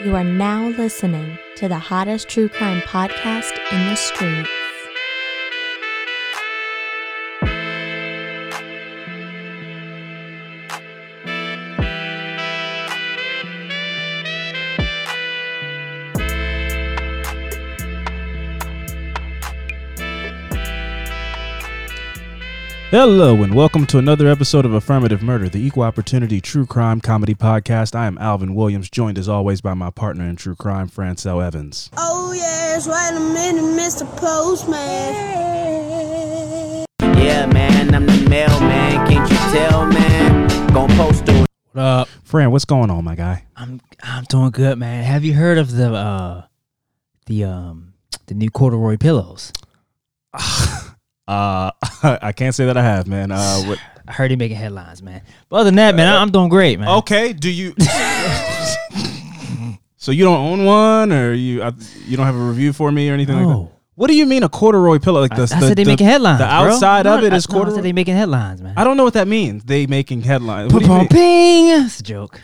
You 0.00 0.16
are 0.16 0.24
now 0.24 0.68
listening 0.70 1.38
to 1.56 1.68
the 1.68 1.78
hottest 1.78 2.28
true 2.28 2.48
crime 2.48 2.80
podcast 2.80 3.52
in 3.70 3.86
the 3.86 3.94
streets. 3.94 4.61
Hello, 22.92 23.42
and 23.42 23.54
welcome 23.54 23.86
to 23.86 23.96
another 23.96 24.28
episode 24.28 24.66
of 24.66 24.74
Affirmative 24.74 25.22
Murder, 25.22 25.48
the 25.48 25.66
equal 25.66 25.82
opportunity 25.82 26.42
true 26.42 26.66
crime 26.66 27.00
comedy 27.00 27.34
podcast. 27.34 27.94
I 27.94 28.06
am 28.06 28.18
Alvin 28.18 28.54
Williams, 28.54 28.90
joined 28.90 29.16
as 29.16 29.30
always 29.30 29.62
by 29.62 29.72
my 29.72 29.88
partner 29.88 30.26
in 30.26 30.36
true 30.36 30.54
crime, 30.54 30.88
Francel 30.90 31.40
Evans. 31.40 31.88
Oh 31.96 32.34
yes, 32.34 32.86
wait 32.86 33.16
a 33.16 33.32
minute, 33.32 33.62
Mr. 33.80 34.06
Postman. 34.18 34.76
Yeah, 37.16 37.46
man, 37.46 37.94
I'm 37.94 38.04
the 38.04 38.28
mailman. 38.28 39.08
Can't 39.08 39.30
you 39.30 39.36
tell, 39.58 39.86
man? 39.86 40.74
Gon' 40.74 40.90
post 40.90 41.24
to 41.24 41.46
What 41.72 41.82
up? 41.82 42.08
Fran, 42.24 42.50
what's 42.50 42.66
going 42.66 42.90
on, 42.90 43.04
my 43.04 43.14
guy? 43.14 43.46
I'm 43.56 43.80
I'm 44.02 44.24
doing 44.24 44.50
good, 44.50 44.76
man. 44.76 45.02
Have 45.04 45.24
you 45.24 45.32
heard 45.32 45.56
of 45.56 45.70
the 45.70 45.94
uh 45.94 46.44
the 47.24 47.44
um 47.44 47.94
the 48.26 48.34
new 48.34 48.50
corduroy 48.50 48.98
pillows? 48.98 49.50
Uh, 51.28 51.70
I 52.02 52.32
can't 52.32 52.54
say 52.54 52.66
that 52.66 52.76
I 52.76 52.82
have, 52.82 53.06
man. 53.06 53.30
Uh, 53.30 53.60
what, 53.62 53.78
I 54.08 54.12
heard 54.12 54.30
he 54.30 54.36
making 54.36 54.56
headlines, 54.56 55.02
man. 55.02 55.22
But 55.48 55.56
other 55.56 55.64
than 55.66 55.76
that, 55.76 55.94
man, 55.94 56.08
I- 56.08 56.20
I'm 56.20 56.30
doing 56.32 56.48
great, 56.48 56.78
man. 56.80 56.88
okay, 56.98 57.32
do 57.32 57.50
you? 57.50 57.74
so 59.96 60.10
you 60.10 60.24
don't 60.24 60.38
own 60.38 60.64
one, 60.64 61.12
or 61.12 61.32
you 61.32 61.62
uh, 61.62 61.72
you 62.06 62.16
don't 62.16 62.26
have 62.26 62.34
a 62.34 62.38
review 62.38 62.72
for 62.72 62.90
me 62.90 63.08
or 63.10 63.14
anything 63.14 63.36
like 63.36 63.44
that? 63.46 63.50
No. 63.52 63.70
What 63.94 64.08
do 64.08 64.16
you 64.16 64.24
mean 64.26 64.42
a 64.42 64.48
corduroy 64.48 64.98
pillow? 64.98 65.20
Like 65.20 65.32
I, 65.32 65.36
the, 65.36 65.42
I 65.42 65.60
the, 65.60 65.68
said 65.68 65.76
they 65.78 65.84
the- 65.84 65.90
making 65.90 66.06
headlines. 66.06 66.38
The 66.38 66.46
bro. 66.46 66.52
outside 66.72 67.06
of 67.06 67.20
No, 67.20 67.26
it 67.26 67.32
I- 67.32 67.36
is 67.36 67.48
no, 67.48 67.54
I 67.54 67.58
corduroy. 67.58 67.74
said 67.76 67.84
they 67.84 67.92
making 67.92 68.16
headlines, 68.16 68.60
man. 68.62 68.74
I 68.76 68.84
don't 68.84 68.96
know 68.96 69.04
what 69.04 69.14
that 69.14 69.28
means. 69.28 69.62
They 69.64 69.86
making 69.86 70.22
headlines. 70.22 70.72
What 70.72 70.80
do 70.82 70.86
you 70.88 70.94
mean? 70.98 71.08
ping. 71.08 71.68
It's 71.84 72.00
a 72.00 72.02
joke. 72.02 72.40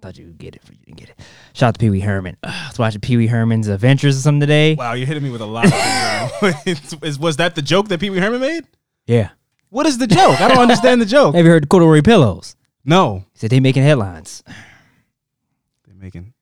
Thought 0.00 0.16
you 0.16 0.26
would 0.26 0.38
get 0.38 0.54
it, 0.54 0.62
but 0.64 0.74
you 0.76 0.84
didn't 0.86 0.98
get 0.98 1.08
it. 1.10 1.18
Shout 1.54 1.68
out 1.68 1.74
to 1.74 1.80
Pee 1.80 1.90
Wee 1.90 1.98
Herman. 2.00 2.36
Ugh, 2.44 2.52
I 2.54 2.68
was 2.68 2.78
watching 2.78 3.00
Pee 3.00 3.16
Wee 3.16 3.26
Herman's 3.26 3.66
Adventures 3.66 4.16
or 4.16 4.20
something 4.20 4.40
today. 4.40 4.74
Wow, 4.76 4.92
you're 4.92 5.06
hitting 5.08 5.24
me 5.24 5.30
with 5.30 5.40
a 5.40 5.44
lot. 5.46 5.64
Of 5.66 6.54
things. 6.62 6.94
Is- 7.02 7.18
was 7.18 7.36
that 7.38 7.56
the 7.56 7.62
joke 7.62 7.88
that 7.88 7.98
Pee 7.98 8.10
Wee 8.10 8.18
Herman 8.20 8.40
made? 8.40 8.64
Yeah. 9.06 9.30
What 9.70 9.86
is 9.86 9.98
the 9.98 10.06
joke? 10.06 10.40
I 10.40 10.48
don't 10.48 10.58
understand 10.58 11.00
the 11.02 11.06
joke. 11.16 11.34
Have 11.34 11.44
you 11.44 11.50
heard 11.50 11.64
the 11.64 11.66
corduroy 11.66 12.00
pillows? 12.02 12.54
No, 12.84 13.24
He 13.32 13.38
said 13.40 13.50
they 13.50 13.58
making 13.60 13.82
headlines. 13.82 14.42
they're 15.86 15.94
making. 15.96 16.32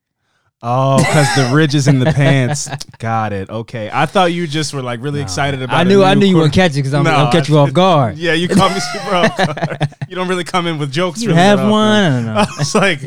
Oh, 0.63 0.97
because 0.99 1.27
the 1.37 1.55
ridges 1.55 1.87
in 1.87 1.99
the 1.99 2.13
pants. 2.13 2.69
Got 2.99 3.33
it. 3.33 3.51
Okay, 3.51 3.91
I 3.93 4.07
thought 4.07 4.33
you 4.33 4.47
just 4.47 4.73
were 4.75 4.83
like 4.83 5.01
really 5.03 5.21
excited 5.21 5.61
about. 5.63 5.77
I 5.77 5.85
knew 5.85 6.03
I 6.03 6.15
knew 6.15 6.27
you 6.27 6.37
wouldn't 6.37 6.55
catch 6.55 6.73
it 6.73 6.77
because 6.77 6.95
I'm, 6.95 7.05
No, 7.05 7.11
I'll 7.11 7.31
catch 7.33 7.49
you 7.49 7.59
off 7.59 7.73
guard. 7.73 8.17
Yeah, 8.17 8.33
you 8.33 8.49
caught 8.49 8.73
me 8.73 8.81
super 8.81 9.15
off 9.15 9.37
guard. 9.37 9.89
You 10.09 10.17
don't 10.17 10.29
really 10.29 10.45
come 10.45 10.67
in 10.67 10.79
with 10.79 10.91
jokes. 10.91 11.21
You 11.21 11.29
really 11.29 11.41
have 11.41 11.59
often. 11.59 11.71
one? 11.71 11.89
I 12.05 12.11
don't 12.11 12.25
know. 12.27 12.35
I 12.37 12.47
was 12.59 12.75
like, 12.75 13.01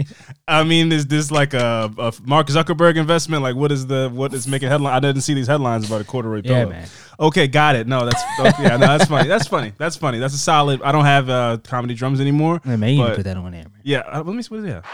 I 0.50 0.64
mean, 0.64 0.92
is 0.92 1.06
this 1.08 1.32
like 1.32 1.54
a, 1.54 1.92
a 1.98 2.14
Mark 2.24 2.48
Zuckerberg 2.48 2.96
investment? 2.98 3.44
Like, 3.44 3.56
what 3.56 3.72
is 3.72 3.88
the 3.88 4.10
what 4.14 4.34
is 4.34 4.48
making 4.48 4.70
headline? 4.70 4.94
I 4.94 5.00
didn't 5.00 5.22
see 5.22 5.34
these 5.34 5.48
headlines 5.48 5.88
about 5.88 6.02
a 6.02 6.04
corduroy 6.04 6.42
Yeah, 6.44 6.64
pillow. 6.64 6.70
man. 6.72 6.88
Okay, 7.20 7.48
got 7.48 7.76
it. 7.76 7.88
No, 7.88 8.06
that's 8.06 8.22
okay, 8.40 8.64
yeah, 8.64 8.78
no, 8.78 8.88
that's 8.98 9.06
funny. 9.06 9.28
That's 9.28 9.48
funny. 9.48 9.74
That's 9.78 9.96
funny. 9.96 10.20
That's 10.20 10.34
a 10.34 10.38
solid. 10.38 10.82
I 10.82 10.92
don't 10.92 11.06
have 11.06 11.30
uh, 11.30 11.58
comedy 11.64 11.94
drums 11.94 12.20
anymore. 12.20 12.62
Yeah, 12.66 12.76
need 12.76 12.98
but- 12.98 13.10
to 13.10 13.16
put 13.16 13.24
that 13.26 13.38
on 13.38 13.52
there, 13.52 13.64
man. 13.64 13.72
Yeah, 13.84 14.00
uh, 14.00 14.24
let 14.24 14.36
me 14.36 14.42
see 14.42 14.50
what 14.56 14.66
is 14.66 14.74
that. 14.74 14.86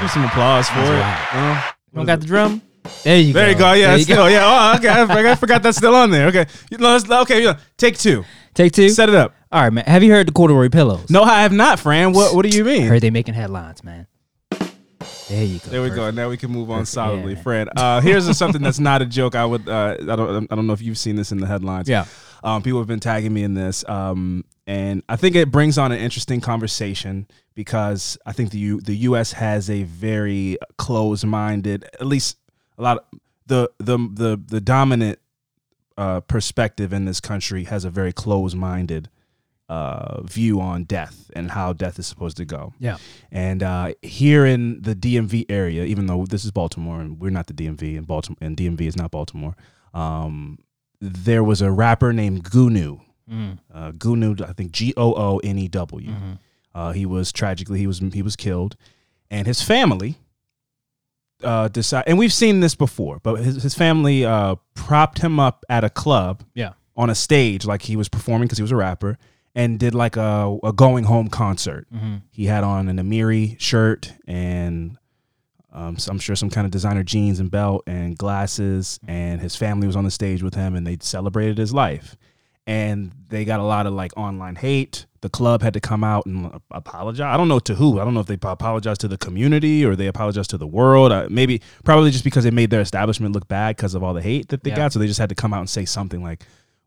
Give 0.00 0.10
some 0.10 0.24
applause 0.24 0.68
for 0.68 0.76
That's 0.76 0.88
it. 0.88 0.92
right. 0.92 1.28
You 1.34 1.40
know? 1.40 1.62
Don't 1.94 2.06
got 2.06 2.20
the 2.20 2.26
drum? 2.26 2.62
There 3.04 3.16
you 3.18 3.32
There 3.32 3.46
go. 3.46 3.50
you 3.50 3.58
go. 3.58 3.72
Yeah, 3.74 3.86
There 3.88 3.94
it's 3.96 4.04
still. 4.04 4.30
Yeah. 4.30 4.72
Oh, 4.72 4.76
okay. 4.78 4.88
I, 4.88 5.06
forgot- 5.06 5.24
I 5.26 5.34
forgot 5.36 5.62
that's 5.62 5.76
still 5.78 5.94
on 5.94 6.10
there. 6.10 6.28
Okay. 6.28 6.46
You 6.70 6.78
okay. 6.86 7.42
Yeah. 7.44 7.58
Take 7.76 7.98
two. 7.98 8.24
Take 8.54 8.72
two. 8.72 8.88
Set 8.90 9.08
it 9.08 9.14
up. 9.14 9.34
All 9.50 9.60
right, 9.62 9.72
man. 9.72 9.84
Have 9.84 10.02
you 10.02 10.10
heard 10.12 10.26
the 10.28 10.32
corduroy 10.32 10.68
pillows? 10.68 11.10
No, 11.10 11.22
I 11.22 11.42
have 11.42 11.52
not, 11.52 11.78
Fran. 11.78 12.12
What 12.12 12.34
What 12.34 12.48
do 12.48 12.56
you 12.56 12.64
mean? 12.64 12.86
Heard 12.86 13.00
they 13.02 13.10
making 13.10 13.34
headlines, 13.34 13.82
man. 13.84 14.06
There 15.32 15.44
you 15.44 15.58
go. 15.60 15.70
There 15.70 15.82
we 15.82 15.88
go. 15.88 15.96
Perfect. 15.96 16.16
Now 16.16 16.28
we 16.28 16.36
can 16.36 16.50
move 16.50 16.70
on 16.70 16.80
Perfect. 16.80 16.92
solidly, 16.92 17.32
Yeah. 17.34 17.42
Fran. 17.42 17.68
Uh, 17.74 18.00
here's 18.02 18.36
something 18.36 18.60
that's 18.60 18.78
not 18.78 19.00
a 19.00 19.06
joke. 19.06 19.34
I 19.34 19.46
would. 19.46 19.66
Uh, 19.66 19.96
I 20.00 20.04
don't. 20.16 20.46
I 20.52 20.54
don't 20.54 20.66
know 20.66 20.74
if 20.74 20.82
you've 20.82 20.98
seen 20.98 21.16
this 21.16 21.32
in 21.32 21.38
the 21.38 21.46
headlines. 21.46 21.88
Yeah. 21.88 22.04
Um, 22.44 22.62
people 22.62 22.80
have 22.80 22.88
been 22.88 23.00
tagging 23.00 23.32
me 23.32 23.42
in 23.44 23.54
this, 23.54 23.82
um, 23.88 24.44
and 24.66 25.02
I 25.08 25.16
think 25.16 25.36
it 25.36 25.50
brings 25.50 25.78
on 25.78 25.90
an 25.92 25.98
interesting 25.98 26.40
conversation 26.40 27.28
because 27.54 28.18
I 28.26 28.32
think 28.32 28.50
the 28.50 28.58
U, 28.58 28.80
the 28.80 28.96
U.S. 29.08 29.32
has 29.32 29.70
a 29.70 29.84
very 29.84 30.58
close-minded, 30.76 31.84
at 32.00 32.06
least 32.06 32.36
a 32.78 32.82
lot 32.82 32.98
of 32.98 33.04
the 33.46 33.70
the 33.78 33.96
the 34.12 34.40
the 34.44 34.60
dominant 34.60 35.18
uh, 35.96 36.20
perspective 36.20 36.92
in 36.92 37.04
this 37.04 37.20
country 37.20 37.64
has 37.64 37.84
a 37.84 37.90
very 37.90 38.12
close-minded 38.12 39.08
uh, 39.72 40.22
view 40.36 40.60
on 40.60 40.84
death 40.84 41.16
and 41.36 41.50
how 41.50 41.72
death 41.72 41.98
is 41.98 42.06
supposed 42.06 42.36
to 42.36 42.44
go. 42.44 42.62
Yeah. 42.78 42.96
And 43.30 43.62
uh, 43.62 43.94
here 44.02 44.44
in 44.54 44.82
the 44.82 44.94
DMV 44.94 45.46
area, 45.48 45.84
even 45.84 46.06
though 46.06 46.26
this 46.26 46.44
is 46.44 46.50
Baltimore 46.50 47.00
and 47.00 47.18
we're 47.20 47.30
not 47.38 47.46
the 47.46 47.54
DMV, 47.54 47.96
and 47.98 48.06
Baltimore 48.06 48.38
and 48.40 48.56
DMV 48.56 48.80
is 48.82 48.96
not 48.96 49.10
Baltimore, 49.10 49.54
um, 49.94 50.58
there 51.00 51.42
was 51.44 51.62
a 51.62 51.70
rapper 51.70 52.12
named 52.12 52.44
Goonew. 52.44 53.00
Mm. 53.30 53.58
Uh, 53.72 53.92
Goonew, 53.92 54.40
I 54.48 54.52
think 54.52 54.72
G 54.72 54.92
O 54.96 55.14
O 55.14 55.38
N 55.52 55.58
E 55.58 55.68
W. 55.68 56.10
Mhm. 56.10 56.38
Uh, 56.74 56.92
he 56.92 57.06
was 57.06 57.32
tragically 57.32 57.78
he 57.78 57.86
was 57.86 57.98
he 58.12 58.22
was 58.22 58.36
killed, 58.36 58.76
and 59.30 59.46
his 59.46 59.62
family 59.62 60.16
uh, 61.42 61.68
decide. 61.68 62.04
And 62.06 62.18
we've 62.18 62.32
seen 62.32 62.60
this 62.60 62.74
before, 62.74 63.20
but 63.22 63.36
his 63.40 63.62
his 63.62 63.74
family 63.74 64.24
uh, 64.24 64.56
propped 64.74 65.18
him 65.18 65.40
up 65.40 65.64
at 65.68 65.82
a 65.84 65.90
club 65.90 66.42
Yeah. 66.54 66.72
on 66.96 67.10
a 67.10 67.14
stage 67.14 67.64
like 67.66 67.82
he 67.82 67.96
was 67.96 68.08
performing 68.08 68.46
because 68.46 68.58
he 68.58 68.62
was 68.62 68.72
a 68.72 68.76
rapper, 68.76 69.18
and 69.54 69.78
did 69.78 69.94
like 69.94 70.16
a, 70.16 70.56
a 70.62 70.72
going 70.72 71.04
home 71.04 71.28
concert. 71.28 71.86
Mhm. 71.94 72.22
He 72.30 72.46
had 72.46 72.64
on 72.64 72.88
an 72.88 72.96
Amiri 72.98 73.58
shirt 73.60 74.12
and 74.26 74.96
um, 75.74 75.96
so 75.96 76.10
I'm 76.12 76.18
sure 76.18 76.36
some 76.36 76.50
kind 76.50 76.66
of 76.66 76.70
designer 76.70 77.02
jeans 77.02 77.40
and 77.40 77.50
belt 77.50 77.82
and 77.86 78.16
glasses. 78.18 79.00
And 79.08 79.40
his 79.40 79.56
family 79.56 79.86
was 79.86 79.96
on 79.96 80.04
the 80.04 80.10
stage 80.10 80.42
with 80.42 80.54
him 80.54 80.74
and 80.76 80.86
they 80.86 80.98
celebrated 81.00 81.56
his 81.56 81.72
life. 81.72 82.14
And 82.66 83.10
they 83.30 83.44
got 83.46 83.58
a 83.58 83.62
lot 83.64 83.86
of 83.86 83.94
like 83.94 84.12
online 84.16 84.56
hate. 84.56 85.06
The 85.22 85.30
club 85.30 85.62
had 85.62 85.72
to 85.74 85.80
come 85.80 86.04
out 86.04 86.26
and 86.26 86.60
apologize. 86.70 87.22
I 87.24 87.36
don't 87.38 87.48
know 87.48 87.58
to 87.60 87.74
who. 87.74 87.98
I 88.00 88.04
don't 88.04 88.12
know 88.12 88.20
if 88.20 88.26
they 88.26 88.34
apologized 88.40 89.00
to 89.00 89.08
the 89.08 89.16
community 89.16 89.84
or 89.84 89.96
they 89.96 90.06
apologized 90.08 90.50
to 90.50 90.58
the 90.58 90.66
world. 90.66 91.10
Uh, 91.10 91.26
maybe, 91.30 91.62
probably 91.84 92.10
just 92.10 92.24
because 92.24 92.44
it 92.44 92.52
made 92.52 92.68
their 92.70 92.80
establishment 92.82 93.34
look 93.34 93.48
bad 93.48 93.76
because 93.76 93.94
of 93.94 94.02
all 94.02 94.12
the 94.14 94.20
hate 94.22 94.48
that 94.48 94.64
they 94.64 94.70
Yeah. 94.70 94.76
got. 94.76 94.92
So 94.92 94.98
they 94.98 95.06
just 95.06 95.18
had 95.20 95.30
to 95.30 95.34
come 95.34 95.54
out 95.54 95.60
and 95.60 95.70
say 95.70 95.84
something 95.86 96.22
like, 96.22 96.44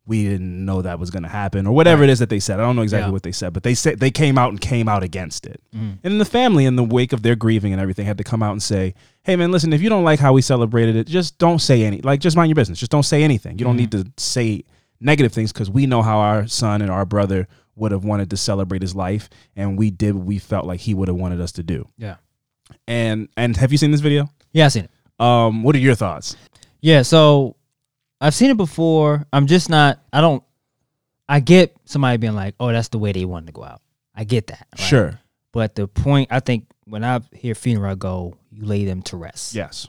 we 0.08 0.24
didn't 0.24 0.64
know 0.66 0.82
that 0.84 1.00
was 1.00 1.10
going 1.10 1.24
to 1.24 1.30
happen 1.30 1.66
or 1.66 1.74
whatever 1.74 2.04
it 2.04 2.10
is 2.12 2.20
that 2.20 2.30
they 2.30 2.40
said. 2.40 2.60
I 2.60 2.64
don't 2.64 2.76
know 2.76 2.84
exactly 2.84 3.08
Yeah. 3.08 3.12
what 3.14 3.24
they 3.24 3.32
said, 3.32 3.54
but 3.54 3.64
they 3.64 3.74
said 3.74 4.00
they 4.00 4.12
came 4.12 4.38
out 4.38 4.52
and 4.52 4.62
came 4.62 4.88
out 4.88 5.02
against 5.02 5.46
it. 5.48 5.60
Mhm. 5.76 5.98
And 6.04 6.22
the 6.22 6.26
family, 6.26 6.66
in 6.66 6.76
the 6.76 6.84
wake 6.84 7.12
of 7.12 7.24
their 7.24 7.36
grieving 7.36 7.74
and 7.74 7.82
everything, 7.82 8.06
had 8.06 8.18
to 8.20 8.24
come 8.24 8.44
out 8.44 8.52
and 8.52 8.62
say, 8.62 8.94
"Hey, 9.24 9.36
man, 9.36 9.52
listen. 9.52 9.74
If 9.74 9.82
you 9.82 9.90
don't 9.90 10.04
like 10.04 10.20
how 10.20 10.32
we 10.34 10.42
celebrated 10.44 10.96
it, 10.96 11.08
just 11.08 11.38
don't 11.40 11.60
say 11.60 11.84
any. 11.84 12.02
Like, 12.02 12.20
just 12.20 12.38
mind 12.38 12.50
your 12.50 12.56
business. 12.56 12.80
Just 12.80 12.92
don't 12.92 13.04
say 13.04 13.24
anything. 13.24 13.58
You 13.58 13.66
don't 13.66 13.78
need 13.78 13.92
to 13.94 14.06
say 14.18 14.64
negative 15.02 15.34
things 15.34 15.52
because 15.52 15.70
we 15.72 15.88
know 15.88 16.02
how 16.04 16.20
our 16.20 16.46
son 16.48 16.82
and 16.84 16.92
our 16.92 17.06
brother 17.06 17.48
would 17.76 17.92
have 17.92 18.06
wanted 18.06 18.30
to 18.30 18.38
celebrate 18.38 18.82
his 18.82 18.96
life, 18.96 19.28
and 19.56 19.78
we 19.78 19.90
did 19.92 20.16
what 20.16 20.26
we 20.26 20.38
felt 20.38 20.66
like 20.66 20.80
he 20.82 20.94
would 20.94 21.08
have 21.08 21.18
wanted 21.18 21.42
us 21.42 21.52
to 21.54 21.64
do. 21.64 21.88
Yeah. 21.98 22.16
And 22.88 23.28
and 23.38 23.58
have 23.58 23.72
you 23.72 23.78
seen 23.78 23.92
this 23.92 24.02
video? 24.02 24.30
Yeah, 24.54 24.66
I've 24.66 24.72
seen 24.72 24.86
it. 24.86 24.92
Um, 25.24 25.64
what 25.64 25.76
are 25.76 25.80
your 25.80 25.96
thoughts? 25.96 26.36
Yeah, 26.82 27.02
so 27.02 27.56
I've 28.22 28.34
seen 28.34 28.50
it 28.50 28.58
before. 28.58 29.26
I'm 29.34 29.48
just 29.48 29.70
not. 29.70 30.00
I 30.14 30.22
don't. 30.22 30.44
I 31.28 31.40
get 31.40 31.76
somebody 31.86 32.18
being 32.18 32.36
like, 32.36 32.56
"Oh, 32.60 32.72
that's 32.72 32.90
the 32.90 32.98
way 33.00 33.12
they 33.12 33.26
wanted 33.26 33.48
to 33.48 33.52
go 33.54 33.64
out." 33.64 33.82
I 34.16 34.24
get 34.24 34.48
that. 34.48 34.68
right? 34.78 34.86
Sure. 34.86 35.20
But 35.52 35.76
the 35.76 35.88
point, 35.88 36.30
I 36.32 36.40
think, 36.40 36.66
when 36.86 37.04
I 37.04 37.20
hear 37.34 37.56
funeral, 37.56 37.96
go, 37.96 38.38
"You 38.52 38.66
lay 38.66 38.86
them 38.86 39.02
to 39.04 39.18
rest." 39.18 39.54
Yes. 39.56 39.88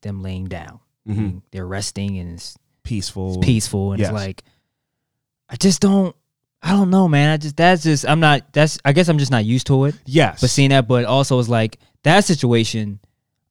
Them 0.00 0.22
laying 0.22 0.46
down. 0.46 0.80
Mhm. 1.08 1.42
They're 1.50 1.66
resting 1.66 2.18
and 2.18 2.34
it's, 2.34 2.56
Peaceful. 2.84 3.36
it's 3.38 3.46
peaceful 3.46 3.92
and 3.92 4.00
Yes. 4.00 4.08
it's 4.10 4.14
like, 4.14 4.42
I 5.48 5.56
just 5.56 5.80
don't. 5.80 6.14
I 6.64 6.70
don't 6.70 6.90
know, 6.90 7.08
man. 7.08 7.30
I 7.30 7.36
just 7.36 7.56
that's 7.56 7.82
just 7.82 8.08
I'm 8.08 8.20
not. 8.20 8.52
That's 8.52 8.78
I 8.84 8.92
guess 8.92 9.08
I'm 9.08 9.18
just 9.18 9.30
not 9.32 9.44
used 9.44 9.66
to 9.68 9.84
it. 9.86 9.94
Yes. 10.06 10.40
But 10.40 10.50
seeing 10.50 10.70
that, 10.70 10.86
but 10.88 11.04
also 11.04 11.38
it's 11.38 11.48
like 11.48 11.78
that 12.04 12.24
situation. 12.24 12.98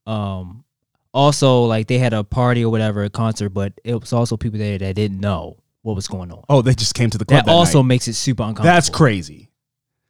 Um, 0.08 0.64
also 1.14 1.64
like 1.66 1.88
they 1.88 1.98
had 1.98 2.14
a 2.14 2.24
party 2.24 2.64
or 2.64 2.70
whatever, 2.72 3.04
a 3.04 3.10
concert, 3.10 3.50
but 3.50 3.74
it 3.84 3.96
was 3.96 4.14
also 4.14 4.38
people 4.38 4.60
there 4.60 4.78
that 4.78 4.96
didn't 4.96 5.20
know 5.20 5.58
what 5.82 5.96
was 5.96 6.08
going 6.08 6.32
on. 6.32 6.44
oh, 6.50 6.62
they 6.62 6.74
just 6.74 6.94
came 6.94 7.10
to 7.10 7.18
the 7.18 7.26
club. 7.26 7.40
that, 7.40 7.46
that 7.48 7.52
also 7.52 7.82
night. 7.82 7.88
makes 7.88 8.08
it 8.08 8.14
super 8.14 8.44
uncomfortable. 8.44 8.66
That's 8.74 8.90
crazy. 8.90 9.50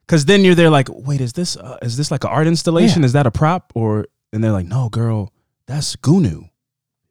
Cause 0.07 0.25
then 0.25 0.43
you're 0.43 0.55
there 0.55 0.69
like, 0.69 0.89
wait, 0.91 1.21
is 1.21 1.31
this 1.33 1.55
uh, 1.55 1.77
is 1.81 1.95
this 1.95 2.11
like 2.11 2.25
an 2.25 2.29
art 2.29 2.45
installation? 2.47 3.01
Yeah. 3.01 3.05
Is 3.05 3.13
that 3.13 3.25
a 3.25 3.31
prop? 3.31 3.71
Or 3.75 4.07
and 4.33 4.43
they're 4.43 4.51
like, 4.51 4.65
no, 4.67 4.89
girl, 4.89 5.31
that's 5.67 5.95
Goonew, 5.95 6.49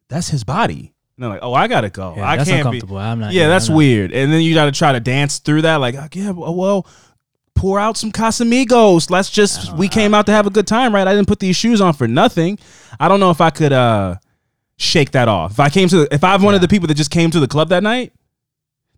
that's 0.07 0.29
his 0.29 0.43
body. 0.43 0.93
And 1.17 1.23
they're 1.23 1.29
like, 1.31 1.39
oh, 1.41 1.53
I 1.53 1.67
gotta 1.67 1.89
go. 1.89 2.13
Yeah, 2.15 2.29
I 2.29 2.37
that's 2.37 2.49
can't 2.49 2.69
be. 2.71 2.81
I'm 2.95 3.19
not. 3.19 3.33
Yeah, 3.33 3.47
that's 3.47 3.67
I'm 3.67 3.73
not- 3.73 3.77
weird. 3.77 4.11
And 4.11 4.31
then 4.31 4.41
you 4.41 4.53
got 4.53 4.65
to 4.65 4.71
try 4.71 4.91
to 4.91 4.99
dance 4.99 5.39
through 5.39 5.63
that. 5.63 5.77
Like, 5.77 5.95
yeah, 6.13 6.29
well, 6.31 6.87
pour 7.55 7.79
out 7.79 7.97
some 7.97 8.11
Casamigos. 8.11 9.09
Let's 9.09 9.29
just 9.29 9.75
we 9.77 9.87
came 9.87 10.13
out 10.13 10.25
to 10.27 10.31
have 10.31 10.47
a 10.47 10.49
good 10.49 10.67
time, 10.67 10.93
right? 10.95 11.07
I 11.07 11.13
didn't 11.13 11.27
put 11.27 11.39
these 11.39 11.55
shoes 11.55 11.81
on 11.81 11.93
for 11.93 12.07
nothing. 12.07 12.57
I 12.99 13.07
don't 13.07 13.19
know 13.19 13.31
if 13.31 13.41
I 13.41 13.49
could 13.49 13.73
uh 13.73 14.15
shake 14.77 15.11
that 15.11 15.27
off. 15.27 15.51
If 15.51 15.59
I 15.59 15.69
came 15.69 15.87
to 15.89 16.07
if 16.13 16.23
I'm 16.23 16.41
one 16.41 16.55
of 16.55 16.61
the 16.61 16.67
people 16.67 16.87
that 16.87 16.95
just 16.95 17.11
came 17.11 17.29
to 17.31 17.39
the 17.39 17.47
club 17.47 17.69
that 17.69 17.83
night, 17.83 18.13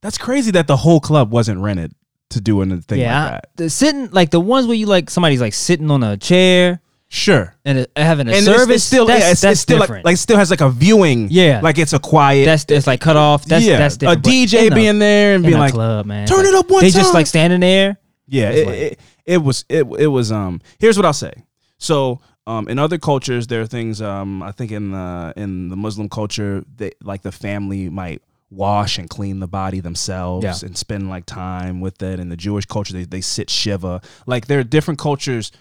that's 0.01 0.17
crazy 0.17 0.51
that 0.51 0.67
the 0.67 0.77
whole 0.77 0.99
club 0.99 1.31
wasn't 1.31 1.59
rented 1.61 1.93
to 2.29 2.41
do 2.41 2.61
anything 2.61 2.99
yeah, 2.99 3.23
like 3.23 3.31
that. 3.33 3.49
the 3.57 3.69
sitting 3.69 4.09
like 4.11 4.31
the 4.31 4.39
ones 4.39 4.65
where 4.65 4.75
you 4.75 4.85
like 4.87 5.09
somebody's 5.09 5.41
like 5.41 5.53
sitting 5.53 5.91
on 5.91 6.03
a 6.03 6.17
chair 6.17 6.79
Sure. 7.09 7.53
and 7.63 7.79
uh, 7.79 7.85
having 7.95 8.27
a 8.27 8.31
And 8.31 8.43
service. 8.43 8.77
it's 8.77 8.83
still 8.85 9.05
that's, 9.05 9.23
yeah, 9.23 9.31
it's, 9.31 9.41
that's 9.41 9.51
it's 9.51 9.61
still 9.61 9.77
different. 9.79 10.03
like 10.03 10.17
still 10.17 10.37
has 10.37 10.49
like 10.49 10.61
a 10.61 10.69
viewing. 10.69 11.27
Yeah. 11.29 11.59
Like 11.61 11.77
it's 11.77 11.93
a 11.93 11.99
quiet 11.99 12.45
that's 12.45 12.65
it's 12.69 12.87
like 12.87 13.01
cut 13.01 13.15
off. 13.17 13.45
That's 13.45 13.63
yeah, 13.63 13.77
that's 13.77 13.97
different. 13.97 14.25
a 14.25 14.29
DJ 14.29 14.65
in 14.67 14.73
a- 14.73 14.75
being 14.75 14.97
there 14.97 15.35
and 15.35 15.43
being 15.45 15.59
like 15.59 15.73
club, 15.73 16.07
man. 16.07 16.25
"Turn 16.25 16.39
Like, 16.39 16.47
it 16.47 16.55
up 16.55 16.71
one 16.71 16.81
They 16.83 16.89
just 16.89 17.13
like 17.13 17.27
standing 17.27 17.59
there. 17.59 17.97
Yeah, 18.27 18.49
it, 18.51 18.67
like- 18.67 18.75
it, 18.75 18.99
it 19.25 19.37
was 19.37 19.65
it 19.69 19.85
it 19.99 20.07
was 20.07 20.31
um. 20.31 20.61
Here's 20.79 20.97
what 20.97 21.05
I'll 21.05 21.13
say. 21.13 21.33
So 21.77 22.21
um, 22.47 22.67
in 22.67 22.79
other 22.79 22.97
cultures, 22.97 23.47
there 23.47 23.61
are 23.61 23.67
things 23.67 24.01
um. 24.01 24.41
I 24.43 24.51
think 24.51 24.71
in 24.71 24.91
the 24.91 25.33
in 25.35 25.69
the 25.69 25.75
Muslim 25.75 26.09
culture, 26.09 26.63
they 26.75 26.91
like 27.03 27.21
the 27.21 27.31
family 27.31 27.89
might 27.89 28.21
wash 28.49 28.99
and 28.99 29.09
clean 29.09 29.39
the 29.39 29.47
body 29.47 29.79
themselves 29.79 30.43
Yeah. 30.45 30.53
and 30.67 30.77
spend 30.77 31.09
like 31.09 31.25
time 31.25 31.81
with 31.81 32.01
it. 32.03 32.19
In 32.19 32.29
the 32.29 32.37
Jewish 32.37 32.65
culture, 32.65 32.93
they 32.93 33.03
they 33.05 33.21
sit 33.21 33.49
shiva. 33.49 34.01
Like 34.27 34.47
there 34.47 34.59
are 34.59 34.63
different 34.63 34.99
cultures 34.99 35.51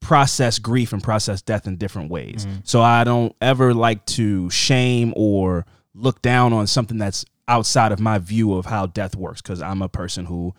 process 0.00 0.58
grief 0.58 0.92
and 0.92 1.02
process 1.02 1.40
death 1.40 1.66
in 1.66 1.76
different 1.76 2.10
ways. 2.10 2.46
So 2.64 2.82
I 2.82 3.04
don't 3.04 3.34
ever 3.40 3.72
like 3.72 4.04
to 4.06 4.50
shame 4.50 5.14
or 5.16 5.64
look 5.94 6.20
down 6.20 6.52
on 6.52 6.66
something 6.66 6.98
that's 6.98 7.24
outside 7.48 7.90
of 7.92 8.00
my 8.00 8.18
view 8.18 8.52
of 8.54 8.66
how 8.66 8.86
death 8.86 9.16
works 9.16 9.40
because 9.40 9.62
I'm 9.62 9.80
a 9.82 9.88
person 9.88 10.26
who 10.26 10.54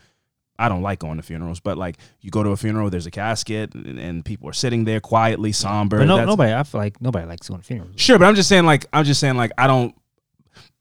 I 0.57 0.69
don't 0.69 0.81
like 0.81 0.99
going 0.99 1.17
to 1.17 1.23
funerals, 1.23 1.59
but 1.59 1.77
like 1.77 1.97
you 2.21 2.31
go 2.31 2.41
to 2.43 2.51
a 2.51 2.57
funeral, 2.57 2.89
there's 2.89 3.05
a 3.05 3.11
casket 3.11 3.73
and, 3.73 3.99
and 3.99 4.23
people 4.23 4.47
are 4.49 4.53
sitting 4.53 4.85
there 4.85 4.99
quietly, 5.01 5.51
somber. 5.51 5.97
But 5.97 6.05
no, 6.05 6.15
That's- 6.15 6.27
nobody. 6.27 6.53
I 6.53 6.63
feel 6.63 6.79
like 6.81 7.01
nobody 7.01 7.25
likes 7.27 7.49
going 7.49 7.61
to 7.61 7.65
funerals. 7.67 7.93
Sure, 7.97 8.17
but 8.17 8.25
I'm 8.25 8.35
just 8.35 8.49
saying 8.49 8.65
like 8.65 8.85
I'm 8.93 9.03
just 9.05 9.19
saying 9.19 9.35
like 9.35 9.51
I 9.57 9.67
don't. 9.67 9.93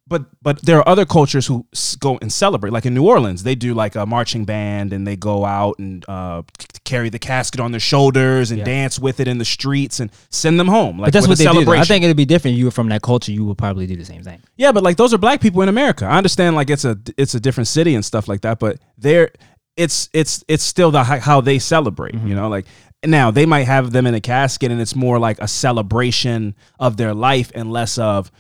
But 0.07 0.27
but 0.43 0.61
there 0.61 0.77
are 0.77 0.87
other 0.87 1.07
cultures 1.07 1.47
who 1.47 1.67
go 1.99 2.19
and 2.21 2.31
celebrate. 2.31 2.75
Like 2.75 2.85
in 2.85 2.93
New 2.93 3.09
Orleans, 3.09 3.43
they 3.43 3.55
do 3.55 3.73
like 3.73 3.95
a 3.95 4.05
marching 4.05 4.45
band 4.45 4.93
and 4.93 5.07
they 5.07 5.17
go 5.17 5.47
out 5.47 5.79
and 5.79 6.05
uh, 6.07 6.43
c- 6.61 6.67
carry 6.85 7.09
the 7.09 7.19
casket 7.19 7.59
on 7.59 7.71
their 7.71 7.81
shoulders 7.81 8.51
and 8.51 8.59
Yeah. 8.59 8.65
dance 8.67 8.99
with 8.99 9.19
it 9.19 9.27
in 9.29 9.39
the 9.39 9.47
streets 9.47 10.01
and 10.01 10.11
send 10.29 10.61
them 10.61 10.69
home. 10.69 10.99
Like 10.99 11.07
But 11.07 11.13
that's 11.15 11.27
what 11.27 11.41
a 11.41 11.43
they 11.43 11.51
do. 11.51 11.65
though. 11.65 11.73
I 11.73 11.85
think 11.85 12.05
it'd 12.05 12.19
be 12.19 12.27
different. 12.27 12.53
if 12.53 12.59
You 12.59 12.67
were 12.67 12.71
from 12.71 12.91
that 12.91 13.01
culture. 13.01 13.33
You 13.33 13.47
would 13.47 13.57
probably 13.57 13.87
do 13.87 13.97
the 13.97 14.05
same 14.05 14.23
thing. 14.23 14.43
Yeah, 14.59 14.73
but 14.73 14.83
like 14.83 14.99
those 14.99 15.15
are 15.15 15.19
black 15.19 15.41
people 15.41 15.63
in 15.63 15.71
America. 15.71 16.05
I 16.05 16.19
understand 16.19 16.55
like 16.55 16.69
it's 16.69 16.85
a 16.85 16.99
it's 17.17 17.35
a 17.35 17.41
different 17.41 17.69
city 17.69 17.95
and 17.95 18.05
stuff 18.05 18.29
like 18.29 18.43
that, 18.43 18.59
but 18.59 18.81
they're 18.99 19.31
it's 19.77 20.09
it's 20.13 20.45
it's 20.49 20.63
still 20.65 20.91
the 20.91 21.03
how 21.05 21.41
they 21.41 21.59
celebrate, 21.59 22.15
you 22.15 22.35
know, 22.35 22.49
like 22.49 22.67
now 23.05 23.31
they 23.31 23.45
might 23.47 23.65
have 23.65 23.91
them 23.93 24.07
in 24.07 24.15
a 24.15 24.21
casket 24.21 24.71
and 24.71 24.81
it's 24.81 24.95
more 24.97 25.19
like 25.19 25.39
a 25.41 25.49
celebration 25.49 26.55
of 26.79 26.97
their 26.97 27.13
life 27.15 27.51
and 27.55 27.71
less 27.71 27.99
of 27.99 28.31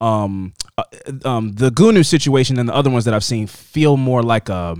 um 0.00 0.52
uh, 0.76 0.82
um 1.24 1.52
the 1.54 1.70
Goonew 1.70 2.04
situation 2.04 2.58
and 2.58 2.68
the 2.68 2.74
other 2.74 2.90
ones 2.90 3.04
that 3.06 3.14
I've 3.14 3.24
seen 3.24 3.46
feel 3.46 3.96
more 3.96 4.22
like 4.22 4.48
a 4.48 4.76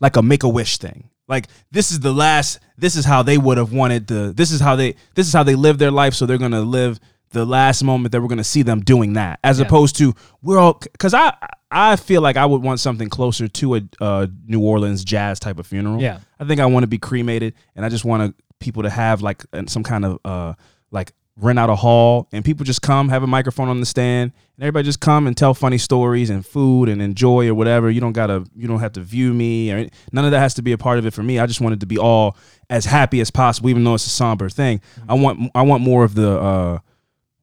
like 0.00 0.16
a 0.16 0.22
make 0.22 0.42
a 0.42 0.48
wish 0.48 0.78
thing. 0.78 1.10
Like 1.28 1.46
this 1.70 1.92
is 1.92 2.00
the 2.00 2.12
last 2.12 2.58
this 2.76 2.96
is 2.96 3.04
how 3.04 3.22
they 3.22 3.38
would 3.38 3.58
have 3.58 3.72
wanted 3.72 4.06
the 4.06 4.32
this 4.34 4.50
is 4.50 4.60
how 4.60 4.76
they 4.76 4.94
this 5.14 5.26
is 5.26 5.32
how 5.32 5.42
they 5.42 5.54
live 5.54 5.78
their 5.78 5.90
life 5.90 6.14
so 6.14 6.26
they're 6.26 6.38
going 6.38 6.52
to 6.52 6.60
live 6.60 6.98
the 7.30 7.44
last 7.44 7.82
moment 7.84 8.12
that 8.12 8.22
we're 8.22 8.28
going 8.28 8.38
to 8.38 8.44
see 8.44 8.62
them 8.62 8.80
doing 8.80 9.12
that 9.12 9.38
as 9.44 9.60
Yeah. 9.60 9.66
opposed 9.66 9.96
to 9.96 10.14
we're 10.42 10.58
all 10.58 10.80
cuz 10.98 11.12
I 11.12 11.34
I 11.70 11.96
feel 11.96 12.22
like 12.22 12.36
I 12.36 12.46
would 12.46 12.62
want 12.62 12.80
something 12.80 13.08
closer 13.08 13.46
to 13.46 13.76
a 13.76 13.82
uh, 14.00 14.26
New 14.46 14.62
Orleans 14.62 15.04
jazz 15.04 15.38
type 15.38 15.58
of 15.58 15.66
funeral. 15.66 16.00
Yeah. 16.00 16.20
I 16.40 16.44
think 16.44 16.60
I 16.60 16.66
want 16.66 16.84
to 16.84 16.88
be 16.88 16.98
cremated 16.98 17.54
and 17.76 17.84
I 17.84 17.88
just 17.88 18.04
want 18.04 18.36
to, 18.36 18.44
people 18.58 18.82
to 18.82 18.90
have 18.90 19.22
like 19.22 19.44
some 19.66 19.84
kind 19.84 20.04
of 20.04 20.18
uh 20.24 20.52
like 20.90 21.12
rent 21.36 21.60
out 21.60 21.70
a 21.70 21.76
hall 21.76 22.28
and 22.32 22.44
people 22.44 22.64
just 22.64 22.82
come 22.82 23.08
have 23.08 23.22
a 23.22 23.26
microphone 23.26 23.68
on 23.68 23.78
the 23.78 23.86
stand 23.86 24.32
and 24.56 24.64
everybody 24.64 24.84
just 24.84 24.98
come 24.98 25.28
and 25.28 25.36
tell 25.36 25.54
funny 25.54 25.78
stories 25.78 26.28
and 26.28 26.44
food 26.44 26.88
and 26.88 27.00
enjoy 27.00 27.46
or 27.48 27.54
whatever. 27.54 27.88
You 27.88 28.00
don't 28.00 28.14
gotta 28.14 28.44
you 28.56 28.66
don't 28.66 28.80
have 28.80 28.94
to 28.94 29.00
view 29.00 29.32
me 29.32 29.70
or 29.70 29.88
none 30.10 30.24
of 30.24 30.32
that 30.32 30.40
has 30.40 30.54
to 30.54 30.62
be 30.62 30.72
a 30.72 30.78
part 30.78 30.98
of 30.98 31.06
it 31.06 31.12
for 31.14 31.22
me. 31.22 31.38
I 31.38 31.46
just 31.46 31.60
wanted 31.60 31.80
to 31.80 31.86
be 31.86 31.98
all 31.98 32.36
as 32.68 32.84
happy 32.86 33.20
as 33.20 33.30
possible 33.30 33.70
even 33.70 33.84
though 33.84 33.94
it's 33.94 34.06
a 34.06 34.10
somber 34.10 34.48
thing. 34.48 34.80
I 35.08 35.14
want 35.14 35.52
i 35.54 35.62
want 35.62 35.82
more 35.84 36.02
of 36.04 36.14
the 36.14 36.40
uh 36.40 36.78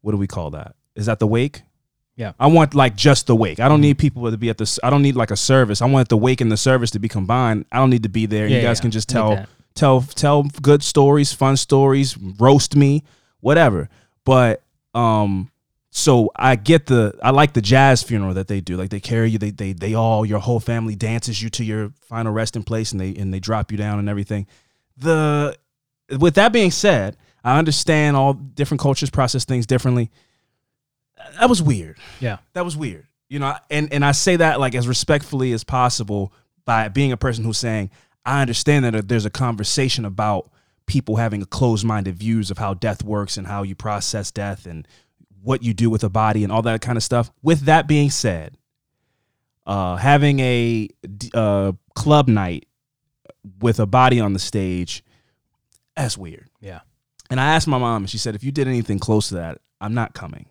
what 0.02 0.12
do 0.12 0.18
we 0.18 0.28
call 0.28 0.50
that? 0.52 0.76
Is 0.96 1.06
that 1.06 1.20
the 1.20 1.28
wake 1.28 1.62
Yeah. 2.16 2.32
I 2.40 2.48
want 2.48 2.74
like 2.74 2.96
just 2.96 3.28
the 3.28 3.36
wake. 3.36 3.60
I 3.60 3.68
don't 3.68 3.82
need 3.82 3.98
people 3.98 4.30
to 4.32 4.38
be 4.38 4.50
at 4.50 4.58
the. 4.58 4.80
I 4.84 4.90
don't 4.90 5.02
need 5.02 5.16
like 5.16 5.32
a 5.32 5.36
service. 5.36 5.82
I 5.82 5.86
want 5.86 6.08
the 6.10 6.18
wake 6.18 6.40
and 6.42 6.52
the 6.52 6.58
service 6.58 6.92
to 6.92 7.00
be 7.00 7.10
combined. 7.10 7.66
I 7.72 7.78
don't 7.78 7.90
need 7.90 8.04
to 8.04 8.10
be 8.10 8.26
there. 8.26 8.48
Yeah, 8.48 8.58
you 8.58 8.62
guys 8.62 8.80
yeah. 8.80 8.84
can 8.84 8.92
just 8.92 9.10
tell 9.10 9.46
tell 9.76 10.02
tell 10.02 10.44
good 10.62 10.82
stories, 10.82 11.34
fun 11.34 11.58
stories, 11.58 12.18
roast 12.18 12.76
me, 12.76 13.04
whatever. 13.42 13.90
But 14.24 14.64
um 14.94 15.52
so 15.92 16.30
I 16.36 16.56
get 16.56 16.88
the 16.88 17.18
I 17.24 17.32
like 17.32 17.54
the 17.54 17.62
jazz 17.62 18.04
funeral 18.04 18.34
that 18.34 18.48
they 18.48 18.60
do. 18.62 18.76
Like 18.76 18.90
they 18.90 19.00
carry 19.00 19.30
you, 19.30 19.38
they 19.38 19.52
they 19.52 19.74
they 19.74 19.94
all 19.94 20.26
your 20.26 20.40
whole 20.40 20.60
family 20.60 20.96
dances 20.96 21.42
you 21.42 21.50
to 21.52 21.64
your 21.64 21.92
final 22.02 22.34
resting 22.34 22.64
place 22.64 22.92
and 22.92 23.00
they 23.00 23.16
and 23.16 23.34
they 23.34 23.40
drop 23.40 23.72
you 23.72 23.78
down 23.78 24.00
and 24.00 24.10
everything. 24.10 24.48
The 24.98 25.58
with 26.18 26.36
that 26.36 26.54
being 26.54 26.72
said, 26.72 27.18
I 27.44 27.58
understand 27.58 28.18
all 28.18 28.34
different 28.34 28.82
cultures 28.82 29.10
process 29.10 29.46
things 29.46 29.66
differently. 29.66 30.12
That 31.40 31.50
was 31.50 31.62
weird 31.62 31.98
Yeah. 32.20 32.38
that 32.54 32.64
was 32.66 32.76
weird 32.78 33.08
you 33.30 33.40
know 33.40 33.56
and 33.72 33.92
and 33.92 34.06
i 34.06 34.12
say 34.12 34.36
that 34.36 34.60
like 34.60 34.76
as 34.76 34.88
respectfully 34.88 35.52
as 35.54 35.64
possible 35.64 36.32
by 36.64 36.88
being 36.90 37.12
a 37.12 37.18
person 37.18 37.44
who's 37.44 37.58
saying 37.58 37.90
i 38.26 38.42
understand 38.42 38.86
that 38.86 39.08
there's 39.08 39.26
a 39.26 39.30
conversation 39.32 40.06
about 40.06 40.50
people 40.86 41.16
having 41.16 41.42
a 41.42 41.46
closed-minded 41.48 42.16
views 42.16 42.52
of 42.52 42.60
how 42.60 42.74
death 42.76 43.04
works 43.04 43.38
and 43.38 43.48
how 43.48 43.64
you 43.64 43.74
process 43.76 44.30
death 44.32 44.68
and 44.68 44.88
what 45.42 45.64
you 45.64 45.74
do 45.74 45.90
with 45.90 46.04
a 46.04 46.10
body 46.10 46.44
and 46.44 46.52
all 46.54 46.62
that 46.62 46.82
kind 46.82 46.98
of 46.98 47.04
stuff 47.04 47.32
with 47.42 47.62
that 47.62 47.88
being 47.88 48.12
said 48.12 48.56
uh 49.66 49.96
having 49.96 50.40
a 50.40 50.88
uh 51.34 51.72
club 51.96 52.28
night 52.28 52.68
with 53.60 53.80
a 53.80 53.86
body 53.88 54.20
on 54.20 54.34
the 54.34 54.40
stage 54.40 55.04
that's 55.96 56.18
weird 56.18 56.48
Yeah. 56.62 56.82
and 57.32 57.40
I 57.40 57.56
asked 57.56 57.68
my 57.68 57.78
mom, 57.80 58.04
and 58.04 58.10
she 58.10 58.18
said, 58.20 58.36
if 58.36 58.44
you 58.44 58.52
did 58.52 58.68
anything 58.68 59.00
close 59.00 59.30
to 59.30 59.36
that, 59.36 59.62
I'm 59.82 59.94
not 59.94 60.14
coming. 60.14 60.46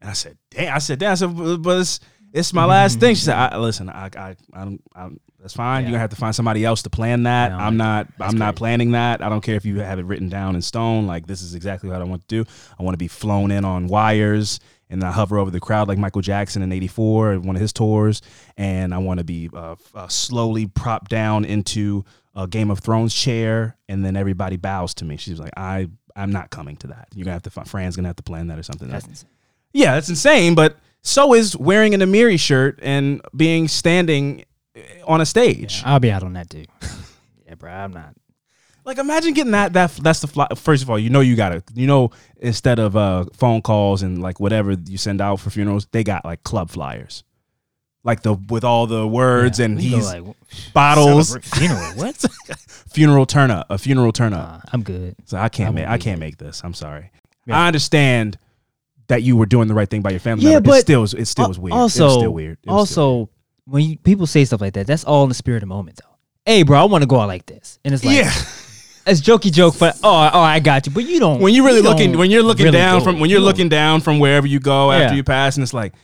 And 0.00 0.10
I 0.10 0.12
said, 0.12 0.38
damn. 0.50 0.74
I 0.74 0.78
said, 0.78 0.98
damn. 0.98 1.12
I 1.12 1.14
said, 1.14 1.62
but 1.62 1.80
it's, 1.80 2.00
it's 2.32 2.52
my 2.52 2.64
last 2.64 3.00
thing. 3.00 3.14
She 3.14 3.22
said, 3.22 3.36
I, 3.36 3.56
listen, 3.56 3.88
I, 3.88 4.10
I, 4.16 4.36
I 4.52 4.64
don't, 4.64 4.82
I, 4.94 5.08
that's 5.40 5.54
fine. 5.54 5.82
Yeah. 5.82 5.88
You're 5.88 5.92
gonna 5.92 6.00
have 6.00 6.10
to 6.10 6.16
find 6.16 6.34
somebody 6.34 6.64
else 6.64 6.82
to 6.82 6.90
plan 6.90 7.22
that. 7.22 7.52
No, 7.52 7.58
I'm 7.58 7.76
not, 7.76 8.08
I'm 8.20 8.36
not 8.36 8.56
planning 8.56 8.92
that. 8.92 9.22
I 9.22 9.28
don't 9.28 9.42
care 9.42 9.54
if 9.54 9.64
you 9.64 9.80
have 9.80 9.98
it 9.98 10.04
written 10.04 10.28
down 10.28 10.56
in 10.56 10.62
stone. 10.62 11.06
Like 11.06 11.26
this 11.26 11.40
is 11.40 11.54
exactly 11.54 11.88
what 11.88 12.00
I 12.00 12.04
want 12.04 12.28
to 12.28 12.44
do. 12.44 12.50
I 12.78 12.82
want 12.82 12.94
to 12.94 12.98
be 12.98 13.08
flown 13.08 13.50
in 13.50 13.64
on 13.64 13.86
wires 13.86 14.60
and 14.88 15.02
I 15.02 15.10
hover 15.10 15.38
over 15.38 15.50
the 15.50 15.60
crowd 15.60 15.88
like 15.88 15.98
Michael 15.98 16.22
Jackson 16.22 16.62
in 16.62 16.72
'84 16.72 17.32
at 17.32 17.42
one 17.42 17.56
of 17.56 17.62
his 17.62 17.72
tours, 17.72 18.22
and 18.56 18.94
I 18.94 18.98
want 18.98 19.18
to 19.18 19.24
be 19.24 19.50
uh, 19.52 19.76
uh, 19.94 20.08
slowly 20.08 20.66
propped 20.66 21.10
down 21.10 21.44
into 21.44 22.04
a 22.34 22.46
Game 22.46 22.70
of 22.70 22.80
Thrones 22.80 23.14
chair, 23.14 23.76
and 23.88 24.04
then 24.04 24.16
everybody 24.16 24.56
bows 24.56 24.94
to 24.94 25.04
me. 25.04 25.16
She's 25.16 25.40
like, 25.40 25.52
I, 25.56 25.88
I'm 26.14 26.30
not 26.30 26.50
coming 26.50 26.76
to 26.78 26.88
that. 26.88 27.08
You're 27.14 27.24
gonna 27.24 27.34
have 27.34 27.42
to. 27.42 27.50
find 27.50 27.68
Fran's 27.68 27.96
gonna 27.96 28.08
have 28.08 28.16
to 28.16 28.22
plan 28.22 28.48
that 28.48 28.58
or 28.58 28.62
something. 28.62 28.88
That's. 28.88 29.24
Yeah, 29.72 29.94
that's 29.94 30.08
insane. 30.08 30.54
But 30.54 30.76
so 31.02 31.34
is 31.34 31.56
wearing 31.56 31.94
an 31.94 32.00
Amiri 32.00 32.38
shirt 32.38 32.78
and 32.82 33.20
being 33.36 33.68
standing 33.68 34.44
eh, 34.74 34.80
on 35.06 35.20
a 35.20 35.26
stage. 35.26 35.82
I'll 35.84 36.00
be 36.00 36.10
out 36.10 36.22
on 36.22 36.32
that 36.34 36.50
too. 36.50 36.64
yeah, 37.46 37.54
bro. 37.54 37.70
I'm 37.70 37.92
not. 37.92 38.14
Like 38.84 38.98
imagine 38.98 39.34
getting 39.34 39.52
that. 39.52 39.72
That 39.72 39.90
that's 39.96 40.20
the 40.20 40.28
fly. 40.28 40.46
First 40.56 40.82
of 40.84 40.90
all, 40.90 40.98
you 40.98 41.10
know 41.10 41.20
you 41.20 41.34
gotta. 41.34 41.62
You 41.74 41.88
know 41.88 42.10
instead 42.38 42.78
of 42.78 42.96
uh 42.96 43.24
phone 43.32 43.60
calls 43.60 44.02
and 44.02 44.22
like 44.22 44.38
whatever 44.38 44.76
you 44.86 44.96
send 44.96 45.20
out 45.20 45.40
for 45.40 45.50
funerals, 45.50 45.86
they 45.90 46.04
got 46.04 46.24
like 46.24 46.44
club 46.44 46.70
flyers, 46.70 47.24
like 48.04 48.22
the 48.22 48.34
with 48.34 48.62
all 48.62 48.86
the 48.86 49.06
words 49.06 49.58
Yeah, 49.58 49.64
and 49.66 49.80
he's 49.80 50.06
like 50.06 50.22
bottles. 50.72 51.36
funeral. 51.42 51.80
What? 51.96 52.14
funeral 52.92 53.26
turn 53.26 53.50
up. 53.50 53.66
A 53.70 53.76
funeral 53.76 54.12
turn 54.12 54.32
up. 54.32 54.48
Nah, 54.48 54.60
I'm 54.72 54.84
good. 54.84 55.16
So 55.24 55.36
I 55.36 55.48
can't 55.48 55.70
I 55.70 55.72
make. 55.72 55.86
I 55.88 55.98
can't 55.98 56.20
there. 56.20 56.28
make 56.28 56.36
this. 56.38 56.62
I'm 56.62 56.74
sorry. 56.74 57.10
Yeah. 57.44 57.58
I 57.58 57.66
understand 57.66 58.38
that 59.08 59.22
you 59.22 59.36
were 59.36 59.46
doing 59.46 59.68
the 59.68 59.74
right 59.74 59.88
thing 59.88 60.02
by 60.02 60.10
your 60.10 60.20
family. 60.20 60.44
Yeah, 60.44 60.54
member. 60.54 60.70
but 60.70 60.78
it 60.78 60.82
still 60.82 61.00
was- 61.02 61.14
it 61.14 61.26
still 61.26 61.48
was 61.48 61.58
weird. 61.58 61.74
Also, 61.74 62.02
it 62.02 62.06
was 62.06 62.14
still 62.16 62.30
weird. 62.34 62.58
Was 62.64 62.90
still 62.90 63.04
also, 63.04 63.30
when 63.64 63.82
you, 63.84 63.98
people 63.98 64.26
say 64.26 64.44
stuff 64.44 64.60
like 64.60 64.74
that, 64.74 64.86
that's 64.86 65.04
all 65.04 65.22
in 65.24 65.28
the 65.28 65.34
spirit 65.34 65.58
of 65.58 65.68
the 65.68 65.74
moment, 65.74 66.00
though. 66.02 66.16
Hey, 66.44 66.62
bro, 66.62 66.80
I 66.80 66.84
want 66.84 67.02
to 67.02 67.06
go 67.08 67.18
out 67.20 67.28
like 67.28 67.46
this, 67.46 67.78
and 67.84 67.92
it's 67.94 68.04
like, 68.04 68.16
yeah. 68.16 68.30
it's 69.06 69.20
jokey 69.20 69.52
joke, 69.52 69.76
but 69.78 69.96
oh, 70.02 70.30
oh, 70.32 70.40
I 70.40 70.60
got 70.60 70.86
you, 70.86 70.92
but 70.92 71.04
you 71.04 71.18
don't. 71.20 71.40
when 71.40 71.54
you're 71.54 71.64
really 71.64 71.78
you 71.78 71.82
looking 71.84 72.16
when 72.18 72.30
you're 72.30 72.42
looking 72.42 72.66
really 72.66 72.78
down 72.78 72.98
go. 73.00 73.04
from 73.04 73.20
when 73.20 73.30
you're 73.30 73.40
You 73.40 73.44
looking 73.44 73.68
down 73.68 74.00
from 74.00 74.18
wherever 74.18 74.46
you 74.46 74.60
go 74.60 74.90
after 74.92 75.12
Yeah. 75.14 75.16
you 75.16 75.24
pass 75.24 75.56
and 75.56 75.62
it's 75.62 75.74
like 75.74 75.94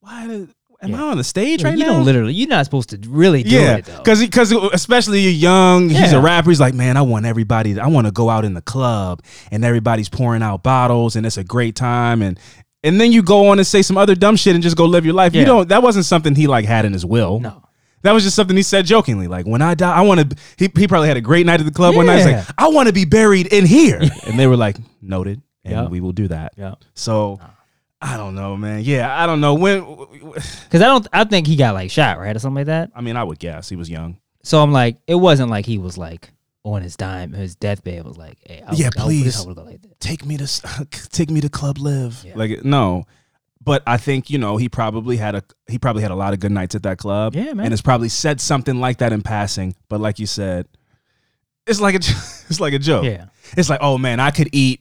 why 0.00 0.26
did, 0.26 0.48
am 0.82 0.90
Yeah. 0.90 1.04
I 1.04 1.10
on 1.10 1.16
the 1.16 1.24
stage 1.24 1.62
don't, 1.62 1.70
right 1.72 1.78
you 1.78 1.84
now? 1.86 1.92
don't 1.94 2.04
literally. 2.04 2.34
You're 2.34 2.48
not 2.48 2.64
supposed 2.64 2.90
to 2.90 2.98
really 3.08 3.42
do 3.42 3.54
yeah, 3.56 3.76
it 3.76 3.84
though. 3.86 3.98
because 3.98 4.20
because 4.20 4.52
especially 4.52 5.20
you're 5.20 5.32
young. 5.32 5.88
He's 5.88 6.12
a 6.12 6.20
rapper. 6.20 6.50
He's 6.50 6.60
like, 6.60 6.74
man, 6.74 6.96
I 6.96 7.02
want 7.02 7.24
everybody. 7.26 7.74
To, 7.74 7.82
I 7.82 7.86
want 7.86 8.06
to 8.06 8.12
go 8.12 8.28
out 8.28 8.44
in 8.44 8.54
the 8.54 8.62
club 8.62 9.22
and 9.50 9.64
everybody's 9.64 10.08
pouring 10.08 10.42
out 10.42 10.62
bottles 10.62 11.16
and 11.16 11.24
it's 11.24 11.36
a 11.38 11.44
great 11.44 11.76
time 11.76 12.20
and 12.22 12.38
and 12.84 13.00
then 13.00 13.12
you 13.12 13.22
go 13.22 13.46
on 13.48 13.58
and 13.60 13.66
say 13.66 13.80
some 13.80 13.96
other 13.96 14.16
dumb 14.16 14.34
shit 14.34 14.54
and 14.54 14.62
just 14.62 14.76
go 14.76 14.84
live 14.86 15.04
your 15.04 15.14
life. 15.14 15.34
You 15.36 15.44
don't. 15.44 15.68
That 15.68 15.82
wasn't 15.84 16.04
something 16.04 16.34
he 16.34 16.48
like 16.48 16.64
had 16.64 16.84
in 16.84 16.92
his 16.92 17.06
will. 17.06 17.38
no, 17.38 17.62
That 18.02 18.10
was 18.10 18.24
just 18.24 18.34
something 18.34 18.56
he 18.56 18.64
said 18.64 18.86
jokingly. 18.86 19.28
Like, 19.28 19.46
when 19.46 19.62
I 19.62 19.74
die, 19.74 19.94
I 19.94 20.00
want 20.00 20.30
to. 20.30 20.36
He, 20.58 20.68
he 20.76 20.88
probably 20.88 21.06
had 21.06 21.16
a 21.16 21.20
great 21.20 21.46
night 21.46 21.60
at 21.60 21.66
the 21.66 21.70
club 21.72 21.94
one 21.94 22.06
night. 22.06 22.16
He's 22.16 22.26
Yeah. 22.26 22.38
like, 22.38 22.46
I 22.58 22.66
want 22.70 22.88
to 22.88 22.92
be 22.92 23.04
buried 23.04 23.46
in 23.52 23.66
here. 23.66 24.00
and 24.26 24.36
they 24.36 24.48
were 24.48 24.56
like, 24.56 24.78
noted. 25.00 25.42
And 25.64 25.72
Yeah. 25.74 25.86
we 25.86 26.00
will 26.00 26.10
do 26.10 26.26
that. 26.26 26.54
Yeah. 26.56 26.74
So, 26.94 27.38
I 28.04 28.16
don't 28.16 28.34
know, 28.34 28.56
man. 28.56 28.80
Yeah, 28.82 29.14
I 29.22 29.26
don't 29.26 29.40
know. 29.40 29.54
When, 29.54 29.80
Because 30.34 30.82
I 30.82 30.86
don't. 30.86 31.06
I 31.12 31.24
think 31.24 31.46
he 31.46 31.54
got 31.56 31.74
like 31.74 31.90
shot 31.90 32.18
right 32.18 32.34
or 32.34 32.38
something 32.40 32.56
like 32.56 32.66
that. 32.66 32.90
I 32.96 33.00
mean, 33.00 33.16
I 33.16 33.22
would 33.24 33.38
guess 33.38 33.68
he 33.68 33.76
was 33.76 33.88
young. 33.88 34.18
So 34.42 34.60
I'm 34.60 34.72
like, 34.72 34.96
it 35.06 35.14
wasn't 35.14 35.50
like 35.50 35.66
he 35.66 35.78
was 35.78 35.96
like 35.96 36.32
on 36.64 36.82
his 36.82 36.96
dime, 36.96 37.32
his 37.32 37.54
deathbed 37.54 38.04
was 38.04 38.16
like, 38.18 38.38
hey, 38.46 38.62
I 38.66 38.72
Yeah, 38.74 38.86
would, 38.88 38.98
I 38.98 39.04
would- 39.04 39.08
please. 39.08 39.40
I 39.40 39.46
would 39.46 39.56
go 39.56 39.62
like 39.62 39.82
that. 39.82 40.00
take 40.00 40.24
me 40.26 40.36
to 40.38 40.46
take 41.10 41.30
me 41.30 41.40
to 41.42 41.48
club 41.48 41.78
live 41.78 42.22
Yeah. 42.26 42.32
like 42.36 42.64
no 42.64 43.04
but 43.64 43.80
i 43.86 43.96
think 43.96 44.28
you 44.30 44.38
know 44.38 44.56
he 44.56 44.68
probably 44.68 45.16
had 45.16 45.36
a 45.36 45.42
he 45.68 45.78
probably 45.78 46.02
had 46.02 46.10
a 46.10 46.16
lot 46.16 46.32
of 46.34 46.40
good 46.40 46.50
nights 46.50 46.74
at 46.74 46.82
that 46.82 46.98
club 46.98 47.36
Yeah, 47.36 47.52
man. 47.54 47.60
and 47.66 47.72
has 47.72 47.80
probably 47.80 48.08
said 48.08 48.40
something 48.40 48.80
like 48.80 48.98
that 48.98 49.12
in 49.12 49.22
passing 49.22 49.76
but 49.88 50.00
like 50.00 50.18
you 50.18 50.26
said 50.26 50.66
it's 51.68 51.80
like 51.80 51.94
a 51.94 51.98
it's 52.48 52.58
like 52.58 52.72
a 52.74 52.78
joke 52.80 53.04
Yeah. 53.04 53.26
it's 53.56 53.70
like 53.70 53.78
oh 53.80 53.98
man 53.98 54.18
i 54.18 54.32
could 54.32 54.48
eat 54.52 54.80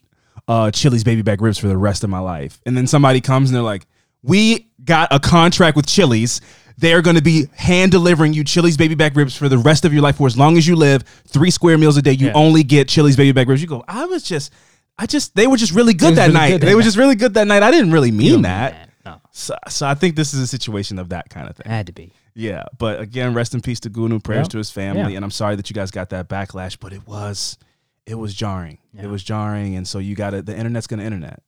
uh 0.51 0.70
chili's 0.72 1.03
baby 1.03 1.22
back 1.22 1.39
ribs 1.41 1.58
for 1.58 1.67
the 1.67 1.77
rest 1.77 2.03
of 2.03 2.10
my 2.10 2.20
life 2.20 2.60
and 2.65 2.75
then 2.77 2.86
somebody 2.88 3.22
comes 3.22 3.50
and 3.50 3.55
they're 3.55 3.63
like 3.63 3.86
we 4.22 4.67
got 4.84 5.08
a 5.12 5.20
contract 5.20 5.75
with 5.77 5.88
chili's 5.88 6.41
they're 6.77 7.01
going 7.03 7.15
to 7.17 7.22
be 7.22 7.46
hand 7.55 7.91
delivering 7.91 8.34
you 8.34 8.43
Chili's 8.43 8.75
baby 8.75 8.96
back 8.96 9.15
ribs 9.15 9.36
for 9.38 9.48
the 9.48 9.58
rest 9.58 9.86
of 9.86 9.93
your 9.93 10.01
life 10.01 10.15
for 10.15 10.25
as 10.25 10.36
long 10.36 10.58
as 10.58 10.65
you 10.67 10.75
live. 10.75 11.03
Three 11.27 11.51
square 11.51 11.77
meals 11.77 11.96
a 11.96 12.01
day. 12.01 12.13
You 12.13 12.27
Yeah. 12.27 12.34
only 12.34 12.63
get 12.63 12.88
Chili's 12.88 13.15
baby 13.15 13.34
back 13.34 13.48
ribs. 13.48 13.62
You 13.62 13.67
go, 13.67 13.84
I 13.88 14.05
was 14.05 14.24
just, 14.24 14.51
I 14.98 15.05
just, 15.05 15.36
they 15.36 15.46
were 15.46 15.58
just 15.58 15.74
really 15.74 15.93
good 15.93 16.15
that 16.15 16.27
really 16.27 16.34
night. 16.34 16.50
good 16.53 16.62
that 16.62 16.65
they 16.65 16.74
were 16.74 16.81
just 16.81 16.98
really 16.98 17.13
good 17.13 17.36
that 17.36 17.46
night. 17.46 17.62
I 17.62 17.70
didn't 17.70 17.91
really 17.91 18.10
mean 18.10 18.31
don't 18.31 18.41
that. 18.43 18.89
No, 19.05 19.22
So, 19.31 19.55
so 19.70 19.86
I 19.86 19.93
think 19.93 20.15
this 20.15 20.34
is 20.34 20.39
a 20.39 20.48
situation 20.48 20.98
of 20.98 21.10
that 21.10 21.29
kind 21.29 21.48
of 21.48 21.60
it 21.60 21.63
thing. 21.63 21.72
had 21.72 21.86
to 21.88 21.93
be. 21.93 22.13
Yeah. 22.34 22.63
But 22.79 23.00
again, 23.00 23.36
rest 23.36 23.53
in 23.53 23.62
peace 23.62 23.81
to 23.81 23.89
Goonew. 23.91 24.24
Prayers 24.24 24.46
Yeah. 24.46 24.51
to 24.51 24.58
his 24.58 24.72
family. 24.72 25.12
Yeah. 25.12 25.17
And 25.17 25.25
I'm 25.25 25.29
sorry 25.31 25.55
that 25.58 25.70
you 25.70 25.75
guys 25.75 25.91
got 25.91 26.10
that 26.12 26.29
backlash, 26.29 26.77
but 26.79 26.93
it 26.93 27.05
was, 27.05 27.60
it 28.05 28.15
was 28.15 28.34
jarring. 28.34 28.79
Yeah. 28.93 29.03
It 29.03 29.08
was 29.10 29.24
jarring. 29.24 29.75
And 29.75 29.88
so 29.88 30.00
you 30.00 30.15
got 30.15 30.31
to, 30.31 30.41
the 30.41 30.55
internet's 30.58 30.88
to 30.88 31.00
internet. 31.00 31.41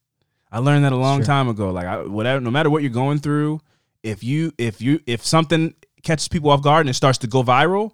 I 0.52 0.60
learned 0.60 0.86
that 0.86 0.92
a 0.94 0.98
long 0.98 1.20
Sure. 1.20 1.26
time 1.26 1.48
ago. 1.50 1.72
Like 1.72 1.86
I, 1.88 2.04
whatever, 2.04 2.40
no 2.40 2.52
matter 2.52 2.70
what 2.70 2.84
you're 2.84 2.92
going 2.92 3.20
through, 3.20 3.60
if 4.04 4.24
you, 4.24 4.52
if 4.58 4.82
you, 4.82 5.00
if 5.08 5.26
something 5.26 5.74
catches 6.04 6.28
people 6.28 6.50
off 6.52 6.62
guard 6.62 6.82
and 6.82 6.90
it 6.90 6.94
starts 6.94 7.18
to 7.20 7.28
go 7.28 7.44
viral, 7.44 7.92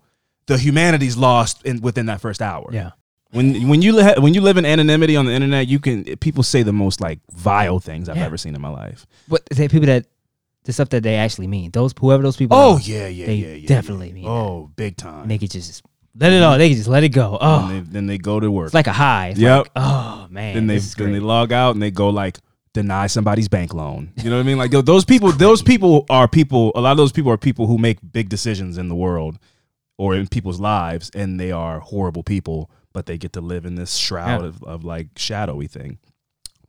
the 0.48 0.58
humanity's 0.58 1.16
lost 1.16 1.64
in 1.66 1.80
within 1.82 2.08
that 2.08 2.20
first 2.22 2.42
hour. 2.42 2.70
Yeah. 2.72 2.92
When 3.32 3.68
when 3.70 3.84
you 3.84 3.92
li- 3.94 4.16
when 4.18 4.34
you 4.34 4.42
live 4.42 4.58
in 4.58 4.66
anonymity 4.66 5.16
on 5.16 5.28
the 5.28 5.32
internet, 5.32 5.68
you 5.68 5.78
can 5.78 6.04
people 6.18 6.42
say 6.42 6.64
the 6.64 6.74
most 6.74 7.00
like 7.00 7.20
vile 7.32 7.80
things 7.80 8.10
I've 8.10 8.18
Yeah. 8.18 8.26
ever 8.26 8.38
seen 8.38 8.56
in 8.56 8.62
my 8.62 8.70
life. 8.70 9.06
But 9.28 9.46
the 9.52 9.68
people 9.68 9.86
that 9.86 10.08
the 10.64 10.74
stuff 10.74 10.90
that 10.90 11.04
they 11.04 11.14
actually 11.16 11.46
mean, 11.46 11.70
those 11.70 11.94
whoever 12.00 12.24
those 12.24 12.38
people 12.38 12.58
Oh 12.58 12.78
are, 12.78 12.80
yeah, 12.82 13.08
yeah, 13.08 13.26
they 13.28 13.36
yeah, 13.36 13.54
yeah. 13.54 13.68
definitely 13.68 14.08
yeah. 14.08 14.14
mean 14.16 14.26
Oh, 14.28 14.72
big 14.76 14.98
time. 14.98 15.28
Make 15.28 15.44
it 15.44 15.52
just 15.52 15.84
let 16.20 16.34
it 16.34 16.44
all. 16.44 16.58
They 16.58 16.74
just 16.74 16.88
let 16.88 17.04
it 17.04 17.10
go. 17.10 17.38
Oh, 17.40 17.68
And 17.70 17.88
they, 17.88 17.92
then 17.92 18.06
they 18.08 18.18
go 18.18 18.40
to 18.40 18.52
work. 18.52 18.68
it's 18.68 18.74
like 18.74 18.88
a 18.88 18.94
high. 18.94 19.30
It's 19.30 19.40
Yep. 19.40 19.58
like, 19.60 19.72
oh 19.76 20.28
man. 20.30 20.56
then 20.56 20.68
they 20.68 20.78
then 20.80 21.12
they 21.14 21.20
log 21.20 21.52
out 21.52 21.76
and 21.76 21.82
they 21.82 21.92
go 21.92 22.10
like 22.10 22.40
deny 22.74 23.08
somebody's 23.08 23.48
bank 23.48 23.74
loan. 23.74 24.12
You 24.18 24.30
know 24.30 24.36
what 24.38 24.42
I 24.42 24.44
mean? 24.44 24.58
Like 24.58 24.72
yo, 24.72 24.82
those 24.82 25.06
people, 25.06 25.32
those 25.32 25.62
people 25.64 26.06
are 26.10 26.28
people. 26.28 26.72
A 26.76 26.82
lot 26.82 26.92
of 26.92 26.98
those 26.98 27.12
people 27.12 27.32
are 27.32 27.38
people 27.38 27.68
who 27.68 27.78
make 27.78 27.98
big 28.12 28.30
decisions 28.30 28.78
in 28.78 28.90
the 28.90 28.96
world 28.96 29.40
or 29.98 30.16
in 30.16 30.28
people's 30.28 30.60
lives, 30.60 31.10
and 31.16 31.40
they 31.40 31.52
are 31.52 31.80
horrible 31.80 32.24
people, 32.24 32.70
but 32.94 33.06
they 33.06 33.18
get 33.18 33.34
to 33.34 33.42
live 33.42 33.66
in 33.66 33.76
this 33.76 33.96
shroud 33.96 34.42
Yeah. 34.42 34.48
of, 34.48 34.64
of 34.64 34.84
like 34.86 35.08
shadowy 35.18 35.68
thing. 35.68 35.98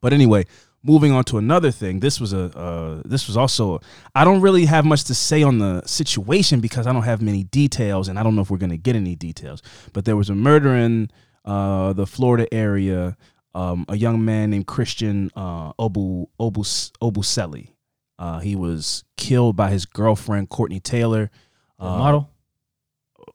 But 0.00 0.12
anyway, 0.12 0.46
moving 0.82 1.12
on 1.12 1.24
to 1.24 1.38
another 1.38 1.70
thing. 1.70 2.00
This 2.00 2.20
was 2.20 2.32
a 2.32 2.44
uh, 2.56 3.02
this 3.04 3.26
was 3.26 3.36
also 3.36 3.80
I 4.14 4.24
don't 4.24 4.40
really 4.40 4.64
have 4.66 4.84
much 4.84 5.04
to 5.04 5.14
say 5.14 5.42
on 5.42 5.58
the 5.58 5.82
situation 5.86 6.60
because 6.60 6.86
I 6.86 6.92
don't 6.92 7.02
have 7.04 7.20
many 7.22 7.44
details, 7.44 8.08
and 8.08 8.18
I 8.18 8.22
don't 8.22 8.34
know 8.34 8.42
if 8.42 8.50
we're 8.50 8.58
going 8.58 8.70
to 8.70 8.76
get 8.78 8.96
any 8.96 9.14
details. 9.16 9.62
But 9.92 10.04
there 10.04 10.16
was 10.16 10.30
a 10.30 10.34
murder 10.34 10.74
in 10.74 11.10
uh, 11.44 11.92
the 11.92 12.06
Florida 12.06 12.46
area. 12.52 13.16
Um, 13.52 13.84
a 13.88 13.96
young 13.96 14.24
man 14.24 14.50
named 14.50 14.68
Christian 14.68 15.30
uh, 15.34 15.72
Obu 15.72 16.26
Obus 16.38 16.92
Obuselli. 17.02 17.70
Uh, 18.16 18.38
he 18.38 18.54
was 18.54 19.02
killed 19.16 19.56
by 19.56 19.70
his 19.70 19.86
girlfriend 19.86 20.50
Courtney 20.50 20.78
Taylor. 20.78 21.30
The 21.78 21.86
Uh, 21.86 21.98
model, 21.98 22.30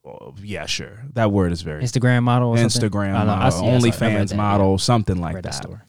uh, 0.08 0.32
yeah, 0.42 0.68
sure. 0.68 1.04
That 1.14 1.32
word 1.32 1.52
is 1.52 1.64
very 1.64 1.84
Instagram 1.84 2.24
model, 2.24 2.50
or? 2.52 2.58
Instagram 2.58 3.14
model, 3.14 3.36
see- 3.36 3.42
I 3.42 3.50
saw- 3.50 3.66
I 3.66 3.72
read 3.74 3.82
OnlyFans 3.82 4.30
that, 4.30 4.36
model, 4.38 4.78
something 4.78 5.20
like 5.20 5.42
that. 5.42 5.54
story. 5.56 5.80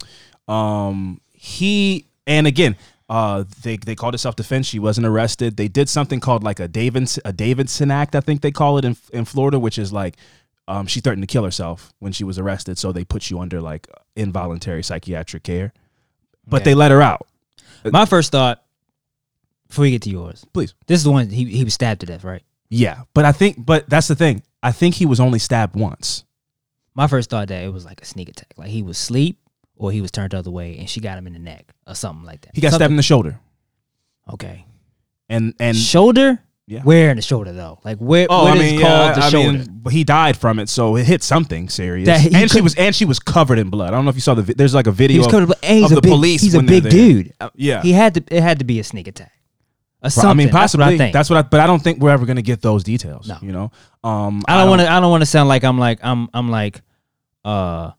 Um, 0.48 1.20
he 1.46 2.06
and 2.26 2.46
again, 2.46 2.76
uh, 3.08 3.44
they 3.62 3.76
they 3.76 3.94
called 3.94 4.14
it 4.14 4.18
self 4.18 4.34
defense. 4.34 4.66
She 4.66 4.78
wasn't 4.80 5.06
arrested. 5.06 5.56
They 5.56 5.68
did 5.68 5.88
something 5.88 6.18
called 6.20 6.42
like 6.42 6.58
a 6.58 6.66
Davidson 6.66 7.22
a 7.24 7.32
Davidson 7.32 7.90
Act, 7.90 8.16
I 8.16 8.20
think 8.20 8.40
they 8.40 8.50
call 8.50 8.78
it 8.78 8.84
in 8.84 8.96
in 9.12 9.24
Florida, 9.24 9.58
which 9.58 9.78
is 9.78 9.92
like. 9.92 10.16
Um, 10.68 10.88
she 10.88 10.98
threatened 10.98 11.22
to 11.22 11.28
kill 11.32 11.44
herself 11.44 11.92
when 12.00 12.10
she 12.10 12.24
was 12.24 12.40
arrested, 12.40 12.76
so 12.76 12.90
they 12.90 13.04
put 13.04 13.30
you 13.30 13.38
under 13.38 13.60
like 13.60 13.86
involuntary 14.16 14.82
psychiatric 14.82 15.44
care. 15.44 15.72
But 16.44 16.62
Okay. 16.62 16.70
they 16.70 16.74
let 16.74 16.90
her 16.90 17.00
out. 17.00 17.24
My 17.84 18.04
first 18.04 18.32
thought, 18.32 18.64
before 19.68 19.82
we 19.82 19.92
get 19.92 20.02
to 20.02 20.10
yours, 20.10 20.44
Please. 20.52 20.74
This 20.88 20.98
is 20.98 21.04
the 21.04 21.12
one 21.12 21.28
he 21.30 21.44
he 21.44 21.62
was 21.62 21.72
stabbed 21.74 22.00
to 22.00 22.06
death, 22.06 22.24
right? 22.24 22.42
Yeah, 22.68 23.02
but 23.14 23.24
I 23.24 23.30
think, 23.30 23.64
but 23.64 23.88
that's 23.88 24.08
the 24.08 24.16
thing. 24.16 24.42
I 24.60 24.72
think 24.72 24.96
he 24.96 25.06
was 25.06 25.20
only 25.20 25.38
stabbed 25.38 25.76
once. 25.76 26.24
My 26.96 27.06
first 27.06 27.30
thought 27.30 27.46
that 27.46 27.62
it 27.62 27.72
was 27.72 27.84
like 27.84 28.02
a 28.02 28.04
sneak 28.04 28.28
attack, 28.28 28.52
like 28.56 28.70
he 28.70 28.82
was 28.82 28.96
asleep 28.98 29.38
or 29.76 29.92
he 29.92 30.00
was 30.00 30.10
turned 30.10 30.32
the 30.32 30.38
other 30.38 30.50
way 30.50 30.76
and 30.78 30.88
she 30.90 31.00
got 31.00 31.16
him 31.18 31.26
in 31.26 31.32
the 31.34 31.38
neck 31.38 31.72
or 31.86 31.94
something 31.94 32.24
like 32.24 32.40
that. 32.42 32.50
He 32.54 32.60
got 32.60 32.72
stabbed 32.72 32.90
in 32.90 32.96
the 32.96 33.02
shoulder, 33.02 33.38
Okay. 34.32 34.64
and 35.28 35.54
and 35.60 35.76
shoulder? 35.76 36.40
Yeah. 36.68 36.82
Where 36.82 37.10
in 37.10 37.16
the 37.16 37.22
shoulder 37.22 37.52
though? 37.52 37.78
Like 37.84 37.98
where? 37.98 38.26
Oh, 38.28 38.42
what 38.44 38.56
I 38.58 38.60
is 38.60 38.72
mean, 38.72 38.80
called 38.80 39.06
yeah, 39.08 39.12
the 39.14 39.20
I 39.20 39.28
shoulder? 39.28 39.52
mean, 39.58 39.66
but 39.82 39.92
he 39.92 40.02
died 40.02 40.36
from 40.36 40.58
it, 40.58 40.68
so 40.68 40.96
it 40.96 41.06
hit 41.06 41.22
something 41.22 41.68
serious. 41.68 42.06
That 42.06 42.20
he 42.20 42.34
and 42.34 42.50
she 42.50 42.60
was 42.60 42.74
and 42.74 42.92
she 42.92 43.04
was 43.04 43.20
covered 43.20 43.58
in 43.60 43.70
blood. 43.70 43.88
I 43.88 43.90
don't 43.92 44.04
know 44.04 44.08
if 44.08 44.16
you 44.16 44.20
saw 44.20 44.34
the. 44.34 44.42
vi- 44.42 44.54
There's 44.54 44.74
like 44.74 44.88
a 44.88 44.90
video. 44.90 45.24
of- 45.24 45.30
covered, 45.30 45.50
of 45.52 45.56
a 45.62 45.94
the 45.94 46.00
big, 46.00 46.10
police 46.10 46.42
He's 46.42 46.54
a 46.54 46.62
big 46.62 46.88
dude. 46.88 47.32
yeah, 47.54 47.82
He 47.82 47.92
had 47.92 48.14
to. 48.14 48.24
It 48.34 48.42
had 48.42 48.58
to 48.58 48.64
be 48.64 48.80
a 48.80 48.84
sneak 48.84 49.06
attack. 49.06 49.30
Something. 50.08 50.28
I 50.30 50.34
mean, 50.34 50.46
That's 50.48 50.52
what 50.54 50.60
possibly. 50.60 50.94
I 50.94 50.98
think. 50.98 51.12
That's 51.12 51.30
what 51.30 51.36
I. 51.36 51.42
But 51.42 51.60
I 51.60 51.68
don't 51.68 51.80
think 51.82 52.00
we're 52.00 52.10
ever 52.10 52.26
gonna 52.26 52.42
get 52.42 52.62
those 52.62 52.82
details. 52.82 53.28
No. 53.28 53.38
You 53.42 53.52
know. 53.52 53.70
Um, 54.02 54.42
I 54.48 54.56
don't 54.58 54.68
want 54.68 54.80
to. 54.82 54.90
I 54.90 54.98
don't 54.98 55.10
want 55.10 55.22
to 55.22 55.26
sound 55.26 55.48
like 55.48 55.62
I'm 55.62 55.78
like 55.78 56.00
I'm. 56.02 56.28
I'm 56.34 56.50
like, 56.50 56.80
uh. 57.44 57.92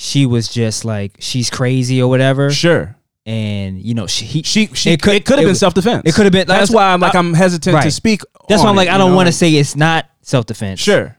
She 0.00 0.26
was 0.26 0.46
just 0.48 0.84
like 0.84 1.16
she's 1.18 1.50
crazy 1.50 2.00
or 2.00 2.08
whatever, 2.08 2.50
Sure. 2.52 2.94
and 3.26 3.82
you 3.82 3.94
know 3.94 4.06
she. 4.06 4.26
He, 4.26 4.42
She. 4.44 4.66
She. 4.72 4.90
It 4.90 4.94
It 4.94 5.02
could- 5.02 5.24
could. 5.24 5.38
have 5.40 5.46
been 5.48 5.56
self 5.56 5.74
defense. 5.74 6.02
it 6.04 6.14
could 6.14 6.24
have 6.24 6.32
been- 6.32 6.46
That's 6.46 6.70
that's- 6.70 6.70
why 6.70 6.92
I'm 6.92 7.00
like 7.00 7.16
I- 7.16 7.18
I'm 7.18 7.34
hesitant 7.34 7.82
to 7.82 7.90
speak. 7.90 8.22
that's 8.48 8.62
why 8.62 8.68
I'm 8.70 8.76
like 8.76 8.86
it, 8.88 8.94
I 8.94 8.98
don't 8.98 9.14
want 9.14 9.26
to 9.26 9.32
say 9.32 9.52
it's 9.52 9.74
not 9.74 10.06
self 10.22 10.46
defense. 10.46 10.78
Sure. 10.80 11.16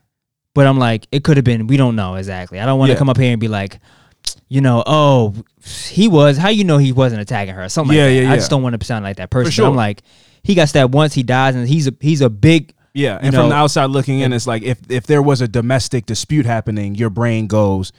but 0.56 0.66
I'm 0.66 0.80
like 0.80 1.08
it 1.12 1.26
could 1.26 1.36
have 1.38 1.44
been. 1.44 1.68
We 1.68 1.76
don't 1.78 1.96
know 1.98 2.16
exactly. 2.16 2.60
I 2.60 2.66
don't 2.66 2.80
want 2.80 2.88
to 2.90 2.94
Yeah. 2.94 3.00
come 3.00 3.10
up 3.10 3.18
here 3.18 3.32
and 3.32 3.40
be 3.40 3.50
like, 3.50 3.80
you 4.48 4.62
know, 4.62 4.82
oh, 4.86 5.36
he 5.90 6.08
was. 6.08 6.38
How 6.38 6.48
you 6.50 6.64
know 6.64 6.78
he 6.78 6.92
wasn't 6.94 7.22
attacking 7.22 7.56
her? 7.56 7.68
Something 7.68 7.98
Yeah, 7.98 8.04
like 8.06 8.10
that. 8.12 8.16
yeah, 8.16 8.28
I 8.30 8.32
yeah. 8.32 8.36
just 8.38 8.50
don't 8.50 8.64
want 8.64 8.80
to 8.80 8.86
sound 8.86 9.04
like 9.04 9.18
that 9.18 9.30
person. 9.30 9.52
sure. 9.52 9.68
I'm 9.68 9.76
like, 9.76 10.04
he 10.42 10.56
got 10.56 10.70
stabbed 10.70 10.94
once. 10.94 11.14
He 11.14 11.24
dies, 11.24 11.54
and 11.56 11.68
he's 11.68 11.88
a 11.88 11.94
he's 12.00 12.22
a 12.22 12.30
big. 12.30 12.74
Yeah, 12.94 13.14
You 13.16 13.28
and 13.28 13.36
from 13.36 13.50
the 13.50 13.56
outside 13.56 13.86
looking 13.92 14.22
in, 14.22 14.32
it's 14.34 14.48
like 14.48 14.64
if 14.64 14.80
if 14.90 15.06
there 15.06 15.22
was 15.22 15.42
a 15.42 15.48
domestic 15.50 16.06
dispute 16.06 16.46
happening, 16.46 16.96
your 16.96 17.10
brain 17.12 17.46
goes, 17.48 17.92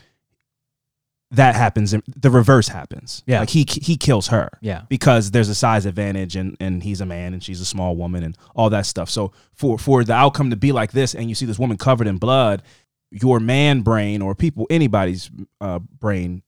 that 1.33 1.55
happens, 1.55 1.93
and 1.93 2.03
the 2.17 2.31
reverse 2.31 2.69
happens. 2.69 3.23
Yeah. 3.27 3.41
like 3.41 3.51
he 3.51 3.65
he 3.69 3.97
kills 3.97 4.29
her. 4.29 4.51
Yeah. 4.61 4.83
because 4.89 5.31
there's 5.31 5.49
a 5.49 5.55
size 5.55 5.87
advantage, 5.87 6.35
and 6.37 6.57
and 6.61 6.83
he's 6.83 7.01
a 7.01 7.07
man, 7.07 7.33
and 7.35 7.43
she's 7.43 7.61
a 7.61 7.65
small 7.65 7.95
woman, 7.97 8.23
and 8.25 8.37
all 8.55 8.71
that 8.71 8.87
stuff. 8.87 9.09
So 9.11 9.33
for 9.55 9.79
for 9.79 10.03
the 10.05 10.13
outcome 10.15 10.51
to 10.51 10.57
be 10.57 10.73
like 10.73 10.93
this, 10.93 11.15
and 11.15 11.29
you 11.29 11.35
see 11.35 11.47
this 11.47 11.59
woman 11.59 11.77
covered 11.77 12.07
in 12.09 12.17
blood, 12.19 12.63
your 13.11 13.39
man 13.41 13.83
brain 13.83 14.23
or 14.23 14.35
people 14.35 14.67
anybody's 14.71 15.31
uh, 15.61 15.79
brain 15.79 16.43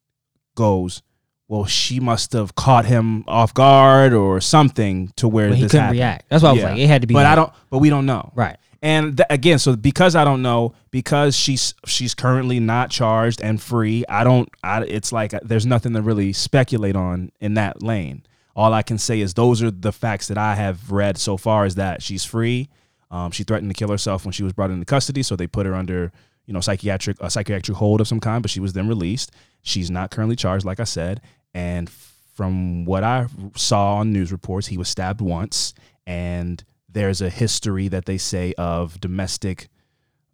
goes. 0.57 1.03
Well, 1.49 1.67
she 1.67 2.01
must 2.01 2.33
have 2.33 2.55
caught 2.55 2.87
him 2.87 3.25
off 3.29 3.53
guard 3.53 4.15
or 4.15 4.41
something 4.41 5.12
to 5.17 5.29
where 5.29 5.49
But 5.51 5.57
he 5.59 5.62
this 5.65 5.73
couldn't 5.73 5.83
happened. 5.85 5.99
react. 5.99 6.25
That's 6.31 6.43
why 6.43 6.49
I 6.49 6.53
was 6.53 6.62
Yeah. 6.62 6.71
like, 6.71 6.79
it 6.79 6.87
had 6.87 7.01
to 7.03 7.07
be. 7.07 7.12
But 7.12 7.27
I 7.27 7.35
don't. 7.35 7.53
But 7.69 7.79
we 7.79 7.91
don't 7.91 8.07
know. 8.07 8.33
Right. 8.35 8.57
And 8.83 9.17
th- 9.17 9.29
again, 9.31 9.61
so 9.61 9.77
because 9.77 10.17
I 10.17 10.25
don't 10.25 10.43
know, 10.43 10.75
because 10.91 11.37
she's 11.37 11.75
she's 11.87 12.15
currently 12.15 12.59
not 12.59 12.91
charged 12.91 13.41
and 13.41 13.62
free, 13.62 14.05
I 14.09 14.25
don't. 14.25 14.49
I, 14.65 14.83
it's 14.83 15.12
like 15.12 15.31
there's 15.43 15.65
nothing 15.65 15.93
to 15.93 16.03
really 16.03 16.33
speculate 16.33 16.97
on 16.97 17.31
in 17.41 17.55
that 17.55 17.81
lane. 17.81 18.25
All 18.57 18.75
I 18.75 18.83
can 18.83 18.99
say 18.99 19.21
is 19.21 19.35
those 19.35 19.62
are 19.62 19.71
the 19.71 19.93
facts 19.93 20.29
that 20.29 20.37
I 20.37 20.57
have 20.57 20.91
read 20.91 21.17
so 21.17 21.37
far. 21.37 21.65
Is 21.65 21.77
that 21.77 22.03
she's 22.03 22.25
free. 22.25 22.69
Um, 23.12 23.31
she 23.31 23.45
threatened 23.45 23.71
to 23.71 23.79
kill 23.79 23.91
herself 23.91 24.25
when 24.25 24.33
she 24.33 24.43
was 24.43 24.53
brought 24.53 24.71
into 24.71 24.85
custody, 24.85 25.23
so 25.23 25.37
they 25.37 25.47
put 25.47 25.65
her 25.65 25.77
under 25.77 26.11
you 26.47 26.53
know 26.53 26.61
psychiatric 26.61 27.19
a 27.21 27.31
psychiatric 27.31 27.77
hold 27.77 28.01
of 28.01 28.09
some 28.09 28.19
kind. 28.21 28.43
But 28.43 28.51
she 28.51 28.61
was 28.61 28.73
then 28.73 28.89
released. 28.89 29.31
She's 29.62 29.93
not 29.93 30.11
currently 30.11 30.35
charged, 30.35 30.65
like 30.65 30.81
I 30.81 30.85
said. 30.85 31.21
And 31.55 31.89
from 32.35 32.85
what 32.85 33.05
I 33.05 33.29
saw 33.55 33.99
on 33.99 34.12
news 34.12 34.33
reports, 34.33 34.67
he 34.67 34.77
was 34.77 34.89
stabbed 34.89 35.21
once, 35.21 35.73
and 36.05 36.65
there's 36.92 37.20
a 37.20 37.30
history 37.30 37.88
that 37.88 38.04
they 38.06 38.18
say 38.18 38.54
of 38.58 39.00
domestic 39.00 39.68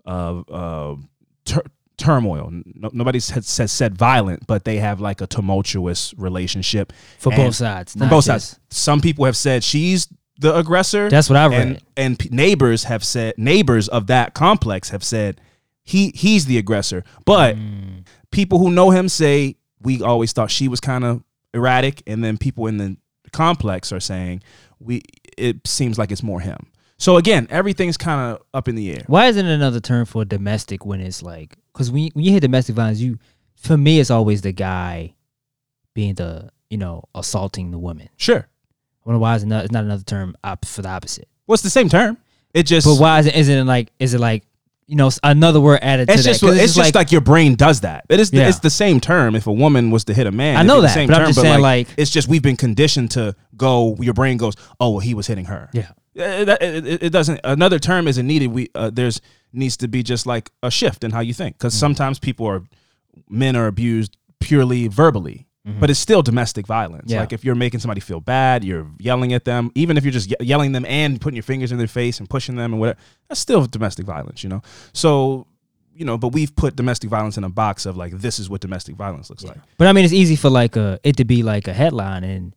uh, 0.07 0.41
uh, 0.51 0.97
tur- 1.45 1.65
turmoil. 1.97 2.51
No, 2.65 2.91
nobody 2.93 3.21
said, 3.21 3.45
said 3.45 3.71
said 3.71 3.97
violent, 3.97 4.47
but 4.47 4.65
they 4.65 4.79
have 4.79 5.01
like 5.01 5.21
a 5.21 5.27
tumultuous 5.27 6.15
relationship 6.17 6.93
for 7.19 7.33
And- 7.33 7.43
both 7.43 7.55
sides. 7.57 7.93
from 7.95 8.09
both 8.09 8.25
just- 8.27 8.51
sides. 8.51 8.61
Some 8.71 9.01
people 9.01 9.25
have 9.25 9.37
said 9.37 9.63
she's 9.65 10.09
the 10.41 10.57
aggressor. 10.57 11.09
That's 11.11 11.29
what 11.29 11.37
I've 11.37 11.53
and, 11.53 11.71
read. 11.73 11.83
And 11.97 12.19
p- 12.19 12.29
neighbors 12.31 12.85
have 12.85 13.05
said 13.05 13.35
neighbors 13.37 13.89
of 13.89 14.07
that 14.07 14.35
complex 14.35 14.91
have 14.91 15.03
said 15.03 15.41
he 15.83 16.13
he's 16.15 16.47
the 16.47 16.59
aggressor. 16.59 17.03
But 17.25 17.57
Mm. 17.57 18.07
people 18.31 18.59
who 18.59 18.71
know 18.71 18.91
him 18.91 19.09
say 19.09 19.57
we 19.83 20.01
always 20.03 20.33
thought 20.33 20.51
she 20.51 20.69
was 20.69 20.81
kind 20.81 21.05
of 21.05 21.23
erratic, 21.55 22.03
and 22.07 22.23
then 22.23 22.39
people 22.39 22.67
in 22.67 22.77
the 22.79 22.97
complex 23.33 23.93
are 23.93 24.01
saying 24.01 24.43
we 24.79 25.03
it 25.39 25.67
seems 25.67 25.99
like 25.99 26.11
it's 26.11 26.23
more 26.23 26.41
him. 26.41 26.59
So 26.97 27.17
again, 27.17 27.47
everything's 27.51 27.97
kind 27.97 28.33
of 28.33 28.43
up 28.53 28.69
in 28.69 28.75
the 28.75 28.91
air. 28.91 29.05
Why 29.07 29.27
isn't 29.27 29.47
another 29.47 29.81
term 29.81 30.05
for 30.05 30.25
domestic 30.25 30.85
when 30.85 31.01
it's 31.01 31.23
like 31.23 31.57
because 31.73 31.91
when 31.91 32.05
you, 32.05 32.11
when 32.15 32.25
you 32.25 32.33
hear 32.33 32.41
domestic 32.41 32.75
violence, 32.75 32.99
you 32.99 33.19
for 33.55 33.77
me 33.77 34.01
it's 34.01 34.11
always 34.11 34.43
the 34.43 34.53
guy 34.53 35.15
being 35.95 36.15
the 36.15 36.51
you 36.71 36.79
know 36.79 37.05
assaulting 37.15 37.71
the 37.71 37.79
woman. 37.79 38.09
Sure. 38.17 38.49
I 38.49 39.09
wonder 39.09 39.21
why 39.21 39.37
is 39.37 39.43
it 39.43 39.47
not, 39.47 39.65
it's 39.65 39.73
not 39.73 39.85
another 39.85 40.03
term 40.03 40.37
op- 40.45 40.65
for 40.65 40.83
the 40.83 40.89
opposite. 40.89 41.29
Well, 41.47 41.55
it's 41.55 41.63
the 41.63 41.71
same 41.71 41.89
term. 41.89 42.19
It 42.53 42.65
just 42.65 42.87
But 42.87 43.01
why 43.01 43.21
is 43.21 43.27
it? 43.27 43.35
Isn't 43.35 43.59
it 43.59 43.65
like? 43.65 43.93
Is 43.99 44.15
it 44.15 44.21
like 44.21 44.45
you 44.89 44.97
know 44.97 45.11
another 45.23 45.61
word 45.61 45.79
added 45.83 46.09
It's 46.11 46.23
to 46.23 46.29
just 46.31 46.41
that? 46.41 46.47
'Cause 46.49 46.57
it's, 46.59 46.75
just 46.75 46.95
like, 46.95 47.13
your 47.13 47.21
brain 47.21 47.55
does 47.55 47.83
that. 47.83 48.07
It 48.09 48.19
is 48.19 48.31
the, 48.31 48.39
Yeah. 48.39 48.49
it's 48.49 48.59
the 48.61 48.71
same 48.71 48.99
term. 49.01 49.37
If 49.37 49.47
a 49.47 49.53
woman 49.53 49.91
was 49.91 50.05
to 50.05 50.15
hit 50.15 50.27
a 50.27 50.33
man, 50.33 50.57
I 50.57 50.63
know 50.63 50.81
that, 50.81 50.95
same 50.95 51.07
but 51.09 51.17
I'm 51.17 51.21
term, 51.21 51.29
just 51.29 51.41
saying, 51.43 51.61
like- 51.61 51.89
it's 51.97 52.11
just 52.11 52.27
we've 52.27 52.43
been 52.43 52.57
conditioned 52.57 53.11
to 53.13 53.37
go. 53.57 53.97
Your 54.01 54.15
brain 54.15 54.39
goes, 54.39 54.55
oh, 54.81 54.91
well, 54.91 54.99
he 55.01 55.15
was 55.15 55.27
hitting 55.29 55.45
her. 55.45 55.69
yeah. 55.73 55.91
It, 56.15 56.49
it- 56.61 57.03
it 57.05 57.11
doesn't. 57.11 57.39
Another 57.45 57.79
term 57.79 58.09
isn't 58.09 58.27
needed. 58.27 58.49
We 58.49 58.69
uh, 58.75 58.91
there's 58.93 59.21
needs 59.53 59.77
to 59.77 59.89
be 59.89 60.03
just 60.03 60.27
like 60.27 60.51
a 60.65 60.71
shift 60.71 61.05
in 61.05 61.11
how 61.13 61.21
you 61.21 61.33
think 61.35 61.57
because 61.59 61.75
sometimes 61.75 62.19
people 62.19 62.45
are 62.47 62.63
men 63.29 63.55
are 63.57 63.67
abused 63.67 64.17
purely 64.41 64.89
verbally. 64.89 65.47
But 65.81 65.91
it's 65.91 65.99
still 66.01 66.23
domestic 66.23 66.67
violence. 66.67 67.11
Yeah. 67.13 67.21
Like 67.21 67.33
if 67.33 67.45
you're 67.45 67.55
making 67.55 67.81
somebody 67.81 68.01
feel 68.01 68.21
bad, 68.21 68.65
you're 68.65 68.87
yelling 68.99 69.33
at 69.35 69.45
them, 69.45 69.71
even 69.75 69.97
if 69.97 70.05
you're 70.05 70.13
just 70.13 70.31
ye- 70.31 70.37
yelling 70.47 70.73
them 70.73 70.85
and 70.87 71.21
putting 71.21 71.37
your 71.37 71.43
fingers 71.43 71.73
in 71.73 71.79
their 71.79 71.87
face 71.87 72.19
and 72.21 72.29
pushing 72.31 72.57
them 72.57 72.73
and 72.73 72.81
whatever, 72.81 72.99
that's 73.29 73.41
still 73.41 73.67
domestic 73.67 74.07
violence, 74.07 74.43
you 74.43 74.49
know? 74.49 74.63
So, 74.93 75.47
you 75.95 76.05
know, 76.05 76.17
but 76.17 76.29
we've 76.29 76.55
put 76.57 76.77
domestic 76.77 77.11
violence 77.11 77.37
in 77.37 77.45
a 77.45 77.49
box 77.51 77.85
of 77.87 77.97
like, 77.97 78.13
this 78.13 78.39
is 78.39 78.49
what 78.49 78.61
domestic 78.61 78.97
violence 78.97 79.29
looks 79.31 79.45
like. 79.45 79.59
But 79.77 79.89
I 79.89 79.93
mean, 79.93 80.05
it's 80.05 80.15
easy 80.15 80.37
for 80.37 80.49
like 80.49 80.77
a 80.77 80.99
it 81.03 81.17
to 81.17 81.25
be 81.25 81.43
like 81.43 81.69
a 81.69 81.73
headline 81.75 82.25
and 82.25 82.55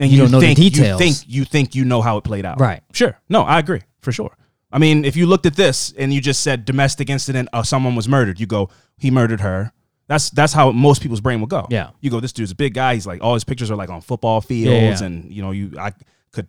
And 0.00 0.10
You 0.10 0.18
don't 0.18 0.30
know 0.30 0.40
the 0.40 0.54
details. 0.54 1.00
You 1.00 1.06
think 1.06 1.24
you 1.28 1.44
think 1.44 1.74
you 1.74 1.84
know 1.84 2.00
how 2.02 2.16
it 2.16 2.24
played 2.24 2.46
out. 2.46 2.58
Right. 2.58 2.82
Sure. 2.92 3.18
No, 3.28 3.42
I 3.42 3.58
agree 3.58 3.82
for 4.00 4.12
sure. 4.12 4.34
I 4.72 4.78
mean, 4.78 5.04
if 5.04 5.14
you 5.16 5.26
looked 5.26 5.46
at 5.46 5.56
this 5.56 5.92
and 5.98 6.12
you 6.14 6.20
just 6.20 6.40
said 6.42 6.64
domestic 6.64 7.10
incident, 7.10 7.48
uh, 7.52 7.62
someone 7.62 7.96
was 7.96 8.08
murdered, 8.08 8.40
you 8.40 8.46
go, 8.46 8.70
he 8.96 9.10
murdered 9.10 9.40
her. 9.40 9.72
That's 10.10 10.28
that's 10.30 10.52
how 10.52 10.72
most 10.72 11.00
people's 11.02 11.20
brain 11.20 11.38
will 11.40 11.46
go. 11.46 11.66
Yeah. 11.70 11.90
You 12.00 12.10
go, 12.10 12.18
this 12.18 12.32
dude's 12.32 12.50
a 12.50 12.56
big 12.56 12.74
guy. 12.74 12.94
He's 12.94 13.06
like 13.06 13.22
all 13.22 13.34
his 13.34 13.44
pictures 13.44 13.70
are 13.70 13.76
like 13.76 13.90
on 13.90 14.00
football 14.00 14.40
fields, 14.40 14.72
Yeah, 14.74 14.90
yeah. 15.00 15.04
and 15.06 15.32
you 15.32 15.40
know, 15.40 15.52
you 15.52 15.72
I 15.78 15.92
could 16.32 16.48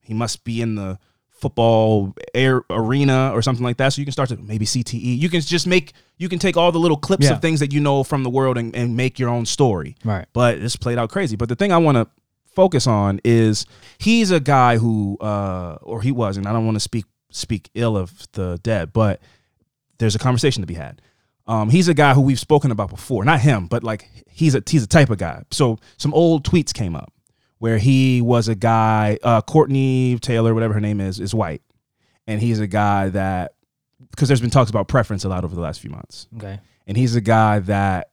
he 0.00 0.14
must 0.14 0.42
be 0.44 0.62
in 0.62 0.74
the 0.76 0.98
football 1.30 2.14
air 2.34 2.62
arena 2.70 3.30
or 3.34 3.42
something 3.42 3.64
like 3.64 3.76
that. 3.76 3.92
So 3.92 4.00
you 4.00 4.06
can 4.06 4.12
start 4.12 4.28
to 4.30 4.36
maybe 4.36 4.64
CTE. 4.64 5.18
You 5.18 5.28
can 5.28 5.40
just 5.40 5.66
make 5.66 5.92
you 6.16 6.28
can 6.28 6.38
take 6.38 6.56
all 6.56 6.72
the 6.72 6.78
little 6.78 6.96
clips 6.96 7.26
Yeah. 7.26 7.32
of 7.34 7.42
things 7.42 7.60
that 7.60 7.72
you 7.72 7.80
know 7.80 8.02
from 8.04 8.22
the 8.22 8.30
world 8.30 8.56
and, 8.56 8.74
and 8.74 8.96
make 8.96 9.18
your 9.18 9.28
own 9.28 9.44
story 9.44 9.96
right. 10.04 10.26
but 10.32 10.60
this 10.60 10.76
played 10.76 10.98
out 10.98 11.10
crazy. 11.10 11.36
But 11.36 11.48
the 11.48 11.56
thing 11.56 11.72
I 11.72 11.78
want 11.78 11.96
to 11.96 12.06
focus 12.54 12.86
on 12.86 13.20
is 13.24 13.66
he's 13.98 14.30
a 14.30 14.38
guy 14.40 14.76
who, 14.78 15.16
uh, 15.20 15.78
or 15.82 16.00
he 16.02 16.12
was, 16.12 16.36
and 16.36 16.46
I 16.46 16.52
don't 16.52 16.64
want 16.64 16.76
to 16.76 16.80
speak 16.80 17.04
speak 17.30 17.70
ill 17.74 17.96
of 17.96 18.12
the 18.32 18.58
dead, 18.62 18.92
but 18.92 19.20
there's 19.98 20.14
a 20.14 20.18
conversation 20.18 20.62
to 20.62 20.66
be 20.66 20.74
had. 20.74 21.00
Um, 21.46 21.70
he's 21.70 21.88
a 21.88 21.94
guy 21.94 22.14
who 22.14 22.20
we've 22.20 22.38
spoken 22.38 22.70
about 22.70 22.90
before, 22.90 23.24
not 23.24 23.40
him, 23.40 23.66
but 23.66 23.82
like 23.82 24.08
he's 24.28 24.54
a 24.54 24.62
he's 24.66 24.84
a 24.84 24.86
type 24.86 25.10
of 25.10 25.18
guy. 25.18 25.42
So 25.50 25.78
some 25.96 26.14
old 26.14 26.44
tweets 26.44 26.72
came 26.72 26.94
up 26.94 27.12
where 27.58 27.78
he 27.78 28.20
was 28.22 28.48
a 28.48 28.54
guy, 28.54 29.18
uh, 29.22 29.40
Courtney 29.42 30.18
Taylor, 30.20 30.54
whatever 30.54 30.74
her 30.74 30.80
name 30.80 31.00
is, 31.00 31.18
is 31.20 31.34
white, 31.34 31.62
and 32.26 32.40
he's 32.40 32.60
a 32.60 32.66
guy 32.66 33.08
that 33.10 33.52
because 34.10 34.28
there's 34.28 34.40
been 34.40 34.50
talks 34.50 34.70
about 34.70 34.88
preference 34.88 35.24
a 35.24 35.28
lot 35.28 35.44
over 35.44 35.54
the 35.54 35.60
last 35.60 35.80
few 35.80 35.90
months 35.90 36.26
Okay. 36.36 36.58
and 36.86 36.96
he's 36.96 37.14
a 37.16 37.20
guy 37.20 37.60
that 37.60 38.10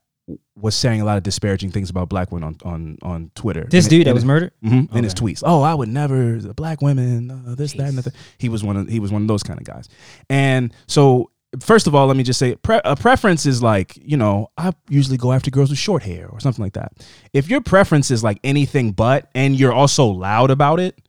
was 0.55 0.75
saying 0.75 1.01
a 1.01 1.05
lot 1.05 1.17
of 1.17 1.23
disparaging 1.23 1.71
things 1.71 1.89
about 1.89 2.07
black 2.09 2.31
women 2.31 2.55
on 2.63 2.71
on, 2.73 2.97
on 3.01 3.31
Twitter. 3.35 3.65
This 3.69 3.85
And- 3.85 3.89
dude 3.89 4.05
that 4.05 4.11
and- 4.11 4.15
was 4.15 4.25
murdered. 4.25 4.51
Mhm, 4.63 4.95
in 4.95 5.03
his 5.03 5.13
tweets. 5.15 5.41
Oh, 5.45 5.61
I 5.61 5.73
would 5.73 5.89
never 5.89 6.37
the 6.39 6.53
black 6.53 6.81
women, 6.81 7.29
uh, 7.31 7.55
this, 7.55 7.73
that, 7.73 7.87
and 7.89 7.97
the 7.97 8.03
thing. 8.03 8.13
He 8.37 8.49
was 8.49 8.63
one 8.63 8.75
of 8.77 8.87
he 8.87 8.99
was 8.99 9.11
one 9.11 9.21
of 9.23 9.27
those 9.27 9.41
kind 9.43 9.59
of 9.59 9.65
guys. 9.65 9.87
And 10.29 10.71
so, 10.87 11.31
first 11.59 11.87
of 11.87 11.95
all, 11.95 12.07
let 12.07 12.15
me 12.17 12.23
just 12.23 12.39
say, 12.39 12.55
pre- 12.55 12.81
a 12.83 12.95
preference 12.95 13.45
is 13.45 13.63
like 13.63 13.97
you 14.01 14.17
know, 14.17 14.51
I 14.57 14.71
usually 14.89 15.17
go 15.17 15.31
after 15.31 15.49
girls 15.51 15.69
with 15.69 15.79
short 15.79 16.03
hair 16.03 16.27
or 16.29 16.39
something 16.39 16.63
like 16.63 16.73
that. 16.73 16.93
If 17.33 17.49
your 17.49 17.61
preference 17.61 18.11
is 18.11 18.23
like 18.23 18.39
anything 18.43 18.91
but, 18.91 19.29
and 19.33 19.59
you're 19.59 19.73
also 19.73 20.05
loud 20.05 20.51
about 20.51 20.79
it, 20.79 20.99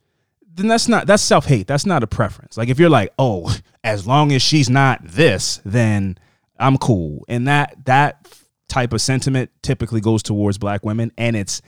then 0.53 0.67
that's 0.67 0.87
not 0.87 1.07
that's 1.07 1.23
self 1.23 1.45
hate. 1.45 1.67
That's 1.67 1.85
not 1.85 2.03
a 2.03 2.07
preference. 2.07 2.57
Like 2.57 2.69
if 2.69 2.79
you're 2.79 2.89
like, 2.89 3.13
oh, 3.19 3.55
as 3.83 4.07
long 4.07 4.31
as 4.31 4.41
she's 4.41 4.69
not 4.69 5.01
this, 5.03 5.61
then 5.63 6.17
I'm 6.59 6.77
cool. 6.77 7.25
And 7.27 7.47
that 7.47 7.85
that 7.85 8.27
type 8.67 8.93
of 8.93 9.01
sentiment 9.01 9.51
typically 9.61 10.01
goes 10.01 10.23
towards 10.23 10.57
black 10.57 10.85
women, 10.85 11.11
and 11.17 11.35
it's 11.35 11.61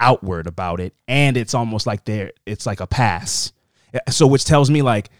outward 0.00 0.46
about 0.46 0.80
it, 0.80 0.94
and 1.08 1.36
it's 1.36 1.54
almost 1.54 1.86
like 1.86 2.04
they're 2.04 2.32
it's 2.46 2.66
like 2.66 2.80
a 2.80 2.86
pass. 2.86 3.52
So 4.10 4.26
which 4.26 4.44
tells 4.44 4.70
me 4.70 4.82
like 4.82 5.10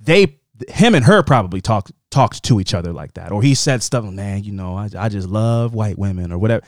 they 0.00 0.38
him 0.68 0.94
and 0.94 1.04
her 1.04 1.22
probably 1.22 1.60
talked 1.60 1.92
talked 2.12 2.44
to 2.44 2.60
each 2.60 2.74
other 2.74 2.92
like 2.92 3.14
that, 3.14 3.32
or 3.32 3.42
he 3.42 3.54
said 3.56 3.82
stuff, 3.82 4.04
man, 4.04 4.44
you 4.44 4.52
know, 4.52 4.76
I, 4.76 4.88
I 4.96 5.08
just 5.08 5.26
love 5.28 5.74
white 5.74 5.98
women 5.98 6.30
or 6.30 6.38
whatever. 6.38 6.64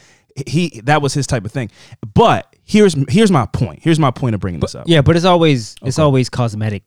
He 0.48 0.80
that 0.84 1.00
was 1.00 1.14
his 1.14 1.28
type 1.28 1.44
of 1.44 1.52
thing. 1.52 1.70
But 2.14 2.56
here's 2.64 2.96
here's 3.08 3.30
my 3.30 3.46
point. 3.46 3.80
Here's 3.84 4.00
my 4.00 4.10
point 4.10 4.34
of 4.34 4.40
bringing 4.40 4.58
this 4.60 4.74
up. 4.74 4.88
Yeah, 4.88 5.02
but 5.02 5.14
it's 5.14 5.24
always 5.24 5.76
it's 5.82 6.00
always 6.00 6.28
cosmetic 6.28 6.82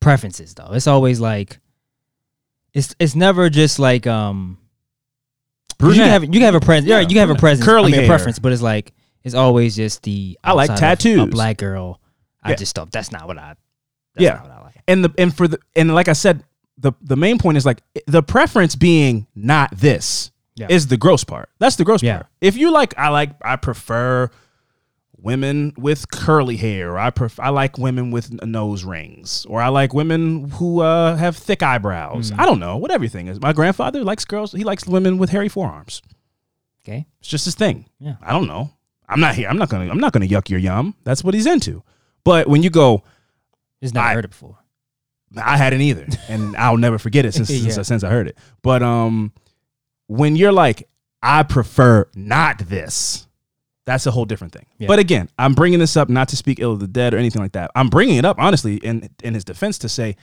preferences 0.00 0.54
though. 0.54 0.72
It's 0.72 0.88
always 0.88 1.20
like 1.20 1.60
it's 2.74 2.96
it's 2.98 3.14
never 3.14 3.50
just 3.50 3.78
like 3.78 4.08
um 4.08 4.58
you 5.80 5.92
can 5.92 6.08
have 6.08 6.24
you 6.24 6.30
can 6.32 6.42
have 6.42 6.56
a 6.56 6.60
presence. 6.60 6.88
Yeah, 6.88 6.98
you 7.00 7.06
can 7.06 7.18
have 7.18 7.30
a 7.30 7.36
presence. 7.36 7.64
Curly 7.64 7.86
I 7.88 7.90
mean, 7.92 7.94
a 7.94 8.02
hair. 8.02 8.08
preference, 8.08 8.40
but 8.40 8.50
it's 8.50 8.62
like 8.62 8.92
it's 9.22 9.34
always 9.36 9.76
just 9.76 10.02
the 10.02 10.36
I 10.42 10.52
like 10.52 10.74
tattoos. 10.74 11.20
A 11.20 11.26
black 11.26 11.58
girl. 11.58 12.00
I 12.42 12.50
Yeah. 12.50 12.56
just 12.56 12.74
don't. 12.74 12.90
That's 12.90 13.12
not 13.12 13.28
what 13.28 13.38
I. 13.38 13.54
That's 14.14 14.24
Yeah. 14.24 14.34
not 14.34 14.42
what 14.44 14.52
I 14.52 14.62
like. 14.62 14.82
and 14.88 15.04
the 15.04 15.14
and 15.18 15.36
for 15.36 15.46
the 15.46 15.58
and 15.76 15.94
like 15.94 16.08
I 16.08 16.14
said, 16.14 16.42
the 16.78 16.92
the 17.02 17.16
main 17.16 17.38
point 17.38 17.56
is 17.58 17.66
like 17.66 17.82
the 18.06 18.22
preference 18.22 18.76
being 18.76 19.26
not 19.34 19.70
this 19.76 20.30
Yeah. 20.54 20.68
is 20.70 20.86
the 20.86 20.96
gross 20.96 21.24
part. 21.24 21.48
That's 21.58 21.76
the 21.76 21.84
gross 21.84 22.02
Yeah. 22.02 22.18
part. 22.18 22.26
If 22.40 22.56
you 22.56 22.70
like, 22.70 22.96
I 22.98 23.08
like 23.08 23.30
I 23.42 23.56
prefer 23.56 24.30
women 25.20 25.72
with 25.76 26.10
curly 26.10 26.56
hair. 26.56 26.92
Or 26.92 26.98
I 26.98 27.10
pref- 27.10 27.40
I 27.40 27.48
like 27.48 27.76
women 27.78 28.10
with 28.10 28.32
nose 28.44 28.84
rings, 28.84 29.44
or 29.48 29.60
I 29.60 29.68
like 29.68 29.92
women 29.92 30.50
who 30.50 30.80
uh, 30.80 31.16
have 31.16 31.36
thick 31.36 31.62
eyebrows. 31.62 32.30
Mm. 32.30 32.38
I 32.38 32.46
don't 32.46 32.60
know 32.60 32.76
what 32.76 32.90
everything 32.90 33.26
is. 33.28 33.40
My 33.40 33.52
grandfather 33.52 34.04
likes 34.04 34.24
girls. 34.24 34.52
He 34.52 34.64
likes 34.64 34.86
women 34.86 35.18
with 35.18 35.30
hairy 35.30 35.48
forearms. 35.48 36.02
Okay. 36.84 37.06
It's 37.20 37.28
just 37.28 37.44
his 37.44 37.54
thing. 37.54 37.86
Yeah. 37.98 38.14
I 38.22 38.32
don't 38.32 38.46
know. 38.46 38.70
I'm 39.08 39.20
not 39.20 39.34
here. 39.34 39.48
I'm 39.48 39.58
not 39.58 39.68
gonna. 39.70 39.90
I'm 39.90 39.98
not 40.00 40.12
gonna 40.12 40.26
yuck 40.28 40.48
your 40.50 40.60
yum. 40.60 40.94
That's 41.04 41.24
what 41.24 41.34
he's 41.34 41.46
into. 41.46 41.82
But 42.24 42.46
when 42.46 42.62
you 42.62 42.70
go, 42.70 43.02
Just 43.82 43.94
never 43.94 44.06
I- 44.06 44.14
heard 44.14 44.24
it 44.24 44.28
before. 44.28 44.58
I 45.36 45.56
hadn't 45.56 45.80
either, 45.82 46.06
and 46.28 46.56
I'll 46.56 46.76
never 46.76 46.98
forget 46.98 47.24
it 47.26 47.32
since 47.34 47.50
Yeah. 47.50 47.70
since, 47.70 47.88
since 47.88 48.04
I 48.04 48.10
heard 48.10 48.28
it. 48.28 48.38
But 48.62 48.82
um, 48.82 49.32
when 50.06 50.36
you're 50.36 50.52
like, 50.52 50.88
I 51.22 51.42
prefer 51.42 52.08
not 52.14 52.58
this, 52.60 53.26
that's 53.84 54.06
a 54.06 54.10
whole 54.10 54.24
different 54.24 54.52
thing. 54.52 54.66
Yeah. 54.78 54.86
But 54.88 54.98
again, 54.98 55.28
I'm 55.38 55.54
bringing 55.54 55.78
this 55.78 55.96
up 55.96 56.08
not 56.08 56.28
to 56.28 56.36
speak 56.36 56.60
ill 56.60 56.72
of 56.72 56.80
the 56.80 56.86
dead 56.86 57.14
or 57.14 57.18
anything 57.18 57.42
like 57.42 57.52
that. 57.52 57.70
I'm 57.74 57.88
bringing 57.88 58.16
it 58.16 58.24
up 58.24 58.38
honestly 58.38 58.76
in 58.76 59.08
in 59.22 59.34
his 59.34 59.44
defense 59.44 59.78
to 59.78 59.88
say 59.88 60.16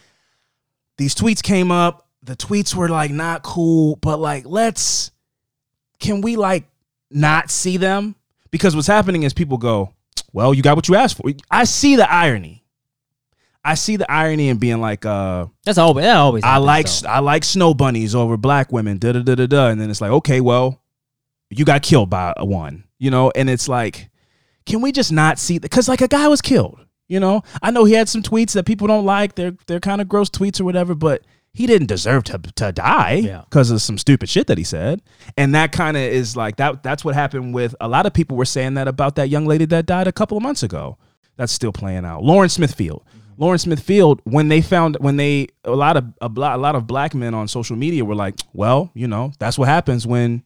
these 0.97 1.13
tweets 1.15 1.41
came 1.43 1.71
up. 1.71 2.07
The 2.23 2.35
tweets 2.35 2.73
were 2.73 2.89
like 2.89 3.11
not 3.11 3.43
cool, 3.43 3.97
but 3.97 4.17
like 4.17 4.45
let's 4.45 5.11
can 5.99 6.21
we 6.21 6.35
like 6.35 6.65
not 7.11 7.49
see 7.51 7.77
them? 7.77 8.15
Because 8.51 8.75
what's 8.75 8.87
happening 8.87 9.23
is 9.23 9.33
people 9.33 9.57
go, 9.57 9.93
well, 10.31 10.53
you 10.53 10.61
got 10.61 10.75
what 10.75 10.87
you 10.87 10.95
asked 10.95 11.17
for. 11.17 11.29
I 11.51 11.63
see 11.65 11.95
the 11.95 12.11
irony. 12.11 12.63
I 13.65 13.73
see 13.73 13.95
the 13.95 14.09
irony 14.11 14.49
in 14.49 14.57
being 14.57 14.79
like, 14.79 15.05
uh, 15.05 15.47
That's 15.65 15.77
always 15.77 16.03
that 16.05 16.17
always. 16.17 16.43
I 16.43 16.57
like 16.57 16.85
though. 16.87 17.09
I 17.09 17.19
like 17.19 17.43
snow 17.43 17.73
bunnies 17.73 18.13
over 18.15 18.37
black 18.37 18.71
women, 18.71 18.99
da 18.99 19.11
da 19.13 19.21
da 19.23 19.35
da 19.35 19.47
da, 19.47 19.67
and 19.69 19.81
then 19.81 19.89
it's 19.89 20.01
like, 20.01 20.11
okay, 20.11 20.39
well, 20.39 20.81
you 21.49 21.65
got 21.65 21.81
killed 21.81 22.09
by 22.09 22.33
one, 22.39 22.83
you 22.99 23.09
know, 23.11 23.31
and 23.35 23.49
it's 23.49 23.67
like, 23.67 24.09
can 24.65 24.81
we 24.81 24.91
just 24.91 25.11
not 25.11 25.39
see 25.39 25.57
that? 25.57 25.63
Because 25.69 25.87
like 25.87 26.01
a 26.01 26.07
guy 26.07 26.27
was 26.27 26.41
killed, 26.41 26.79
you 27.07 27.19
know. 27.19 27.41
I 27.61 27.71
know 27.71 27.85
he 27.85 27.93
had 27.93 28.07
some 28.09 28.21
tweets 28.23 28.53
that 28.53 28.65
people 28.65 28.87
don't 28.87 29.05
like. 29.05 29.35
They're 29.35 29.55
they're 29.67 29.79
kind 29.79 29.99
of 30.01 30.07
gross 30.07 30.29
tweets 30.29 30.59
or 30.61 30.63
whatever, 30.63 30.93
but 30.95 31.23
he 31.53 31.65
didn't 31.67 31.87
deserve 31.87 32.23
to 32.25 32.37
to 32.57 32.71
die 32.71 33.21
Yeah. 33.23 33.41
because 33.49 33.71
of 33.71 33.81
some 33.81 33.97
stupid 33.97 34.27
shit 34.29 34.47
that 34.47 34.57
he 34.57 34.63
said. 34.63 35.01
And 35.37 35.55
that 35.55 35.71
kind 35.71 35.95
of 35.97 36.03
is 36.03 36.35
like 36.35 36.57
that. 36.57 36.83
That's 36.83 37.05
what 37.05 37.15
happened 37.15 37.53
with 37.53 37.75
a 37.79 37.87
lot 37.87 38.05
of 38.05 38.13
people 38.13 38.37
were 38.37 38.45
saying 38.45 38.73
that 38.75 38.87
about 38.87 39.15
that 39.15 39.29
young 39.29 39.45
lady 39.45 39.65
that 39.65 39.85
died 39.85 40.07
a 40.07 40.11
couple 40.11 40.35
of 40.37 40.43
months 40.43 40.63
ago. 40.63 40.97
That's 41.37 41.51
still 41.51 41.71
playing 41.73 42.05
out. 42.05 42.23
Lauren 42.23 42.49
Smithfield. 42.49 43.03
Lauren 43.37 43.57
Smithfield, 43.57 44.21
when 44.23 44.47
they 44.47 44.61
found 44.61 44.97
when 44.99 45.17
they 45.17 45.47
a 45.63 45.71
lot 45.71 45.97
of 45.97 46.05
a, 46.21 46.27
a 46.27 46.57
lot 46.57 46.75
of 46.75 46.87
black 46.87 47.13
men 47.13 47.33
on 47.33 47.47
social 47.47 47.75
media 47.75 48.05
were 48.05 48.15
like, 48.15 48.35
well, 48.53 48.91
you 48.93 49.07
know, 49.07 49.31
that's 49.39 49.57
what 49.57 49.67
happens 49.67 50.07
when 50.07 50.43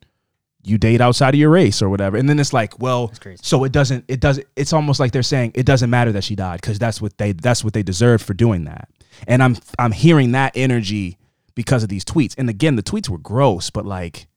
you 0.63 0.77
date 0.77 0.99
outside 1.01 1.33
of 1.33 1.39
your 1.39 1.49
race 1.49 1.81
or 1.81 1.89
whatever. 1.89 2.17
And 2.17 2.27
then 2.27 2.39
it's 2.39 2.53
like, 2.53 2.79
well, 2.79 3.07
so 3.41 3.63
it 3.63 3.71
doesn't 3.71 4.05
it 4.07 4.19
doesn't 4.19 4.47
it's 4.55 4.73
almost 4.73 4.99
like 4.99 5.11
they're 5.11 5.23
saying 5.23 5.51
it 5.55 5.65
doesn't 5.65 5.89
matter 5.89 6.11
that 6.11 6.23
she 6.23 6.35
died 6.35 6.61
because 6.61 6.79
that's 6.79 7.01
what 7.01 7.17
they 7.17 7.31
that's 7.31 7.63
what 7.63 7.73
they 7.73 7.83
deserved 7.83 8.25
for 8.25 8.33
doing 8.33 8.65
that. 8.65 8.89
And 9.27 9.41
I'm 9.41 9.57
I'm 9.77 9.91
hearing 9.91 10.31
that 10.33 10.53
energy 10.55 11.17
because 11.55 11.83
of 11.83 11.89
these 11.89 12.05
tweets. 12.05 12.35
And 12.37 12.49
again, 12.49 12.75
the 12.75 12.83
tweets 12.83 13.09
were 13.09 13.17
gross, 13.17 13.69
but 13.69 13.85
like 13.85 14.27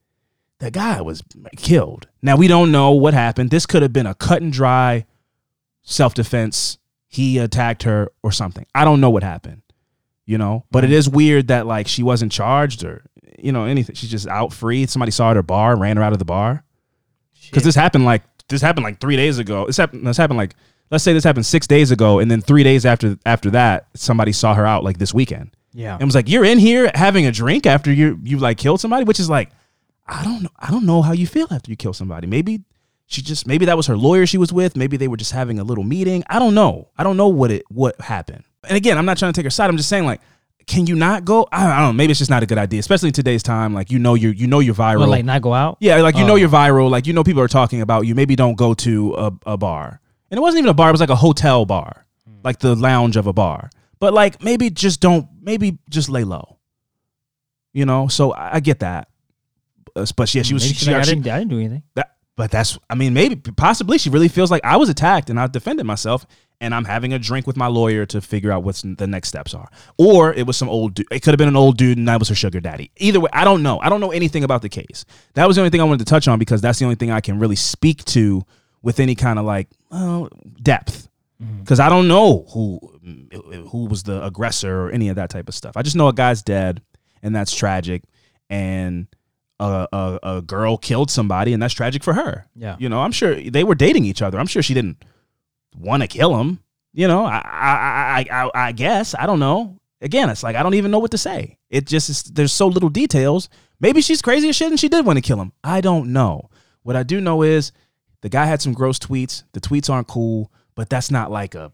the 0.59 0.71
guy 0.71 1.01
was 1.01 1.23
killed. 1.57 2.07
Now 2.23 2.37
we 2.37 2.49
don't 2.49 2.71
know 2.71 2.93
what 2.93 3.15
happened. 3.15 3.51
This 3.51 3.67
could 3.67 3.83
have 3.83 3.93
been 3.93 4.07
a 4.07 4.15
cut 4.15 4.43
and 4.43 4.53
dry 4.53 5.07
self 5.83 6.15
defense. 6.15 6.79
He 7.13 7.37
attacked 7.39 7.83
her 7.83 8.11
or 8.23 8.33
something. 8.33 8.65
I 8.75 8.85
don't 8.87 9.01
know 9.03 9.11
what 9.11 9.23
happened, 9.23 9.61
you 10.25 10.39
know. 10.39 10.65
But 10.71 10.83
it 10.83 10.91
is 10.91 11.09
weird 11.09 11.49
that 11.49 11.67
like 11.67 11.87
she 11.87 12.03
wasn't 12.03 12.33
charged 12.33 12.85
or 12.85 13.05
you 13.39 13.53
know 13.53 13.67
anything. 13.67 13.95
She's 13.95 14.11
just 14.11 14.27
out 14.27 14.53
free. 14.53 14.87
Somebody 14.87 15.13
saw 15.13 15.27
her 15.27 15.31
at 15.33 15.37
her 15.37 15.43
bar, 15.43 15.77
ran 15.77 15.99
her 15.99 16.03
out 16.03 16.13
of 16.15 16.19
the 16.19 16.25
bar. 16.25 16.65
Because 17.51 17.65
this 17.65 17.75
happened 17.75 18.07
like 18.07 18.23
this 18.49 18.63
happened 18.63 18.85
like 18.85 18.99
three 18.99 19.17
days 19.17 19.39
ago. 19.39 19.67
This 19.67 19.77
happened. 19.77 20.07
This 20.07 20.17
happened 20.17 20.39
like 20.39 20.55
let's 20.91 21.05
say 21.05 21.13
this 21.13 21.25
happened 21.25 21.45
six 21.47 21.67
days 21.67 21.91
ago, 21.91 22.19
and 22.19 22.31
then 22.31 22.41
three 22.41 22.63
days 22.63 22.87
after 22.87 23.19
after 23.27 23.51
that, 23.51 23.89
somebody 23.95 24.33
saw 24.33 24.55
her 24.55 24.65
out 24.65 24.83
like 24.83 24.97
this 24.99 25.13
weekend 25.13 25.51
Yeah. 25.75 25.95
and 25.99 26.05
was 26.07 26.15
like, 26.15 26.31
"You're 26.31 26.45
in 26.47 26.59
here 26.59 26.91
having 26.95 27.27
a 27.27 27.33
drink 27.33 27.67
after 27.67 27.93
you 27.93 28.19
you 28.25 28.39
like 28.39 28.57
killed 28.57 28.81
somebody," 28.81 29.05
which 29.05 29.21
is 29.21 29.29
like, 29.29 29.51
I 30.07 30.25
don't 30.25 30.43
know, 30.43 30.51
I 30.59 30.71
don't 30.71 30.87
know 30.87 31.03
how 31.03 31.13
you 31.13 31.27
feel 31.27 31.47
after 31.51 31.71
you 31.71 31.77
kill 31.77 31.93
somebody. 31.93 32.27
Maybe 32.27 32.63
she 33.13 33.23
just 33.23 33.47
maybe 33.47 33.67
that 33.67 33.77
was 33.77 33.87
her 33.87 33.97
lawyer 33.97 34.27
she 34.27 34.39
was 34.39 34.53
with. 34.53 34.77
Maybe 34.77 34.97
they 34.97 35.09
were 35.09 35.17
just 35.17 35.33
having 35.33 35.59
a 35.59 35.65
little 35.65 35.85
meeting. 35.85 36.25
I 36.29 36.39
don't 36.39 36.55
know. 36.55 36.89
I 36.97 37.05
don't 37.05 37.17
know 37.17 37.29
what 37.29 37.51
it 37.51 37.63
what 37.69 38.01
happened. 38.01 38.45
And 38.69 38.77
again, 38.77 38.97
I'm 38.99 39.05
not 39.05 39.19
trying 39.19 39.33
to 39.33 39.39
take 39.39 39.45
her 39.47 39.51
side. 39.51 39.69
I'm 39.71 39.77
just 39.77 39.89
saying 39.89 40.05
like. 40.07 40.21
Can 40.65 40.87
you 40.87 40.95
not 40.95 41.25
go? 41.25 41.49
I 41.51 41.67
I 41.67 41.81
don't 41.81 41.89
know. 41.89 41.93
Maybe 41.93 42.13
it's 42.13 42.21
just 42.21 42.31
not 42.31 42.45
a 42.45 42.47
good 42.47 42.57
idea, 42.57 42.79
especially 42.79 43.09
in 43.09 43.13
today's 43.15 43.43
time. 43.43 43.75
Like 43.75 43.91
you 43.91 43.99
know, 43.99 44.15
you're 44.15 44.33
you 44.33 44.47
know 44.47 44.61
you're 44.61 44.77
viral. 44.77 45.01
But 45.01 45.09
like 45.09 45.25
not 45.25 45.43
go 45.43 45.53
out. 45.53 45.77
Yeah, 45.81 45.97
like 45.97 46.17
you 46.17 46.25
know 46.25 46.35
Oh. 46.35 46.37
you're 46.37 46.49
viral. 46.49 46.89
Like 46.89 47.05
you 47.09 47.13
know 47.13 47.25
people 47.25 47.43
are 47.43 47.49
talking 47.49 47.81
about 47.81 48.07
you. 48.07 48.15
Maybe 48.15 48.37
don't 48.37 48.55
go 48.55 48.73
to 48.75 49.13
a, 49.15 49.33
a 49.45 49.57
bar. 49.59 50.01
And 50.31 50.39
it 50.39 50.41
wasn't 50.41 50.61
even 50.61 50.71
a 50.71 50.75
bar. 50.75 50.89
It 50.91 50.93
was 50.93 51.01
like 51.01 51.11
a 51.11 51.17
hotel 51.17 51.67
bar, 51.67 52.07
hmm. 52.25 52.37
like 52.45 52.61
the 52.61 52.77
lounge 52.77 53.17
of 53.17 53.27
a 53.27 53.33
bar. 53.33 53.71
But 53.99 54.15
like 54.15 54.41
maybe 54.41 54.71
just 54.71 55.01
don't. 55.01 55.27
Maybe 55.43 55.79
just 55.91 56.09
lay 56.09 56.23
low. 56.23 56.59
You 57.73 57.85
know. 57.85 58.07
So 58.07 58.31
I, 58.31 58.55
I 58.59 58.61
get 58.61 58.79
that. 58.79 59.09
But 59.95 60.33
yeah, 60.33 60.43
she 60.43 60.55
was. 60.55 60.63
Maybe 60.63 60.75
She, 60.75 60.75
she's 60.75 60.85
she, 60.85 60.95
I, 60.95 61.03
didn't, 61.03 61.27
I 61.27 61.39
didn't 61.41 61.51
do 61.51 61.59
anything. 61.59 61.83
that, 61.97 62.15
but 62.37 62.51
that's. 62.51 62.79
I 62.89 62.95
mean, 62.95 63.15
maybe 63.15 63.37
possibly 63.37 63.99
she 63.99 64.11
really 64.11 64.29
feels 64.29 64.51
like 64.51 64.65
I 64.65 64.77
was 64.77 64.89
attacked 64.89 65.31
and 65.31 65.39
I 65.39 65.47
defended 65.47 65.87
myself. 65.87 66.27
And 66.61 66.77
I'm 66.77 66.85
having 66.85 67.13
a 67.13 67.19
drink 67.19 67.49
with 67.49 67.57
my 67.57 67.67
lawyer 67.67 68.07
to 68.07 68.21
figure 68.21 68.53
out 68.53 68.63
what's 68.63 68.83
the 68.83 69.09
next 69.09 69.31
steps 69.31 69.53
are. 69.53 69.69
Or 69.99 70.33
it 70.33 70.47
was 70.47 70.57
some 70.57 70.69
old 70.69 70.95
dude. 70.95 71.09
It 71.11 71.19
could 71.19 71.33
have 71.33 71.39
been 71.39 71.49
an 71.49 71.57
old 71.57 71.77
dude 71.77 71.99
and 71.99 72.07
that 72.07 72.21
was 72.21 72.29
her 72.29 72.37
sugar 72.37 72.61
daddy. 72.61 72.93
Either 72.99 73.19
way, 73.19 73.29
I 73.33 73.43
don't 73.43 73.65
know. 73.65 73.81
I 73.81 73.89
don't 73.89 74.01
know 74.01 74.13
anything 74.13 74.45
about 74.45 74.63
the 74.63 74.69
case. 74.69 75.05
That 75.35 75.49
was 75.49 75.57
the 75.57 75.63
only 75.63 75.71
thing 75.71 75.81
I 75.81 75.85
wanted 75.85 76.07
to 76.07 76.11
touch 76.11 76.29
on 76.29 76.39
because 76.39 76.61
that's 76.61 76.79
the 76.79 76.85
only 76.85 76.95
thing 76.95 77.11
I 77.11 77.21
can 77.21 77.41
really 77.41 77.57
speak 77.57 78.05
to 78.05 78.45
with 78.81 79.01
any 79.01 79.17
kind 79.17 79.41
of 79.41 79.45
like 79.45 79.71
well, 79.91 80.29
depth. 80.63 81.09
Mm-hmm. 81.43 81.63
Because 81.63 81.81
I 81.81 81.89
don't 81.89 82.07
know 82.07 82.47
who 82.53 82.79
mm, 83.05 83.69
who 83.71 83.87
was 83.87 84.05
the 84.05 84.25
aggressor 84.25 84.83
or 84.83 84.91
any 84.91 85.09
of 85.09 85.17
that 85.17 85.31
type 85.31 85.49
of 85.49 85.57
stuff. 85.57 85.77
I 85.77 85.83
just 85.83 85.97
know 85.97 86.07
a 86.07 86.13
guy's 86.13 86.43
dead 86.43 86.81
and 87.25 87.35
that's 87.35 87.53
tragic. 87.53 88.05
And 88.49 89.09
a, 89.63 89.89
a, 89.93 90.19
a 90.23 90.43
girl 90.43 90.77
killed 90.77 91.11
somebody 91.11 91.53
and 91.53 91.63
that's 91.63 91.75
tragic 91.75 92.03
for 92.03 92.15
her. 92.15 92.47
Yeah. 92.57 92.77
You 92.79 92.89
know, 92.89 93.01
I'm 93.01 93.13
sure 93.13 93.35
they 93.35 93.65
were 93.65 93.75
dating 93.75 94.05
each 94.05 94.23
other. 94.23 94.39
I'm 94.39 94.47
sure 94.47 94.63
she 94.63 94.75
didn't 94.75 95.05
want 95.77 96.03
to 96.03 96.09
kill 96.09 96.39
him. 96.39 96.61
You 96.93 97.09
know, 97.09 97.25
I, 97.25 97.41
I, 97.45 98.27
I, 98.31 98.45
I, 98.45 98.51
I 98.69 98.73
guess 98.73 99.15
I 99.15 99.27
don't 99.27 99.39
know. 99.39 99.79
Again, 100.01 100.29
it's 100.31 100.43
like 100.43 100.57
I 100.57 100.63
don't 100.63 100.75
even 100.75 100.91
know 100.91 100.99
what 100.99 101.13
to 101.13 101.19
say. 101.19 101.59
It 101.71 101.87
just 101.87 102.11
is, 102.11 102.23
there's 102.25 102.53
so 102.53 102.67
little 102.67 102.89
details. 102.89 103.49
Maybe 103.81 104.01
she's 104.01 104.21
crazy 104.21 104.49
as 104.49 104.57
shit 104.57 104.71
and 104.71 104.81
she 104.81 104.89
did 104.89 105.07
want 105.07 105.17
to 105.17 105.23
kill 105.23 105.41
him. 105.41 105.53
I 105.63 105.81
don't 105.81 106.13
know. 106.13 106.51
What 106.83 106.97
I 106.97 107.05
do 107.05 107.21
know 107.21 107.43
is 107.43 107.73
the 108.21 108.29
guy 108.29 108.47
had 108.47 108.61
some 108.61 108.73
gross 108.73 108.99
tweets. 108.99 109.45
The 109.53 109.61
tweets 109.61 109.89
aren't 109.89 110.09
cool, 110.09 110.53
but 110.75 110.91
that's 110.91 111.11
not 111.11 111.31
like 111.31 111.55
a 111.55 111.73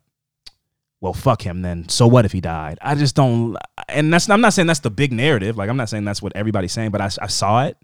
well, 1.01 1.13
fuck 1.15 1.43
him 1.43 1.63
then. 1.63 1.89
So 1.89 2.07
what 2.07 2.25
if 2.25 2.33
he 2.33 2.41
died? 2.41 2.79
I 2.83 2.95
just 2.95 3.15
don't. 3.15 3.57
And 3.89 4.13
that's 4.13 4.29
I'm 4.29 4.41
not 4.41 4.53
saying 4.53 4.67
that's 4.67 4.81
the 4.81 4.91
big 4.91 5.13
narrative. 5.13 5.57
Like 5.57 5.71
I'm 5.71 5.77
not 5.77 5.89
saying 5.89 6.05
that's 6.05 6.21
what 6.23 6.33
everybody's 6.35 6.73
saying, 6.73 6.91
but 6.91 7.01
I, 7.01 7.09
I 7.23 7.27
saw 7.29 7.65
it, 7.67 7.77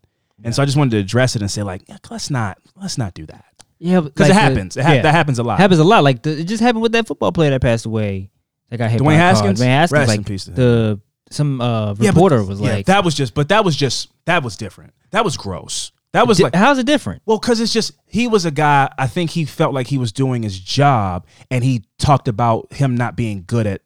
and 0.43 0.55
so 0.55 0.63
I 0.63 0.65
just 0.67 0.77
wanted 0.77 0.91
to 0.93 0.97
address 0.99 1.37
it 1.37 1.43
and 1.43 1.51
say 1.51 1.63
like, 1.63 1.83
let's 2.11 2.31
not 2.31 2.59
let's 2.77 2.99
not 2.99 3.15
do 3.15 3.25
that 3.27 3.45
Yeah, 3.79 4.01
because 4.01 4.29
it 4.29 4.35
happens. 4.35 4.77
It 4.77 4.85
ha- 4.85 5.03
That 5.03 5.15
happens 5.15 5.39
a 5.39 5.43
lot. 5.45 5.59
happens 5.59 5.79
a 5.81 5.85
lot. 5.85 6.03
Like 6.05 6.23
the, 6.23 6.41
it 6.41 6.45
just 6.45 6.63
happened 6.63 6.83
with 6.83 6.93
that 6.93 7.07
football 7.07 7.33
player 7.33 7.51
that 7.51 7.61
passed 7.63 7.87
away. 7.87 8.31
That 8.71 8.79
got 8.79 8.91
hit 8.91 9.01
Dwayne 9.01 9.05
by. 9.07 9.15
Haskins? 9.15 9.61
Dwayne 9.61 9.67
Haskins. 9.67 9.99
Rest 9.99 10.09
like 10.09 10.19
in 10.19 10.25
peace 10.25 10.45
to 10.47 10.51
him. 10.51 10.55
the 10.57 11.01
some 11.31 11.61
uh, 11.61 11.91
Yeah, 11.99 12.11
but- 12.11 12.15
reporter 12.17 12.43
was 12.45 12.61
yeah, 12.61 12.73
like, 12.75 12.87
that 12.87 13.05
was 13.05 13.15
just, 13.15 13.35
but 13.35 13.49
that 13.51 13.65
was 13.65 13.77
just 13.77 14.09
that 14.25 14.43
was 14.43 14.57
different. 14.57 14.93
That 15.11 15.25
was 15.25 15.37
gross. 15.37 15.93
That 16.15 16.29
was 16.29 16.39
Di- 16.39 16.45
like 16.45 16.55
how's 16.55 16.79
it 16.79 16.87
different? 16.87 17.23
Well, 17.27 17.39
because 17.41 17.59
it's 17.59 17.73
just 17.73 17.91
he 18.07 18.29
was 18.29 18.45
a 18.45 18.53
guy. 18.53 18.89
I 18.97 19.09
think 19.09 19.31
he 19.31 19.45
felt 19.45 19.75
like 19.75 19.89
he 19.89 19.99
was 19.99 20.13
doing 20.13 20.45
his 20.45 20.59
job, 20.59 21.27
and 21.51 21.65
he 21.65 21.83
talked 21.99 22.29
about 22.29 22.73
him 22.73 22.97
not 22.97 23.17
being 23.17 23.43
good 23.49 23.67
at 23.67 23.83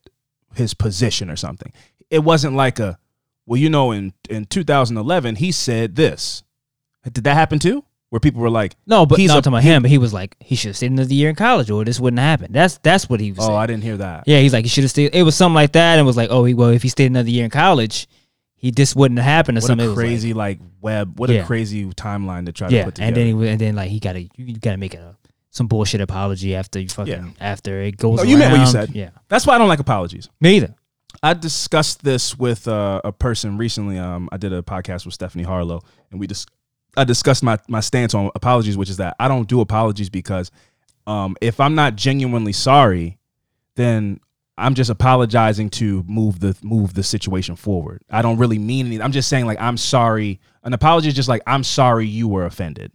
his 0.54 0.74
position 0.74 1.30
or 1.30 1.36
something. 1.36 1.72
It 2.10 2.18
wasn't 2.18 2.54
like 2.54 2.78
a, 2.78 2.98
well, 3.46 3.56
you 3.56 3.70
know, 3.70 3.92
in 3.92 4.12
in 4.28 4.44
2011 4.44 5.36
he 5.36 5.50
said 5.50 5.96
this. 5.96 6.42
Did 7.10 7.24
that 7.24 7.32
happen 7.34 7.58
too? 7.58 7.82
Where 8.10 8.20
people 8.20 8.42
were 8.42 8.50
like, 8.50 8.76
No, 8.86 9.06
but 9.06 9.18
he's 9.18 9.28
not 9.28 9.36
talking 9.44 9.54
about 9.54 9.62
him. 9.62 9.82
But 9.82 9.90
he 9.90 9.96
was 9.96 10.12
like, 10.12 10.36
he 10.38 10.54
should 10.54 10.68
have 10.68 10.76
stayed 10.76 10.90
another 10.90 11.14
year 11.14 11.30
in 11.30 11.34
college, 11.34 11.70
or 11.70 11.82
this 11.82 11.98
wouldn't 11.98 12.20
happen. 12.20 12.52
That's 12.52 12.76
that's 12.78 13.08
what 13.08 13.20
he 13.20 13.32
was. 13.32 13.40
"Oh, 13.40 13.48
saying. 13.48 13.58
I 13.58 13.66
didn't 13.66 13.84
hear 13.84 13.96
that." 13.96 14.24
Yeah, 14.26 14.40
he's 14.40 14.52
like, 14.52 14.66
he 14.66 14.68
should 14.68 14.84
have 14.84 14.90
stayed. 14.90 15.14
It 15.14 15.22
was 15.22 15.34
something 15.34 15.54
like 15.54 15.72
that, 15.72 15.96
and 15.98 16.06
was 16.06 16.16
like, 16.18 16.28
oh, 16.30 16.44
he, 16.44 16.52
well, 16.52 16.68
if 16.68 16.82
he 16.82 16.90
stayed 16.90 17.06
another 17.10 17.30
year 17.30 17.44
in 17.44 17.50
college, 17.50 18.06
he 18.58 18.70
just 18.70 18.94
wouldn't 18.96 19.18
have 19.18 19.24
happened 19.24 19.56
or 19.58 19.60
What 19.62 19.66
something. 19.68 19.86
It 19.86 19.90
like- 19.90 19.96
crazy 19.96 20.34
like, 20.34 20.58
web. 20.80 21.18
What 21.18 21.30
Yeah. 21.30 21.40
a 21.42 21.46
crazy 21.46 21.86
timeline 21.90 22.46
to 22.46 22.52
try 22.52 22.68
to 22.68 22.74
yeah, 22.74 22.84
put 22.84 22.96
together. 22.96 23.08
and 23.08 23.16
then 23.16 23.26
he 23.40 23.48
and 23.48 23.60
then 23.60 23.74
like 23.76 23.88
he 23.90 24.00
got 24.00 24.12
to 24.14 24.20
you 24.36 24.58
got 24.58 24.72
to 24.72 24.76
make 24.76 24.94
a 24.94 25.16
some 25.50 25.66
bullshit 25.66 26.00
apology 26.00 26.54
after 26.54 26.78
you 26.78 26.88
fucking 26.88 27.12
Yeah. 27.12 27.30
after 27.40 27.80
it 27.82 27.96
goes. 27.96 28.18
No, 28.18 28.22
you 28.24 28.36
meant 28.36 28.52
what 28.52 28.60
you 28.60 28.66
said. 28.66 28.90
Yeah, 28.94 29.10
That's 29.28 29.46
why 29.46 29.54
I 29.54 29.58
don't 29.58 29.68
like 29.68 29.80
apologies. 29.80 30.28
me 30.40 30.56
either. 30.56 30.74
I 31.22 31.32
discussed 31.34 32.04
this 32.04 32.38
with 32.38 32.68
uh, 32.68 33.00
a 33.02 33.12
person 33.12 33.56
recently. 33.56 33.98
Um, 33.98 34.28
I 34.30 34.36
did 34.36 34.52
a 34.52 34.62
podcast 34.62 35.04
with 35.06 35.14
Stephanie 35.14 35.44
Harlow, 35.44 35.80
and 36.10 36.20
we 36.20 36.26
just 36.26 36.48
I 36.96 37.04
discussed 37.04 37.42
my 37.42 37.58
my 37.68 37.80
stance 37.80 38.12
on 38.14 38.30
apologies, 38.34 38.76
which 38.76 38.90
is 38.90 38.98
that 38.98 39.16
I 39.18 39.26
don't 39.28 39.48
do 39.48 39.60
apologies 39.60 40.10
because 40.10 40.50
um, 41.06 41.34
if 41.40 41.60
I'm 41.60 41.74
not 41.74 41.96
genuinely 41.96 42.52
sorry, 42.52 43.18
then 43.76 44.20
I'm 44.58 44.74
just 44.74 44.90
apologizing 44.90 45.70
to 45.70 46.04
move 46.06 46.40
the 46.40 46.56
move 46.62 46.94
the 46.94 47.02
situation 47.02 47.56
forward. 47.56 48.02
I 48.10 48.22
don't 48.22 48.38
really 48.38 48.58
mean 48.58 48.86
anything. 48.86 49.02
I'm 49.02 49.12
just 49.12 49.28
saying 49.28 49.46
like 49.46 49.60
I'm 49.60 49.76
sorry. 49.76 50.40
An 50.64 50.72
apology 50.72 51.08
is 51.08 51.14
just 51.14 51.28
like 51.28 51.42
I'm 51.46 51.64
sorry 51.64 52.06
you 52.06 52.28
were 52.28 52.44
offended. 52.44 52.92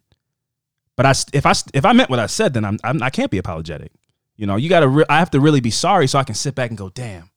But 0.96 1.06
I 1.06 1.14
if 1.34 1.46
I 1.46 1.54
if 1.74 1.86
I 1.86 1.94
meant 1.94 2.10
what 2.10 2.20
I 2.20 2.28
said, 2.28 2.54
then 2.54 2.66
I'm, 2.66 2.80
I'm 2.84 3.02
I 3.02 3.10
can't 3.10 3.32
be 3.32 3.38
apologetic. 3.38 3.92
You 4.36 4.46
know, 4.46 4.58
you 4.58 4.68
got 4.70 4.82
to. 4.82 4.88
Re- 4.88 5.06
I 5.10 5.20
have 5.20 5.32
to 5.32 5.40
really 5.40 5.62
be 5.62 5.72
sorry 5.72 6.08
so 6.08 6.20
I 6.20 6.24
can 6.24 6.36
sit 6.36 6.56
back 6.56 6.70
and 6.70 6.78
go, 6.78 6.90
damn. 6.90 7.30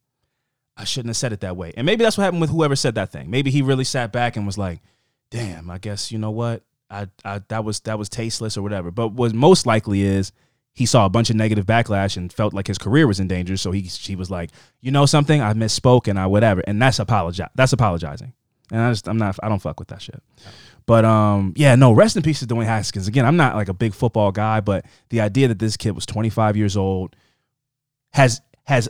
I 0.77 0.85
shouldn't 0.85 1.09
have 1.09 1.17
said 1.17 1.33
it 1.33 1.41
that 1.41 1.57
way. 1.57 1.73
And 1.75 1.87
maybe 1.87 2.05
that's 2.05 2.19
what 2.19 2.25
happened 2.25 2.43
with 2.43 2.51
whoever 2.51 2.77
said 2.77 2.97
that 2.97 3.11
thing. 3.11 3.31
Maybe 3.31 3.51
he 3.51 3.63
really 3.63 3.85
sat 3.85 4.13
back 4.13 4.37
and 4.37 4.45
was 4.45 4.59
like, 4.59 4.83
"Damn, 5.31 5.71
I 5.71 5.79
guess 5.79 6.13
you 6.13 6.19
know 6.19 6.31
what? 6.31 6.65
I, 6.91 7.09
I 7.25 7.41
that 7.49 7.65
was 7.65 7.81
that 7.81 7.99
was 7.99 8.11
tasteless 8.11 8.59
or 8.59 8.63
whatever." 8.63 8.91
But 8.91 9.09
what 9.09 9.33
most 9.33 9.65
likely 9.65 10.03
is 10.03 10.33
he 10.77 10.85
saw 10.85 11.07
a 11.07 11.09
bunch 11.09 11.31
of 11.31 11.37
negative 11.37 11.65
backlash 11.65 12.19
and 12.19 12.31
felt 12.31 12.53
like 12.53 12.67
his 12.67 12.77
career 12.77 13.07
was 13.07 13.19
in 13.19 13.27
danger, 13.27 13.57
so 13.57 13.73
he 13.73 13.81
he 13.81 14.15
was 14.15 14.31
like, 14.31 14.51
"You 14.83 14.91
know 14.91 15.07
something? 15.07 15.41
I 15.41 15.55
misspoke 15.55 16.07
and 16.07 16.19
I 16.19 16.27
whatever." 16.27 16.63
And 16.67 16.81
that's 16.81 16.99
apologize. 16.99 17.49
That's 17.55 17.73
apologizing. 17.73 18.35
And 18.71 18.83
I 18.83 18.91
just 18.91 19.09
I'm 19.09 19.17
not 19.17 19.39
I 19.43 19.49
don't 19.49 19.61
fuck 19.61 19.81
with 19.81 19.89
that 19.89 20.03
shit. 20.03 20.23
But 20.85 21.07
um 21.07 21.55
yeah, 21.57 21.77
no, 21.77 21.93
rest 21.93 22.17
in 22.17 22.23
peace 22.23 22.41
to 22.41 22.47
Dwayne 22.47 22.67
Haskins. 22.67 23.09
Again, 23.09 23.25
I'm 23.25 23.39
not 23.39 23.57
like 23.57 23.71
a 23.71 23.75
big 23.75 23.95
football 23.95 24.33
guy, 24.33 24.61
but 24.61 24.85
the 25.09 25.23
idea 25.23 25.49
that 25.49 25.59
this 25.59 25.79
kid 25.79 25.93
was 25.93 26.05
25 26.05 26.59
years 26.59 26.77
old 26.77 27.17
has 28.13 28.43
has 28.65 28.87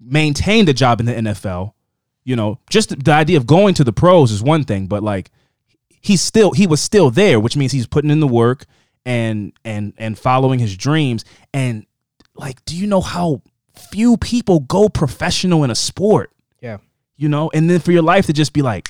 maintained 0.00 0.68
a 0.68 0.74
job 0.74 0.98
in 0.98 1.06
the 1.06 1.14
NFL. 1.14 1.72
You 2.24 2.34
know, 2.34 2.58
just 2.68 3.04
the 3.04 3.12
idea 3.12 3.36
of 3.36 3.46
going 3.46 3.74
to 3.74 3.84
the 3.84 3.92
pros 3.92 4.32
is 4.32 4.42
one 4.42 4.64
thing, 4.64 4.88
but 4.88 5.04
like 5.04 5.30
he's 6.00 6.20
still 6.20 6.50
he 6.50 6.66
was 6.66 6.80
still 6.80 7.12
there, 7.12 7.38
which 7.38 7.56
means 7.56 7.70
he's 7.70 7.86
putting 7.86 8.10
in 8.10 8.18
the 8.18 8.26
work 8.26 8.64
and 9.04 9.52
and 9.64 9.92
and 9.98 10.18
following 10.18 10.58
his 10.58 10.76
dreams. 10.76 11.24
And 11.52 11.86
like, 12.34 12.64
do 12.64 12.76
you 12.76 12.86
know 12.86 13.00
how 13.00 13.42
few 13.74 14.16
people 14.16 14.60
go 14.60 14.88
professional 14.88 15.64
in 15.64 15.70
a 15.70 15.74
sport? 15.74 16.30
Yeah. 16.60 16.78
You 17.16 17.28
know, 17.28 17.50
and 17.52 17.68
then 17.68 17.80
for 17.80 17.92
your 17.92 18.02
life 18.02 18.26
to 18.26 18.32
just 18.32 18.52
be 18.52 18.62
like, 18.62 18.88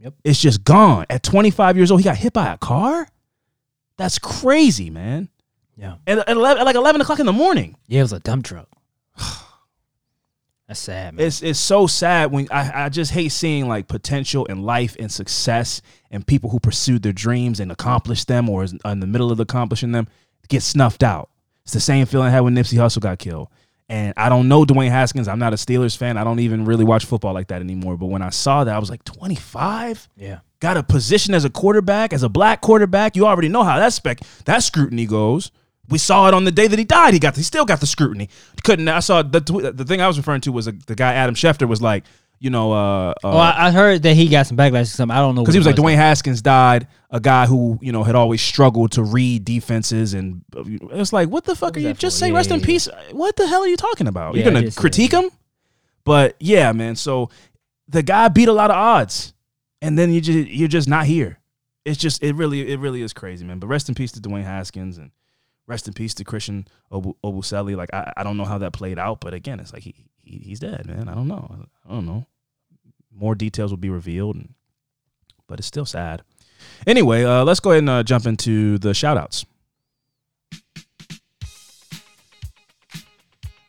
Yep. 0.00 0.14
it's 0.24 0.40
just 0.40 0.64
gone. 0.64 1.06
At 1.08 1.22
25 1.22 1.76
years 1.78 1.90
old, 1.90 2.00
he 2.00 2.04
got 2.04 2.16
hit 2.16 2.32
by 2.34 2.52
a 2.52 2.58
car. 2.58 3.06
That's 3.96 4.18
crazy, 4.18 4.90
man. 4.90 5.28
Yeah, 5.76 5.96
At, 6.06 6.18
at, 6.18 6.28
11, 6.36 6.60
at 6.60 6.64
like 6.66 6.76
11 6.76 7.00
o'clock 7.00 7.18
in 7.20 7.26
the 7.26 7.32
morning. 7.32 7.74
yeah, 7.88 8.00
it 8.00 8.02
was 8.02 8.12
a 8.12 8.20
dump 8.20 8.44
truck. 8.44 8.68
That's 10.66 10.80
sad, 10.80 11.14
man. 11.14 11.26
It's 11.26 11.42
it's 11.42 11.60
so 11.60 11.86
sad 11.86 12.32
when 12.32 12.48
I, 12.50 12.86
I 12.86 12.88
just 12.88 13.10
hate 13.10 13.30
seeing 13.30 13.68
like 13.68 13.86
potential 13.86 14.46
in 14.46 14.62
life 14.62 14.96
and 14.98 15.12
success 15.12 15.82
and 16.10 16.26
people 16.26 16.50
who 16.50 16.58
pursued 16.58 17.02
their 17.02 17.12
dreams 17.12 17.60
and 17.60 17.70
accomplished 17.70 18.28
them 18.28 18.48
or 18.48 18.64
is 18.64 18.74
in 18.84 19.00
the 19.00 19.06
middle 19.06 19.30
of 19.30 19.40
accomplishing 19.40 19.92
them 19.92 20.08
get 20.48 20.62
snuffed 20.62 21.02
out. 21.02 21.28
It's 21.64 21.72
the 21.72 21.80
same 21.80 22.06
feeling 22.06 22.28
I 22.28 22.30
had 22.30 22.40
when 22.40 22.54
Nipsey 22.54 22.78
Hussle 22.78 23.00
got 23.00 23.18
killed. 23.18 23.48
And 23.88 24.14
I 24.16 24.30
don't 24.30 24.48
know 24.48 24.64
Dwayne 24.64 24.90
Haskins. 24.90 25.28
I'm 25.28 25.38
not 25.38 25.52
a 25.52 25.56
Steelers 25.56 25.96
fan. 25.96 26.16
I 26.16 26.24
don't 26.24 26.40
even 26.40 26.64
really 26.64 26.84
watch 26.84 27.04
football 27.04 27.34
like 27.34 27.48
that 27.48 27.60
anymore. 27.60 27.98
But 27.98 28.06
when 28.06 28.22
I 28.22 28.30
saw 28.30 28.64
that, 28.64 28.74
I 28.74 28.78
was 28.78 28.88
like, 28.88 29.04
25? 29.04 30.08
yeah, 30.16 30.40
got 30.60 30.78
a 30.78 30.82
position 30.82 31.34
as 31.34 31.44
a 31.44 31.50
quarterback, 31.50 32.14
as 32.14 32.22
a 32.22 32.28
black 32.30 32.62
quarterback. 32.62 33.14
You 33.16 33.26
already 33.26 33.48
know 33.48 33.62
how 33.62 33.78
that 33.78 33.92
spec 33.92 34.20
that 34.46 34.62
scrutiny 34.62 35.04
goes. 35.04 35.50
We 35.88 35.98
saw 35.98 36.28
it 36.28 36.34
on 36.34 36.44
the 36.44 36.52
day 36.52 36.66
that 36.66 36.78
he 36.78 36.84
died. 36.84 37.12
He 37.14 37.20
got 37.20 37.36
he 37.36 37.42
still 37.42 37.64
got 37.64 37.80
the 37.80 37.86
scrutiny. 37.86 38.28
Couldn't 38.62 38.88
I 38.88 39.00
saw 39.00 39.22
the 39.22 39.40
tw- 39.40 39.76
the 39.76 39.84
thing 39.84 40.00
I 40.00 40.06
was 40.06 40.16
referring 40.16 40.40
to 40.42 40.52
was 40.52 40.66
uh 40.68 40.72
the 40.86 40.94
guy 40.94 41.14
Adam 41.14 41.34
Schefter 41.34 41.68
was 41.68 41.82
like, 41.82 42.04
you 42.40 42.50
know, 42.50 42.72
uh, 42.72 43.10
uh 43.10 43.14
Oh, 43.22 43.36
I, 43.36 43.66
I 43.66 43.70
heard 43.70 44.02
that 44.02 44.14
he 44.14 44.28
got 44.28 44.46
some 44.46 44.56
backlash 44.56 44.82
or 44.82 44.84
something. 44.86 45.16
I 45.16 45.20
don't 45.20 45.34
know 45.34 45.42
because 45.42 45.54
he 45.54 45.58
was 45.58 45.66
what 45.66 45.78
like 45.78 45.84
Dwayne 45.84 45.96
Haskins 45.96 46.42
died, 46.42 46.88
a 47.10 47.20
guy 47.20 47.46
who 47.46 47.78
you 47.82 47.92
know 47.92 48.02
had 48.02 48.14
always 48.14 48.40
struggled 48.42 48.92
to 48.92 49.02
read 49.02 49.44
defenses, 49.44 50.14
and 50.14 50.42
uh, 50.56 50.64
it's 50.92 51.12
like, 51.12 51.28
what 51.28 51.44
the 51.44 51.54
fuck 51.54 51.76
are 51.76 51.80
you? 51.80 51.92
Just 51.92 52.16
for? 52.16 52.20
say 52.20 52.28
Yeah, 52.30 52.36
rest 52.36 52.48
yeah, 52.48 52.54
in 52.54 52.60
yeah. 52.60 52.66
peace. 52.66 52.88
What 53.12 53.36
the 53.36 53.46
hell 53.46 53.62
are 53.62 53.68
you 53.68 53.76
talking 53.76 54.06
about? 54.08 54.34
You're 54.34 54.44
gonna 54.44 54.62
did 54.62 54.72
see 54.72 54.76
that, 54.76 54.80
critique 54.80 55.12
him? 55.12 55.30
But 56.04 56.36
yeah, 56.40 56.72
man. 56.72 56.96
So 56.96 57.30
the 57.88 58.02
guy 58.02 58.28
beat 58.28 58.48
a 58.48 58.52
lot 58.52 58.70
of 58.70 58.76
odds, 58.76 59.34
and 59.82 59.98
then 59.98 60.12
you 60.12 60.20
just 60.20 60.48
you're 60.48 60.68
just 60.68 60.88
not 60.88 61.06
here. 61.06 61.38
It's 61.84 61.98
just 61.98 62.22
it 62.22 62.34
really 62.34 62.70
it 62.72 62.78
really 62.78 63.02
is 63.02 63.12
crazy, 63.12 63.44
man. 63.44 63.58
But 63.58 63.66
rest 63.66 63.88
in 63.88 63.94
peace 63.94 64.12
to 64.12 64.20
Dwayne 64.20 64.44
Haskins 64.44 64.98
and 64.98 65.10
rest 65.66 65.88
in 65.88 65.94
peace 65.94 66.14
to 66.14 66.24
Christian 66.24 66.66
Obu- 66.92 67.16
Obuseli. 67.24 67.76
Like 67.76 67.92
I, 67.92 68.12
I 68.16 68.22
don't 68.22 68.36
know 68.36 68.44
how 68.44 68.58
that 68.58 68.72
played 68.72 68.98
out, 68.98 69.20
but 69.20 69.34
again, 69.34 69.60
it's 69.60 69.72
like 69.72 69.82
he, 69.82 69.94
he 70.22 70.38
he's 70.38 70.60
dead, 70.60 70.86
man. 70.86 71.08
I 71.08 71.14
don't 71.14 71.28
know. 71.28 71.66
I 71.88 71.92
don't 71.92 72.06
know. 72.06 72.26
More 73.14 73.34
details 73.34 73.70
will 73.70 73.78
be 73.78 73.90
revealed, 73.90 74.36
and, 74.36 74.54
but 75.46 75.58
it's 75.58 75.68
still 75.68 75.86
sad. 75.86 76.22
Anyway, 76.86 77.24
uh, 77.24 77.44
let's 77.44 77.60
go 77.60 77.70
ahead 77.70 77.80
and 77.80 77.90
uh, 77.90 78.02
jump 78.02 78.26
into 78.26 78.78
the 78.78 78.94
shout 78.94 79.16
outs. 79.16 79.44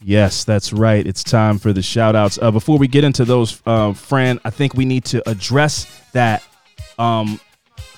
Yes, 0.02 0.44
that's 0.44 0.72
right. 0.72 1.06
It's 1.06 1.24
time 1.24 1.58
for 1.58 1.74
the 1.74 1.82
shout 1.82 2.16
outs. 2.16 2.38
Uh, 2.40 2.52
before 2.52 2.78
we 2.78 2.88
get 2.88 3.04
into 3.04 3.26
those, 3.26 3.60
uh, 3.66 3.92
Fran, 3.94 4.40
I 4.46 4.52
think 4.52 4.76
we 4.76 4.86
need 4.86 5.04
to 5.06 5.28
address 5.28 5.88
that 6.12 6.44
um, 7.00 7.40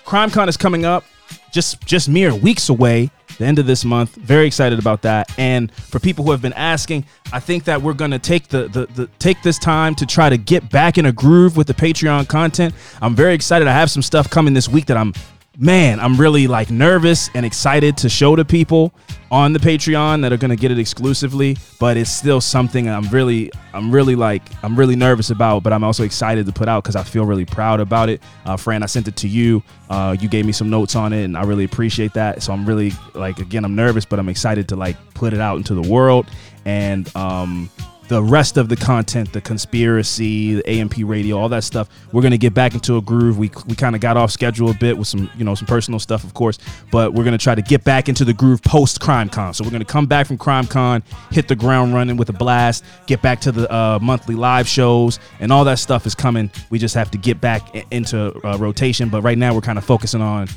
CrimeCon 0.05 0.47
is 0.47 0.55
coming 0.55 0.85
up 0.85 1.03
just 1.51 1.81
just 1.85 2.07
mere 2.07 2.33
weeks 2.33 2.69
away, 2.69 3.11
the 3.37 3.45
end 3.45 3.59
of 3.59 3.65
this 3.65 3.85
month. 3.85 4.15
Very 4.15 4.47
excited 4.47 4.79
about 4.79 5.01
that. 5.03 5.31
And 5.37 5.71
for 5.71 5.99
people 5.99 6.25
who 6.25 6.31
have 6.31 6.41
been 6.41 6.53
asking, 6.53 7.05
I 7.31 7.39
think 7.39 7.65
that 7.65 7.81
we're 7.81 7.93
gonna 7.93 8.19
take 8.19 8.47
the, 8.47 8.67
the 8.67 8.85
the 8.87 9.07
take 9.19 9.41
this 9.41 9.59
time 9.59 9.95
to 9.95 10.05
try 10.05 10.29
to 10.29 10.37
get 10.37 10.69
back 10.69 10.97
in 10.97 11.05
a 11.05 11.11
groove 11.11 11.57
with 11.57 11.67
the 11.67 11.73
Patreon 11.73 12.27
content. 12.27 12.73
I'm 13.01 13.15
very 13.15 13.33
excited. 13.33 13.67
I 13.67 13.73
have 13.73 13.91
some 13.91 14.01
stuff 14.01 14.29
coming 14.29 14.53
this 14.53 14.67
week 14.67 14.85
that 14.87 14.97
I'm 14.97 15.13
man, 15.57 15.99
I'm 15.99 16.17
really 16.17 16.45
like 16.47 16.69
nervous 16.69 17.29
and 17.33 17.45
excited 17.45 17.97
to 17.97 18.09
show 18.09 18.35
to 18.35 18.45
people 18.45 18.93
on 19.31 19.53
the 19.53 19.59
Patreon 19.59 20.21
that 20.21 20.31
are 20.31 20.37
gonna 20.37 20.55
get 20.55 20.71
it 20.71 20.77
exclusively. 20.77 21.57
But 21.79 21.97
it's 21.97 22.11
still 22.11 22.39
something 22.39 22.87
I'm 22.87 23.07
really, 23.09 23.51
I'm 23.73 23.91
really 23.91 24.15
like, 24.15 24.43
I'm 24.63 24.75
really 24.75 24.95
nervous 24.95 25.31
about. 25.31 25.63
But 25.63 25.73
I'm 25.73 25.83
also 25.83 26.03
excited 26.03 26.45
to 26.45 26.51
put 26.51 26.67
out 26.67 26.83
because 26.83 26.95
I 26.95 27.03
feel 27.03 27.25
really 27.25 27.45
proud 27.45 27.79
about 27.79 28.09
it. 28.09 28.21
Uh, 28.45 28.55
Fran, 28.55 28.83
I 28.83 28.85
sent 28.85 29.07
it 29.07 29.15
to 29.17 29.27
you. 29.27 29.63
Uh, 29.89 30.15
you 30.19 30.29
gave 30.29 30.45
me 30.45 30.51
some 30.51 30.69
notes 30.69 30.95
on 30.95 31.11
it, 31.11 31.23
and 31.23 31.35
I 31.35 31.43
really 31.43 31.63
appreciate 31.63 32.13
that. 32.13 32.43
So 32.43 32.53
I'm 32.53 32.65
really 32.65 32.91
like, 33.15 33.39
again, 33.39 33.65
I'm 33.65 33.75
nervous, 33.75 34.05
but 34.05 34.19
I'm 34.19 34.29
excited 34.29 34.69
to 34.69 34.75
like 34.75 34.95
put 35.15 35.33
it 35.33 35.39
out 35.39 35.57
into 35.57 35.73
the 35.73 35.89
world. 35.89 36.27
And 36.65 37.13
um, 37.15 37.69
the 38.07 38.23
rest 38.23 38.57
of 38.57 38.69
the 38.69 38.75
content, 38.75 39.33
the 39.33 39.41
conspiracy, 39.41 40.55
the 40.55 40.69
AMP 40.69 40.95
radio, 40.99 41.37
all 41.37 41.49
that 41.49 41.63
stuff, 41.63 41.89
we're 42.11 42.21
gonna 42.21 42.37
get 42.37 42.53
back 42.53 42.73
into 42.73 42.97
a 42.97 43.01
groove. 43.01 43.37
We 43.37 43.51
we 43.67 43.75
kind 43.75 43.95
of 43.95 44.01
got 44.01 44.17
off 44.17 44.31
schedule 44.31 44.69
a 44.69 44.73
bit 44.73 44.97
with 44.97 45.07
some 45.07 45.29
you 45.37 45.43
know 45.43 45.55
some 45.55 45.67
personal 45.67 45.99
stuff, 45.99 46.23
of 46.23 46.33
course, 46.33 46.59
but 46.91 47.13
we're 47.13 47.23
gonna 47.23 47.37
try 47.37 47.55
to 47.55 47.61
get 47.61 47.83
back 47.83 48.09
into 48.09 48.23
the 48.25 48.33
groove 48.33 48.61
post 48.61 48.99
Crime 48.99 49.29
Con. 49.29 49.53
So 49.53 49.63
we're 49.63 49.71
gonna 49.71 49.85
come 49.85 50.05
back 50.05 50.27
from 50.27 50.37
Crime 50.37 50.67
Con, 50.67 51.03
hit 51.31 51.47
the 51.47 51.55
ground 51.55 51.93
running 51.93 52.17
with 52.17 52.29
a 52.29 52.33
blast, 52.33 52.83
get 53.05 53.21
back 53.21 53.41
to 53.41 53.51
the 53.51 53.71
uh, 53.73 53.99
monthly 54.01 54.35
live 54.35 54.67
shows, 54.67 55.19
and 55.39 55.51
all 55.51 55.65
that 55.65 55.79
stuff 55.79 56.05
is 56.05 56.15
coming. 56.15 56.49
We 56.69 56.79
just 56.79 56.95
have 56.95 57.11
to 57.11 57.17
get 57.17 57.41
back 57.41 57.75
into 57.91 58.33
uh, 58.45 58.57
rotation. 58.57 59.09
But 59.09 59.21
right 59.21 59.37
now 59.37 59.53
we're 59.53 59.61
kind 59.61 59.77
of 59.77 59.85
focusing 59.85 60.21
on 60.21 60.47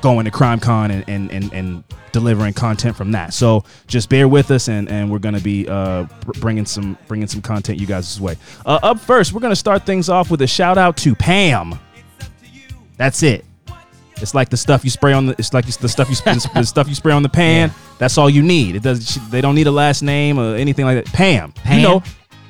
going 0.00 0.24
to 0.24 0.30
CrimeCon 0.30 0.90
and, 0.90 1.04
and, 1.08 1.30
and, 1.30 1.52
and 1.52 1.84
delivering 2.12 2.54
content 2.54 2.96
from 2.96 3.12
that. 3.12 3.34
So 3.34 3.64
just 3.86 4.08
bear 4.08 4.28
with 4.28 4.50
us, 4.50 4.68
and, 4.68 4.88
and 4.88 5.10
we're 5.10 5.18
gonna 5.18 5.40
be 5.40 5.68
uh, 5.68 6.06
bringing 6.40 6.66
some 6.66 6.96
bringing 7.08 7.28
some 7.28 7.42
content 7.42 7.80
you 7.80 7.86
guys' 7.86 8.20
way. 8.20 8.36
Uh, 8.64 8.78
up 8.82 9.00
first, 9.00 9.32
we're 9.32 9.40
gonna 9.40 9.56
start 9.56 9.84
things 9.84 10.08
off 10.08 10.30
with 10.30 10.42
a 10.42 10.46
shout 10.46 10.78
out 10.78 10.96
to 10.98 11.14
Pam. 11.14 11.78
That's 12.96 13.22
it. 13.22 13.44
It's 14.22 14.34
like 14.34 14.50
the 14.50 14.56
stuff 14.56 14.84
you 14.84 14.90
spray 14.90 15.12
on 15.12 15.26
the. 15.26 15.34
It's 15.38 15.52
like 15.52 15.66
the 15.66 15.88
stuff 15.88 16.08
you 16.08 16.14
the 16.14 16.62
stuff 16.64 16.88
you 16.88 16.94
spray 16.94 17.12
on 17.12 17.24
the 17.24 17.28
pan. 17.28 17.72
That's 17.98 18.16
all 18.18 18.30
you 18.30 18.42
need. 18.42 18.76
It 18.76 18.82
does. 18.82 19.18
They 19.30 19.40
don't 19.40 19.56
need 19.56 19.66
a 19.66 19.72
last 19.72 20.02
name 20.02 20.38
or 20.38 20.54
anything 20.54 20.84
like 20.84 21.04
that. 21.04 21.12
Pam. 21.12 21.52
Pam? 21.52 21.76
You 21.76 21.82
know, 21.82 22.02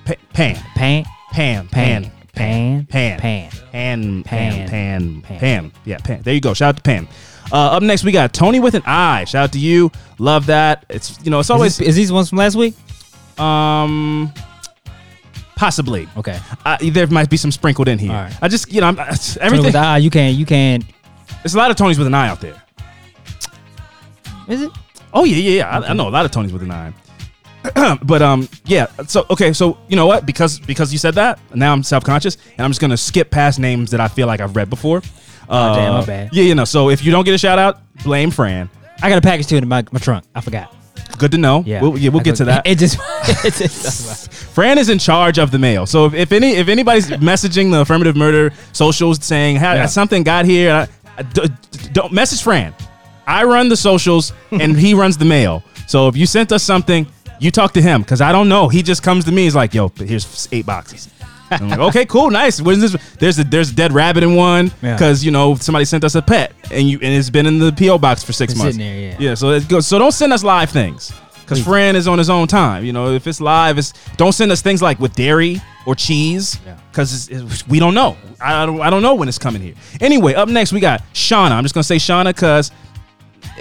pa- 0.05 0.15
Pam. 0.35 0.57
Pam. 0.75 1.05
pan, 1.33 1.69
Pam. 1.69 2.13
pan, 2.35 2.87
Pan. 2.87 3.19
pan. 3.19 3.51
Pan, 3.73 4.23
pan, 4.23 4.69
pan, 4.69 5.23
Pan. 5.23 5.39
Pam. 5.41 5.73
Yeah, 5.87 5.97
Pam. 5.99 6.21
There 6.21 6.35
you 6.35 6.43
go. 6.43 6.53
Shout 6.53 6.71
out 6.71 6.77
to 6.77 6.83
Pam. 6.83 7.09
Uh, 7.53 7.77
up 7.77 7.83
next, 7.83 8.03
we 8.03 8.13
got 8.13 8.33
Tony 8.33 8.61
with 8.61 8.75
an 8.75 8.83
eye. 8.87 9.25
Shout 9.25 9.45
out 9.45 9.53
to 9.53 9.59
you. 9.59 9.93
Love 10.19 10.47
that. 10.47 10.87
It's 10.89 11.19
you 11.23 11.31
know, 11.31 11.39
it's 11.39 11.47
Is, 11.47 11.51
always 11.51 11.77
this, 11.77 11.89
is 11.89 11.97
these 11.97 12.11
ones 12.11 12.31
from 12.31 12.39
last 12.39 12.57
week? 12.57 12.75
um, 13.39 14.33
possibly. 15.57 16.09
Okay. 16.17 16.39
Uh, 16.65 16.79
there 16.91 17.07
might 17.09 17.29
be 17.29 17.37
some 17.37 17.53
sprinkled 17.53 17.89
in 17.89 17.99
here. 17.99 18.11
Right. 18.11 18.35
I 18.41 18.49
just 18.49 18.73
you 18.73 18.81
know, 18.81 18.89
I'm, 18.89 18.99
everything. 18.99 19.67
with 19.67 19.77
eye, 19.77 19.99
you 19.99 20.11
can't. 20.11 20.37
you 20.37 20.47
can't. 20.47 20.85
There's 21.43 21.55
a 21.55 21.59
lot 21.59 21.71
of 21.71 21.77
Tonys 21.77 21.99
with 21.99 22.07
an 22.07 22.15
eye 22.15 22.29
out 22.29 22.41
there. 22.41 22.63
Is 24.49 24.63
it? 24.63 24.71
Oh 25.13 25.25
yeah, 25.25 25.37
yeah, 25.37 25.51
yeah. 25.59 25.79
I, 25.79 25.91
I 25.91 25.93
know 25.93 26.09
a 26.09 26.11
lot 26.11 26.25
of 26.25 26.31
Tonys 26.31 26.53
with 26.53 26.63
an 26.63 26.71
eye. 26.71 26.93
but 28.03 28.23
um, 28.23 28.49
yeah. 28.65 28.87
So 29.07 29.27
okay, 29.31 29.53
so 29.53 29.79
you 29.89 29.97
know 29.97 30.07
what? 30.07 30.27
Because 30.27 30.59
because 30.59 30.93
you 30.93 30.99
said 30.99 31.15
that, 31.15 31.39
now 31.55 31.73
I'm 31.73 31.83
self 31.83 32.03
conscious, 32.05 32.37
and 32.57 32.61
I'm 32.61 32.71
just 32.71 32.81
gonna 32.81 32.97
skip 32.97 33.31
past 33.31 33.59
names 33.59 33.91
that 33.91 34.01
I 34.01 34.09
feel 34.09 34.27
like 34.27 34.41
I've 34.41 34.57
read 34.57 34.71
before. 34.71 35.03
Uh, 35.53 35.73
Oh, 35.73 35.77
damn, 35.77 35.93
my 35.95 36.05
bad. 36.05 36.31
Yeah, 36.33 36.45
you 36.45 36.55
know. 36.55 36.65
So 36.65 36.89
if 36.91 37.05
you 37.05 37.13
don't 37.13 37.25
get 37.25 37.35
a 37.35 37.39
shout 37.39 37.59
out, 37.59 37.81
blame 38.03 38.31
Fran. 38.31 38.69
I 39.03 39.09
got 39.09 39.19
a 39.19 39.21
package 39.21 39.47
too 39.49 39.57
in 39.57 39.69
my, 39.69 39.85
my 39.93 39.99
trunk. 39.99 40.25
I 40.35 40.41
forgot. 40.41 40.75
Good 41.19 41.31
to 41.33 41.39
know. 41.39 41.63
Yeah. 41.67 41.83
we'll, 41.83 41.99
yeah, 41.99 42.09
we'll 42.11 42.21
I 42.21 42.25
get 42.25 42.37
to 42.37 42.45
that. 42.47 42.67
It 42.67 42.79
just, 42.79 42.97
it 43.45 43.53
just 43.55 44.33
Fran 44.55 44.79
is 44.79 44.89
in 44.89 44.99
charge 44.99 45.39
of 45.39 45.51
the 45.51 45.59
mail. 45.59 45.87
So 45.87 46.07
if, 46.07 46.15
if 46.15 46.33
any 46.33 46.53
if 46.53 46.69
anybody's 46.69 47.09
messaging 47.31 47.71
the 47.71 47.81
affirmative 47.81 48.17
murder 48.17 48.53
socials 48.73 49.25
saying 49.25 49.57
hey, 49.57 49.75
Yeah. 49.77 49.87
something 49.87 50.23
got 50.23 50.45
here, 50.47 50.73
I- 50.73 50.89
I- 51.19 51.23
d- 51.23 51.43
d- 51.71 51.89
don't 51.93 52.13
message 52.13 52.43
Fran. 52.43 52.75
I 53.27 53.45
run 53.45 53.69
the 53.69 53.77
socials 53.77 54.33
and 54.51 54.77
he 54.77 54.95
runs 54.95 55.17
the 55.19 55.25
mail. 55.27 55.63
So 55.87 56.09
if 56.09 56.17
you 56.17 56.27
sent 56.27 56.51
us 56.51 56.63
something, 56.63 57.07
you 57.39 57.51
talk 57.51 57.73
to 57.75 57.83
him 57.83 58.01
because 58.03 58.21
I 58.21 58.33
don't 58.33 58.49
know. 58.49 58.69
He 58.69 58.83
just 58.83 59.03
comes 59.03 59.25
to 59.27 59.33
me. 59.33 59.43
He's 59.45 59.55
like, 59.55 59.75
"Yo, 59.75 59.89
here's 59.97 60.49
eight 60.53 60.65
boxes." 60.67 61.09
I'm 61.61 61.69
like, 61.69 61.79
"Okay, 61.79 62.07
cool, 62.07 62.31
nice." 62.31 62.61
What 62.61 62.75
is 62.75 62.93
this? 62.93 63.15
There's 63.19 63.39
a 63.39 63.45
there's 63.45 63.71
a 63.71 63.75
dead 63.75 63.93
rabbit 63.93 64.23
in 64.23 64.35
one 64.35 64.71
because 64.81 65.25
you 65.25 65.31
know 65.31 65.55
somebody 65.57 65.85
sent 65.85 66.05
us 66.05 66.15
a 66.15 66.23
pet 66.23 66.53
and 66.71 66.89
you 66.89 66.99
and 67.03 67.13
it's 67.13 67.31
been 67.31 67.47
in 67.47 67.59
the 67.59 67.73
PO 67.73 67.99
box 67.99 68.23
for 68.23 68.33
six 68.33 68.53
It's 68.53 68.59
months. 68.63 68.77
sitting 68.77 68.93
there, 68.93 69.11
yeah. 69.13 69.17
Yeah, 69.31 69.35
so 69.35 69.51
it 69.51 69.69
goes. 69.69 69.87
So 69.87 69.99
don't 69.99 70.13
send 70.13 70.33
us 70.33 70.43
live 70.45 70.71
things 70.71 71.13
because 71.43 71.59
Please. 71.61 71.65
Fran 71.67 71.97
is 71.97 72.07
on 72.09 72.19
his 72.19 72.31
own 72.31 72.47
time. 72.49 72.85
You 72.85 72.93
know, 72.93 73.13
if 73.13 73.27
it's 73.27 73.41
live, 73.41 73.79
it's 73.79 73.93
don't 74.17 74.33
send 74.33 74.51
us 74.53 74.63
things 74.63 74.81
like 74.83 74.99
with 75.01 75.15
dairy 75.15 75.61
or 75.87 75.95
cheese 75.95 76.59
Yeah. 76.65 76.77
because 76.91 77.29
we 77.69 77.79
don't 77.81 77.95
know. 77.95 78.17
I 78.41 78.65
don't. 78.67 78.81
I 78.81 78.91
don't 78.91 79.03
know 79.03 79.15
when 79.15 79.29
it's 79.29 79.39
coming 79.39 79.61
here. 79.63 79.75
Anyway, 80.01 80.35
up 80.35 80.49
next 80.49 80.73
we 80.73 80.81
got 80.81 81.03
Shauna. 81.13 81.51
I'm 81.53 81.65
just 81.65 81.75
gonna 81.75 81.85
say 81.85 81.97
Shauna 81.97 82.27
because. 82.35 82.71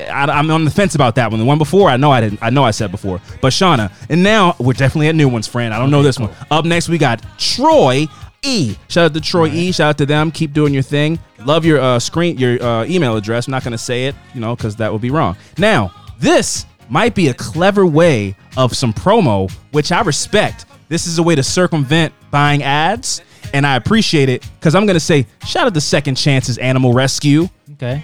I, 0.09 0.39
am 0.39 0.49
on 0.51 0.65
the 0.65 0.71
fence 0.71 0.95
about 0.95 1.15
that 1.15 1.31
one. 1.31 1.39
The 1.39 1.45
one 1.45 1.57
before, 1.57 1.89
I 1.89 1.97
know 1.97 2.11
I 2.11 2.21
didn't. 2.21 2.41
I 2.41 2.49
know 2.49 2.63
I 2.63 2.71
said 2.71 2.91
before, 2.91 3.21
but 3.41 3.53
Shauna. 3.53 3.91
And 4.09 4.23
now 4.23 4.55
we're 4.59 4.73
definitely 4.73 5.07
at 5.07 5.15
new 5.15 5.29
ones, 5.29 5.47
friend. 5.47 5.73
I 5.73 5.79
don't 5.79 5.91
know 5.91 6.03
this 6.03 6.19
one. 6.19 6.33
Up 6.49 6.65
next, 6.65 6.89
we 6.89 6.97
got 6.97 7.23
Troy 7.37 8.07
E. 8.43 8.75
Shout 8.87 9.05
out 9.05 9.13
to 9.13 9.21
Troy 9.21 9.49
E. 9.49 9.71
Shout 9.71 9.89
out 9.89 9.97
to 9.99 10.05
them. 10.05 10.31
Keep 10.31 10.53
doing 10.53 10.73
your 10.73 10.83
thing. 10.83 11.19
Love 11.45 11.65
your 11.65 11.79
uh, 11.79 11.99
screen, 11.99 12.37
your 12.37 12.61
uh, 12.61 12.85
email 12.85 13.15
address. 13.15 13.47
I'm 13.47 13.51
not 13.51 13.63
gonna 13.63 13.77
say 13.77 14.05
it, 14.05 14.15
you 14.33 14.41
know, 14.41 14.55
because 14.55 14.75
that 14.77 14.91
would 14.91 15.01
be 15.01 15.11
wrong. 15.11 15.37
Now, 15.57 15.93
this 16.19 16.65
might 16.89 17.15
be 17.15 17.29
a 17.29 17.33
clever 17.33 17.85
way 17.85 18.35
of 18.57 18.75
some 18.75 18.93
promo, 18.93 19.51
which 19.71 19.91
I 19.91 20.01
respect. 20.01 20.65
This 20.89 21.07
is 21.07 21.19
a 21.19 21.23
way 21.23 21.35
to 21.35 21.43
circumvent 21.43 22.13
buying 22.31 22.63
ads, 22.63 23.21
and 23.53 23.65
I 23.65 23.75
appreciate 23.75 24.29
it 24.29 24.47
because 24.59 24.75
I'm 24.75 24.85
gonna 24.85 24.99
say 24.99 25.25
shout 25.45 25.67
out 25.67 25.73
to 25.73 25.81
Second 25.81 26.15
Chances 26.15 26.57
Animal 26.57 26.93
Rescue. 26.93 27.47
Okay. 27.81 28.03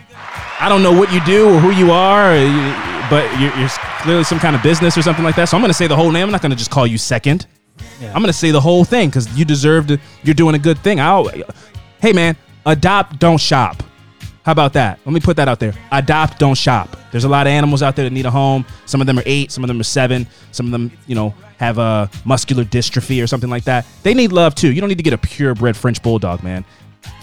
I 0.59 0.69
don't 0.69 0.81
know 0.81 0.91
what 0.91 1.11
you 1.13 1.23
do 1.23 1.53
or 1.53 1.59
who 1.59 1.71
you 1.71 1.91
are, 1.91 2.31
uh, 2.31 3.07
but 3.09 3.23
you're, 3.39 3.55
you're 3.57 3.69
clearly 4.01 4.23
some 4.23 4.39
kind 4.39 4.55
of 4.55 4.63
business 4.63 4.97
or 4.97 5.01
something 5.01 5.23
like 5.23 5.35
that. 5.35 5.45
So 5.49 5.57
I'm 5.57 5.61
going 5.61 5.69
to 5.69 5.77
say 5.77 5.87
the 5.87 5.95
whole 5.95 6.11
name. 6.11 6.23
I'm 6.23 6.31
not 6.31 6.41
going 6.41 6.51
to 6.51 6.57
just 6.57 6.71
call 6.71 6.87
you 6.87 6.97
second. 6.97 7.45
Yeah. 8.01 8.07
I'm 8.07 8.21
going 8.21 8.27
to 8.27 8.33
say 8.33 8.51
the 8.51 8.61
whole 8.61 8.83
thing 8.83 9.09
because 9.09 9.37
you 9.37 9.45
deserve 9.45 9.87
to. 9.87 9.99
You're 10.23 10.35
doing 10.35 10.55
a 10.55 10.59
good 10.59 10.79
thing. 10.79 10.99
I'll, 10.99 11.29
hey 12.01 12.11
man, 12.11 12.35
adopt, 12.65 13.19
don't 13.19 13.39
shop. 13.39 13.83
How 14.43 14.53
about 14.53 14.73
that? 14.73 14.99
Let 15.05 15.11
me 15.11 15.19
put 15.19 15.35
that 15.37 15.47
out 15.47 15.59
there. 15.59 15.73
Adopt, 15.91 16.39
don't 16.39 16.55
shop. 16.55 16.95
There's 17.11 17.25
a 17.25 17.29
lot 17.29 17.47
of 17.47 17.51
animals 17.51 17.83
out 17.83 17.95
there 17.95 18.05
that 18.05 18.13
need 18.13 18.25
a 18.25 18.31
home. 18.31 18.65
Some 18.85 19.01
of 19.01 19.07
them 19.07 19.19
are 19.19 19.23
eight, 19.25 19.51
some 19.51 19.63
of 19.63 19.67
them 19.67 19.79
are 19.79 19.83
seven, 19.83 20.25
some 20.51 20.67
of 20.67 20.71
them, 20.71 20.91
you 21.05 21.15
know, 21.15 21.35
have 21.57 21.77
a 21.79 22.09
muscular 22.23 22.63
dystrophy 22.63 23.21
or 23.21 23.27
something 23.27 23.49
like 23.49 23.65
that. 23.65 23.85
They 24.03 24.13
need 24.13 24.31
love 24.31 24.55
too. 24.55 24.71
You 24.71 24.79
don't 24.79 24.87
need 24.87 24.99
to 24.99 25.03
get 25.03 25.13
a 25.13 25.17
purebred 25.17 25.75
French 25.75 26.01
bulldog, 26.01 26.43
man. 26.43 26.63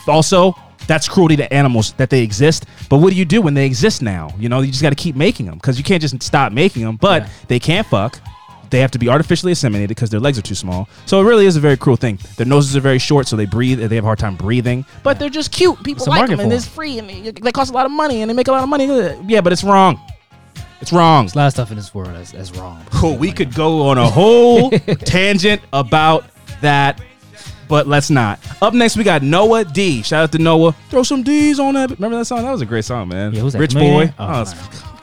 Also, 0.07 0.55
that's 0.87 1.09
cruelty 1.09 1.37
to 1.37 1.53
animals 1.53 1.93
that 1.95 2.11
they 2.11 2.23
exist. 2.23 2.67
But 2.89 2.99
what 2.99 3.11
do 3.11 3.17
you 3.17 3.25
do 3.25 3.41
when 3.43 3.55
they 3.55 3.67
exist 3.67 4.03
now? 4.03 4.31
You 4.39 4.49
know, 4.49 4.61
you 4.61 4.71
just 4.71 4.83
got 4.83 4.91
to 4.91 4.97
keep 4.97 5.17
making 5.17 5.47
them 5.47 5.55
because 5.57 5.79
you 5.79 5.85
can't 5.85 6.01
just 6.01 6.23
stop 6.23 6.53
making 6.53 6.85
them. 6.85 6.97
But 6.97 7.23
Yeah. 7.23 7.29
they 7.49 7.59
can't 7.59 7.87
fuck. 7.87 8.21
they 8.71 8.81
have 8.81 8.91
to 8.91 8.99
be 8.99 9.09
artificially 9.09 9.53
inseminated 9.53 9.87
because 9.89 10.11
their 10.11 10.19
legs 10.19 10.37
are 10.37 10.43
too 10.43 10.55
small. 10.57 10.89
So 11.07 11.21
it 11.21 11.25
really 11.25 11.47
is 11.47 11.55
a 11.55 11.61
very 11.61 11.77
cruel 11.77 11.97
thing. 11.97 12.19
Their 12.37 12.47
noses 12.47 12.77
are 12.77 12.81
very 12.81 12.99
short, 12.99 13.29
so 13.29 13.37
they 13.37 13.45
breathe. 13.47 13.79
They 13.79 13.95
have 13.95 14.03
a 14.05 14.07
hard 14.07 14.19
time 14.19 14.35
breathing. 14.35 14.85
But 15.05 15.21
they're 15.21 15.29
just 15.31 15.53
cute. 15.53 15.77
People 15.85 16.03
It's 16.03 16.09
like 16.09 16.29
them, 16.29 16.41
and 16.41 16.53
it's 16.53 16.67
free, 16.67 16.99
and 16.99 17.09
they, 17.09 17.31
they 17.31 17.53
cost 17.53 17.71
a 17.71 17.75
lot 17.75 17.87
of 17.87 17.93
money, 17.93 18.21
and 18.23 18.29
they 18.29 18.35
make 18.35 18.49
a 18.49 18.53
lot 18.53 18.65
of 18.65 18.69
money. 18.69 18.87
Yeah, 19.29 19.43
but 19.43 19.53
it's 19.53 19.63
wrong. 19.63 20.01
It's 20.81 20.93
wrong. 20.93 21.25
There's 21.27 21.35
a 21.37 21.39
lot 21.39 21.47
of 21.47 21.53
stuff 21.53 21.71
in 21.71 21.77
this 21.77 21.95
world 21.95 22.11
that's, 22.15 22.33
that's 22.33 22.51
wrong. 22.57 22.83
Cool. 22.91 23.17
We 23.17 23.31
could 23.31 23.55
go 23.55 23.83
on 23.89 23.97
a 23.97 24.09
whole 24.19 24.71
tangent 25.05 25.63
about 25.73 26.25
that, 26.61 27.01
but 27.69 27.87
let's 27.87 28.11
not. 28.11 28.39
Up 28.63 28.75
next, 28.75 28.97
we 28.97 29.05
got 29.05 29.23
Noah 29.23 29.65
D. 29.65 30.03
Shout 30.03 30.25
out 30.25 30.33
to 30.33 30.39
Noah. 30.39 30.73
Throw 30.91 31.03
some 31.03 31.23
D's 31.23 31.59
on 31.59 31.75
that. 31.75 31.91
Remember 31.91 32.17
that 32.19 32.25
song? 32.27 32.43
That 32.43 32.53
was 32.53 32.61
a 32.61 32.67
great 32.67 32.85
song, 32.85 33.09
man. 33.09 33.33
Yeah, 33.35 33.41
who's 33.41 33.53
that, 33.55 33.59
Rich? 33.59 33.75
Boy. 33.75 34.13
Oh, 34.19 34.45
Oh, 34.47 34.94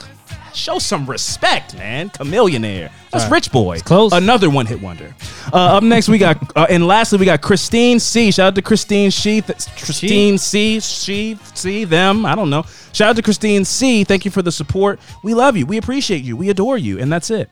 show 0.55 0.79
some 0.79 1.05
respect, 1.09 1.75
man. 1.75 2.09
Chamillionaire. 2.11 2.91
That's 3.11 3.25
Sorry. 3.25 3.33
Rich 3.33 3.51
Boy. 3.51 3.73
It's 3.73 3.83
close. 3.83 4.11
Another 4.13 4.49
one 4.49 4.65
hit 4.65 4.81
wonder. 4.81 5.13
Uh, 5.51 5.77
up 5.77 5.83
next, 5.83 6.07
we 6.07 6.17
got, 6.17 6.37
uh, 6.57 6.67
and 6.69 6.87
lastly, 6.87 7.19
we 7.19 7.25
got 7.25 7.41
Christine 7.41 7.99
C. 7.99 8.31
Shout 8.31 8.47
out 8.47 8.55
to 8.55 8.61
Christine 8.61 9.11
C. 9.11 9.41
Th- 9.41 9.67
Christine 9.77 10.37
C. 10.37 10.79
She, 10.79 11.37
C. 11.53 11.83
Them. 11.83 12.25
I 12.25 12.35
don't 12.35 12.49
know. 12.49 12.63
Shout 12.93 13.09
out 13.09 13.15
to 13.17 13.21
Christine 13.21 13.65
C. 13.65 14.03
Thank 14.03 14.25
you 14.25 14.31
for 14.31 14.41
the 14.41 14.51
support. 14.51 14.99
We 15.23 15.33
love 15.33 15.57
you. 15.57 15.65
We 15.65 15.77
appreciate 15.77 16.23
you. 16.23 16.37
We 16.37 16.49
adore 16.49 16.77
you. 16.77 16.99
And 16.99 17.11
that's 17.11 17.29
it. 17.29 17.49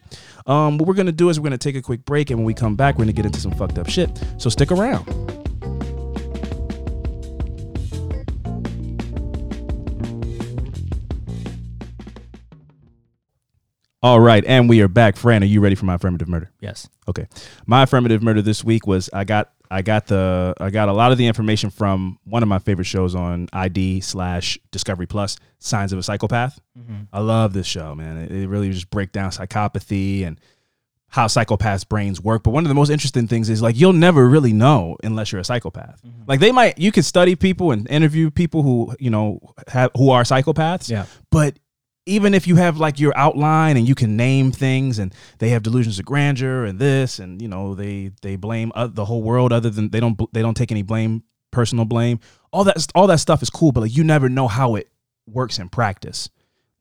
Um, 0.47 0.77
what 0.77 0.87
we're 0.87 0.95
going 0.95 1.05
to 1.05 1.11
do 1.11 1.29
is 1.29 1.39
we're 1.39 1.49
going 1.49 1.51
to 1.51 1.57
take 1.57 1.75
a 1.75 1.81
quick 1.81 2.05
break. 2.05 2.29
And 2.29 2.39
when 2.39 2.45
we 2.45 2.53
come 2.53 2.75
back, 2.75 2.95
we're 2.95 3.05
going 3.05 3.15
to 3.15 3.21
get 3.21 3.25
into 3.25 3.39
some 3.39 3.51
fucked 3.51 3.77
up 3.77 3.89
shit. 3.89 4.09
So 4.37 4.49
stick 4.49 4.71
around. 4.71 5.05
All 14.01 14.19
right. 14.19 14.43
And 14.45 14.69
we 14.69 14.81
are 14.81 14.87
back. 14.87 15.17
Fran, 15.17 15.43
are 15.43 15.47
you 15.47 15.59
ready 15.59 15.75
for 15.75 15.85
my 15.85 15.95
affirmative 15.95 16.29
murder? 16.29 16.51
Yes. 16.61 16.87
Okay. 17.07 17.27
My 17.65 17.83
affirmative 17.83 18.23
murder 18.23 18.41
this 18.41 18.63
week 18.63 18.87
was 18.87 19.09
I 19.11 19.25
got 19.25 19.51
I 19.69 19.81
got 19.81 20.07
the 20.07 20.53
I 20.59 20.69
got 20.69 20.87
a 20.87 20.93
lot 20.93 21.11
of 21.11 21.17
the 21.17 21.27
information 21.27 21.69
from 21.69 22.17
one 22.23 22.41
of 22.41 22.49
my 22.49 22.59
favorite 22.59 22.85
shows 22.85 23.13
on 23.13 23.49
ID 23.51 23.99
slash 24.01 24.57
Discovery 24.71 25.05
Plus, 25.05 25.37
Signs 25.59 25.91
of 25.91 25.99
a 25.99 26.03
Psychopath. 26.03 26.59
Mm-hmm. 26.77 27.03
I 27.11 27.19
love 27.19 27.53
this 27.53 27.67
show, 27.67 27.93
man. 27.93 28.17
It, 28.17 28.31
it 28.31 28.47
really 28.47 28.71
just 28.71 28.89
break 28.89 29.11
down 29.11 29.31
psychopathy 29.31 30.25
and 30.25 30.39
how 31.09 31.25
psychopaths' 31.27 31.87
brains 31.87 32.21
work. 32.21 32.43
But 32.43 32.51
one 32.51 32.63
of 32.63 32.69
the 32.69 32.75
most 32.75 32.89
interesting 32.89 33.27
things 33.27 33.49
is 33.49 33.61
like 33.61 33.77
you'll 33.77 33.93
never 33.93 34.29
really 34.29 34.53
know 34.53 34.95
unless 35.03 35.31
you're 35.31 35.41
a 35.41 35.45
psychopath. 35.45 36.01
Mm-hmm. 36.03 36.23
Like 36.25 36.39
they 36.39 36.53
might 36.53 36.77
you 36.77 36.93
can 36.93 37.03
study 37.03 37.35
people 37.35 37.71
and 37.71 37.89
interview 37.89 38.31
people 38.31 38.63
who 38.63 38.95
you 38.97 39.09
know 39.09 39.39
have 39.67 39.91
who 39.97 40.09
are 40.11 40.23
psychopaths. 40.23 40.89
Yeah. 40.89 41.05
But 41.31 41.59
even 42.09 42.33
if 42.33 42.47
you 42.47 42.55
have 42.55 42.79
like 42.79 42.99
your 42.99 43.13
outline 43.15 43.77
and 43.77 43.87
you 43.87 43.95
can 43.95 44.17
name 44.17 44.51
things 44.51 44.99
and 44.99 45.13
they 45.37 45.49
have 45.49 45.63
delusions 45.63 45.99
of 45.99 46.05
grandeur 46.05 46.65
and 46.65 46.79
this 46.79 47.19
and 47.19 47.41
you 47.41 47.47
know 47.47 47.75
they 47.75 48.11
they 48.21 48.35
blame 48.35 48.71
uh, 48.75 48.87
the 48.87 49.05
whole 49.05 49.21
world 49.21 49.53
other 49.53 49.69
than 49.69 49.89
they 49.89 49.99
don't 49.99 50.19
they 50.33 50.41
don't 50.41 50.55
take 50.55 50.71
any 50.71 50.81
blame 50.81 51.23
personal 51.51 51.85
blame 51.85 52.19
all 52.51 52.63
that 52.63 52.85
all 52.95 53.07
that 53.07 53.19
stuff 53.19 53.41
is 53.41 53.49
cool 53.49 53.71
but 53.71 53.81
like 53.81 53.95
you 53.95 54.03
never 54.03 54.27
know 54.29 54.47
how 54.47 54.75
it 54.75 54.89
works 55.27 55.59
in 55.59 55.69
practice. 55.69 56.29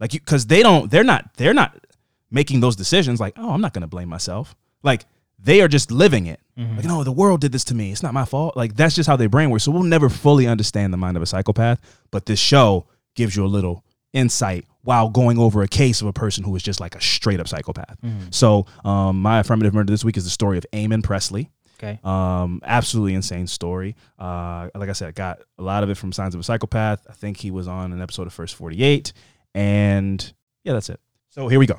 Like 0.01 0.15
you 0.15 0.21
because 0.21 0.47
they 0.47 0.63
don't 0.63 0.91
they're 0.91 1.05
not 1.05 1.35
they're 1.37 1.55
not 1.55 1.87
making 2.31 2.61
those 2.61 2.77
decisions 2.77 3.21
like 3.21 3.35
oh 3.39 3.51
i'm 3.51 3.61
not 3.61 3.73
gonna 3.73 3.89
blame 3.89 4.09
myself. 4.09 4.55
Like 4.83 5.07
they 5.39 5.61
are 5.61 5.69
just 5.69 5.91
living 5.91 6.27
it. 6.27 6.41
Like 6.77 6.85
no 6.85 7.05
the 7.05 7.13
world 7.13 7.41
did 7.41 7.53
this 7.53 7.65
to 7.65 7.75
me. 7.75 7.93
It's 7.93 8.03
not 8.03 8.15
my 8.15 8.25
fault. 8.25 8.57
Like 8.57 8.75
that's 8.77 8.95
just 8.95 9.09
how 9.09 9.17
their 9.17 9.29
brain 9.29 9.51
works. 9.51 9.65
So 9.65 9.73
we'll 9.73 9.83
never 9.83 10.09
fully 10.09 10.47
understand 10.47 10.93
the 10.93 10.97
mind 10.97 11.17
of 11.17 11.23
a 11.23 11.27
psychopath 11.27 11.81
but 12.11 12.27
this 12.27 12.39
show 12.39 12.87
gives 13.15 13.37
you 13.37 13.45
a 13.45 13.47
little 13.47 13.85
insight 14.13 14.65
while 14.83 15.09
going 15.11 15.39
over 15.39 15.63
a 15.63 15.69
case 15.69 16.01
of 16.01 16.07
a 16.07 16.13
person 16.13 16.43
who 16.45 16.55
is 16.57 16.63
just 16.63 16.81
like 16.81 16.95
a 16.95 17.01
straight 17.01 17.41
up 17.41 17.47
psychopath 17.49 17.99
so 18.31 18.65
um, 18.85 19.21
my 19.21 19.41
affirmative 19.41 19.75
murder 19.75 19.93
this 19.93 20.05
week 20.05 20.17
is 20.17 20.25
the 20.25 20.31
story 20.31 20.57
of 20.59 20.65
Eamon 20.73 21.03
Presley 21.03 21.51
Okay. 21.81 22.01
um, 22.03 22.61
absolutely 22.65 23.15
insane 23.15 23.47
story. 23.47 23.95
Uh, 24.19 24.69
like 24.75 24.89
I 24.89 24.93
said, 24.95 25.07
I 25.09 25.13
got 25.13 25.39
a 25.59 25.63
lot 25.63 25.85
of 25.85 25.91
it 25.91 25.95
from 25.97 26.11
Signs 26.11 26.35
of 26.35 26.41
a 26.41 26.43
Psychopath. 26.43 27.07
I 27.09 27.13
think 27.13 27.37
he 27.37 27.53
was 27.53 27.69
on 27.69 27.93
an 27.93 28.03
episode 28.03 28.27
of 28.27 28.33
First 28.33 28.57
48. 28.57 29.13
And 29.55 30.33
yeah, 30.65 30.73
that's 30.73 30.89
it. 30.91 30.99
So 31.31 31.47
here 31.47 31.61
we 31.61 31.67
go. 31.67 31.79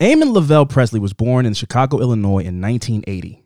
Eamon 0.00 0.32
Lavelle 0.32 0.66
Presley 0.66 0.98
was 0.98 1.12
born 1.12 1.46
in 1.46 1.54
Chicago, 1.54 2.00
Illinois 2.00 2.40
in 2.42 2.60
1980. 2.60 3.44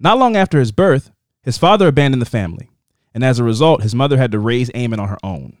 Not 0.00 0.18
long 0.18 0.34
after 0.34 0.58
his 0.58 0.72
birth, 0.72 1.12
his 1.44 1.56
father 1.56 1.86
abandoned 1.86 2.20
the 2.20 2.26
family. 2.26 2.68
And 3.14 3.22
as 3.24 3.38
a 3.38 3.44
result, 3.44 3.82
his 3.84 3.94
mother 3.94 4.16
had 4.16 4.32
to 4.32 4.40
raise 4.40 4.70
Eamon 4.70 4.98
on 4.98 5.08
her 5.08 5.18
own. 5.22 5.56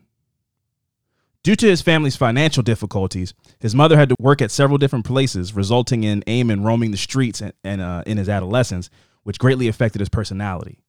Due 1.42 1.56
to 1.56 1.66
his 1.66 1.80
family's 1.80 2.16
financial 2.16 2.62
difficulties, 2.62 3.32
his 3.60 3.74
mother 3.74 3.96
had 3.96 4.10
to 4.10 4.16
work 4.18 4.42
at 4.42 4.50
several 4.50 4.76
different 4.76 5.06
places, 5.06 5.54
resulting 5.54 6.04
in 6.04 6.22
Eamon 6.22 6.64
roaming 6.64 6.90
the 6.90 6.98
streets 6.98 7.40
and, 7.40 7.54
and 7.64 7.80
uh, 7.80 8.02
in 8.06 8.18
his 8.18 8.28
adolescence, 8.28 8.90
which 9.22 9.38
greatly 9.38 9.66
affected 9.66 10.00
his 10.00 10.10
personality. 10.10 10.82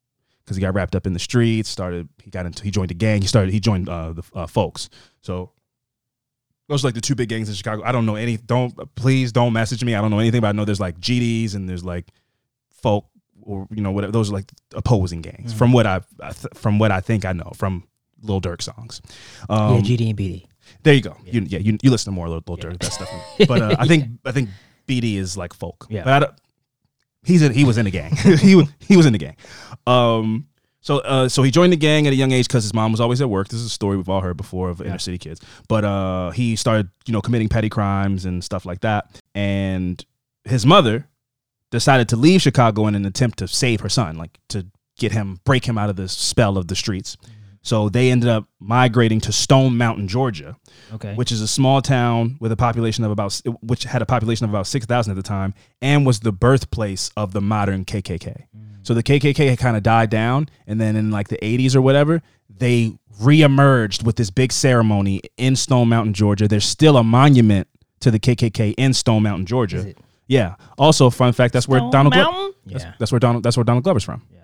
Because 0.44 0.58
he 0.58 0.62
got 0.62 0.74
wrapped 0.74 0.96
up 0.96 1.08
in 1.08 1.14
the 1.14 1.20
streets, 1.20 1.70
started 1.70 2.10
he 2.22 2.30
got 2.30 2.46
into 2.46 2.64
he 2.64 2.72
joined 2.72 2.92
a 2.92 2.96
gang. 2.96 3.22
He 3.22 3.28
started 3.28 3.54
he 3.54 3.60
joined 3.60 3.88
uh, 3.88 4.12
the 4.12 4.24
uh, 4.34 4.48
folks. 4.48 4.90
So 5.22 5.52
those 6.68 6.84
are 6.84 6.88
like 6.88 6.96
the 6.96 7.02
two 7.02 7.16
big 7.16 7.30
gangs 7.30 7.48
in 7.48 7.56
Chicago. 7.56 7.84
I 7.86 7.92
don't 7.92 8.06
know 8.06 8.16
any. 8.16 8.38
Don't 8.38 8.74
please 8.96 9.32
don't 9.32 9.54
message 9.54 9.84
me. 9.84 9.96
I 9.96 10.02
don't 10.02 10.10
know 10.10 10.20
anything, 10.20 10.42
but 10.42 10.48
I 10.48 10.52
know 10.52 10.66
there's 10.66 10.80
like 10.80 11.00
GDs 11.00 11.54
and 11.56 11.70
there's 11.70 11.86
like 11.86 12.08
folk 12.70 13.06
or 13.44 13.68
you 13.70 13.82
know 13.82 13.92
whatever. 13.92 14.12
Those 14.12 14.32
are 14.32 14.34
like 14.34 14.52
opposing 14.74 15.22
gangs 15.22 15.54
from 15.54 15.72
what 15.72 15.86
I, 15.86 16.02
I 16.20 16.32
from 16.32 16.80
what 16.80 16.92
I 16.92 17.00
think 17.00 17.24
I 17.24 17.34
know 17.34 17.52
from 17.56 17.84
Lil 18.22 18.42
Durk 18.42 18.62
songs. 18.62 19.02
Um, 19.50 19.76
yeah, 19.76 19.82
GD 19.82 20.10
and 20.10 20.18
BD. 20.18 20.46
there 20.84 20.94
you 20.94 21.02
go. 21.02 21.16
You, 21.26 21.42
yeah, 21.42 21.60
you, 21.60 21.78
you 21.82 21.92
listen 21.92 22.12
to 22.12 22.16
more 22.16 22.30
Lil, 22.30 22.44
Lil 22.48 22.58
Durk 22.58 22.80
that 22.80 22.92
stuff. 22.92 23.10
But 23.48 23.62
uh, 23.62 23.76
I 23.80 23.88
think 23.88 24.20
I 24.26 24.32
think 24.32 24.50
BD 24.88 25.16
is 25.18 25.38
like 25.38 25.54
folk. 25.54 25.88
Yeah. 25.90 26.04
But 26.04 26.40
he's 27.24 27.42
in, 27.42 27.54
he 27.54 27.64
was 27.64 27.78
in 27.78 27.86
the 27.86 27.92
gang. 27.92 28.16
he 28.40 28.56
was 28.56 28.68
he 28.80 28.98
was 28.98 29.06
in 29.06 29.14
the 29.14 29.20
gang. 29.20 29.36
Um. 29.88 30.48
So 30.84 30.98
uh 30.98 31.30
so 31.30 31.44
he 31.44 31.52
joined 31.52 31.72
the 31.72 31.78
gang 31.78 32.08
at 32.08 32.14
a 32.14 32.16
young 32.16 32.32
age 32.32 32.48
because 32.48 32.64
his 32.64 32.74
mom 32.74 32.92
was 32.92 33.00
always 33.00 33.22
at 33.22 33.30
work. 33.30 33.50
This 33.50 33.60
is 33.60 33.68
a 33.68 33.70
story 33.70 33.98
we've 33.98 34.10
all 34.10 34.22
heard 34.22 34.36
before 34.36 34.70
of 34.72 34.82
inner 34.82 34.98
city 34.98 35.20
kids. 35.20 35.40
But 35.68 35.86
uh 35.86 36.32
he 36.32 36.56
started 36.56 36.90
you 37.06 37.14
know 37.14 37.22
committing 37.22 37.50
petty 37.50 37.70
crimes 37.70 38.26
and 38.26 38.44
stuff 38.44 38.66
like 38.66 38.82
that. 38.82 39.22
And 39.36 40.04
his 40.44 40.66
mother 40.66 41.08
decided 41.70 42.10
to 42.10 42.16
leave 42.16 42.42
Chicago 42.42 42.88
in 42.88 42.96
an 42.96 43.06
attempt 43.06 43.38
to 43.40 43.48
save 43.48 43.82
her 43.82 43.90
son, 43.90 44.18
like 44.18 44.40
to 44.50 44.66
get 44.98 45.12
him 45.12 45.40
break 45.46 45.66
him 45.66 45.78
out 45.78 45.92
of 45.92 45.98
the 45.98 46.08
spell 46.08 46.58
of 46.58 46.68
the 46.68 46.76
streets. 46.76 47.16
So 47.64 47.90
they 47.90 48.10
ended 48.10 48.28
up 48.28 48.46
migrating 48.60 49.20
to 49.22 49.32
Stone 49.32 49.78
Mountain, 49.78 50.08
Georgia, 50.08 50.58
Okay. 50.94 51.14
which 51.14 51.32
is 51.32 51.42
a 51.42 51.48
small 51.48 51.82
town 51.82 52.38
with 52.40 52.52
a 52.52 52.56
population 52.58 53.04
of 53.04 53.12
about 53.12 53.40
which 53.62 53.84
had 53.84 54.02
a 54.02 54.06
population 54.06 54.46
of 54.46 54.50
about 54.50 54.66
6,000 54.68 55.12
at 55.12 55.16
the 55.16 55.22
time 55.22 55.54
and 55.82 56.06
was 56.06 56.22
the 56.22 56.32
birthplace 56.32 57.12
of 57.16 57.34
the 57.34 57.42
modern 57.42 57.86
KKK. 57.86 58.46
So 58.84 58.96
the 58.96 59.04
KKK 59.04 59.50
had 59.50 59.60
kind 59.60 59.78
of 59.78 59.84
died 59.84 60.10
down 60.10 60.50
and 60.66 60.82
then 60.82 60.96
in 60.96 61.12
like 61.12 61.28
the 61.28 61.38
80s 61.38 61.76
or 61.76 61.82
whatever, 61.84 62.24
they 62.50 62.94
reemerged 63.22 64.04
with 64.04 64.16
this 64.16 64.32
big 64.32 64.52
ceremony 64.52 65.22
in 65.38 65.56
Stone 65.56 65.90
Mountain, 65.90 66.14
Georgia. 66.16 66.48
There's 66.48 66.66
still 66.66 66.98
a 66.98 67.04
monument 67.04 67.68
to 68.00 68.10
the 68.10 68.20
KKK 68.20 68.74
in 68.78 68.94
Stone 68.94 69.22
Mountain, 69.24 69.46
Georgia. 69.46 69.78
Is 69.78 69.86
it? 69.86 69.98
Yeah. 70.28 70.56
Also, 70.80 71.10
fun 71.12 71.34
fact, 71.34 71.54
that's 71.54 71.68
where 71.68 71.80
Donald 71.92 72.14
Glover, 72.14 72.32
Mountain? 72.32 72.54
that's, 72.66 72.84
Yeah. 72.86 72.94
that's 72.98 73.12
where 73.12 73.20
Donald 73.20 73.44
that's 73.44 73.56
where 73.58 73.64
Donald 73.64 73.84
Glover's 73.84 74.04
from. 74.04 74.24
Yeah. 74.34 74.40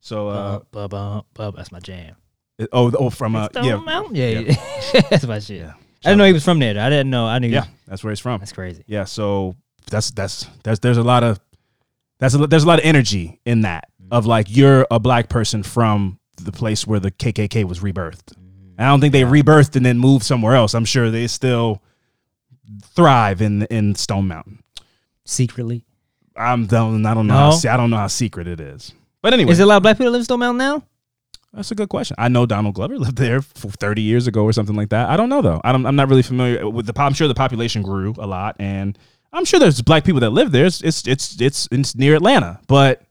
So 0.00 0.28
uh, 0.28 0.60
Bub, 0.70 0.90
bub, 0.90 1.26
bub, 1.34 1.56
that's 1.56 1.70
my 1.72 1.80
jam. 1.80 2.14
Oh 2.72 2.92
oh 2.98 3.10
from 3.10 3.36
uh, 3.36 3.48
Stone 3.48 3.64
yeah. 3.64 3.76
Mountain? 3.76 4.14
Yeah, 4.16 4.28
yeah. 4.28 5.00
that's 5.10 5.26
my 5.26 5.38
shit. 5.38 5.60
Yeah. 5.60 5.72
I 6.04 6.10
didn't 6.10 6.18
know 6.18 6.24
he 6.24 6.32
was 6.32 6.44
from 6.44 6.58
there. 6.58 6.78
I 6.78 6.88
didn't 6.88 7.10
know. 7.10 7.26
I 7.26 7.38
knew. 7.38 7.48
Yeah, 7.48 7.64
that's 7.86 8.04
where 8.04 8.10
he's 8.10 8.20
from. 8.20 8.38
That's 8.40 8.52
crazy. 8.52 8.84
Yeah, 8.86 9.04
so 9.04 9.56
that's 9.90 10.10
that's 10.12 10.46
there's 10.62 10.80
there's 10.80 10.98
a 10.98 11.02
lot 11.02 11.24
of 11.24 11.40
that's 12.18 12.34
a, 12.34 12.46
there's 12.46 12.64
a 12.64 12.68
lot 12.68 12.78
of 12.78 12.84
energy 12.84 13.40
in 13.44 13.62
that 13.62 13.88
of 14.10 14.26
like 14.26 14.46
you're 14.48 14.86
a 14.90 15.00
black 15.00 15.28
person 15.28 15.62
from 15.62 16.18
the 16.36 16.52
place 16.52 16.86
where 16.86 17.00
the 17.00 17.10
KKK 17.10 17.64
was 17.64 17.80
rebirthed. 17.80 18.32
I 18.78 18.84
don't 18.86 19.00
think 19.00 19.12
they 19.12 19.22
rebirthed 19.22 19.74
and 19.76 19.84
then 19.86 19.98
moved 19.98 20.24
somewhere 20.24 20.54
else. 20.54 20.74
I'm 20.74 20.84
sure 20.84 21.10
they 21.10 21.26
still 21.26 21.82
thrive 22.94 23.40
in 23.40 23.62
in 23.64 23.94
Stone 23.94 24.28
Mountain. 24.28 24.62
Secretly. 25.24 25.84
I'm 26.36 26.66
don't 26.66 27.04
I 27.06 27.14
don't 27.14 27.26
know 27.26 27.50
No? 27.50 27.56
se- 27.56 27.68
I 27.68 27.76
don't 27.76 27.90
know 27.90 27.96
how 27.96 28.06
secret 28.08 28.46
it 28.46 28.60
is. 28.60 28.92
But 29.22 29.32
anyway, 29.32 29.50
Is 29.52 29.58
there 29.58 29.64
a 29.64 29.68
lot 29.68 29.78
of 29.78 29.82
black 29.82 29.96
people 29.96 30.06
that 30.06 30.12
live 30.12 30.20
in 30.20 30.24
Stone 30.24 30.40
Mountain 30.40 30.58
now? 30.58 30.84
That's 31.56 31.70
a 31.70 31.74
good 31.74 31.88
question. 31.88 32.14
I 32.18 32.28
know 32.28 32.46
Donald 32.46 32.74
Glover 32.74 32.98
lived 32.98 33.16
there 33.16 33.40
for 33.40 33.68
30 33.68 34.02
years 34.02 34.26
ago 34.26 34.44
or 34.44 34.52
something 34.52 34.76
like 34.76 34.90
that. 34.90 35.08
I 35.08 35.16
don't 35.16 35.28
know 35.28 35.42
though. 35.42 35.60
I 35.64 35.72
don't, 35.72 35.86
I'm 35.86 35.96
not 35.96 36.08
really 36.08 36.22
familiar 36.22 36.68
with 36.68 36.86
the. 36.86 36.92
I'm 37.00 37.14
sure 37.14 37.26
the 37.26 37.34
population 37.34 37.82
grew 37.82 38.14
a 38.18 38.26
lot, 38.26 38.56
and 38.58 38.98
I'm 39.32 39.44
sure 39.44 39.58
there's 39.58 39.80
black 39.82 40.04
people 40.04 40.20
that 40.20 40.30
live 40.30 40.52
there. 40.52 40.66
It's 40.66 40.82
it's 40.82 41.06
it's 41.06 41.40
it's, 41.40 41.68
it's 41.72 41.94
near 41.96 42.14
Atlanta, 42.14 42.60
but 42.68 43.02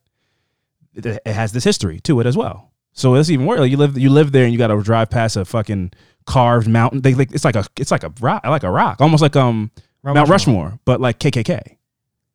it, 0.94 1.06
it 1.06 1.28
has 1.28 1.52
this 1.52 1.64
history 1.64 2.00
to 2.02 2.20
it 2.20 2.26
as 2.26 2.38
well. 2.38 2.72
So 2.94 3.16
it's 3.16 3.30
even 3.30 3.46
worse. 3.46 3.60
Like 3.60 3.72
you 3.72 3.78
live 3.78 3.98
you 3.98 4.10
live 4.10 4.32
there 4.32 4.46
and 4.46 4.54
you 4.54 4.58
got 4.58 4.68
to 4.68 4.82
drive 4.82 5.10
past 5.10 5.36
a 5.36 5.44
fucking 5.44 5.92
carved 6.26 6.68
mountain. 6.68 7.02
They 7.02 7.14
like 7.14 7.34
it's 7.34 7.44
like 7.44 7.56
a 7.56 7.66
it's 7.78 7.92
like 7.92 8.04
a 8.04 8.14
rock 8.22 8.46
like 8.46 8.64
a 8.64 8.72
rock, 8.72 9.02
almost 9.02 9.22
like 9.22 9.36
um 9.36 9.72
Mount 10.04 10.16
Mount 10.16 10.30
Rushmore. 10.30 10.64
Rushmore, 10.64 10.80
but 10.86 11.02
like 11.02 11.20
KKK. 11.20 11.78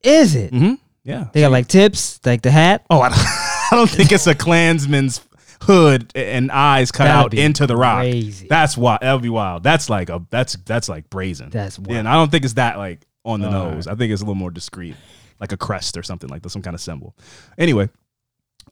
Is 0.02 0.34
it? 0.34 0.52
Mm-hmm. 0.52 0.74
Yeah. 1.04 1.28
They 1.32 1.40
got 1.40 1.52
like 1.52 1.68
tips, 1.68 2.20
like 2.24 2.42
the 2.42 2.50
hat. 2.50 2.84
Oh, 2.90 3.00
I 3.00 3.08
don't, 3.08 3.18
I 3.18 3.68
don't 3.72 3.90
think 3.90 4.12
it's 4.12 4.26
a 4.26 4.34
Klansman's 4.34 5.20
hood 5.62 6.12
and 6.14 6.50
eyes 6.50 6.90
cut 6.90 7.04
That'd 7.04 7.34
out 7.34 7.34
into 7.34 7.66
the 7.66 7.76
rock. 7.76 8.00
crazy. 8.00 8.46
That's 8.48 8.76
wild. 8.76 9.00
That 9.02 9.12
would 9.12 9.22
be 9.22 9.28
wild. 9.28 9.62
That's 9.62 9.88
like 9.90 10.08
a 10.10 10.24
that's 10.30 10.54
that's 10.64 10.88
like 10.88 11.10
brazen. 11.10 11.50
That's 11.50 11.78
wild. 11.78 11.98
and 11.98 12.08
I 12.08 12.14
don't 12.14 12.30
think 12.30 12.44
it's 12.44 12.54
that 12.54 12.78
like 12.78 13.06
on 13.24 13.40
the 13.40 13.46
All 13.48 13.70
nose. 13.72 13.86
I 13.86 13.94
think 13.94 14.12
it's 14.12 14.22
a 14.22 14.24
little 14.24 14.34
more 14.34 14.50
discreet. 14.50 14.96
like 15.38 15.52
a 15.52 15.56
crest 15.56 15.96
or 15.96 16.02
something 16.02 16.28
like 16.28 16.42
that, 16.42 16.50
some 16.50 16.62
kind 16.62 16.74
of 16.74 16.80
symbol. 16.80 17.16
Anyway, 17.58 17.88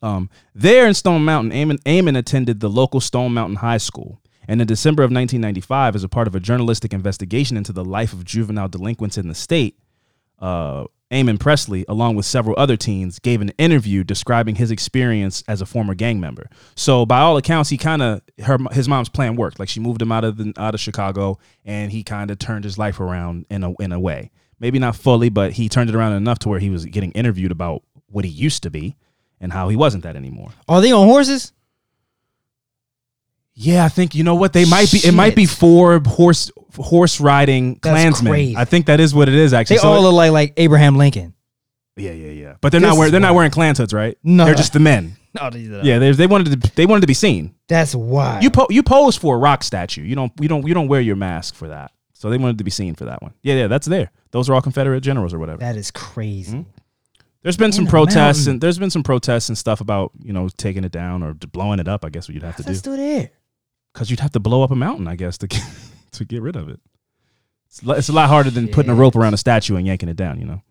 um, 0.02 0.30
there 0.54 0.86
in 0.86 0.94
Stone 0.94 1.24
Mountain, 1.24 1.52
Eamon, 1.52 1.82
Eamon 1.84 2.16
attended 2.16 2.60
the 2.60 2.68
local 2.70 3.00
Stone 3.00 3.32
Mountain 3.34 3.56
High 3.56 3.78
School. 3.78 4.20
And 4.46 4.62
in 4.62 4.66
December 4.66 5.02
of 5.02 5.10
1995, 5.10 5.94
as 5.94 6.04
a 6.04 6.08
part 6.08 6.26
of 6.26 6.34
a 6.34 6.40
journalistic 6.40 6.94
investigation 6.94 7.56
into 7.58 7.72
the 7.72 7.84
life 7.84 8.14
of 8.14 8.24
juvenile 8.24 8.68
delinquents 8.68 9.18
in 9.18 9.28
the 9.28 9.34
state, 9.34 9.78
uh, 10.38 10.84
Eamon 11.10 11.40
Presley, 11.40 11.86
along 11.88 12.16
with 12.16 12.26
several 12.26 12.54
other 12.58 12.76
teens, 12.76 13.18
gave 13.18 13.40
an 13.40 13.50
interview 13.56 14.04
describing 14.04 14.56
his 14.56 14.70
experience 14.70 15.42
as 15.48 15.62
a 15.62 15.66
former 15.66 15.94
gang 15.94 16.20
member. 16.20 16.50
So, 16.74 17.06
by 17.06 17.20
all 17.20 17.36
accounts, 17.36 17.70
he 17.70 17.78
kind 17.78 18.02
of 18.02 18.20
her 18.44 18.58
his 18.72 18.88
mom's 18.88 19.08
plan 19.08 19.36
worked. 19.36 19.58
Like 19.58 19.68
she 19.68 19.80
moved 19.80 20.02
him 20.02 20.12
out 20.12 20.24
of 20.24 20.36
the, 20.36 20.52
out 20.58 20.74
of 20.74 20.80
Chicago, 20.80 21.38
and 21.64 21.90
he 21.90 22.02
kind 22.02 22.30
of 22.30 22.38
turned 22.38 22.64
his 22.64 22.76
life 22.76 23.00
around 23.00 23.46
in 23.50 23.64
a 23.64 23.72
in 23.76 23.92
a 23.92 24.00
way. 24.00 24.30
Maybe 24.60 24.78
not 24.78 24.96
fully, 24.96 25.30
but 25.30 25.52
he 25.52 25.68
turned 25.68 25.88
it 25.88 25.96
around 25.96 26.12
enough 26.12 26.40
to 26.40 26.48
where 26.48 26.60
he 26.60 26.68
was 26.68 26.84
getting 26.84 27.12
interviewed 27.12 27.52
about 27.52 27.82
what 28.10 28.24
he 28.24 28.30
used 28.30 28.62
to 28.64 28.70
be 28.70 28.96
and 29.40 29.52
how 29.52 29.68
he 29.68 29.76
wasn't 29.76 30.02
that 30.02 30.16
anymore. 30.16 30.50
Are 30.68 30.80
they 30.80 30.92
on 30.92 31.06
horses? 31.06 31.52
Yeah, 33.60 33.84
I 33.84 33.88
think 33.88 34.14
you 34.14 34.22
know 34.22 34.36
what 34.36 34.52
they 34.52 34.64
might 34.64 34.90
be. 34.92 34.98
It 34.98 35.12
might 35.12 35.34
be 35.34 35.44
four 35.44 36.00
horse 36.06 36.50
horse 36.76 37.20
riding 37.20 37.74
That's 37.82 37.82
Klansmen. 37.82 38.32
crazy. 38.32 38.56
I 38.56 38.64
think 38.64 38.86
that 38.86 39.00
is 39.00 39.12
what 39.12 39.28
it 39.28 39.34
is 39.34 39.52
actually. 39.52 39.76
They 39.76 39.82
So 39.82 39.88
all 39.88 39.98
it- 39.98 40.02
look 40.02 40.14
like 40.14 40.30
like 40.30 40.52
Abraham 40.56 40.96
Lincoln. 40.96 41.34
yeah, 41.96 42.12
yeah, 42.12 42.30
yeah. 42.30 42.54
But 42.60 42.70
they're 42.70 42.80
not 42.80 42.90
This 42.90 42.98
wearing 42.98 43.10
they're 43.12 43.20
not 43.20 43.34
wearing 43.34 43.50
Klans 43.50 43.78
hoods, 43.78 43.92
right? 43.92 44.16
No. 44.22 44.44
they're 44.44 44.54
just 44.54 44.72
the 44.72 44.80
men. 44.80 45.16
No, 45.34 45.50
these 45.50 45.70
are- 45.70 45.82
Yeah, 45.84 45.98
they 45.98 46.12
they 46.12 46.26
wanted 46.26 46.62
to 46.62 46.74
they 46.76 46.86
wanted 46.86 47.00
to 47.02 47.06
be 47.08 47.14
seen. 47.14 47.54
that's 47.68 47.94
wild. 47.94 48.42
You 48.44 48.50
po- 48.50 48.66
you 48.70 48.82
pose 48.82 49.16
for 49.16 49.34
a 49.34 49.38
rock 49.38 49.62
statue. 49.64 50.02
You 50.02 50.14
don't 50.14 50.32
you 50.40 50.48
don't 50.48 50.66
you 50.66 50.72
don't 50.72 50.88
wear 50.88 51.00
your 51.00 51.16
mask 51.16 51.54
for 51.54 51.68
that. 51.68 51.90
So 52.14 52.30
they 52.30 52.38
wanted 52.38 52.58
to 52.58 52.64
be 52.64 52.70
seen 52.70 52.94
for 52.94 53.04
that 53.06 53.22
one. 53.22 53.32
Yeah, 53.42 53.54
yeah, 53.54 53.66
that's 53.66 53.86
there. 53.86 54.10
Those 54.30 54.48
are 54.48 54.54
all 54.54 54.62
Confederate 54.62 55.00
generals 55.02 55.34
or 55.34 55.38
whatever. 55.38 55.58
that 55.58 55.76
is 55.76 55.90
crazy. 55.90 56.58
Hmm? 56.58 56.62
There's 57.42 57.56
been 57.56 57.72
some 57.72 57.86
a 57.86 57.90
protests 57.90 58.16
mountain. 58.38 58.50
and 58.54 58.60
there's 58.60 58.78
been 58.78 58.90
some 58.90 59.02
protests 59.04 59.48
and 59.48 59.56
stuff 59.56 59.80
about 59.80 60.12
you 60.22 60.32
know 60.32 60.48
taking 60.56 60.82
it 60.84 60.92
down 60.92 61.22
or 61.22 61.34
blowing 61.34 61.78
it 61.80 61.88
up. 61.88 62.04
I 62.04 62.08
guess 62.08 62.26
what 62.28 62.34
you'd 62.34 62.42
have 62.42 62.56
to 62.56 62.62
do. 62.62 62.66
That's 62.68 62.80
do 62.80 62.92
still 62.92 62.96
there. 62.96 63.30
Because 63.98 64.12
you'd 64.12 64.20
have 64.20 64.30
to 64.30 64.38
blow 64.38 64.62
up 64.62 64.70
a 64.70 64.76
mountain. 64.76 65.08
I 65.08 65.16
guess 65.16 65.36
to 65.38 65.48
get, 65.48 65.64
to 66.12 66.24
get 66.24 66.40
rid 66.40 66.54
of 66.54 66.68
it. 66.68 66.78
It's, 67.66 67.82
it's 67.84 68.08
a 68.08 68.12
lot 68.12 68.28
harder 68.28 68.50
than 68.50 68.68
putting 68.68 68.92
a 68.92 68.94
rope 68.94 69.16
around 69.16 69.34
a 69.34 69.36
statue 69.36 69.74
and 69.74 69.84
yanking 69.84 70.08
it 70.08 70.16
down. 70.16 70.38
You 70.38 70.46
know. 70.46 70.62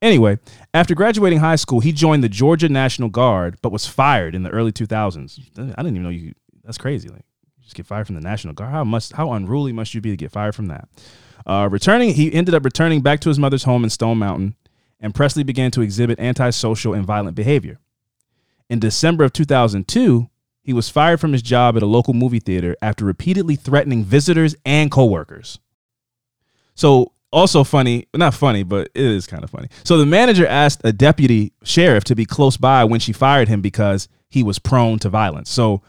Anyway, 0.00 0.38
after 0.72 0.94
graduating 0.94 1.40
high 1.40 1.56
school, 1.56 1.80
he 1.80 1.90
joined 1.90 2.22
the 2.22 2.28
Georgia 2.28 2.68
National 2.68 3.08
Guard, 3.08 3.58
but 3.60 3.72
was 3.72 3.86
fired 3.86 4.36
in 4.36 4.44
the 4.44 4.50
early 4.50 4.72
2000s. 4.72 5.40
I 5.58 5.62
didn't 5.62 5.78
even 5.78 6.02
know 6.04 6.08
you. 6.10 6.32
That's 6.64 6.78
crazy. 6.78 7.08
Like, 7.08 7.24
just 7.60 7.74
get 7.74 7.86
fired 7.86 8.06
from 8.06 8.14
the 8.14 8.20
National 8.20 8.54
Guard. 8.54 8.70
How 8.70 8.84
must 8.84 9.14
how 9.14 9.32
unruly 9.32 9.72
must 9.72 9.92
you 9.92 10.00
be 10.00 10.10
to 10.10 10.16
get 10.16 10.30
fired 10.30 10.54
from 10.54 10.66
that? 10.66 10.88
Uh, 11.44 11.68
returning, 11.70 12.14
he 12.14 12.32
ended 12.32 12.54
up 12.54 12.64
returning 12.64 13.00
back 13.00 13.18
to 13.20 13.28
his 13.30 13.38
mother's 13.38 13.64
home 13.64 13.82
in 13.82 13.90
Stone 13.90 14.18
Mountain, 14.18 14.54
and 15.00 15.12
Presley 15.12 15.42
began 15.42 15.72
to 15.72 15.82
exhibit 15.82 16.20
antisocial 16.20 16.94
and 16.94 17.04
violent 17.04 17.34
behavior. 17.34 17.80
In 18.68 18.78
December 18.78 19.24
of 19.24 19.32
2002, 19.32 20.30
he 20.70 20.72
was 20.72 20.88
fired 20.88 21.18
from 21.18 21.32
his 21.32 21.42
job 21.42 21.76
at 21.76 21.82
a 21.82 21.86
local 21.86 22.14
movie 22.14 22.38
theater 22.38 22.76
after 22.80 23.04
repeatedly 23.04 23.56
threatening 23.56 24.04
visitors 24.04 24.54
and 24.64 24.88
coworkers. 24.88 25.58
So, 26.76 27.10
also 27.32 27.64
funny, 27.64 28.06
not 28.14 28.34
funny, 28.34 28.62
but 28.62 28.88
it 28.94 29.04
is 29.04 29.26
kind 29.26 29.42
of 29.42 29.50
funny. 29.50 29.66
So, 29.82 29.98
the 29.98 30.06
manager 30.06 30.46
asked 30.46 30.80
a 30.84 30.92
deputy 30.92 31.52
sheriff 31.64 32.04
to 32.04 32.14
be 32.14 32.24
close 32.24 32.56
by 32.56 32.84
when 32.84 33.00
she 33.00 33.12
fired 33.12 33.48
him 33.48 33.60
because 33.60 34.06
he 34.28 34.44
was 34.44 34.60
prone 34.60 35.00
to 35.00 35.08
violence. 35.08 35.50
So, 35.50 35.82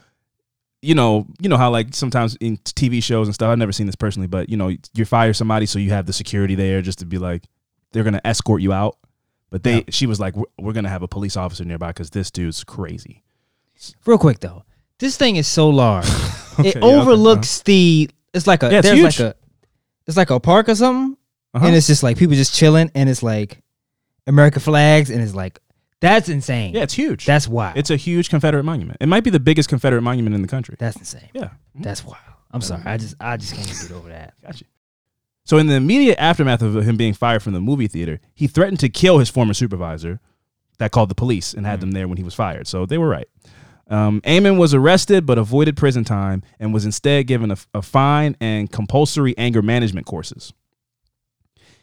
you 0.80 0.96
know, 0.96 1.28
you 1.40 1.48
know 1.48 1.56
how 1.56 1.70
like 1.70 1.94
sometimes 1.94 2.34
in 2.40 2.56
TV 2.56 3.00
shows 3.00 3.28
and 3.28 3.34
stuff, 3.36 3.50
I've 3.50 3.58
never 3.58 3.70
seen 3.70 3.86
this 3.86 3.94
personally, 3.94 4.26
but 4.26 4.48
you 4.48 4.56
know, 4.56 4.74
you 4.94 5.04
fire 5.04 5.32
somebody 5.32 5.66
so 5.66 5.78
you 5.78 5.90
have 5.90 6.06
the 6.06 6.12
security 6.12 6.56
there 6.56 6.82
just 6.82 6.98
to 6.98 7.06
be 7.06 7.18
like 7.18 7.44
they're 7.92 8.02
going 8.02 8.14
to 8.14 8.26
escort 8.26 8.62
you 8.62 8.72
out. 8.72 8.98
But 9.48 9.62
they 9.62 9.84
she 9.90 10.06
was 10.06 10.18
like 10.18 10.34
we're, 10.34 10.50
we're 10.58 10.72
going 10.72 10.86
to 10.86 10.90
have 10.90 11.04
a 11.04 11.08
police 11.08 11.36
officer 11.36 11.64
nearby 11.64 11.92
cuz 11.92 12.10
this 12.10 12.32
dude's 12.32 12.64
crazy. 12.64 13.22
Real 14.04 14.18
quick 14.18 14.40
though, 14.40 14.64
this 15.02 15.16
thing 15.18 15.36
is 15.36 15.46
so 15.46 15.68
large. 15.68 16.06
Okay, 16.58 16.68
it 16.68 16.76
yeah, 16.76 16.82
overlooks 16.84 17.62
the. 17.62 18.10
It's 18.34 18.46
like 18.46 18.62
a. 18.62 18.70
Yeah, 18.70 18.78
it's 18.80 18.86
there's 18.88 18.98
huge. 18.98 19.20
like 19.20 19.34
a. 19.34 19.36
It's 20.06 20.16
like 20.18 20.28
a 20.28 20.38
park 20.38 20.68
or 20.68 20.74
something, 20.74 21.16
Uh-huh. 21.54 21.66
and 21.66 21.74
it's 21.74 21.86
just 21.86 22.02
like 22.02 22.18
people 22.18 22.34
just 22.36 22.54
chilling, 22.54 22.90
and 22.94 23.08
it's 23.08 23.22
like 23.22 23.62
American 24.26 24.60
flags, 24.60 25.08
and 25.08 25.22
it's 25.22 25.34
like 25.34 25.58
that's 26.00 26.28
insane. 26.28 26.74
Yeah, 26.74 26.82
it's 26.82 26.92
huge. 26.92 27.24
that's 27.24 27.48
wild. 27.48 27.78
it's 27.78 27.88
a 27.88 27.96
huge 27.96 28.28
Confederate 28.28 28.64
monument. 28.64 28.98
It 29.00 29.06
might 29.08 29.24
be 29.24 29.30
the 29.30 29.40
biggest 29.40 29.70
Confederate 29.70 30.02
monument 30.02 30.34
in 30.34 30.42
the 30.42 30.46
country. 30.48 30.76
that's 30.78 30.96
insane. 30.98 31.30
Yeah. 31.32 31.50
That's 31.74 32.04
wild. 32.04 32.18
I'm 32.50 32.60
sorry. 32.60 32.82
I 32.84 32.98
just 32.98 33.14
I 33.18 33.38
just 33.38 33.54
can't 33.54 33.66
get 33.66 33.90
over 33.96 34.10
that. 34.10 34.34
Gotcha. 34.44 34.66
So, 35.46 35.56
in 35.56 35.68
the 35.68 35.74
immediate 35.76 36.18
aftermath 36.20 36.60
of 36.60 36.74
him 36.86 36.98
being 36.98 37.14
fired 37.14 37.42
from 37.42 37.54
the 37.54 37.62
movie 37.62 37.88
theater, 37.88 38.20
he 38.34 38.46
threatened 38.46 38.80
to 38.80 38.90
kill 38.90 39.20
his 39.20 39.30
former 39.30 39.54
supervisor 39.54 40.20
that 40.76 40.90
called 40.90 41.08
the 41.08 41.14
police 41.14 41.54
and 41.54 41.64
had 41.64 41.80
them 41.80 41.92
there 41.92 42.06
when 42.08 42.18
he 42.18 42.24
was 42.24 42.34
fired. 42.34 42.66
So, 42.68 42.84
they 42.84 42.98
were 42.98 43.08
right. 43.08 43.26
Um, 43.92 44.22
Eamon 44.22 44.56
was 44.56 44.72
arrested 44.72 45.26
but 45.26 45.36
avoided 45.36 45.76
prison 45.76 46.02
time 46.02 46.42
and 46.58 46.72
was 46.72 46.86
instead 46.86 47.26
given 47.26 47.50
a, 47.50 47.56
a 47.74 47.82
fine 47.82 48.36
and 48.40 48.72
compulsory 48.72 49.36
anger 49.36 49.60
management 49.60 50.06
courses. 50.06 50.54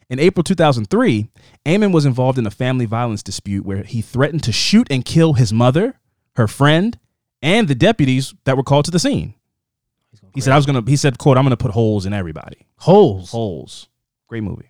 In 0.09 0.17
April 0.17 0.43
2003, 0.43 1.29
Eamon 1.67 1.93
was 1.93 2.07
involved 2.07 2.39
in 2.39 2.47
a 2.47 2.51
family 2.51 2.85
violence 2.85 3.21
dispute 3.21 3.63
where 3.63 3.83
he 3.83 4.01
threatened 4.01 4.43
to 4.45 4.51
shoot 4.51 4.87
and 4.89 5.05
kill 5.05 5.33
his 5.33 5.53
mother, 5.53 5.99
her 6.35 6.47
friend, 6.47 6.97
and 7.43 7.67
the 7.67 7.75
deputies 7.75 8.33
that 8.45 8.57
were 8.57 8.63
called 8.63 8.85
to 8.85 8.91
the 8.91 8.97
scene. 8.97 9.35
He 10.33 10.41
said, 10.41 10.51
"I 10.51 10.55
was 10.55 10.65
gonna." 10.65 10.83
He 10.87 10.95
said, 10.95 11.19
"quote 11.19 11.37
I'm 11.37 11.45
gonna 11.45 11.57
put 11.57 11.71
holes 11.71 12.07
in 12.07 12.13
everybody." 12.13 12.65
Holes. 12.77 13.29
Holes. 13.29 13.87
Great 14.27 14.43
movie. 14.43 14.68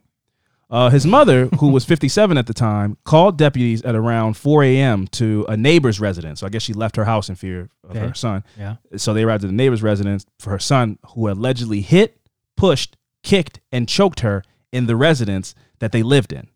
Uh, 0.69 0.89
his 0.89 1.05
mother, 1.05 1.47
who 1.59 1.69
was 1.69 1.83
57 1.93 2.37
at 2.37 2.45
the 2.47 2.53
time, 2.53 2.97
called 3.03 3.37
deputies 3.37 3.81
at 3.81 3.95
around 3.95 4.35
4 4.37 4.63
a.m. 4.63 5.07
to 5.07 5.45
a 5.49 5.57
neighbor's 5.57 5.99
residence. 5.99 6.39
So 6.41 6.45
I 6.47 6.49
guess 6.49 6.61
she 6.61 6.73
left 6.73 6.95
her 6.95 7.05
house 7.05 7.27
in 7.29 7.35
fear 7.35 7.69
of 7.83 7.91
Okay. 7.91 7.99
her 8.07 8.13
son. 8.13 8.43
Yeah. 8.57 8.75
So 8.97 9.13
they 9.13 9.23
arrived 9.23 9.43
at 9.43 9.47
the 9.47 9.53
neighbor's 9.55 9.81
residence 9.81 10.25
for 10.39 10.51
her 10.51 10.59
son, 10.59 10.99
who 11.15 11.27
allegedly 11.29 11.81
hit, 11.81 12.19
pushed, 12.55 12.97
kicked, 13.23 13.59
and 13.71 13.89
choked 13.89 14.19
her 14.19 14.43
in 14.71 14.85
the 14.85 14.95
residence 14.95 15.55
that 15.79 15.91
they 15.91 16.03
lived 16.03 16.31
in. 16.31 16.47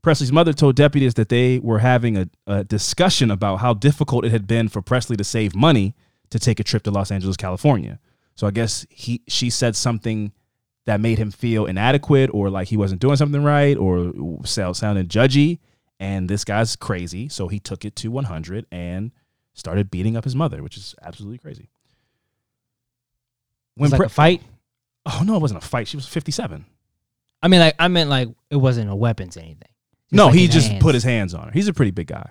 Presley's 0.00 0.30
mother 0.30 0.52
told 0.52 0.76
deputies 0.76 1.14
that 1.14 1.28
they 1.28 1.58
were 1.58 1.80
having 1.80 2.16
a, 2.16 2.28
a 2.46 2.62
discussion 2.62 3.32
about 3.32 3.56
how 3.56 3.74
difficult 3.74 4.24
it 4.24 4.30
had 4.30 4.46
been 4.46 4.68
for 4.68 4.80
Presley 4.80 5.16
to 5.16 5.24
save 5.24 5.56
money 5.56 5.96
to 6.30 6.38
take 6.38 6.60
a 6.60 6.64
trip 6.64 6.84
to 6.84 6.90
Los 6.92 7.10
Angeles, 7.10 7.36
California. 7.36 7.98
So 8.36 8.46
I 8.46 8.52
guess 8.52 8.86
he 8.90 9.22
she 9.26 9.50
said 9.50 9.74
something 9.74 10.30
that 10.88 11.02
made 11.02 11.18
him 11.18 11.30
feel 11.30 11.66
inadequate 11.66 12.30
or 12.32 12.48
like 12.48 12.68
he 12.68 12.76
wasn't 12.78 12.98
doing 12.98 13.16
something 13.16 13.42
right 13.44 13.76
or 13.76 14.10
sound, 14.46 14.74
sounded 14.74 15.10
judgy. 15.10 15.58
And 16.00 16.30
this 16.30 16.44
guy's 16.44 16.76
crazy, 16.76 17.28
so 17.28 17.48
he 17.48 17.58
took 17.58 17.84
it 17.84 17.94
to 17.96 18.10
100 18.10 18.64
and 18.72 19.10
started 19.52 19.90
beating 19.90 20.16
up 20.16 20.24
his 20.24 20.34
mother, 20.34 20.62
which 20.62 20.78
is 20.78 20.94
absolutely 21.02 21.36
crazy. 21.36 21.68
Was 23.76 23.92
like 23.92 23.98
Pre- 23.98 24.06
a 24.06 24.08
fight. 24.08 24.42
oh 25.04 25.22
no, 25.26 25.36
it 25.36 25.40
wasn't 25.42 25.62
a 25.62 25.66
fight. 25.66 25.88
She 25.88 25.98
was 25.98 26.06
57. 26.06 26.64
I 27.42 27.48
mean, 27.48 27.60
like 27.60 27.74
I 27.78 27.88
meant 27.88 28.08
like 28.08 28.28
it 28.50 28.56
wasn't 28.56 28.88
a 28.90 28.96
weapons 28.96 29.36
anything. 29.36 29.58
Just 29.58 30.12
no, 30.12 30.26
like 30.28 30.36
he 30.36 30.48
just 30.48 30.68
hands. 30.70 30.82
put 30.82 30.94
his 30.94 31.04
hands 31.04 31.34
on 31.34 31.48
her. 31.48 31.50
He's 31.52 31.68
a 31.68 31.74
pretty 31.74 31.90
big 31.90 32.06
guy. 32.06 32.30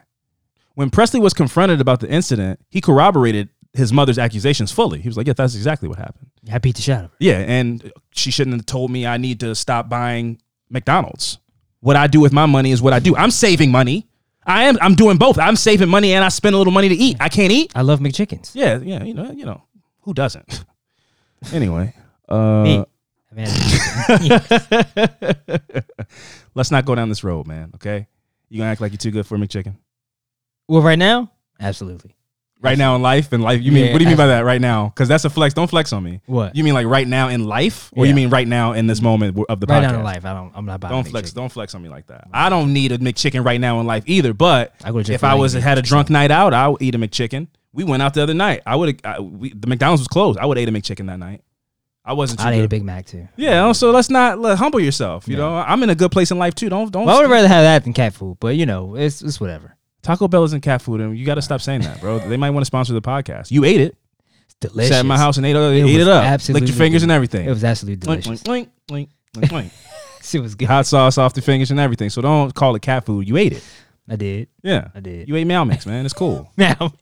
When 0.74 0.90
Presley 0.90 1.20
was 1.20 1.34
confronted 1.34 1.80
about 1.80 2.00
the 2.00 2.10
incident, 2.10 2.60
he 2.70 2.82
corroborated 2.82 3.50
his 3.74 3.92
mother's 3.94 4.18
accusations 4.18 4.72
fully. 4.72 5.00
He 5.02 5.08
was 5.08 5.18
like, 5.18 5.28
"Yeah, 5.28 5.34
that's 5.34 5.56
exactly 5.56 5.88
what 5.90 5.98
happened." 5.98 6.30
I 6.52 6.58
beat 6.60 6.76
the 6.76 6.82
shit 6.82 6.96
out 6.96 7.06
of 7.06 7.12
her. 7.12 7.18
Yeah, 7.20 7.40
and 7.40 7.92
she 8.12 8.32
shouldn't 8.32 8.56
have 8.56 8.66
told 8.66 8.92
me 8.92 9.06
I 9.06 9.18
need 9.18 9.40
to 9.42 9.54
stop 9.56 9.90
buying 9.90 10.42
McDonald's. 10.70 11.40
What 11.80 11.96
I 11.96 12.08
do 12.08 12.20
with 12.20 12.34
my 12.34 12.46
money 12.46 12.72
is 12.72 12.82
what 12.82 12.94
I 12.94 13.00
do. 13.00 13.16
I'm 13.16 13.32
saving 13.32 13.72
money. 13.72 14.08
I 14.46 14.64
am. 14.64 14.78
I'm 14.82 14.96
doing 14.96 15.18
both. 15.18 15.38
I'm 15.38 15.56
saving 15.56 15.90
money 15.90 16.14
and 16.14 16.24
I 16.24 16.30
spend 16.30 16.56
a 16.56 16.58
little 16.58 16.74
money 16.74 16.90
to 16.90 16.96
eat. 16.96 17.18
I 17.20 17.30
can't 17.30 17.52
eat. 17.52 17.72
I 17.76 17.82
love 17.82 18.00
McChickens. 18.00 18.52
Yeah, 18.54 18.80
yeah. 18.82 19.04
You 19.04 19.14
know, 19.14 19.32
you 19.32 19.46
know, 19.46 19.62
who 20.02 20.14
doesn't? 20.14 20.66
anyway, 21.54 21.94
uh, 22.30 22.64
Me. 22.64 22.86
Let's 26.56 26.72
not 26.72 26.86
go 26.86 26.96
down 26.96 27.10
this 27.10 27.24
road, 27.24 27.46
man. 27.46 27.72
Okay, 27.76 28.08
you 28.50 28.60
gonna 28.60 28.72
act 28.72 28.82
like 28.82 28.92
you're 28.92 28.98
too 28.98 29.12
good 29.12 29.28
for 29.28 29.38
McChicken 29.38 29.76
well, 30.68 30.82
right 30.82 31.00
now, 31.00 31.32
absolutely. 31.60 32.16
Right 32.62 32.78
now 32.78 32.96
in 32.96 33.02
life? 33.02 33.32
And 33.34 33.44
life, 33.44 33.62
you 33.62 33.72
mean? 33.72 33.86
Yeah, 33.86 33.92
what 33.94 34.00
do 34.00 34.04
you 34.04 34.10
mean 34.10 34.18
by 34.18 34.28
that? 34.28 34.42
Right 34.46 34.62
now? 34.62 34.90
Because 34.90 35.08
that's 35.08 35.26
a 35.26 35.30
flex. 35.30 35.54
Don't 35.54 35.70
flex 35.70 35.94
on 35.94 36.04
me. 36.04 36.22
What? 36.26 36.56
You 36.56 36.64
mean 36.64 36.74
like 36.74 36.88
right 36.88 37.08
now 37.08 37.28
in 37.30 37.46
life, 37.46 37.92
or 37.96 38.06
Yeah. 38.06 38.10
you 38.10 38.16
mean 38.16 38.30
right 38.30 38.48
now 38.48 38.74
in 38.74 38.88
this 38.88 39.02
moment 39.02 39.38
of 39.50 39.60
the 39.60 39.68
right 39.68 39.84
podcast? 39.84 39.92
now 39.92 39.98
in 40.00 40.04
life, 40.04 40.26
I 40.26 40.34
don't. 40.34 40.52
I'm 40.56 40.66
not 40.66 40.80
buying. 40.80 40.94
Don't 40.94 41.08
flex. 41.08 41.32
McChicken. 41.32 41.36
Don't 41.36 41.52
flex 41.52 41.76
on 41.76 41.82
me 41.82 41.90
like 41.90 42.08
that. 42.08 42.28
I 42.34 42.50
don't 42.50 42.74
need 42.74 42.92
a 42.92 42.98
McChicken 42.98 43.46
right 43.46 43.60
now 43.62 43.80
in 43.80 43.88
life 43.88 44.04
either. 44.08 44.34
But 44.34 44.74
I 44.84 44.92
go 44.92 45.00
if 45.00 45.24
I 45.24 45.36
was 45.36 45.54
had 45.54 45.78
a 45.78 45.82
drunk 45.82 46.10
night 46.10 46.32
out, 46.32 46.54
I 46.54 46.68
would 46.68 46.82
eat 46.82 46.96
a 46.96 47.00
McChicken. 47.00 47.48
We 47.74 47.84
went 47.84 48.02
out 48.02 48.14
the 48.16 48.24
other 48.24 48.34
night. 48.34 48.62
I 48.66 48.76
would. 48.76 49.00
The 49.04 49.68
McDonald's 49.68 50.02
was 50.02 50.08
closed. 50.08 50.40
I 50.40 50.46
would 50.46 50.58
ate 50.58 50.68
a 50.68 50.72
McChicken 50.72 51.08
that 51.08 51.20
night. 51.20 51.42
I 52.04 52.14
wasn't. 52.14 52.40
Too 52.40 52.48
I'd 52.48 52.56
eat 52.56 52.64
a. 52.64 52.68
Big 52.70 52.84
Mac 52.84 53.06
too. 53.06 53.28
Yeah. 53.36 53.72
So 53.74 53.92
let's 53.92 54.10
not 54.10 54.40
let, 54.40 54.58
humble 54.58 54.80
yourself. 54.80 55.28
You 55.28 55.34
Yeah. 55.36 55.42
know, 55.44 55.56
I'm 55.58 55.84
in 55.84 55.90
a 55.90 55.96
good 55.96 56.10
place 56.12 56.32
in 56.32 56.40
life 56.40 56.56
too. 56.56 56.70
Don't 56.70 56.90
don't. 56.92 57.06
Well, 57.06 57.18
I 57.18 57.22
would 57.22 57.30
rather 57.30 57.48
have 57.50 57.64
that 57.66 57.84
than 57.84 57.94
cat 57.94 58.14
food, 58.14 58.38
but 58.40 58.56
you 58.56 58.66
know, 58.66 58.96
it's 58.96 59.22
it's 59.22 59.40
whatever. 59.40 59.76
Taco 60.08 60.30
Bell 60.30 60.46
isn't 60.46 60.62
cat 60.62 60.82
food, 60.82 61.02
and 61.02 61.18
you 61.18 61.26
got 61.26 61.36
to 61.36 61.42
stop 61.42 61.60
saying 61.60 61.82
that, 61.82 62.00
bro. 62.00 62.20
they 62.20 62.38
might 62.38 62.52
want 62.52 62.62
to 62.62 62.66
sponsor 62.66 62.94
the 62.94 63.02
podcast. 63.02 63.52
You 63.52 63.66
ate 63.66 63.82
it. 63.82 63.98
It's 64.46 64.56
delicious. 64.62 64.92
Sat 64.92 65.02
in 65.02 65.08
my 65.08 65.18
house 65.18 65.36
and 65.36 65.46
ate, 65.46 65.54
it- 65.58 65.60
It 65.60 65.86
ate 65.86 66.00
it 66.00 66.08
up. 66.08 66.24
absolutely 66.24 66.62
Licked 66.62 66.70
your 66.74 66.78
fingers 66.78 67.04
and 67.04 67.12
everything. 67.12 67.46
It 67.46 67.50
was 67.50 67.66
absolutely 67.66 67.98
delicious. 67.98 68.42
blink, 68.42 68.70
blink, 68.88 69.10
blink, 69.34 69.50
blink. 69.50 69.72
Shit 70.24 70.42
was 70.42 70.56
good. 70.56 70.70
hot 70.70 70.86
sauce 70.86 71.18
off 71.18 71.34
the 71.34 71.42
fingers 71.42 71.72
and 71.72 71.80
everything. 71.80 72.10
So 72.10 72.22
don't 72.22 72.56
call 72.56 72.74
it 72.76 72.82
cat 72.82 73.06
food. 73.06 73.28
You 73.28 73.36
ate 73.36 73.52
it. 73.52 73.64
I 74.08 74.16
did. 74.16 74.48
Yeah, 74.64 74.88
I 74.96 75.02
did. 75.02 75.28
You 75.28 75.36
ate 75.36 75.46
Meow 75.46 75.66
Mix, 75.66 75.86
man. 75.86 76.06
It's 76.06 76.14
cool. 76.14 76.50
Now, 76.58 76.78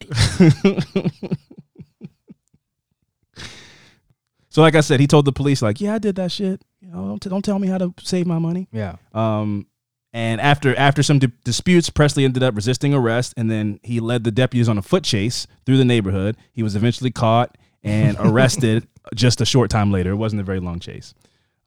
So 4.49 4.61
like 4.61 4.75
I 4.75 4.81
said, 4.81 4.99
he 5.01 5.07
told 5.07 5.25
the 5.25 5.33
police 5.33 5.61
like, 5.61 5.81
"Yeah, 5.81 5.95
I 5.95 5.97
did 5.97 6.15
that 6.15 6.31
shit. 6.31 6.63
You 6.79 6.89
know, 6.89 7.07
don't, 7.09 7.21
t- 7.21 7.29
don't 7.29 7.43
tell 7.43 7.59
me 7.59 7.67
how 7.67 7.77
to 7.77 7.93
save 8.01 8.25
my 8.25 8.39
money." 8.39 8.69
yeah. 8.71 8.95
Um, 9.13 9.67
and 10.15 10.39
after 10.39 10.73
after 10.77 11.03
some 11.03 11.19
di- 11.19 11.33
disputes, 11.43 11.89
Presley 11.89 12.23
ended 12.23 12.41
up 12.41 12.55
resisting 12.55 12.93
arrest, 12.93 13.33
and 13.35 13.51
then 13.51 13.81
he 13.83 13.99
led 13.99 14.23
the 14.23 14.31
deputies 14.31 14.69
on 14.69 14.77
a 14.77 14.81
foot 14.81 15.03
chase 15.03 15.45
through 15.65 15.75
the 15.75 15.83
neighborhood. 15.83 16.37
He 16.53 16.63
was 16.63 16.73
eventually 16.73 17.11
caught 17.11 17.57
and 17.83 18.15
arrested 18.19 18.87
just 19.13 19.41
a 19.41 19.45
short 19.45 19.69
time 19.69 19.91
later. 19.91 20.11
It 20.11 20.15
wasn't 20.15 20.39
a 20.39 20.45
very 20.45 20.61
long 20.61 20.79
chase. 20.79 21.13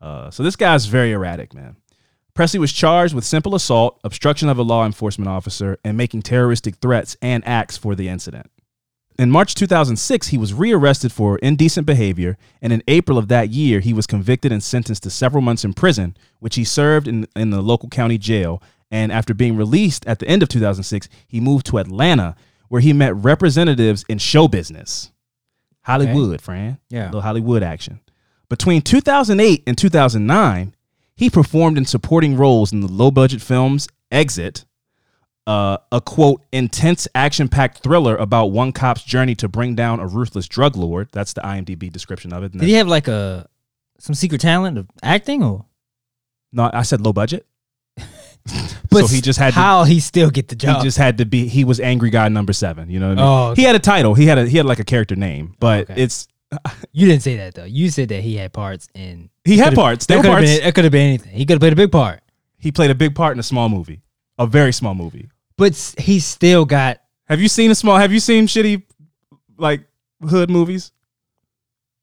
Uh, 0.00 0.30
so 0.30 0.42
this 0.42 0.56
guy's 0.56 0.86
very 0.86 1.12
erratic, 1.12 1.52
man. 1.52 1.76
Presley 2.32 2.58
was 2.58 2.72
charged 2.72 3.12
with 3.12 3.24
simple 3.24 3.54
assault, 3.54 4.00
obstruction 4.02 4.48
of 4.48 4.56
a 4.56 4.62
law 4.62 4.86
enforcement 4.86 5.28
officer, 5.28 5.76
and 5.84 5.98
making 5.98 6.22
terroristic 6.22 6.76
threats 6.76 7.18
and 7.20 7.46
acts 7.46 7.76
for 7.76 7.94
the 7.94 8.08
incident. 8.08 8.50
In 9.18 9.32
March 9.32 9.56
2006, 9.56 10.28
he 10.28 10.38
was 10.38 10.54
rearrested 10.54 11.10
for 11.10 11.38
indecent 11.38 11.86
behavior, 11.86 12.38
and 12.62 12.72
in 12.72 12.84
April 12.86 13.18
of 13.18 13.26
that 13.28 13.50
year, 13.50 13.80
he 13.80 13.92
was 13.92 14.06
convicted 14.06 14.52
and 14.52 14.62
sentenced 14.62 15.02
to 15.02 15.10
several 15.10 15.42
months 15.42 15.64
in 15.64 15.74
prison, 15.74 16.16
which 16.38 16.54
he 16.54 16.62
served 16.62 17.08
in, 17.08 17.26
in 17.34 17.50
the 17.50 17.60
local 17.60 17.88
county 17.88 18.16
jail. 18.16 18.62
And 18.92 19.10
after 19.10 19.34
being 19.34 19.56
released 19.56 20.06
at 20.06 20.20
the 20.20 20.28
end 20.28 20.44
of 20.44 20.48
2006, 20.48 21.08
he 21.26 21.40
moved 21.40 21.66
to 21.66 21.78
Atlanta, 21.78 22.36
where 22.68 22.80
he 22.80 22.92
met 22.92 23.14
representatives 23.16 24.04
in 24.08 24.18
show 24.18 24.46
business. 24.46 25.10
Hollywood, 25.82 26.40
Fran. 26.40 26.78
Yeah. 26.88 27.06
little 27.06 27.22
Hollywood 27.22 27.64
action. 27.64 28.00
Between 28.48 28.82
2008 28.82 29.64
and 29.66 29.76
2009, 29.76 30.76
he 31.16 31.28
performed 31.28 31.76
in 31.76 31.86
supporting 31.86 32.36
roles 32.36 32.72
in 32.72 32.80
the 32.80 32.86
low 32.86 33.10
budget 33.10 33.42
films 33.42 33.88
Exit, 34.10 34.64
uh, 35.48 35.78
a 35.90 36.00
quote, 36.00 36.44
intense 36.52 37.08
action 37.14 37.48
packed 37.48 37.78
thriller 37.78 38.14
about 38.16 38.46
one 38.52 38.70
cop's 38.70 39.02
journey 39.02 39.34
to 39.36 39.48
bring 39.48 39.74
down 39.74 39.98
a 39.98 40.06
ruthless 40.06 40.46
drug 40.46 40.76
lord. 40.76 41.08
That's 41.10 41.32
the 41.32 41.40
IMDb 41.40 41.90
description 41.90 42.32
of 42.34 42.42
it. 42.44 42.52
Did 42.52 42.62
he 42.62 42.74
have 42.74 42.86
like 42.86 43.08
a 43.08 43.48
some 43.98 44.14
secret 44.14 44.40
talent 44.42 44.76
of 44.78 44.86
acting 45.02 45.42
or? 45.42 45.64
no, 46.52 46.70
I 46.72 46.82
said 46.82 47.00
low 47.00 47.12
budget. 47.12 47.46
But 48.90 49.06
so 49.06 49.14
he 49.14 49.20
just 49.20 49.38
had 49.38 49.52
to, 49.52 49.60
how 49.60 49.84
he 49.84 50.00
still 50.00 50.30
get 50.30 50.48
the 50.48 50.54
job. 50.56 50.78
he 50.78 50.82
just 50.82 50.96
had 50.96 51.18
to 51.18 51.26
be 51.26 51.46
he 51.48 51.64
was 51.64 51.80
angry 51.80 52.08
guy 52.08 52.28
number 52.28 52.54
seven. 52.54 52.88
You 52.88 52.98
know 53.00 53.08
what 53.10 53.18
I 53.18 53.22
mean? 53.22 53.26
Oh, 53.26 53.46
okay. 53.50 53.60
He 53.60 53.66
had 53.66 53.76
a 53.76 53.78
title. 53.80 54.14
He 54.14 54.24
had 54.26 54.38
a 54.38 54.46
he 54.46 54.56
had 54.56 54.64
like 54.64 54.78
a 54.78 54.84
character 54.84 55.16
name, 55.16 55.54
but 55.60 55.90
Okay. 55.90 56.02
it's 56.02 56.26
you 56.92 57.06
didn't 57.06 57.22
say 57.22 57.36
that 57.36 57.54
though. 57.54 57.64
You 57.64 57.90
said 57.90 58.08
that 58.08 58.22
he 58.22 58.36
had 58.36 58.54
parts 58.54 58.88
in. 58.94 59.28
he 59.44 59.58
had 59.58 59.74
parts. 59.74 60.06
That 60.06 60.14
There 60.14 60.22
could 60.22 60.32
have 60.32 60.40
been. 60.40 60.66
It 60.68 60.74
could 60.74 60.84
have 60.84 60.92
been 60.92 61.06
anything. 61.08 61.32
He 61.32 61.44
could 61.44 61.54
have 61.54 61.60
played 61.60 61.74
a 61.74 61.76
big 61.76 61.92
part, 61.92 62.22
He 62.58 62.72
played 62.72 62.90
a 62.90 62.94
big 62.94 63.14
part 63.14 63.34
in 63.34 63.38
a 63.40 63.42
small 63.42 63.68
movie, 63.68 64.00
a 64.38 64.46
very 64.46 64.72
small 64.72 64.94
movie. 64.94 65.28
But 65.58 65.94
he 65.98 66.18
still 66.20 66.64
got. 66.64 67.02
Have 67.26 67.40
you 67.42 67.48
seen 67.48 67.70
a 67.70 67.74
small? 67.74 67.98
Have 67.98 68.10
you 68.12 68.20
seen 68.20 68.46
shitty 68.46 68.82
like 69.58 69.82
hood 70.26 70.48
movies? 70.48 70.92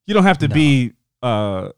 You 0.06 0.14
don't 0.14 0.24
have 0.24 0.38
to 0.39 0.47
No. 0.47 0.53
be 0.53 0.93
uh, 1.24 1.70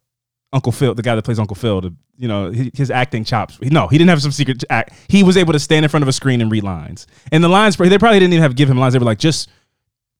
Uncle 0.51 0.73
Phil, 0.73 0.93
the 0.93 1.01
guy 1.01 1.15
that 1.15 1.23
plays 1.23 1.39
Uncle 1.39 1.55
Phil. 1.55 1.81
To 1.81 1.93
you 2.17 2.27
know 2.27 2.51
his 2.51 2.91
acting 2.91 3.23
chops. 3.23 3.57
No, 3.61 3.87
he 3.87 3.97
didn't 3.97 4.09
have 4.09 4.21
some 4.21 4.31
secret 4.31 4.63
act. 4.69 4.91
He 5.07 5.23
was 5.23 5.37
able 5.37 5.53
to 5.53 5.59
stand 5.59 5.85
in 5.85 5.89
front 5.89 6.03
of 6.03 6.09
a 6.09 6.11
screen 6.13 6.41
and 6.41 6.51
read 6.51 6.63
lines. 6.63 7.07
And 7.31 7.41
the 7.43 7.47
lines 7.47 7.77
they 7.77 7.97
probably 7.97 8.19
didn't 8.19 8.33
even 8.33 8.41
have 8.41 8.51
to 8.51 8.55
give 8.57 8.69
him 8.69 8.77
lines. 8.77 8.93
They 8.93 8.99
were 8.99 9.05
like 9.05 9.19
just 9.19 9.49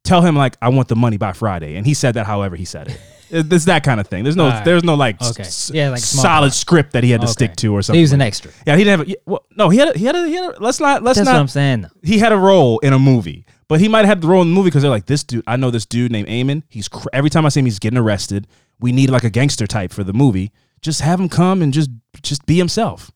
tell 0.05 0.22
him 0.22 0.36
like 0.38 0.55
I 0.62 0.70
want 0.70 0.88
the 0.88 0.95
money 0.95 1.18
by 1.18 1.34
Friday, 1.34 1.76
and 1.76 1.86
he 1.86 1.93
said 1.93 2.14
that 2.14 2.26
however 2.28 2.55
he 2.55 2.64
said 2.66 2.88
it. 2.89 3.01
It- 3.30 3.51
It's 3.51 3.65
that 3.65 3.84
kind 3.84 3.99
of 3.99 4.07
thing. 4.07 4.23
There's 4.23 4.36
no, 4.36 4.61
there's 4.63 4.84
no 4.84 4.95
like, 4.95 5.21
Okay. 5.21 5.43
s- 5.43 5.71
Yeah, 5.73 5.89
like 5.89 5.99
small 5.99 6.23
solid 6.23 6.47
part. 6.49 6.53
script 6.53 6.93
that 6.93 7.03
he 7.03 7.11
had 7.11 7.21
to 7.21 7.25
Okay. 7.28 7.32
stick 7.34 7.55
to 7.57 7.73
or 7.73 7.82
something. 7.82 7.97
he 7.99 8.01
was 8.03 8.13
an 8.13 8.19
like- 8.19 8.28
extra. 8.28 8.51
Yeah, 8.65 8.75
he 8.78 8.84
didn't 8.84 8.99
have. 8.99 9.09
A, 9.09 9.15
well, 9.25 9.45
no, 9.55 9.69
he 9.69 9.78
had. 9.80 9.95
A, 9.95 9.97
he 9.97 10.05
had. 10.05 10.15
A, 10.15 10.28
he 10.28 10.34
had. 10.36 10.45
A, 10.55 10.59
let's 10.63 10.80
not. 10.80 11.03
Let's 11.03 11.17
That's 11.17 11.25
not 11.28 11.34
what 11.36 11.39
I'm 11.41 11.47
saying. 11.47 11.82
though. 11.82 11.89
he 12.03 12.19
had 12.19 12.32
a 12.32 12.38
role 12.38 12.80
in 12.80 12.93
a 12.93 12.99
movie, 12.99 13.45
but 13.67 13.80
he 13.82 13.88
might 13.88 13.99
have 13.99 14.09
had 14.09 14.21
the 14.21 14.28
role 14.28 14.41
in 14.41 14.49
the 14.49 14.53
movie 14.55 14.67
because 14.67 14.82
they're 14.82 14.91
like, 14.91 15.05
this 15.07 15.23
dude, 15.23 15.43
I 15.47 15.55
know 15.57 15.71
this 15.71 15.86
dude 15.86 16.11
named 16.11 16.28
Eamon. 16.30 16.63
He's 16.69 16.88
cr- 16.88 17.07
every 17.13 17.30
time 17.30 17.45
I 17.45 17.49
see 17.49 17.59
him, 17.59 17.65
he's 17.65 17.80
getting 17.80 17.97
arrested. 17.99 18.47
We 18.80 18.91
need 18.91 19.09
like 19.09 19.23
a 19.23 19.30
gangster 19.30 19.67
type 19.67 19.91
for 19.91 20.03
the 20.03 20.13
movie. 20.13 20.51
Just 20.82 21.01
have 21.01 21.19
him 21.19 21.28
come 21.30 21.61
and 21.61 21.73
just 21.73 21.89
just 22.21 22.45
be 22.45 22.57
himself. 22.57 23.11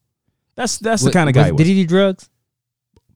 That's 0.55 0.77
that's 0.79 1.03
the 1.03 1.11
kind 1.11 1.29
of 1.29 1.35
was- 1.35 1.41
guy. 1.41 1.45
He 1.47 1.51
was. 1.53 1.57
Did 1.59 1.67
he 1.67 1.75
do 1.83 1.87
drugs? 1.87 2.29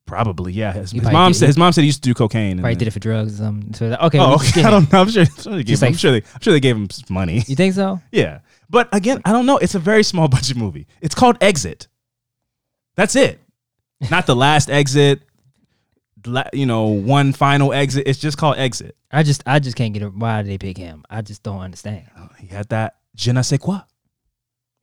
Probably, 0.05 0.53
yeah. 0.53 0.73
His, 0.73 0.91
his 0.91 1.01
mom 1.01 1.31
did. 1.31 1.37
said 1.39 1.47
his 1.47 1.57
mom 1.57 1.73
said 1.73 1.81
he 1.81 1.87
used 1.87 2.03
to 2.03 2.09
do 2.09 2.13
cocaine. 2.13 2.51
and 2.51 2.59
Probably 2.59 2.73
then- 2.75 2.79
did 2.79 2.87
it 2.89 2.91
for 2.91 2.99
drugs 2.99 3.37
something. 3.37 3.73
So 3.73 3.89
that- 3.89 4.03
okay. 4.03 4.19
Oh, 4.19 4.35
okay. 4.35 4.63
I 4.63 4.69
don't 4.69 4.91
know. 4.93 5.01
I'm 5.01 5.09
sure. 5.09 5.23
I'm 5.23 5.41
sure 5.41 5.55
they 5.55 5.63
gave 5.63 5.77
him. 5.77 5.81
like- 5.81 5.89
I'm 5.93 5.97
sure 5.97 6.11
they. 6.11 6.21
I'm 6.33 6.41
sure 6.41 6.53
they 6.53 6.59
gave 6.59 6.75
him 6.75 6.87
money. 7.09 7.43
You 7.47 7.55
think 7.55 7.73
so? 7.73 7.99
Yeah, 8.11 8.39
but 8.69 8.87
again, 8.93 9.21
I 9.25 9.31
don't 9.31 9.45
know. 9.47 9.57
It's 9.57 9.73
a 9.75 9.79
very 9.79 10.03
small 10.03 10.27
budget 10.35 10.57
movie. 10.57 10.85
It's 11.01 11.15
called 11.15 11.37
Exit. 11.41 11.87
That's 12.95 13.15
it. 13.15 13.41
Not 14.11 14.25
the 14.27 14.35
last 14.35 14.69
exit. 14.69 15.21
You 16.53 16.65
know, 16.65 16.85
one 16.87 17.33
final 17.33 17.71
exit. 17.73 18.07
It's 18.07 18.17
just 18.19 18.37
called 18.37 18.57
Exit. 18.57 18.95
I 19.11 19.21
just, 19.21 19.43
I 19.45 19.59
just 19.59 19.75
can't 19.75 19.93
get 19.93 20.01
it. 20.01 20.13
Why 20.13 20.41
did 20.41 20.49
they 20.51 20.57
pick 20.57 20.75
him? 20.77 21.03
I 21.09 21.21
just 21.21 21.43
don't 21.43 21.59
understand. 21.59 22.03
He 22.39 22.47
had 22.47 22.67
that 22.69 22.95
je 23.15 23.31
ne 23.31 23.41
sais 23.43 23.59
quoi. 23.59 23.81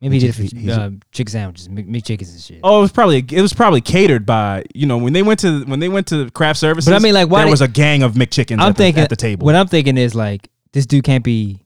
Maybe 0.02 0.18
he 0.18 0.26
did 0.26 0.34
He- 0.34 0.44
it 0.46 0.50
for 0.50 0.56
he's 0.56 0.70
uh, 0.76 0.90
chicken 1.12 1.30
sandwiches, 1.30 1.68
Mc- 1.70 1.86
McChickens 1.86 2.32
and 2.32 2.40
shit. 2.40 2.60
Oh, 2.64 2.78
it 2.78 2.80
was 2.82 2.92
probably 2.92 3.18
it 3.30 3.40
was 3.40 3.52
probably 3.52 3.80
catered 3.80 4.26
by 4.26 4.64
you 4.74 4.84
know 4.84 4.98
when 4.98 5.12
they 5.14 5.22
went 5.22 5.38
to 5.40 5.64
when 5.64 5.78
they 5.78 5.88
went 5.88 6.08
to 6.08 6.28
craft 6.32 6.58
services. 6.58 6.90
But 6.90 6.96
I 6.96 6.98
mean, 6.98 7.14
like, 7.14 7.28
why 7.30 7.38
there 7.38 7.46
they- 7.46 7.50
was 7.52 7.60
a 7.62 7.68
gang 7.68 8.02
of 8.02 8.12
McChickens 8.14 8.60
I'm 8.60 8.70
at, 8.70 8.76
thinking 8.76 8.96
the, 9.00 9.04
at 9.04 9.08
the 9.10 9.16
table. 9.16 9.46
What 9.46 9.54
I'm 9.54 9.68
thinking 9.68 9.96
is 9.96 10.14
like 10.14 10.50
this 10.72 10.84
dude 10.86 11.04
can't 11.04 11.24
be. 11.24 11.60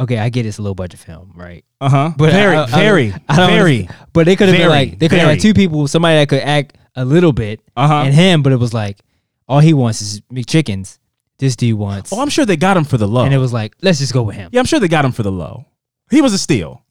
Okay, 0.00 0.18
I 0.18 0.30
get 0.30 0.46
it's 0.46 0.58
a 0.58 0.62
low 0.62 0.74
budget 0.74 0.98
film, 0.98 1.32
right? 1.36 1.64
Uh 1.80 1.88
huh. 1.90 2.10
But 2.16 2.32
very, 2.32 2.56
I- 2.56 2.64
I- 2.64 2.66
very, 2.66 3.14
I 3.28 3.36
don't 3.36 3.50
very. 3.50 3.80
understand. 3.82 4.08
But 4.14 4.26
they 4.26 4.34
could 4.34 4.48
have 4.48 4.56
been 4.58 4.68
like 4.68 4.98
they 4.98 5.08
could 5.08 5.18
have 5.18 5.28
like 5.28 5.40
two 5.40 5.54
people, 5.54 5.86
somebody 5.88 6.16
that 6.18 6.28
could 6.28 6.40
act 6.42 6.76
a 6.96 7.04
little 7.04 7.32
bit, 7.32 7.60
Uh 7.76 7.86
huh. 7.86 7.94
and 8.06 8.14
him. 8.14 8.42
But 8.42 8.52
it 8.52 8.56
was 8.56 8.74
like 8.74 8.98
all 9.46 9.60
he 9.60 9.74
wants 9.74 10.02
is 10.02 10.20
McChickens. 10.32 10.98
This 11.38 11.54
dude 11.56 11.78
wants, 11.78 12.12
Oh, 12.12 12.20
I'm 12.20 12.28
sure 12.28 12.44
they 12.44 12.56
got 12.58 12.76
him 12.76 12.84
for 12.84 12.98
the 12.98 13.08
low. 13.08 13.24
and 13.24 13.32
it 13.32 13.38
was 13.38 13.52
like 13.52 13.74
let's 13.80 13.98
just 14.00 14.12
go 14.12 14.22
with 14.22 14.36
him. 14.36 14.50
yeah, 14.52 14.60
I'm 14.60 14.66
sure 14.66 14.78
they 14.80 14.88
got 14.88 15.04
him 15.04 15.12
for 15.12 15.22
the 15.22 15.32
low. 15.32 15.64
He 16.10 16.20
was 16.20 16.32
a 16.34 16.38
steal. 16.38 16.82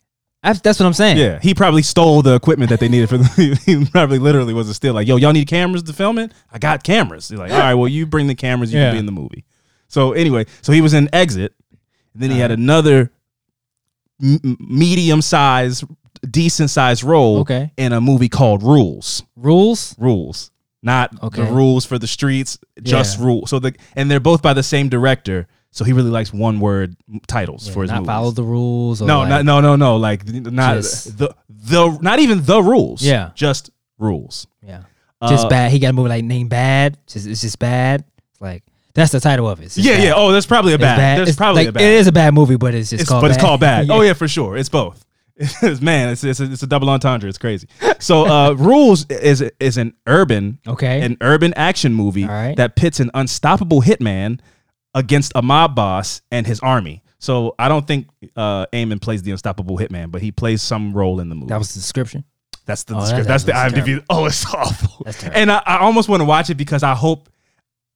That's 0.41 0.79
what 0.79 0.81
I'm 0.81 0.93
saying. 0.93 1.17
Yeah, 1.17 1.39
he 1.41 1.53
probably 1.53 1.81
stole 1.83 2.21
the 2.21 2.33
equipment 2.35 2.69
that 2.69 2.79
they 2.79 2.87
needed 2.87 3.09
for 3.09 3.17
the. 3.17 3.59
he 3.65 3.85
probably 3.85 4.19
literally 4.19 4.53
was 4.53 4.69
a 4.69 4.73
steal. 4.73 4.93
Like, 4.93 5.07
yo, 5.07 5.17
y'all 5.17 5.33
need 5.33 5.47
cameras 5.47 5.83
to 5.83 5.93
film 5.93 6.17
it? 6.17 6.31
I 6.51 6.59
got 6.59 6.83
cameras. 6.83 7.27
He's 7.27 7.37
like, 7.39 7.51
all 7.51 7.57
right, 7.59 7.73
well, 7.73 7.87
you 7.89 8.05
bring 8.05 8.27
the 8.27 8.35
cameras, 8.35 8.71
you 8.73 8.79
Yeah. 8.79 8.87
can 8.89 8.95
be 8.95 8.99
in 8.99 9.05
the 9.05 9.11
movie. 9.11 9.43
So 9.89 10.13
anyway, 10.13 10.45
so 10.61 10.71
he 10.71 10.81
was 10.81 10.93
in 10.93 11.09
Exit. 11.13 11.53
And 12.13 12.23
then 12.23 12.31
he 12.31 12.39
had 12.39 12.51
another 12.51 13.11
m- 14.21 14.57
medium 14.59 15.21
size, 15.21 15.83
decent 16.29 16.69
sized 16.69 17.03
role 17.03 17.39
Okay. 17.39 17.71
in 17.77 17.91
a 17.93 17.99
movie 18.01 18.29
called 18.29 18.63
Rules. 18.63 19.23
Rules. 19.35 19.95
Rules, 19.99 20.51
not 20.81 21.11
Okay. 21.21 21.43
the 21.43 21.51
rules 21.51 21.85
for 21.85 21.99
the 21.99 22.07
streets, 22.07 22.57
just 22.81 23.19
Yeah. 23.19 23.25
rules. 23.25 23.49
So 23.49 23.59
the 23.59 23.73
and 23.95 24.09
they're 24.09 24.19
both 24.19 24.41
by 24.41 24.53
the 24.53 24.63
same 24.63 24.89
director. 24.89 25.47
So 25.71 25.85
he 25.85 25.93
really 25.93 26.09
likes 26.09 26.33
one 26.33 26.59
word 26.59 26.95
titles 27.27 27.67
Yeah, 27.67 27.73
for 27.73 27.81
his 27.83 27.91
not 27.91 27.97
movies. 27.99 28.07
follow 28.07 28.31
the 28.31 28.43
rules. 28.43 29.01
Or 29.01 29.05
No, 29.05 29.19
like, 29.19 29.29
not, 29.29 29.45
no, 29.45 29.61
no, 29.61 29.75
no. 29.75 29.97
Like 29.97 30.25
not 30.27 30.77
Just- 30.77 31.17
the 31.17 31.33
the 31.49 31.97
not 32.01 32.19
even 32.19 32.43
the 32.43 32.61
rules. 32.63 33.01
Yeah. 33.03 33.31
just 33.35 33.69
rules. 33.99 34.47
Yeah, 34.65 34.81
just 35.27 35.45
Uh, 35.45 35.49
bad. 35.49 35.71
He 35.71 35.79
got 35.79 35.89
a 35.89 35.93
movie 35.93 36.09
like 36.09 36.23
name 36.23 36.47
Bad. 36.47 36.97
Just 37.07 37.27
it's 37.27 37.41
just 37.41 37.59
bad. 37.59 38.03
Like 38.39 38.63
that's 38.95 39.11
the 39.11 39.19
title 39.19 39.47
of 39.47 39.61
it. 39.61 39.77
Yeah, 39.77 39.97
bad. 39.97 40.03
yeah. 40.03 40.13
Oh, 40.15 40.31
that's 40.31 40.45
probably 40.47 40.73
a 40.73 40.77
bad. 40.79 40.97
bad. 40.97 41.17
There's 41.19 41.29
It's 41.29 41.37
probably 41.37 41.63
like, 41.65 41.69
a 41.69 41.73
bad. 41.73 41.83
It 41.83 41.93
is 41.99 42.07
a 42.07 42.11
bad 42.11 42.33
movie, 42.33 42.55
but 42.57 42.73
it's 42.73 42.89
just 42.89 43.01
It's- 43.01 43.09
called. 43.09 43.21
but 43.21 43.27
bad. 43.29 43.33
it's 43.35 43.43
called 43.43 43.59
bad. 43.59 43.89
Oh 43.91 44.01
yeah, 44.01 44.13
for 44.13 44.27
sure. 44.27 44.57
It's 44.57 44.69
both. 44.69 45.05
It's, 45.61 45.79
man, 45.81 46.09
it's, 46.09 46.23
it's, 46.23 46.39
a, 46.41 46.51
it's 46.51 46.63
a 46.63 46.67
double 46.67 46.89
entendre. 46.89 47.29
It's 47.29 47.37
crazy. 47.37 47.67
So, 47.99 48.25
uh, 48.25 48.51
Rules 48.57 49.05
is 49.09 49.41
is 49.59 49.77
an 49.77 49.93
urban 50.07 50.59
Okay. 50.67 50.99
an 51.01 51.15
urban 51.21 51.53
action 51.53 51.93
movie 51.93 52.25
right. 52.25 52.55
that 52.57 52.75
pits 52.75 52.99
an 52.99 53.09
unstoppable 53.13 53.81
hitman 53.83 54.39
against 54.99 55.31
a 55.35 55.41
mob 55.41 55.75
boss 55.75 56.21
and 56.31 56.45
his 56.45 56.59
army. 56.59 57.01
So 57.19 57.55
I 57.59 57.67
don't 57.67 57.85
think 57.87 58.07
uh, 58.35 58.65
Eamon 58.73 59.01
plays 59.01 59.21
the 59.23 59.31
unstoppable 59.31 59.77
hitman, 59.77 60.11
but 60.11 60.21
he 60.21 60.31
plays 60.31 60.61
some 60.61 60.93
role 60.93 61.19
in 61.19 61.29
the 61.29 61.35
movie. 61.35 61.47
that 61.49 61.57
was 61.57 61.73
the 61.73 61.79
description. 61.79 62.23
That's 62.65 62.83
the 62.83 62.95
Oh, 62.95 62.99
description. 62.99 63.23
that- 63.23 63.27
That's 63.29 63.43
the 63.45 63.51
that's 63.53 63.73
IMDb. 63.73 64.05
Oh, 64.09 64.25
it's 64.25 64.45
awful. 64.53 65.05
And 65.33 65.51
I, 65.51 65.61
I 65.65 65.77
almost 65.79 66.07
want 66.07 66.21
to 66.21 66.25
watch 66.25 66.49
it 66.49 66.55
because 66.55 66.83
I 66.83 66.93
hope 66.95 67.27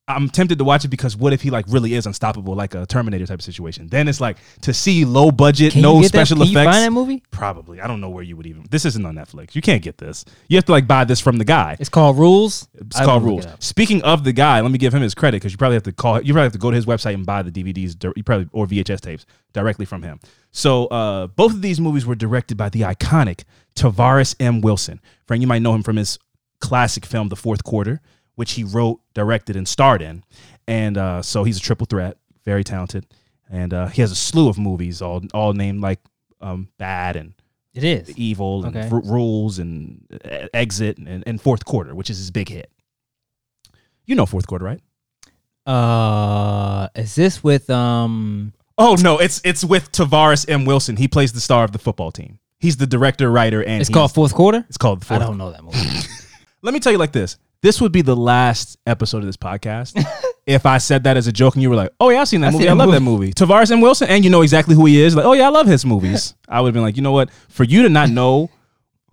I'm 0.05 0.27
tempted 0.27 0.57
to 0.57 0.65
watch 0.65 0.83
it 0.83 0.89
because 0.89 1.15
what 1.15 1.31
if 1.31 1.41
he 1.41 1.49
like 1.49 1.63
really 1.69 1.93
is 1.93 2.05
unstoppable, 2.05 2.55
like 2.55 2.75
a 2.75 2.85
Terminator 2.85 3.25
type 3.25 3.39
of 3.39 3.41
situation? 3.45 3.87
Then 3.87 4.09
it's 4.09 4.19
like 4.19 4.35
to 4.63 4.73
see 4.73 5.05
low 5.05 5.31
budget, 5.31 5.71
Can 5.71 5.81
no 5.81 5.95
you 5.95 6.01
get 6.01 6.09
special 6.09 6.37
that? 6.39 6.43
Can 6.45 6.51
effects. 6.51 6.65
You 6.67 6.71
find 6.73 6.83
that 6.83 6.91
movie? 6.91 7.23
Probably. 7.31 7.79
I 7.79 7.87
don't 7.87 8.01
know 8.01 8.09
where 8.09 8.21
you 8.23 8.35
would 8.35 8.45
even. 8.45 8.65
This 8.69 8.83
isn't 8.83 9.05
on 9.05 9.15
Netflix. 9.15 9.55
You 9.55 9.61
can't 9.61 9.81
get 9.81 9.97
this. 9.99 10.25
You 10.49 10.57
have 10.57 10.65
to 10.65 10.73
like 10.73 10.87
buy 10.87 11.05
this 11.05 11.21
from 11.21 11.37
the 11.37 11.45
guy. 11.45 11.77
It's 11.79 11.87
called 11.87 12.17
Rules. 12.17 12.67
It's 12.73 12.97
I 12.97 13.05
called 13.05 13.23
will 13.23 13.35
look 13.35 13.43
Rules. 13.43 13.45
it 13.45 13.51
up. 13.53 13.63
Speaking 13.63 14.01
of 14.03 14.25
the 14.25 14.33
guy, 14.33 14.59
let 14.59 14.71
me 14.71 14.77
give 14.77 14.93
him 14.93 15.01
his 15.01 15.15
credit 15.15 15.37
because 15.37 15.53
you 15.53 15.57
probably 15.57 15.75
have 15.75 15.83
to 15.83 15.93
call. 15.93 16.21
You 16.21 16.33
probably 16.33 16.47
have 16.47 16.51
to 16.53 16.59
go 16.59 16.69
to 16.69 16.75
his 16.75 16.85
website 16.85 17.13
and 17.13 17.25
buy 17.25 17.41
the 17.41 17.51
DVDs. 17.51 17.97
dir- 17.97 18.11
You 18.17 18.23
probably 18.23 18.49
or 18.51 18.67
VHS 18.67 18.99
tapes 18.99 19.25
directly 19.53 19.85
from 19.85 20.03
him. 20.03 20.19
So 20.51 20.87
uh, 20.87 21.27
both 21.27 21.53
of 21.53 21.61
these 21.61 21.79
movies 21.79 22.05
were 22.05 22.15
directed 22.15 22.57
by 22.57 22.67
the 22.67 22.81
iconic 22.81 23.45
Tavares 23.73 24.35
M. 24.41 24.59
Wilson. 24.59 24.99
Frank, 25.27 25.39
you 25.39 25.47
might 25.47 25.61
know 25.61 25.73
him 25.73 25.81
from 25.83 25.95
his 25.95 26.19
classic 26.59 27.05
film, 27.05 27.29
The 27.29 27.35
Fourth 27.37 27.63
Quarter, 27.63 28.01
which 28.36 28.53
he 28.53 28.63
wrote, 28.63 28.99
directed, 29.13 29.55
and 29.55 29.67
starred 29.67 30.01
in. 30.01 30.23
And 30.67 30.97
uh, 30.97 31.21
so 31.21 31.43
he's 31.43 31.57
a 31.57 31.61
triple 31.61 31.86
threat, 31.86 32.17
very 32.45 32.63
talented, 32.63 33.05
and 33.51 33.73
uh, 33.73 33.88
he 33.88 34.01
has 34.01 34.11
a 34.11 34.15
slew 34.15 34.47
of 34.49 34.57
movies, 34.57 35.01
all 35.01 35.21
all 35.34 35.53
named 35.53 35.81
like 35.81 35.99
um, 36.41 36.67
Bad 36.77 37.15
and 37.15 37.34
It 37.73 37.84
is. 37.84 38.17
Evil 38.17 38.65
and 38.65 38.75
Okay. 38.75 38.89
Ru- 38.89 39.01
Rules 39.03 39.59
and 39.59 40.05
uh, 40.23 40.47
Exit 40.53 40.97
and, 40.97 41.23
and 41.27 41.41
Fourth 41.41 41.65
Quarter, 41.65 41.93
which 41.95 42.09
is 42.09 42.17
his 42.17 42.31
big 42.31 42.49
hit. 42.49 42.69
You 44.05 44.15
know 44.15 44.25
Fourth 44.25 44.47
Quarter, 44.47 44.65
right? 44.65 44.81
Uh, 45.65 46.88
is 46.95 47.15
this 47.15 47.43
with 47.43 47.69
um? 47.69 48.53
Oh 48.77 48.95
no, 49.01 49.17
it's 49.19 49.39
it's 49.45 49.63
with 49.63 49.91
Tavares 49.91 50.49
M. 50.49 50.65
Wilson. 50.65 50.97
He 50.97 51.07
plays 51.07 51.31
the 51.34 51.39
star 51.39 51.63
of 51.63 51.71
the 51.71 51.79
football 51.79 52.11
team. 52.11 52.39
He's 52.59 52.77
the 52.77 52.88
director, 52.88 53.29
writer, 53.31 53.63
and 53.63 53.81
It's 53.81 53.89
called 53.89 54.13
Fourth 54.13 54.34
Quarter. 54.34 54.65
It's 54.67 54.77
called 54.77 55.01
the 55.03 55.13
I 55.13 55.19
don't 55.19 55.38
know 55.38 55.51
that 55.51 55.63
movie. 55.63 55.77
Let 56.61 56.73
me 56.73 56.79
tell 56.79 56.91
you 56.91 56.97
like 56.97 57.11
this. 57.11 57.38
This 57.64 57.82
would 57.82 57.91
be 57.91 58.01
the 58.03 58.16
last 58.16 58.78
episode 58.86 59.20
of 59.20 59.26
this 59.26 59.38
podcast 59.38 59.93
if 60.45 60.66
I 60.68 60.78
said 60.78 61.05
that 61.05 61.18
as 61.18 61.26
a 61.28 61.32
joke 61.32 61.55
and 61.55 61.64
you 61.64 61.70
were 61.70 61.76
like, 61.78 61.91
"Oh 61.99 62.09
yeah, 62.09 62.22
I've 62.22 62.28
seen 62.28 62.41
that 62.41 62.49
I 62.49 62.51
movie. 62.51 62.66
seen 62.66 62.72
I 62.72 62.74
love 62.76 62.91
that 62.91 62.99
movie." 62.99 63.34
Tavares 63.34 63.72
M. 63.72 63.80
Wilson, 63.82 64.09
and 64.09 64.24
you 64.24 64.30
know 64.30 64.41
exactly 64.41 64.76
who 64.76 64.86
he 64.86 65.01
is. 65.01 65.16
Like, 65.16 65.26
"Oh 65.26 65.34
yeah, 65.34 65.45
I 65.47 65.49
love 65.49 65.66
his 65.66 65.86
movies." 65.86 66.36
I 66.47 66.61
would 66.61 66.68
have 66.68 66.74
been 66.76 66.84
like, 66.84 66.95
"You 66.97 67.01
know 67.01 67.14
what? 67.14 67.32
For 67.49 67.64
you 67.64 67.82
to 67.84 67.89
not 67.89 68.09
know 68.09 68.51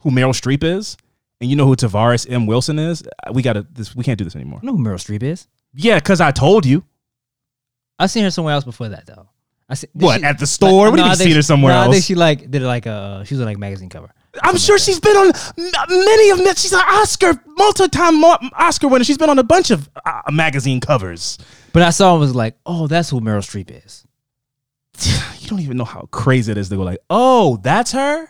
who 0.00 0.10
Meryl 0.10 0.34
Streep 0.34 0.64
is, 0.64 0.96
and 1.40 1.48
you 1.48 1.56
know 1.56 1.64
who 1.66 1.76
Tavares 1.76 2.30
M. 2.30 2.46
Wilson 2.46 2.78
is, 2.78 3.02
we 3.32 3.40
got 3.42 3.52
to 3.54 3.66
this. 3.72 3.94
We 3.96 4.04
can't 4.04 4.18
do 4.18 4.24
this 4.24 4.34
anymore." 4.36 4.58
I 4.62 4.66
know 4.66 4.76
who 4.76 4.82
Meryl 4.82 4.94
Streep 4.94 5.22
is. 5.22 5.46
Yeah, 5.72 6.00
because 6.00 6.20
I 6.20 6.32
told 6.32 6.66
you. 6.66 6.84
I've 8.00 8.10
seen 8.10 8.24
her 8.24 8.30
somewhere 8.30 8.54
else 8.54 8.64
before 8.64 8.88
that 8.88 9.06
though. 9.06 9.28
I 9.68 9.74
see, 9.74 9.86
What 9.92 10.18
she- 10.20 10.24
at 10.26 10.38
the 10.40 10.46
store? 10.48 10.90
what 10.90 10.96
do 10.96 11.02
no, 11.02 11.04
you 11.04 11.10
I 11.10 11.14
mean 11.14 11.18
seen 11.18 11.36
her 11.36 11.42
somewhere 11.42 11.72
no, 11.72 11.80
I 11.80 11.84
else? 11.84 11.94
think 11.94 12.04
she 12.04 12.16
like 12.16 12.50
did 12.50 12.62
like 12.62 12.88
uh 12.88 13.22
she 13.22 13.34
was 13.34 13.40
on 13.42 13.46
like 13.46 13.58
magazine 13.58 13.88
cover. 13.90 14.12
I'm 14.42 14.56
sure 14.56 14.78
she's 14.78 15.00
been 15.00 15.16
on 15.16 15.32
many 15.88 16.30
of 16.30 16.38
them. 16.38 16.54
She's 16.54 16.72
an 16.72 16.80
Oscar, 16.86 17.34
multi-time 17.58 18.22
Oscar 18.24 18.88
winner. 18.88 19.04
She's 19.04 19.18
been 19.18 19.30
on 19.30 19.38
a 19.38 19.42
bunch 19.44 19.70
of 19.70 19.88
uh, 20.04 20.22
magazine 20.30 20.80
covers. 20.80 21.38
But 21.72 21.82
I 21.82 21.90
saw 21.90 22.12
and 22.12 22.20
was 22.20 22.34
like, 22.34 22.56
oh, 22.66 22.86
that's 22.86 23.10
who 23.10 23.20
Meryl 23.20 23.38
Streep 23.40 23.70
is. 23.84 24.06
You 25.40 25.56
don't 25.56 25.64
even 25.64 25.78
know 25.78 25.84
how 25.84 26.06
crazy 26.12 26.52
it 26.52 26.58
is 26.58 26.68
to 26.68 26.76
go 26.76 26.82
like, 26.82 27.00
oh, 27.10 27.56
that's 27.56 27.90
her. 27.90 28.28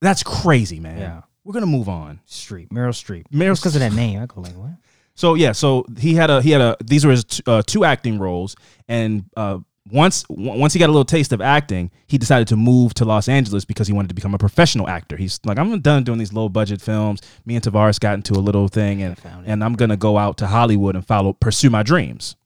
That's 0.00 0.22
crazy, 0.22 0.78
man. 0.78 0.98
Yeah. 0.98 1.22
We're 1.42 1.54
gonna 1.54 1.66
move 1.66 1.88
on. 1.88 2.20
Streep, 2.28 2.68
Meryl 2.68 2.90
Streep. 2.90 3.24
Meryl- 3.32 3.56
because 3.56 3.74
of 3.74 3.80
that 3.80 3.92
name. 3.92 4.20
I 4.22 4.26
go 4.26 4.40
like, 4.40 4.52
what? 4.52 4.70
So 5.14 5.34
yeah, 5.34 5.50
so 5.52 5.84
he 5.98 6.14
had 6.14 6.30
a 6.30 6.40
he 6.42 6.50
had 6.52 6.60
a 6.60 6.76
these 6.84 7.04
were 7.04 7.10
his 7.10 7.24
t- 7.24 7.42
uh, 7.46 7.62
two 7.66 7.84
acting 7.84 8.18
roles, 8.20 8.54
and 8.88 9.24
uh, 9.36 9.58
once 9.92 10.22
w- 10.24 10.58
once 10.58 10.72
he 10.72 10.78
got 10.78 10.86
a 10.86 10.92
little 10.92 11.04
taste 11.04 11.32
of 11.32 11.40
acting, 11.40 11.90
he 12.06 12.18
decided 12.18 12.48
to 12.48 12.56
move 12.56 12.94
to 12.94 13.04
Los 13.04 13.28
Angeles 13.28 13.64
because 13.64 13.86
he 13.86 13.92
wanted 13.92 14.08
to 14.08 14.14
become 14.14 14.34
a 14.34 14.38
professional 14.38 14.88
actor. 14.88 15.16
He's 15.16 15.40
like, 15.44 15.58
I'm 15.58 15.80
done 15.80 16.04
doing 16.04 16.18
these 16.18 16.32
low 16.32 16.48
budget 16.48 16.80
films. 16.80 17.20
Me 17.44 17.54
and 17.54 17.64
Tavares 17.64 18.00
got 18.00 18.14
into 18.14 18.34
a 18.34 18.40
little 18.40 18.68
thing, 18.68 19.02
and 19.02 19.16
and 19.46 19.62
I'm 19.64 19.74
gonna 19.74 19.96
go 19.96 20.18
out 20.18 20.36
to 20.38 20.46
Hollywood 20.46 20.96
and 20.96 21.06
follow 21.06 21.32
pursue 21.32 21.70
my 21.70 21.82
dreams. 21.82 22.36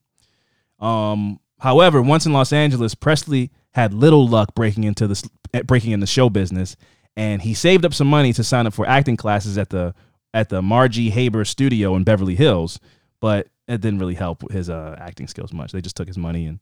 Um, 0.79 1.39
however, 1.59 2.01
once 2.01 2.25
in 2.25 2.33
Los 2.33 2.53
Angeles, 2.53 2.95
Presley 2.95 3.51
had 3.73 3.93
little 3.93 4.27
luck 4.27 4.55
breaking 4.55 4.83
into 4.83 5.07
this 5.07 5.23
breaking 5.65 5.91
into 5.91 6.03
the 6.03 6.07
show 6.07 6.29
business, 6.29 6.75
and 7.15 7.41
he 7.41 7.53
saved 7.53 7.85
up 7.85 7.93
some 7.93 8.07
money 8.07 8.33
to 8.33 8.43
sign 8.43 8.67
up 8.67 8.73
for 8.73 8.87
acting 8.87 9.17
classes 9.17 9.57
at 9.57 9.69
the 9.69 9.93
at 10.33 10.49
the 10.49 10.61
Margie 10.61 11.09
Haber 11.09 11.45
studio 11.45 11.95
in 11.95 12.03
Beverly 12.03 12.35
Hills, 12.35 12.79
but 13.21 13.47
it 13.67 13.81
didn't 13.81 13.99
really 13.99 14.15
help 14.15 14.51
his 14.51 14.69
uh, 14.69 14.95
acting 14.99 15.27
skills 15.27 15.53
much. 15.53 15.71
They 15.71 15.81
just 15.81 15.95
took 15.95 16.07
his 16.07 16.17
money 16.17 16.45
and 16.45 16.59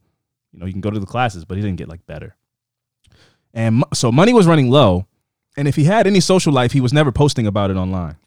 you 0.53 0.59
know, 0.59 0.65
you 0.65 0.71
can 0.71 0.81
go 0.81 0.91
to 0.91 0.99
the 0.99 1.05
classes, 1.05 1.45
but 1.45 1.57
he 1.57 1.63
didn't 1.63 1.77
get 1.77 1.89
like 1.89 2.05
better. 2.05 2.35
And 3.53 3.83
so 3.93 4.11
money 4.11 4.33
was 4.33 4.47
running 4.47 4.69
low, 4.69 5.07
and 5.57 5.67
if 5.67 5.75
he 5.75 5.83
had 5.83 6.07
any 6.07 6.19
social 6.19 6.53
life, 6.53 6.71
he 6.71 6.81
was 6.81 6.93
never 6.93 7.11
posting 7.11 7.45
about 7.45 7.69
it 7.69 7.77
online. 7.77 8.17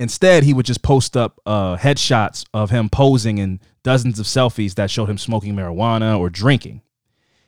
Instead, 0.00 0.44
he 0.44 0.54
would 0.54 0.66
just 0.66 0.82
post 0.82 1.16
up 1.16 1.40
uh, 1.44 1.76
headshots 1.76 2.44
of 2.54 2.70
him 2.70 2.88
posing 2.88 3.38
in 3.38 3.60
dozens 3.82 4.18
of 4.18 4.26
selfies 4.26 4.74
that 4.74 4.90
showed 4.90 5.10
him 5.10 5.18
smoking 5.18 5.54
marijuana 5.54 6.18
or 6.18 6.30
drinking. 6.30 6.82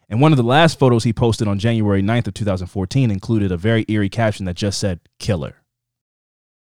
And 0.08 0.20
one 0.20 0.32
of 0.32 0.36
the 0.36 0.42
last 0.42 0.78
photos 0.78 1.04
he 1.04 1.12
posted 1.12 1.46
on 1.46 1.60
January 1.60 2.02
9th 2.02 2.28
of 2.28 2.34
2014 2.34 3.10
included 3.10 3.52
a 3.52 3.56
very 3.56 3.84
eerie 3.88 4.08
caption 4.08 4.46
that 4.46 4.56
just 4.56 4.80
said 4.80 5.00
killer. 5.20 5.62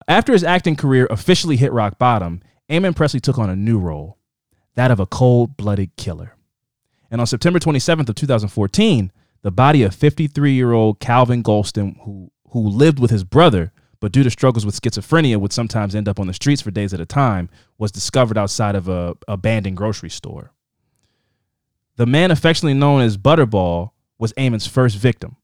After 0.08 0.32
his 0.32 0.42
acting 0.42 0.74
career 0.74 1.06
officially 1.10 1.56
hit 1.56 1.72
rock 1.72 1.98
bottom, 1.98 2.42
Eamon 2.68 2.96
Presley 2.96 3.20
took 3.20 3.38
on 3.38 3.48
a 3.48 3.54
new 3.54 3.78
role, 3.78 4.18
that 4.74 4.90
of 4.90 4.98
a 4.98 5.06
cold-blooded 5.06 5.94
killer. 5.96 6.34
And 7.10 7.20
on 7.20 7.26
September 7.26 7.58
27th 7.58 8.08
of 8.08 8.14
2014, 8.14 9.12
the 9.42 9.50
body 9.50 9.82
of 9.82 9.94
53-year-old 9.94 11.00
Calvin 11.00 11.42
Golston, 11.42 11.96
who 12.04 12.30
who 12.50 12.66
lived 12.66 12.98
with 12.98 13.10
his 13.10 13.24
brother, 13.24 13.72
but 14.00 14.12
due 14.12 14.22
to 14.22 14.30
struggles 14.30 14.64
with 14.64 14.80
schizophrenia 14.80 15.36
would 15.36 15.52
sometimes 15.52 15.94
end 15.94 16.08
up 16.08 16.20
on 16.20 16.26
the 16.26 16.34
streets 16.34 16.62
for 16.62 16.70
days 16.70 16.94
at 16.94 17.00
a 17.00 17.06
time, 17.06 17.50
was 17.76 17.92
discovered 17.92 18.38
outside 18.38 18.74
of 18.74 18.88
a 18.88 19.16
abandoned 19.26 19.76
grocery 19.76 20.10
store. 20.10 20.52
The 21.96 22.06
man 22.06 22.30
affectionately 22.30 22.78
known 22.78 23.00
as 23.00 23.16
Butterball 23.16 23.90
was 24.18 24.32
Eamon's 24.34 24.66
first 24.66 24.96
victim. 24.96 25.36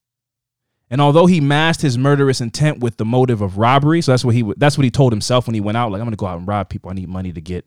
And 0.91 1.01
although 1.01 1.27
he 1.27 1.41
masked 1.41 1.83
his 1.83 1.99
murderous 1.99 2.41
intent 2.41 2.79
with 2.79 2.97
the 2.97 3.05
motive 3.05 3.41
of 3.41 3.59
robbery, 3.59 4.01
so 4.01 4.12
that's 4.12 4.25
what 4.25 4.35
he 4.35 4.45
that's 4.57 4.79
what 4.79 4.85
he 4.85 4.91
told 4.91 5.12
himself 5.12 5.47
when 5.47 5.55
he 5.55 5.61
went 5.61 5.77
out. 5.77 5.91
Like 5.91 6.01
I'm 6.01 6.07
gonna 6.07 6.17
go 6.17 6.27
out 6.27 6.39
and 6.39 6.47
rob 6.47 6.69
people. 6.69 6.91
I 6.91 6.95
need 6.95 7.09
money 7.09 7.33
to 7.33 7.41
get 7.41 7.65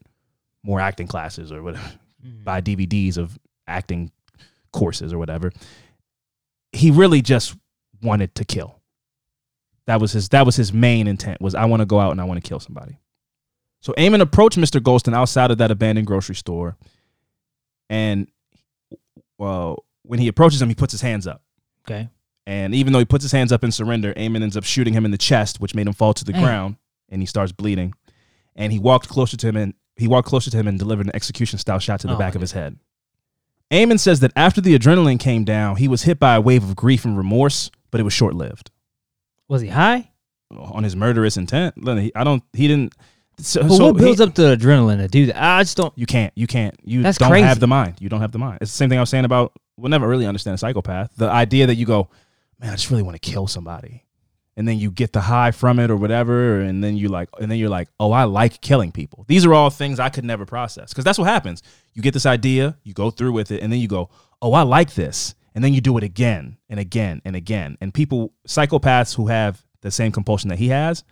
more 0.63 0.79
acting 0.79 1.07
classes 1.07 1.51
or 1.51 1.61
whatever, 1.61 1.91
mm. 2.25 2.43
buy 2.43 2.61
DVDs 2.61 3.17
of 3.17 3.37
acting 3.67 4.11
courses 4.71 5.13
or 5.13 5.17
whatever. 5.17 5.51
He 6.71 6.91
really 6.91 7.21
just 7.21 7.55
wanted 8.01 8.35
to 8.35 8.45
kill. 8.45 8.79
That 9.87 10.01
was 10.01 10.11
his 10.11 10.29
that 10.29 10.45
was 10.45 10.55
his 10.55 10.73
main 10.73 11.07
intent 11.07 11.41
was 11.41 11.55
I 11.55 11.65
want 11.65 11.81
to 11.81 11.85
go 11.85 11.99
out 11.99 12.11
and 12.11 12.19
I 12.19 12.25
want 12.25 12.43
to 12.43 12.47
kill 12.47 12.59
somebody. 12.59 12.99
So 13.81 13.93
Eamon 13.93 14.21
approached 14.21 14.57
Mr. 14.57 14.81
Golston 14.81 15.13
outside 15.13 15.49
of 15.51 15.59
that 15.59 15.71
abandoned 15.71 16.07
grocery 16.07 16.35
store, 16.35 16.75
and 17.89 18.27
well, 19.37 19.85
when 20.03 20.19
he 20.19 20.27
approaches 20.27 20.61
him, 20.61 20.69
he 20.69 20.75
puts 20.75 20.91
his 20.91 21.01
hands 21.01 21.27
up. 21.27 21.41
Okay. 21.87 22.09
And 22.45 22.73
even 22.73 22.91
though 22.93 22.99
he 22.99 23.05
puts 23.05 23.23
his 23.23 23.31
hands 23.31 23.51
up 23.51 23.63
in 23.63 23.71
surrender, 23.71 24.13
Eamon 24.13 24.41
ends 24.41 24.57
up 24.57 24.63
shooting 24.63 24.93
him 24.93 25.05
in 25.05 25.11
the 25.11 25.17
chest, 25.17 25.59
which 25.59 25.75
made 25.75 25.85
him 25.85 25.93
fall 25.93 26.13
to 26.13 26.25
the 26.25 26.33
Dang. 26.33 26.43
ground, 26.43 26.75
and 27.09 27.21
he 27.21 27.25
starts 27.25 27.51
bleeding. 27.51 27.93
And 28.55 28.73
he 28.73 28.79
walked 28.79 29.07
closer 29.07 29.37
to 29.37 29.47
him 29.47 29.55
and 29.55 29.73
he 29.95 30.07
walked 30.07 30.27
closer 30.27 30.49
to 30.49 30.57
him 30.57 30.67
and 30.67 30.79
delivered 30.79 31.05
an 31.05 31.15
execution 31.15 31.59
style 31.59 31.79
shot 31.79 31.99
to 32.01 32.07
the 32.07 32.15
Oh, 32.15 32.17
back 32.17 32.35
of 32.35 32.41
his 32.41 32.51
head. 32.53 32.77
Eamon 33.71 33.99
says 33.99 34.21
that 34.21 34.31
after 34.35 34.61
the 34.61 34.77
adrenaline 34.77 35.19
came 35.19 35.43
down, 35.43 35.75
he 35.75 35.87
was 35.87 36.03
hit 36.03 36.19
by 36.19 36.35
a 36.35 36.41
wave 36.41 36.63
of 36.63 36.75
grief 36.75 37.03
and 37.05 37.17
remorse, 37.17 37.69
but 37.91 37.99
it 37.99 38.03
was 38.03 38.13
short 38.13 38.33
lived. 38.33 38.71
Was 39.49 39.61
he 39.61 39.67
high? 39.69 40.11
On 40.57 40.83
his 40.83 40.95
murderous 40.95 41.35
intent, 41.35 41.75
I 42.15 42.23
don't. 42.23 42.41
He 42.53 42.67
didn't. 42.69 42.93
So, 43.39 43.61
But 43.63 43.71
so 43.71 43.85
what 43.87 43.97
builds 43.97 44.19
he- 44.19 44.25
up 44.25 44.33
the 44.33 44.55
adrenaline 44.55 44.97
to 44.97 45.07
do 45.09 45.25
that? 45.27 45.35
I 45.41 45.61
just 45.61 45.75
don't. 45.77 45.93
You 45.97 46.05
can't. 46.05 46.31
You 46.35 46.47
can't. 46.47 46.75
You 46.83 47.03
don't 47.03 47.13
crazy. 47.15 47.45
have 47.45 47.59
the 47.59 47.67
mind. 47.67 47.95
You 47.99 48.07
don't 48.09 48.21
have 48.21 48.31
the 48.31 48.39
mind. 48.39 48.59
It's 48.61 48.71
the 48.71 48.77
same 48.77 48.89
thing 48.89 48.97
I 48.97 49.01
was 49.01 49.09
saying 49.09 49.25
about. 49.25 49.51
We'll 49.75 49.89
never 49.89 50.07
really 50.07 50.25
understand 50.25 50.55
a 50.55 50.57
psychopath. 50.57 51.11
The 51.17 51.29
idea 51.29 51.67
that 51.67 51.75
you 51.75 51.85
go, 51.85 52.07
man, 52.59 52.71
I 52.71 52.75
just 52.75 52.89
really 52.89 53.03
want 53.03 53.21
to 53.21 53.29
kill 53.31 53.45
somebody, 53.45 54.05
and 54.57 54.67
then 54.67 54.79
you 54.79 54.89
get 54.89 55.13
the 55.13 55.21
high 55.21 55.51
from 55.51 55.77
it 55.77 55.91
or 55.91 55.95
whatever, 55.95 56.59
and 56.59 56.83
then 56.83 56.97
you 56.97 57.09
like, 57.09 57.29
and 57.39 57.49
then 57.49 57.59
you're 57.59 57.69
like, 57.69 57.89
oh, 57.99 58.11
I 58.11 58.23
like 58.23 58.59
killing 58.59 58.91
people. 58.91 59.23
These 59.27 59.45
are 59.45 59.53
all 59.53 59.69
things 59.69 59.99
I 59.99 60.09
could 60.09 60.25
never 60.25 60.45
process 60.45 60.89
because 60.89 61.05
that's 61.05 61.19
what 61.19 61.27
happens. 61.27 61.61
You 61.93 62.01
get 62.01 62.15
this 62.15 62.25
idea, 62.25 62.75
you 62.83 62.93
go 62.93 63.11
through 63.11 63.33
with 63.33 63.51
it, 63.51 63.61
and 63.61 63.71
then 63.71 63.79
you 63.79 63.87
go, 63.87 64.09
oh, 64.41 64.53
I 64.53 64.63
like 64.63 64.95
this, 64.95 65.35
and 65.53 65.63
then 65.63 65.75
you 65.75 65.79
do 65.79 65.95
it 65.99 66.03
again 66.03 66.57
and 66.69 66.79
again 66.79 67.21
and 67.23 67.35
again. 67.35 67.77
And 67.79 67.93
people, 67.93 68.33
psychopaths 68.47 69.15
who 69.15 69.27
have 69.27 69.63
the 69.81 69.91
same 69.91 70.11
compulsion 70.11 70.49
that 70.49 70.57
he 70.57 70.69
has, 70.69 71.03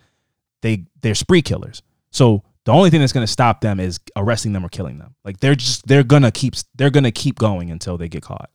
they 0.64 0.88
they're 1.02 1.16
spree 1.16 1.44
killers. 1.44 1.84
So 2.10 2.44
the 2.64 2.72
only 2.72 2.90
thing 2.90 3.00
that's 3.00 3.14
going 3.14 3.26
to 3.28 3.32
stop 3.32 3.62
them 3.62 3.80
is 3.80 4.00
arresting 4.16 4.54
them 4.54 4.66
or 4.66 4.70
killing 4.70 4.98
them. 4.98 5.14
Like 5.24 5.40
they're 5.40 5.54
just 5.54 5.86
they're 5.86 6.04
gonna 6.04 6.32
keep 6.32 6.56
they're 6.74 6.90
gonna 6.90 7.12
keep 7.12 7.38
going 7.38 7.70
until 7.70 7.96
they 7.96 8.10
get 8.10 8.24
caught. 8.24 8.50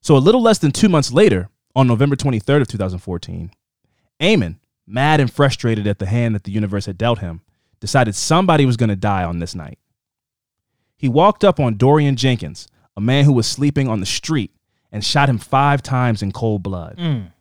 So 0.00 0.16
a 0.16 0.18
little 0.18 0.42
less 0.42 0.58
than 0.58 0.72
two 0.72 0.88
months 0.88 1.12
later, 1.12 1.48
on 1.76 1.86
November 1.86 2.16
23rd 2.16 2.62
of 2.62 2.68
2014, 2.68 3.52
Eamon, 4.22 4.58
mad 4.86 5.20
and 5.20 5.30
frustrated 5.30 5.86
at 5.86 5.98
the 5.98 6.06
hand 6.06 6.34
that 6.34 6.44
the 6.44 6.52
universe 6.52 6.86
had 6.86 6.96
dealt 6.96 7.18
him, 7.18 7.42
decided 7.80 8.14
somebody 8.14 8.64
was 8.64 8.76
going 8.76 8.88
to 8.88 8.96
die 8.96 9.24
on 9.24 9.40
this 9.40 9.54
night. 9.54 9.78
He 10.96 11.08
walked 11.08 11.44
up 11.44 11.58
on 11.58 11.76
Dorian 11.76 12.14
Jenkins, 12.14 12.68
a 12.96 13.00
man 13.00 13.24
who 13.24 13.32
was 13.32 13.46
sleeping 13.48 13.88
on 13.88 13.98
the 13.98 14.06
street, 14.06 14.52
and 14.92 15.04
shot 15.04 15.28
him 15.28 15.38
five 15.38 15.82
times 15.82 16.22
in 16.22 16.30
cold 16.30 16.62
blood. 16.62 16.96
Mm. 16.96 17.32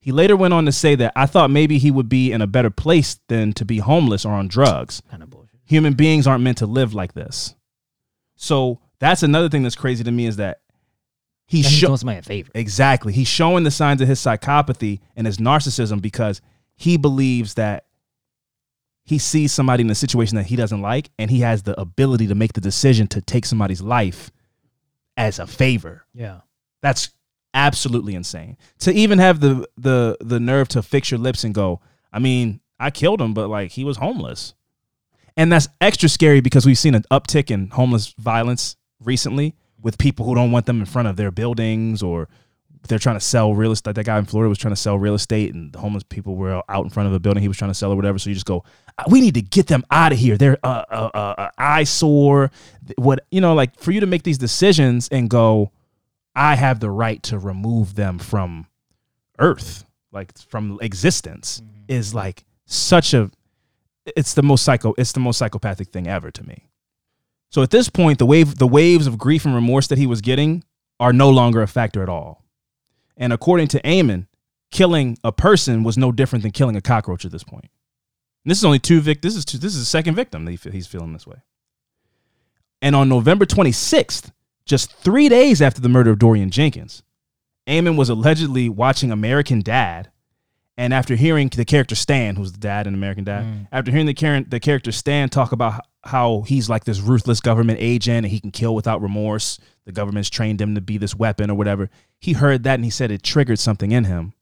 He 0.00 0.10
later 0.10 0.36
went 0.36 0.54
on 0.54 0.64
to 0.64 0.72
say 0.72 0.94
that 0.94 1.12
I 1.14 1.26
thought 1.26 1.50
maybe 1.50 1.78
he 1.78 1.90
would 1.90 2.08
be 2.08 2.32
in 2.32 2.40
a 2.40 2.46
better 2.46 2.70
place 2.70 3.20
than 3.28 3.52
to 3.52 3.64
be 3.64 3.78
homeless 3.78 4.24
or 4.24 4.32
on 4.32 4.48
drugs. 4.48 5.02
Kind 5.10 5.22
of 5.22 5.30
bullshit. 5.30 5.60
Human 5.66 5.92
beings 5.92 6.26
aren't 6.26 6.42
meant 6.42 6.58
to 6.58 6.66
live 6.66 6.94
like 6.94 7.12
this. 7.12 7.54
So 8.34 8.80
that's 8.98 9.22
another 9.22 9.48
thing 9.48 9.62
that's 9.62 9.76
crazy 9.76 10.02
to 10.02 10.10
me 10.10 10.26
is 10.26 10.36
that 10.36 10.61
he's 11.52 11.66
He's 11.68 11.78
sho- 11.78 11.86
doing 11.88 11.96
somebody 11.98 12.18
a 12.18 12.22
favor. 12.22 12.50
exactly 12.54 13.12
he's 13.12 13.28
showing 13.28 13.64
the 13.64 13.70
signs 13.70 14.00
of 14.00 14.08
his 14.08 14.18
psychopathy 14.20 15.00
and 15.16 15.26
his 15.26 15.38
narcissism 15.38 16.00
because 16.00 16.40
he 16.76 16.96
believes 16.96 17.54
that 17.54 17.84
he 19.04 19.18
sees 19.18 19.52
somebody 19.52 19.82
in 19.82 19.90
a 19.90 19.94
situation 19.94 20.36
that 20.36 20.46
he 20.46 20.56
doesn't 20.56 20.80
like 20.80 21.10
and 21.18 21.30
he 21.30 21.40
has 21.40 21.62
the 21.64 21.78
ability 21.80 22.26
to 22.28 22.34
make 22.34 22.52
the 22.52 22.60
decision 22.60 23.06
to 23.08 23.20
take 23.20 23.44
somebody's 23.44 23.82
life 23.82 24.30
as 25.16 25.38
a 25.38 25.46
favor. 25.46 26.04
Yeah. 26.14 26.40
That's 26.82 27.10
absolutely 27.52 28.14
insane. 28.14 28.56
To 28.80 28.92
even 28.92 29.18
have 29.18 29.40
the 29.40 29.68
the 29.76 30.16
the 30.20 30.40
nerve 30.40 30.68
to 30.68 30.82
fix 30.82 31.10
your 31.10 31.18
lips 31.20 31.44
and 31.44 31.52
go, 31.54 31.80
I 32.12 32.18
mean, 32.18 32.60
I 32.80 32.90
killed 32.90 33.20
him, 33.20 33.34
but 33.34 33.48
like 33.48 33.72
he 33.72 33.84
was 33.84 33.96
homeless. 33.98 34.54
And 35.36 35.50
that's 35.52 35.68
extra 35.80 36.08
scary 36.08 36.40
because 36.40 36.64
we've 36.64 36.78
seen 36.78 36.94
an 36.94 37.04
uptick 37.10 37.50
in 37.50 37.70
homeless 37.70 38.14
violence 38.18 38.76
recently 39.00 39.54
with 39.82 39.98
people 39.98 40.26
who 40.26 40.34
don't 40.34 40.52
want 40.52 40.66
them 40.66 40.80
in 40.80 40.86
front 40.86 41.08
of 41.08 41.16
their 41.16 41.30
buildings 41.30 42.02
or 42.02 42.28
they're 42.88 42.98
trying 42.98 43.16
to 43.16 43.24
sell 43.24 43.54
real 43.54 43.72
estate. 43.72 43.94
That 43.94 44.06
guy 44.06 44.18
in 44.18 44.24
Florida 44.24 44.48
was 44.48 44.58
trying 44.58 44.72
to 44.72 44.80
sell 44.80 44.98
real 44.98 45.14
estate, 45.14 45.54
and 45.54 45.72
the 45.72 45.78
homeless 45.78 46.02
people 46.02 46.36
were 46.36 46.62
out 46.68 46.84
in 46.84 46.90
front 46.90 47.06
of 47.06 47.12
a 47.12 47.20
building 47.20 47.42
he 47.42 47.48
was 47.48 47.56
trying 47.56 47.70
to 47.70 47.74
sell 47.74 47.92
or 47.92 47.96
whatever. 47.96 48.18
So 48.18 48.30
you 48.30 48.34
just 48.34 48.46
go, 48.46 48.64
"Uh, 48.98 49.04
we 49.08 49.20
need 49.20 49.34
to 49.34 49.42
get 49.42 49.68
them 49.68 49.84
out 49.90 50.12
of 50.12 50.18
here. 50.18 50.36
They're 50.36 50.58
uh, 50.64 50.84
uh, 50.90 51.10
uh, 51.14 51.34
uh, 51.38 51.50
eyesore. 51.58 52.50
What 52.96 53.24
you 53.30 53.40
know, 53.40 53.54
like 53.54 53.78
for 53.78 53.92
you 53.92 54.00
to 54.00 54.06
make 54.06 54.24
these 54.24 54.38
decisions 54.38 55.08
and 55.10 55.30
go, 55.30 55.70
I 56.34 56.56
have 56.56 56.80
the 56.80 56.90
right 56.90 57.22
to 57.24 57.38
remove 57.38 57.94
them 57.94 58.18
from 58.18 58.66
Earth, 59.38 59.84
like 60.10 60.36
from 60.38 60.78
existence, 60.82 61.62
is 61.88 62.14
like 62.14 62.44
such 62.66 63.14
a. 63.14 63.30
It's 64.16 64.34
the 64.34 64.42
most 64.42 64.64
psycho. 64.64 64.94
It's 64.98 65.12
the 65.12 65.20
most 65.20 65.38
psychopathic 65.38 65.88
thing 65.88 66.08
ever 66.08 66.32
to 66.32 66.44
me. 66.44 66.66
So 67.52 67.62
at 67.62 67.70
this 67.70 67.90
point, 67.90 68.18
the 68.18 68.24
wave, 68.24 68.56
the 68.56 68.66
waves 68.66 69.06
of 69.06 69.18
grief 69.18 69.44
and 69.44 69.54
remorse 69.54 69.86
that 69.88 69.98
he 69.98 70.06
was 70.06 70.22
getting 70.22 70.64
are 70.98 71.12
no 71.12 71.28
longer 71.28 71.60
a 71.60 71.66
factor 71.66 72.02
at 72.02 72.08
all. 72.08 72.42
And 73.14 73.30
according 73.30 73.68
to 73.68 73.82
Eamon, 73.82 74.26
killing 74.70 75.18
a 75.22 75.32
person 75.32 75.82
was 75.82 75.98
no 75.98 76.12
different 76.12 76.42
than 76.42 76.52
killing 76.52 76.76
a 76.76 76.80
cockroach 76.80 77.26
at 77.26 77.30
this 77.30 77.44
point. 77.44 77.68
And 78.44 78.50
this 78.50 78.56
is 78.56 78.64
only 78.64 78.78
two 78.78 79.02
vic. 79.02 79.20
This 79.20 79.36
is 79.36 79.44
two, 79.44 79.58
this 79.58 79.74
is 79.74 79.80
the 79.80 79.84
second 79.84 80.14
victim 80.14 80.46
that 80.46 80.52
he, 80.52 80.70
he's 80.70 80.86
feeling 80.86 81.12
this 81.12 81.26
way. 81.26 81.42
And 82.80 82.96
on 82.96 83.10
November 83.10 83.44
26th, 83.44 84.32
just 84.64 84.90
three 84.90 85.28
days 85.28 85.60
after 85.60 85.82
the 85.82 85.90
murder 85.90 86.10
of 86.10 86.18
Dorian 86.18 86.50
Jenkins, 86.50 87.02
Eamon 87.68 87.98
was 87.98 88.08
allegedly 88.08 88.70
watching 88.70 89.12
American 89.12 89.60
Dad. 89.60 90.10
And 90.78 90.94
after 90.94 91.16
hearing 91.16 91.48
the 91.48 91.64
character 91.66 91.94
Stan, 91.94 92.34
who's 92.36 92.52
the 92.52 92.58
dad 92.58 92.86
in 92.86 92.94
American 92.94 93.24
Dad, 93.24 93.44
after 93.72 93.90
hearing 93.90 94.06
the, 94.06 94.14
char- 94.14 94.40
the 94.42 94.58
character 94.58 94.90
Stan 94.90 95.28
talk 95.28 95.52
about 95.52 95.82
how 96.04 96.42
he's 96.42 96.68
like 96.70 96.84
this 96.84 96.98
ruthless 97.00 97.40
government 97.40 97.78
agent 97.80 98.24
and 98.24 98.26
he 98.26 98.40
can 98.40 98.50
kill 98.50 98.74
without 98.74 99.02
remorse, 99.02 99.58
the 99.84 99.92
government's 99.92 100.30
trained 100.30 100.60
him 100.60 100.74
to 100.74 100.80
be 100.80 100.96
this 100.96 101.14
weapon 101.14 101.50
or 101.50 101.54
whatever. 101.54 101.90
He 102.20 102.32
heard 102.32 102.62
that 102.64 102.76
and 102.76 102.84
he 102.84 102.90
said 102.90 103.10
it 103.10 103.22
triggered 103.22 103.58
something 103.58 103.92
in 103.92 104.04
him. 104.04 104.32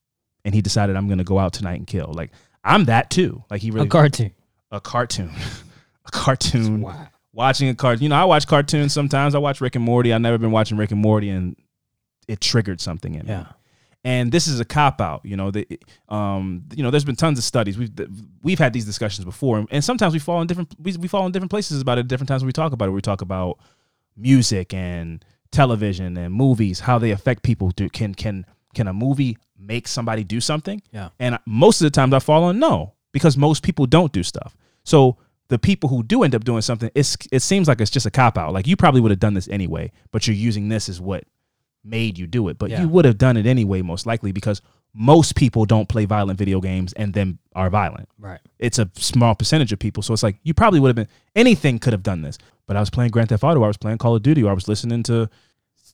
And 0.45 0.55
he 0.55 0.62
decided, 0.62 0.97
I'm 0.97 1.07
going 1.09 1.18
to 1.18 1.24
go 1.24 1.39
out 1.39 1.53
tonight 1.53 1.78
and 1.78 1.87
kill. 1.87 2.12
Like, 2.14 2.31
I'm 2.64 2.85
that 2.85 3.11
too. 3.11 3.45
Like, 3.51 3.61
he 3.61 3.70
really. 3.70 3.87
A 3.87 3.91
cartoon. 3.91 4.33
a 4.70 4.81
cartoon. 4.81 5.31
a 6.07 6.11
cartoon. 6.11 6.81
Wow. 6.83 7.09
Watching 7.33 7.68
a 7.68 7.74
cartoon. 7.74 8.05
You 8.05 8.09
know, 8.09 8.16
I 8.16 8.24
watch 8.24 8.47
cartoons 8.47 8.93
sometimes. 8.93 9.35
I 9.35 9.39
watch 9.39 9.61
Rick 9.61 9.74
and 9.76 9.85
Morty. 9.85 10.12
I've 10.14 10.20
never 10.20 10.39
been 10.39 10.51
watching 10.53 10.78
Rick 10.78 10.93
and 10.93 11.01
Morty 11.01 11.28
and 11.28 11.57
it 12.28 12.41
triggered 12.41 12.81
something 12.81 13.14
in 13.16 13.26
me. 13.26 13.33
And 14.03 14.32
this 14.32 14.46
is 14.46 14.61
a 14.61 14.64
cop 14.64 15.01
out, 15.01 15.20
you 15.24 15.36
know. 15.36 15.51
The, 15.51 15.66
um, 16.09 16.64
you 16.74 16.82
know, 16.82 16.90
there's 16.90 17.05
been 17.05 17.16
tons 17.16 17.38
of 17.38 17.44
studies. 17.44 17.76
We've 17.76 17.90
we've 18.42 18.59
had 18.59 18.72
these 18.72 18.86
discussions 18.86 19.26
before, 19.26 19.66
and 19.70 19.84
sometimes 19.84 20.14
we 20.14 20.18
fall 20.18 20.40
in 20.40 20.46
different 20.46 20.74
we, 20.78 20.96
we 20.96 21.07
fall 21.07 21.26
in 21.26 21.32
different 21.32 21.51
places 21.51 21.82
about 21.82 21.98
it. 21.98 22.09
Different 22.09 22.28
times 22.28 22.42
when 22.42 22.46
we 22.46 22.53
talk 22.53 22.72
about 22.72 22.88
it, 22.88 22.92
we 22.92 23.03
talk 23.03 23.20
about 23.20 23.59
music 24.16 24.72
and 24.72 25.22
television 25.53 26.16
and 26.16 26.32
movies, 26.32 26.80
how 26.80 26.98
they 26.98 27.11
affect 27.11 27.42
people. 27.42 27.70
Do 27.70 27.90
can 27.90 28.14
can 28.14 28.46
can 28.74 28.88
a 28.88 28.92
movie 28.92 29.36
make 29.59 29.86
somebody 29.86 30.24
do 30.24 30.40
something? 30.40 30.80
Yeah. 30.92 31.11
And 31.18 31.38
most 31.46 31.80
of 31.80 31.84
the 31.84 31.90
times 31.90 32.14
I 32.14 32.20
fall 32.20 32.44
on 32.44 32.59
no, 32.59 32.94
because 33.12 33.36
most 33.36 33.62
people 33.62 33.86
don't 33.86 34.12
do 34.12 34.22
stuff. 34.22 34.57
So 34.84 35.18
the 35.48 35.59
people 35.59 35.88
who 35.88 36.03
do 36.03 36.22
end 36.22 36.34
up 36.34 36.44
doing 36.44 36.62
something, 36.62 36.90
it's 36.94 37.16
it 37.30 37.40
seems 37.40 37.68
like 37.68 37.80
it's 37.80 37.90
just 37.90 38.07
a 38.07 38.11
cop 38.11 38.38
out. 38.38 38.53
Like 38.53 38.66
you 38.66 38.76
probably 38.76 39.01
would 39.01 39.11
have 39.11 39.20
done 39.20 39.34
this 39.34 39.48
anyway, 39.48 39.92
but 40.12 40.26
you're 40.26 40.36
using 40.36 40.68
this 40.68 40.88
as 40.88 41.01
what 41.01 41.24
made 41.85 42.18
you 42.18 42.26
do 42.26 42.49
it. 42.49 42.59
But 42.59 42.70
Yeah. 42.70 42.83
you 42.83 42.89
would 42.89 43.05
have 43.05 43.18
done 43.18 43.37
it 43.37 43.47
anyway, 43.47 43.83
most 43.83 44.07
likely, 44.07 44.33
because 44.33 44.61
most 44.93 45.37
people 45.37 45.64
don't 45.64 45.89
play 45.89 46.05
violent 46.05 46.39
video 46.39 46.61
games 46.61 46.93
and 46.95 47.14
then 47.14 47.39
are 47.55 47.70
violent. 47.70 48.09
Right. 48.18 48.41
It's 48.59 48.78
a 48.78 48.91
small 48.97 49.35
percentage 49.35 49.72
of 49.72 49.78
people. 49.78 50.03
So 50.03 50.12
it's 50.12 50.22
like 50.22 50.37
you 50.43 50.53
probably 50.55 50.81
would 50.81 50.89
have 50.89 50.97
been 50.97 51.09
anything 51.37 51.78
could 51.78 51.93
have 51.93 52.03
done 52.03 52.22
this. 52.22 52.39
But 52.66 52.76
I 52.76 52.81
was 52.81 52.91
playing 52.91 53.11
Grand 53.11 53.28
Theft 53.28 53.45
Auto, 53.45 53.62
I 53.62 53.66
was 53.68 53.76
playing 53.76 53.99
Call 53.99 54.16
of 54.16 54.22
Duty, 54.22 54.43
or 54.43 54.51
I 54.51 54.55
was 54.55 54.68
listening 54.68 55.03
to 55.05 55.28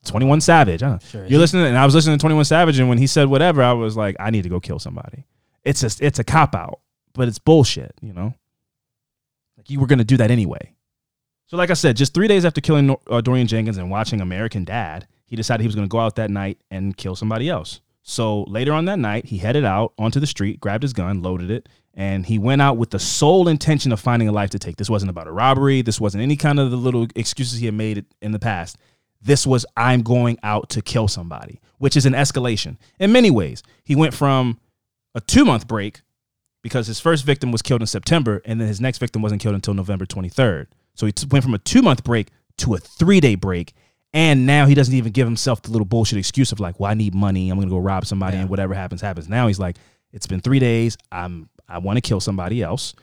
21 0.04 0.40
Savage. 0.40 0.82
I 0.82 0.88
don't 0.88 1.02
know. 1.02 1.08
Sure. 1.08 1.26
You're 1.26 1.38
listening, 1.40 1.66
and 1.66 1.76
I 1.78 1.84
was 1.84 1.94
listening 1.94 2.16
to 2.18 2.20
21 2.22 2.44
Savage, 2.44 2.78
and 2.78 2.88
when 2.88 2.98
he 2.98 3.06
said 3.06 3.28
whatever, 3.28 3.62
I 3.62 3.72
was 3.72 3.96
like, 3.96 4.16
I 4.20 4.30
need 4.30 4.42
to 4.42 4.48
go 4.48 4.60
kill 4.60 4.78
somebody. 4.78 5.24
It's 5.64 5.82
a 5.82 6.04
it's 6.04 6.18
a 6.18 6.24
cop 6.24 6.54
out, 6.54 6.80
but 7.12 7.28
it's 7.28 7.38
bullshit, 7.38 7.94
you 8.00 8.12
know. 8.12 8.34
Like 9.56 9.70
you 9.70 9.80
were 9.80 9.86
gonna 9.86 10.04
do 10.04 10.16
that 10.18 10.30
anyway. 10.30 10.72
So, 11.48 11.56
like 11.56 11.70
I 11.70 11.74
said, 11.74 11.96
just 11.96 12.12
three 12.14 12.28
days 12.28 12.44
after 12.44 12.60
killing 12.60 12.96
uh, 13.10 13.20
Dorian 13.20 13.46
Jenkins 13.46 13.78
and 13.78 13.90
watching 13.90 14.20
American 14.20 14.64
Dad, 14.64 15.06
he 15.26 15.36
decided 15.36 15.62
he 15.62 15.68
was 15.68 15.74
gonna 15.74 15.88
go 15.88 16.00
out 16.00 16.16
that 16.16 16.30
night 16.30 16.58
and 16.70 16.96
kill 16.96 17.16
somebody 17.16 17.48
else. 17.48 17.80
So 18.02 18.44
later 18.44 18.72
on 18.72 18.84
that 18.84 19.00
night, 19.00 19.26
he 19.26 19.38
headed 19.38 19.64
out 19.64 19.92
onto 19.98 20.20
the 20.20 20.26
street, 20.26 20.60
grabbed 20.60 20.84
his 20.84 20.92
gun, 20.92 21.22
loaded 21.22 21.50
it, 21.50 21.68
and 21.92 22.24
he 22.24 22.38
went 22.38 22.62
out 22.62 22.76
with 22.76 22.90
the 22.90 22.98
sole 22.98 23.48
intention 23.48 23.90
of 23.90 23.98
finding 23.98 24.28
a 24.28 24.32
life 24.32 24.50
to 24.50 24.58
take. 24.58 24.76
This 24.76 24.90
wasn't 24.90 25.10
about 25.10 25.26
a 25.26 25.32
robbery. 25.32 25.82
This 25.82 26.00
wasn't 26.00 26.22
any 26.22 26.36
kind 26.36 26.60
of 26.60 26.70
the 26.70 26.76
little 26.76 27.08
excuses 27.16 27.58
he 27.58 27.66
had 27.66 27.74
made 27.74 28.04
in 28.22 28.32
the 28.32 28.38
past. 28.38 28.76
This 29.20 29.46
was 29.46 29.66
I'm 29.76 30.02
going 30.02 30.38
out 30.42 30.68
to 30.70 30.82
kill 30.82 31.08
somebody, 31.08 31.60
which 31.78 31.96
is 31.96 32.06
an 32.06 32.12
escalation 32.12 32.76
in 33.00 33.12
many 33.12 33.30
ways. 33.30 33.62
He 33.82 33.96
went 33.96 34.14
from 34.14 34.60
a 35.14 35.20
two 35.20 35.44
month 35.44 35.66
break 35.66 36.02
because 36.62 36.86
his 36.86 37.00
first 37.00 37.24
victim 37.24 37.50
was 37.50 37.62
killed 37.62 37.80
in 37.80 37.86
September, 37.86 38.42
and 38.44 38.60
then 38.60 38.68
his 38.68 38.80
next 38.80 38.98
victim 38.98 39.22
wasn't 39.22 39.40
killed 39.40 39.54
until 39.54 39.74
November 39.74 40.04
23rd. 40.04 40.66
So 40.94 41.06
he 41.06 41.12
went 41.30 41.44
from 41.44 41.54
a 41.54 41.58
two 41.58 41.82
month 41.82 42.04
break 42.04 42.28
to 42.58 42.74
a 42.74 42.78
three 42.78 43.20
day 43.20 43.34
break. 43.34 43.74
And 44.16 44.46
now 44.46 44.64
he 44.64 44.74
doesn't 44.74 44.94
even 44.94 45.12
give 45.12 45.26
himself 45.26 45.60
the 45.60 45.70
little 45.70 45.84
bullshit 45.84 46.18
excuse 46.18 46.50
of 46.50 46.58
like, 46.58 46.80
well, 46.80 46.90
I 46.90 46.94
need 46.94 47.14
money. 47.14 47.50
I'm 47.50 47.58
gonna 47.58 47.70
go 47.70 47.76
rob 47.76 48.06
somebody, 48.06 48.38
and 48.38 48.48
whatever 48.48 48.72
happens, 48.72 49.02
happens. 49.02 49.28
Now 49.28 49.46
he's 49.46 49.58
like, 49.58 49.76
it's 50.10 50.26
been 50.26 50.40
three 50.40 50.58
days. 50.58 50.96
I'm 51.12 51.50
I 51.68 51.76
want 51.78 51.98
to 51.98 52.00
kill 52.00 52.20
somebody 52.20 52.62
else, 52.62 52.94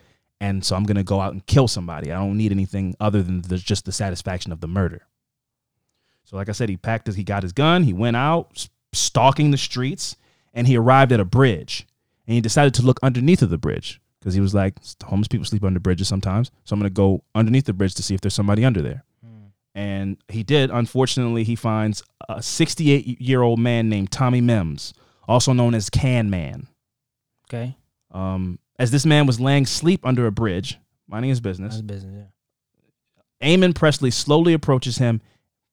and 0.41 0.65
so 0.65 0.75
I'm 0.75 0.85
gonna 0.85 1.03
go 1.03 1.21
out 1.21 1.33
and 1.33 1.45
kill 1.45 1.67
somebody. 1.67 2.11
I 2.11 2.15
don't 2.15 2.35
need 2.35 2.51
anything 2.51 2.95
other 2.99 3.21
than 3.21 3.43
the, 3.43 3.59
just 3.59 3.85
the 3.85 3.91
satisfaction 3.91 4.51
of 4.51 4.59
the 4.59 4.67
murder. 4.67 5.03
So, 6.23 6.35
like 6.35 6.49
I 6.49 6.53
said, 6.53 6.67
he 6.67 6.77
packed 6.77 7.05
his, 7.05 7.15
he 7.15 7.23
got 7.23 7.43
his 7.43 7.51
gun, 7.51 7.83
he 7.83 7.93
went 7.93 8.17
out, 8.17 8.67
stalking 8.91 9.51
the 9.51 9.57
streets, 9.57 10.15
and 10.51 10.65
he 10.65 10.77
arrived 10.77 11.11
at 11.11 11.19
a 11.19 11.25
bridge. 11.25 11.85
And 12.25 12.33
he 12.33 12.41
decided 12.41 12.73
to 12.75 12.81
look 12.81 12.99
underneath 13.03 13.43
of 13.43 13.51
the 13.51 13.57
bridge 13.59 14.01
because 14.19 14.33
he 14.33 14.41
was 14.41 14.55
like, 14.55 14.73
homeless 15.03 15.27
people 15.27 15.45
sleep 15.45 15.63
under 15.63 15.79
bridges 15.79 16.07
sometimes. 16.07 16.49
So 16.63 16.73
I'm 16.73 16.79
going 16.79 16.89
to 16.89 16.93
go 16.93 17.23
underneath 17.35 17.65
the 17.65 17.73
bridge 17.73 17.93
to 17.95 18.03
see 18.03 18.15
if 18.15 18.21
there's 18.21 18.33
somebody 18.33 18.65
under 18.65 18.81
there. 18.81 19.03
And 19.75 20.17
he 20.27 20.43
did. 20.43 20.69
Unfortunately, 20.69 21.43
he 21.43 21.55
finds 21.55 22.03
a 22.29 22.41
68 22.41 23.19
year 23.21 23.41
old 23.41 23.59
man 23.59 23.89
named 23.89 24.11
Tommy 24.11 24.41
Mims, 24.41 24.93
also 25.27 25.53
known 25.53 25.73
as 25.73 25.89
Can 25.89 26.29
Man. 26.29 26.67
Okay. 27.49 27.75
Um, 28.11 28.59
as 28.77 28.91
this 28.91 29.05
man 29.05 29.25
was 29.25 29.39
laying 29.39 29.63
asleep 29.63 30.05
under 30.05 30.27
a 30.27 30.31
bridge, 30.31 30.79
minding 31.07 31.29
his 31.29 31.41
business, 31.41 31.75
That's 31.75 31.81
business. 31.81 32.27
Yeah. 33.41 33.55
Eamon 33.57 33.75
Presley 33.75 34.11
slowly 34.11 34.53
approaches 34.53 34.97
him, 34.97 35.21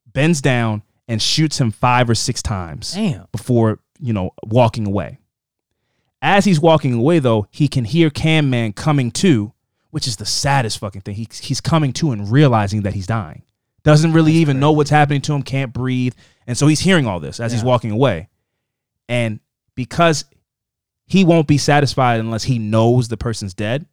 bends 0.07 0.41
down, 0.41 0.83
and 1.07 1.21
shoots 1.21 1.61
him 1.61 1.71
five 1.71 2.09
or 2.09 2.15
six 2.15 2.43
times 2.43 2.93
Damn. 2.93 3.27
before, 3.33 3.81
you 4.01 4.13
know, 4.13 4.31
walking 4.45 4.87
away. 4.87 5.19
As 6.23 6.45
he's 6.45 6.61
walking 6.61 6.95
away, 6.95 7.19
though, 7.19 7.47
he 7.51 7.69
can 7.69 7.85
hear 7.85 8.11
Can 8.11 8.51
Man 8.51 8.73
coming 8.73 9.11
to, 9.13 9.53
which 9.91 10.07
is 10.07 10.17
the 10.17 10.27
saddest 10.27 10.79
fucking 10.79 11.01
thing. 11.03 11.15
He, 11.15 11.27
he's 11.41 11.61
coming 11.61 11.93
to 11.95 12.13
and 12.13 12.31
realizing 12.31 12.83
that 12.83 12.95
he's 12.95 13.07
dying. 13.07 13.43
Doesn't 13.83 14.13
really 14.13 14.33
even 14.35 14.61
know 14.61 14.73
what's 14.73 14.91
happening 14.91 15.21
to 15.23 15.33
him, 15.33 15.43
can't 15.43 15.73
breathe. 15.73 16.15
And 16.47 16.57
so 16.57 16.67
he's 16.67 16.81
hearing 16.81 17.07
all 17.07 17.21
this 17.21 17.41
as 17.41 17.53
he's 17.53 17.65
walking 17.65 17.91
away. 17.91 18.29
And 19.09 19.41
because 19.75 20.25
he 21.07 21.25
won't 21.25 21.49
be 21.49 21.59
satisfied 21.59 22.21
unless 22.21 22.45
he 22.45 22.59
knows 22.59 23.09
the 23.09 23.17
person's 23.17 23.55
dead, 23.55 23.87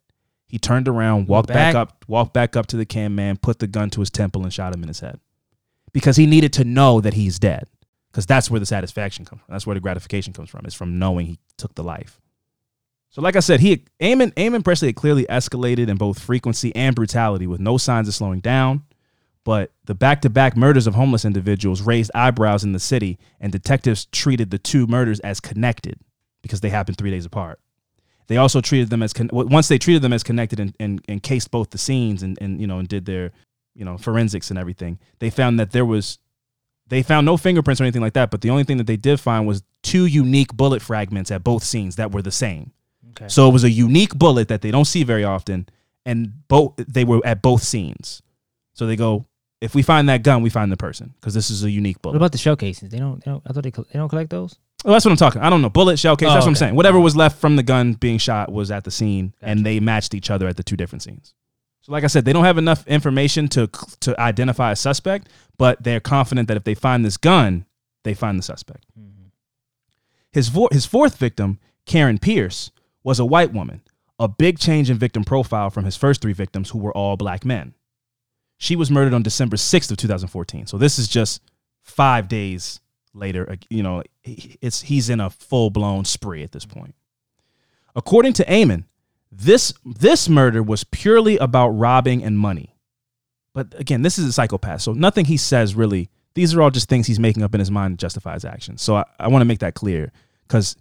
he 0.46 0.58
turned 0.58 0.88
around, 0.88 1.28
walked 1.28 1.48
back, 1.48 1.74
back. 1.74 1.74
up, 1.74 2.04
walked 2.08 2.32
back 2.32 2.56
up 2.56 2.66
to 2.68 2.76
the 2.76 2.86
Can 2.86 3.14
Man, 3.14 3.36
put 3.36 3.58
the 3.58 3.66
gun 3.66 3.90
to 3.90 4.00
his 4.00 4.10
temple, 4.10 4.44
and 4.44 4.52
shot 4.52 4.74
him 4.74 4.82
in 4.82 4.88
his 4.88 5.00
head. 5.00 5.20
Because 5.92 6.16
he 6.16 6.26
needed 6.26 6.52
to 6.54 6.64
know 6.64 7.00
that 7.00 7.14
he's 7.14 7.38
dead. 7.38 7.68
Because 8.10 8.24
that's 8.24 8.50
where 8.50 8.60
the 8.60 8.66
satisfaction 8.66 9.24
comes 9.24 9.42
from. 9.42 9.52
That's 9.52 9.66
where 9.66 9.74
the 9.74 9.80
gratification 9.80 10.32
comes 10.32 10.48
from. 10.48 10.64
It's 10.64 10.74
from 10.74 10.98
knowing 10.98 11.26
he 11.26 11.38
took 11.58 11.74
the 11.74 11.84
life. 11.84 12.20
So, 13.10 13.22
like 13.22 13.36
I 13.36 13.40
said, 13.40 13.60
he 13.60 13.84
Eamon, 14.00 14.32
Eamon 14.34 14.64
Presley 14.64 14.88
had 14.88 14.96
clearly 14.96 15.24
escalated 15.26 15.88
in 15.88 15.96
both 15.96 16.18
frequency 16.18 16.74
and 16.74 16.94
brutality 16.94 17.46
with 17.46 17.60
no 17.60 17.78
signs 17.78 18.08
of 18.08 18.14
slowing 18.14 18.40
down. 18.40 18.84
But 19.48 19.72
the 19.86 19.94
back 19.94 20.20
to 20.20 20.28
back 20.28 20.58
murders 20.58 20.86
of 20.86 20.94
homeless 20.94 21.24
individuals 21.24 21.80
raised 21.80 22.10
eyebrows 22.14 22.64
in 22.64 22.72
the 22.72 22.78
city, 22.78 23.18
and 23.40 23.50
detectives 23.50 24.04
treated 24.04 24.50
the 24.50 24.58
two 24.58 24.86
murders 24.86 25.20
as 25.20 25.40
connected 25.40 25.98
because 26.42 26.60
they 26.60 26.68
happened 26.68 26.98
three 26.98 27.10
days 27.10 27.24
apart. 27.24 27.58
They 28.26 28.36
also 28.36 28.60
treated 28.60 28.90
them 28.90 29.02
as 29.02 29.14
con- 29.14 29.30
once 29.32 29.68
they 29.68 29.78
treated 29.78 30.02
them 30.02 30.12
as 30.12 30.22
connected 30.22 30.60
and, 30.60 30.76
and, 30.78 31.02
and 31.08 31.22
cased 31.22 31.50
both 31.50 31.70
the 31.70 31.78
scenes 31.78 32.22
and, 32.22 32.36
and 32.42 32.60
you 32.60 32.66
know 32.66 32.78
and 32.78 32.86
did 32.86 33.06
their 33.06 33.32
you 33.74 33.86
know 33.86 33.96
forensics 33.96 34.50
and 34.50 34.58
everything. 34.58 34.98
They 35.18 35.30
found 35.30 35.58
that 35.58 35.70
there 35.70 35.86
was 35.86 36.18
they 36.88 37.02
found 37.02 37.24
no 37.24 37.38
fingerprints 37.38 37.80
or 37.80 37.84
anything 37.84 38.02
like 38.02 38.12
that, 38.12 38.30
but 38.30 38.42
the 38.42 38.50
only 38.50 38.64
thing 38.64 38.76
that 38.76 38.86
they 38.86 38.98
did 38.98 39.18
find 39.18 39.46
was 39.46 39.62
two 39.82 40.04
unique 40.04 40.54
bullet 40.58 40.82
fragments 40.82 41.30
at 41.30 41.42
both 41.42 41.64
scenes 41.64 41.96
that 41.96 42.12
were 42.12 42.20
the 42.20 42.30
same. 42.30 42.72
Okay. 43.12 43.28
So 43.28 43.48
it 43.48 43.52
was 43.54 43.64
a 43.64 43.70
unique 43.70 44.14
bullet 44.14 44.48
that 44.48 44.60
they 44.60 44.70
don't 44.70 44.84
see 44.84 45.04
very 45.04 45.24
often, 45.24 45.70
and 46.04 46.46
both 46.48 46.74
they 46.76 47.04
were 47.04 47.22
at 47.24 47.40
both 47.40 47.62
scenes. 47.62 48.20
So 48.74 48.86
they 48.86 48.94
go, 48.94 49.24
if 49.60 49.74
we 49.74 49.82
find 49.82 50.08
that 50.08 50.22
gun, 50.22 50.42
we 50.42 50.50
find 50.50 50.70
the 50.70 50.76
person 50.76 51.14
because 51.20 51.34
this 51.34 51.50
is 51.50 51.64
a 51.64 51.70
unique 51.70 52.00
bullet. 52.00 52.12
What 52.14 52.18
about 52.18 52.32
the 52.32 52.38
showcases? 52.38 52.90
They 52.90 52.98
don't. 52.98 53.24
They 53.24 53.30
don't 53.30 53.42
I 53.46 53.52
thought 53.52 53.64
they. 53.64 53.70
They 53.70 53.98
don't 53.98 54.08
collect 54.08 54.30
those. 54.30 54.56
Well, 54.84 54.92
that's 54.92 55.04
what 55.04 55.10
I'm 55.10 55.16
talking. 55.16 55.42
I 55.42 55.50
don't 55.50 55.60
know. 55.60 55.70
Bullet 55.70 55.98
shell 55.98 56.16
case. 56.16 56.28
Oh, 56.28 56.32
that's 56.32 56.44
what 56.46 56.50
I'm 56.50 56.54
saying. 56.54 56.76
Whatever 56.76 57.00
was 57.00 57.16
left 57.16 57.40
from 57.40 57.56
the 57.56 57.64
gun 57.64 57.94
being 57.94 58.18
shot 58.18 58.52
was 58.52 58.70
at 58.70 58.84
the 58.84 58.92
scene, 58.92 59.34
and 59.42 59.66
they 59.66 59.80
matched 59.80 60.14
each 60.14 60.30
other 60.30 60.46
at 60.46 60.56
the 60.56 60.62
two 60.62 60.76
different 60.76 61.02
scenes. 61.02 61.34
So, 61.80 61.90
like 61.90 62.04
I 62.04 62.06
said, 62.06 62.24
they 62.24 62.32
don't 62.32 62.44
have 62.44 62.58
enough 62.58 62.86
information 62.86 63.48
to 63.48 63.68
to 64.00 64.18
identify 64.20 64.70
a 64.70 64.76
suspect, 64.76 65.28
but 65.56 65.82
they're 65.82 66.00
confident 66.00 66.46
that 66.48 66.56
if 66.56 66.64
they 66.64 66.74
find 66.74 67.04
this 67.04 67.16
gun, 67.16 67.66
they 68.04 68.14
find 68.14 68.38
the 68.38 68.42
suspect. 68.44 68.84
Mm-hmm. 68.98 69.28
His 70.30 70.48
vo- 70.48 70.68
his 70.70 70.86
fourth 70.86 71.16
victim, 71.16 71.58
Karen 71.84 72.18
Pierce, 72.18 72.70
was 73.02 73.18
a 73.18 73.24
white 73.24 73.52
woman, 73.52 73.82
a 74.20 74.28
big 74.28 74.60
change 74.60 74.90
in 74.90 74.98
victim 74.98 75.24
profile 75.24 75.70
from 75.70 75.84
his 75.84 75.96
first 75.96 76.20
three 76.20 76.32
victims, 76.32 76.70
who 76.70 76.78
were 76.78 76.96
all 76.96 77.16
black 77.16 77.44
men. 77.44 77.74
She 78.58 78.76
was 78.76 78.90
murdered 78.90 79.14
on 79.14 79.22
December 79.22 79.56
6th 79.56 79.90
of 79.90 79.96
2014. 79.96 80.66
So 80.66 80.76
this 80.78 80.98
is 80.98 81.08
just 81.08 81.40
five 81.82 82.28
days 82.28 82.80
later. 83.14 83.48
uh, 83.50 83.56
You 83.70 83.82
know, 83.82 84.02
it's 84.24 84.82
he's 84.82 85.08
in 85.08 85.20
a 85.20 85.30
full 85.30 85.70
blown 85.70 86.04
spree 86.04 86.42
at 86.42 86.52
this 86.52 86.66
point. 86.66 86.94
According 87.96 88.34
to 88.34 88.44
Eamon, 88.44 88.84
this 89.32 89.72
this 89.84 90.28
murder 90.28 90.62
was 90.62 90.84
purely 90.84 91.36
about 91.38 91.68
robbing 91.70 92.22
and 92.22 92.38
money. 92.38 92.74
But 93.54 93.78
again, 93.78 94.02
this 94.02 94.18
is 94.18 94.26
a 94.26 94.32
psychopath, 94.32 94.82
so 94.82 94.92
nothing 94.92 95.24
he 95.24 95.36
says 95.36 95.74
really. 95.74 96.10
These 96.34 96.54
are 96.54 96.62
all 96.62 96.70
just 96.70 96.88
things 96.88 97.06
he's 97.08 97.18
making 97.18 97.42
up 97.42 97.54
in 97.54 97.58
his 97.58 97.70
mind 97.70 97.98
to 97.98 98.02
justify 98.04 98.34
his 98.34 98.44
actions. 98.44 98.80
So 98.82 98.96
I, 98.96 99.04
I 99.18 99.26
want 99.28 99.40
to 99.40 99.46
make 99.46 99.58
that 99.60 99.74
clear 99.74 100.12
because 100.46 100.76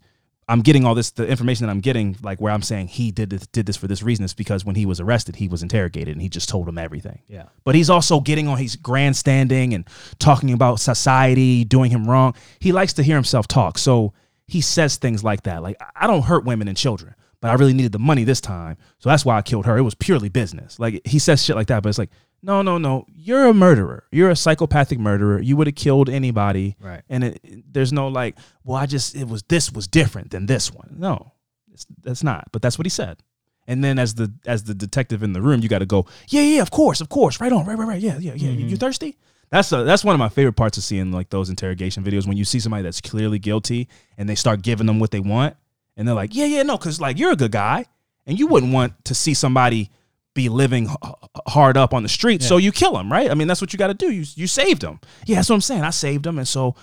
I'm 0.49 0.61
getting 0.61 0.85
all 0.85 0.95
this 0.95 1.11
the 1.11 1.27
information 1.27 1.65
that 1.65 1.71
I'm 1.71 1.81
getting, 1.81 2.15
like 2.21 2.39
where 2.39 2.53
I'm 2.53 2.61
saying 2.61 2.87
he 2.87 3.11
did 3.11 3.29
this, 3.29 3.47
did 3.47 3.65
this 3.65 3.75
for 3.75 3.87
this 3.87 4.01
reason, 4.01 4.23
is 4.23 4.33
because 4.33 4.63
when 4.63 4.75
he 4.75 4.85
was 4.85 5.01
arrested, 5.01 5.35
he 5.35 5.49
was 5.49 5.61
interrogated 5.61 6.13
and 6.13 6.21
he 6.21 6.29
just 6.29 6.47
told 6.47 6.69
him 6.69 6.77
everything. 6.77 7.19
Yeah. 7.27 7.47
But 7.65 7.75
he's 7.75 7.89
also 7.89 8.21
getting 8.21 8.47
on, 8.47 8.57
he's 8.57 8.77
grandstanding 8.77 9.73
and 9.73 9.85
talking 10.19 10.53
about 10.53 10.79
society 10.79 11.65
doing 11.65 11.91
him 11.91 12.09
wrong. 12.09 12.33
He 12.59 12.71
likes 12.71 12.93
to 12.93 13.03
hear 13.03 13.15
himself 13.15 13.47
talk. 13.47 13.77
So 13.77 14.13
he 14.47 14.61
says 14.61 14.95
things 14.95 15.21
like 15.21 15.43
that. 15.43 15.61
Like, 15.61 15.81
I 15.95 16.07
don't 16.07 16.23
hurt 16.23 16.45
women 16.45 16.69
and 16.69 16.77
children, 16.77 17.13
but 17.41 17.51
I 17.51 17.55
really 17.55 17.73
needed 17.73 17.91
the 17.91 17.99
money 17.99 18.23
this 18.23 18.39
time. 18.39 18.77
So 18.99 19.09
that's 19.09 19.25
why 19.25 19.37
I 19.37 19.41
killed 19.41 19.65
her. 19.65 19.77
It 19.77 19.81
was 19.81 19.95
purely 19.95 20.29
business. 20.29 20.79
Like, 20.79 21.01
he 21.05 21.19
says 21.19 21.43
shit 21.43 21.57
like 21.57 21.67
that, 21.67 21.83
but 21.83 21.89
it's 21.89 21.97
like, 21.97 22.11
no, 22.41 22.61
no, 22.61 22.77
no. 22.77 23.05
You're 23.13 23.45
a 23.45 23.53
murderer. 23.53 24.05
You're 24.11 24.29
a 24.29 24.35
psychopathic 24.35 24.99
murderer. 24.99 25.41
You 25.41 25.57
would 25.57 25.67
have 25.67 25.75
killed 25.75 26.09
anybody. 26.09 26.75
Right. 26.79 27.01
And 27.09 27.23
it, 27.23 27.73
there's 27.73 27.91
no 27.91 28.07
like, 28.07 28.37
well, 28.63 28.77
I 28.77 28.85
just, 28.85 29.15
it 29.15 29.27
was, 29.27 29.43
this 29.43 29.71
was 29.71 29.87
different 29.87 30.31
than 30.31 30.45
this 30.45 30.71
one. 30.71 30.95
No, 30.97 31.33
it's, 31.73 31.85
that's 32.01 32.23
not. 32.23 32.49
But 32.51 32.61
that's 32.61 32.77
what 32.77 32.85
he 32.85 32.89
said. 32.89 33.23
And 33.69 33.83
then 33.83 33.99
as 33.99 34.15
the 34.15 34.31
as 34.45 34.63
the 34.63 34.73
detective 34.73 35.23
in 35.23 35.33
the 35.33 35.41
room, 35.41 35.59
you 35.59 35.67
got 35.67 35.79
to 35.79 35.85
go, 35.85 36.05
yeah, 36.29 36.41
yeah, 36.41 36.61
of 36.61 36.71
course, 36.71 37.01
of 37.01 37.09
course, 37.09 37.41
right 37.41 37.51
on, 37.51 37.65
right, 37.65 37.77
right, 37.77 37.87
right, 37.87 38.01
yeah, 38.01 38.17
yeah, 38.17 38.31
yeah. 38.33 38.49
You, 38.49 38.59
you 38.59 38.65
mm-hmm. 38.65 38.75
thirsty? 38.75 39.17
That's 39.49 39.71
a, 39.73 39.83
that's 39.83 40.05
one 40.05 40.15
of 40.15 40.19
my 40.19 40.29
favorite 40.29 40.55
parts 40.55 40.77
of 40.77 40.85
seeing 40.85 41.11
like 41.11 41.29
those 41.29 41.49
interrogation 41.49 42.01
videos 42.01 42.25
when 42.25 42.37
you 42.37 42.45
see 42.45 42.61
somebody 42.61 42.83
that's 42.83 43.01
clearly 43.01 43.39
guilty 43.39 43.89
and 44.17 44.29
they 44.29 44.35
start 44.35 44.61
giving 44.61 44.87
them 44.87 44.99
what 45.01 45.11
they 45.11 45.19
want, 45.19 45.57
and 45.97 46.07
they're 46.07 46.15
like, 46.15 46.33
yeah, 46.33 46.45
yeah, 46.45 46.63
no, 46.63 46.77
because 46.77 47.01
like 47.01 47.19
you're 47.19 47.33
a 47.33 47.35
good 47.35 47.51
guy, 47.51 47.85
and 48.25 48.39
you 48.39 48.47
wouldn't 48.47 48.71
want 48.71 49.03
to 49.03 49.13
see 49.13 49.33
somebody 49.33 49.89
be 50.37 50.47
living 50.49 50.85
h- 50.89 51.11
hard 51.47 51.75
up 51.75 51.93
on 51.93 52.03
the 52.03 52.09
street, 52.09 52.41
so 52.43 52.55
you 52.57 52.71
kill 52.71 52.97
him, 52.97 53.11
right? 53.11 53.29
I 53.29 53.33
mean, 53.33 53.47
that's 53.49 53.59
what 53.59 53.73
you 53.73 53.79
got 53.79 53.87
to 53.87 53.93
do. 53.93 54.09
You 54.11 54.23
you 54.35 54.47
saved 54.47 54.81
him. 54.83 54.99
Yeah, 55.25 55.35
that's 55.37 55.49
what 55.49 55.55
I'm 55.55 55.61
saying. 55.61 55.81
I 55.83 55.89
saved 55.89 56.25
him, 56.25 56.37
and 56.37 56.47
so 56.47 56.75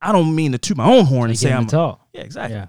I 0.00 0.12
don't 0.12 0.34
mean 0.34 0.52
to 0.52 0.58
toot 0.58 0.76
my 0.76 0.86
own 0.86 1.04
horn 1.06 1.30
and 1.30 1.38
say 1.38 1.52
I'm 1.52 1.64
a 1.64 1.68
talk. 1.68 2.06
yeah, 2.12 2.20
exactly. 2.22 2.56
Yeah. 2.56 2.66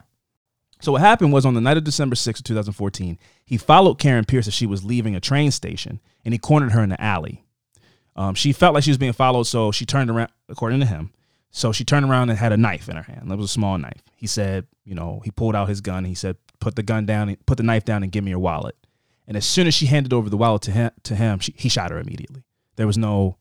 So 0.81 0.93
what 0.93 1.01
happened 1.01 1.33
was 1.33 1.45
on 1.45 1.53
the 1.55 1.61
night 1.61 1.75
of 1.77 1.83
December 1.83 2.15
6th 2.15 2.41
2014, 2.41 3.19
he 3.45 3.57
followed 3.57 3.95
Karen 3.99 4.23
Pierce 4.25 4.47
as 4.47 4.53
she 4.53 4.65
was 4.65 4.83
leaving 4.85 5.13
a 5.13 5.19
train 5.19 5.51
station 5.51 5.99
and 6.23 6.33
he 6.33 6.37
cornered 6.37 6.71
her 6.71 6.81
in 6.81 6.89
the 6.89 7.01
alley. 7.01 7.43
Um, 8.15 8.33
she 8.33 8.53
felt 8.53 8.73
like 8.73 8.83
she 8.85 8.91
was 8.91 8.97
being 8.97 9.11
followed, 9.13 9.43
so 9.43 9.71
she 9.73 9.85
turned 9.85 10.09
around, 10.09 10.29
according 10.47 10.79
to 10.79 10.85
him. 10.85 11.11
So 11.51 11.71
she 11.73 11.83
turned 11.83 12.05
around 12.09 12.29
and 12.29 12.39
had 12.39 12.51
a 12.53 12.57
knife 12.57 12.87
in 12.89 12.95
her 12.95 13.01
hand. 13.03 13.29
That 13.29 13.37
was 13.37 13.45
a 13.49 13.53
small 13.53 13.77
knife. 13.77 14.01
He 14.15 14.25
said, 14.27 14.67
you 14.85 14.95
know, 14.95 15.21
he 15.25 15.31
pulled 15.31 15.55
out 15.55 15.67
his 15.67 15.81
gun. 15.81 16.05
He 16.05 16.15
said, 16.15 16.37
put 16.59 16.75
the 16.77 16.83
gun 16.83 17.05
down, 17.05 17.35
put 17.45 17.57
the 17.57 17.63
knife 17.63 17.83
down 17.85 18.01
and 18.03 18.11
give 18.11 18.23
me 18.23 18.29
your 18.31 18.39
wallet. 18.39 18.75
And 19.29 19.37
as 19.37 19.45
soon 19.45 19.67
as 19.67 19.73
she 19.73 19.85
handed 19.85 20.11
over 20.11 20.29
the 20.29 20.35
wallet 20.35 20.63
to 20.63 20.71
him, 20.71 20.91
to 21.03 21.15
him 21.15 21.39
she, 21.39 21.53
he 21.55 21.69
shot 21.69 21.91
her 21.91 21.99
immediately. 21.99 22.43
There 22.75 22.87
was 22.87 22.97
no, 22.97 23.37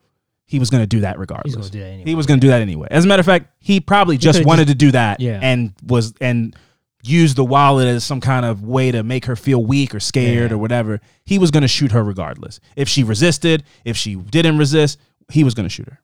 he 0.46 0.58
was 0.60 0.70
going 0.70 0.82
to 0.82 0.86
do 0.86 1.00
that 1.00 1.18
regardless. 1.18 1.54
gonna 1.56 1.68
do 1.68 1.80
that 1.80 1.86
anyway. 1.86 2.04
He 2.10 2.14
was 2.14 2.26
going 2.26 2.38
to 2.38 2.46
do 2.46 2.50
that 2.50 2.62
anyway. 2.62 2.88
As 2.90 3.04
a 3.04 3.08
matter 3.08 3.20
of 3.20 3.26
fact, 3.26 3.46
he 3.58 3.80
probably 3.80 4.16
just 4.18 4.44
wanted 4.44 4.68
to 4.68 4.74
do 4.74 4.90
that 4.92 5.18
Yeah. 5.20 5.40
and 5.42 5.72
was, 5.86 6.14
and 6.20 6.54
used 7.02 7.36
the 7.36 7.44
wallet 7.44 7.86
as 7.88 8.04
some 8.04 8.20
kind 8.20 8.44
of 8.44 8.62
way 8.64 8.90
to 8.92 9.02
make 9.02 9.24
her 9.24 9.34
feel 9.36 9.64
weak 9.64 9.94
or 9.94 10.00
scared 10.00 10.50
Yeah. 10.50 10.54
or 10.56 10.58
whatever. 10.58 11.00
He 11.24 11.38
was 11.38 11.50
going 11.50 11.62
to 11.62 11.68
shoot 11.68 11.92
her 11.92 12.04
regardless. 12.04 12.60
If 12.76 12.88
she 12.88 13.02
resisted, 13.02 13.64
if 13.84 13.96
she 13.96 14.14
didn't 14.14 14.58
resist, 14.58 14.98
he 15.30 15.42
was 15.42 15.54
going 15.54 15.64
to 15.66 15.74
shoot 15.74 15.88
her. 15.88 16.00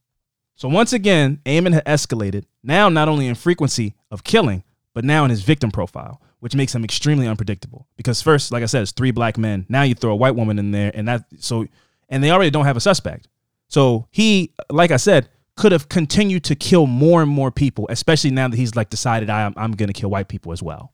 So 0.54 0.68
once 0.68 0.92
again, 0.92 1.40
Eamon 1.44 1.74
had 1.74 1.84
escalated, 1.84 2.44
now 2.62 2.88
not 2.88 3.08
only 3.08 3.26
in 3.26 3.34
frequency 3.34 3.94
of 4.10 4.24
killing, 4.24 4.62
but 4.94 5.04
now 5.04 5.24
in 5.24 5.30
his 5.30 5.42
victim 5.42 5.70
profile, 5.72 6.22
which 6.44 6.54
makes 6.54 6.74
him 6.74 6.84
extremely 6.84 7.26
unpredictable. 7.26 7.88
Because 7.96 8.20
first, 8.20 8.52
like 8.52 8.62
I 8.62 8.66
said, 8.66 8.82
it's 8.82 8.92
three 8.92 9.12
black 9.12 9.38
men. 9.38 9.64
Now 9.70 9.80
you 9.80 9.94
throw 9.94 10.12
a 10.12 10.14
white 10.14 10.34
woman 10.34 10.58
in 10.58 10.72
there, 10.72 10.90
and 10.92 11.08
that 11.08 11.24
so 11.38 11.66
and 12.10 12.22
they 12.22 12.30
already 12.30 12.50
don't 12.50 12.66
have 12.66 12.76
a 12.76 12.80
suspect. 12.80 13.28
So 13.68 14.08
he, 14.10 14.52
like 14.68 14.90
I 14.90 14.98
said, 14.98 15.30
could 15.56 15.72
have 15.72 15.88
continued 15.88 16.44
to 16.44 16.54
kill 16.54 16.86
more 16.86 17.22
and 17.22 17.30
more 17.30 17.50
people, 17.50 17.86
especially 17.88 18.30
now 18.30 18.48
that 18.48 18.58
he's 18.58 18.76
like 18.76 18.90
decided 18.90 19.30
I, 19.30 19.50
I'm 19.56 19.72
gonna 19.72 19.94
kill 19.94 20.10
white 20.10 20.28
people 20.28 20.52
as 20.52 20.62
well. 20.62 20.92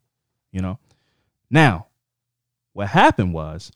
You 0.53 0.63
know? 0.63 0.79
Now, 1.51 1.89
what 2.73 2.87
happened 2.91 3.35
was 3.35 3.73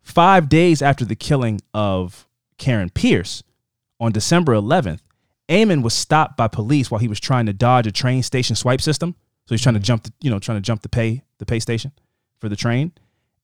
five 0.00 0.48
days 0.48 0.80
after 0.80 1.04
the 1.04 1.14
killing 1.14 1.60
of 1.74 2.26
Karen 2.56 2.88
Pierce, 2.88 3.42
on 4.00 4.12
December 4.12 4.54
11th, 4.54 5.00
Eamon 5.46 5.82
was 5.82 5.92
stopped 5.92 6.38
by 6.38 6.48
police 6.48 6.90
while 6.90 7.00
he 7.00 7.08
was 7.08 7.20
trying 7.20 7.44
to 7.44 7.52
dodge 7.52 7.86
a 7.86 7.92
train 7.92 8.22
station 8.22 8.56
swipe 8.56 8.80
system. 8.80 9.14
So 9.48 9.54
he's 9.54 9.62
trying 9.62 9.76
to 9.76 9.80
jump 9.80 10.02
the, 10.02 10.12
you 10.20 10.30
know, 10.30 10.38
trying 10.38 10.58
to 10.58 10.62
jump 10.62 10.82
the 10.82 10.90
pay, 10.90 11.22
the 11.38 11.46
pay 11.46 11.58
station 11.58 11.92
for 12.38 12.50
the 12.50 12.56
train. 12.56 12.92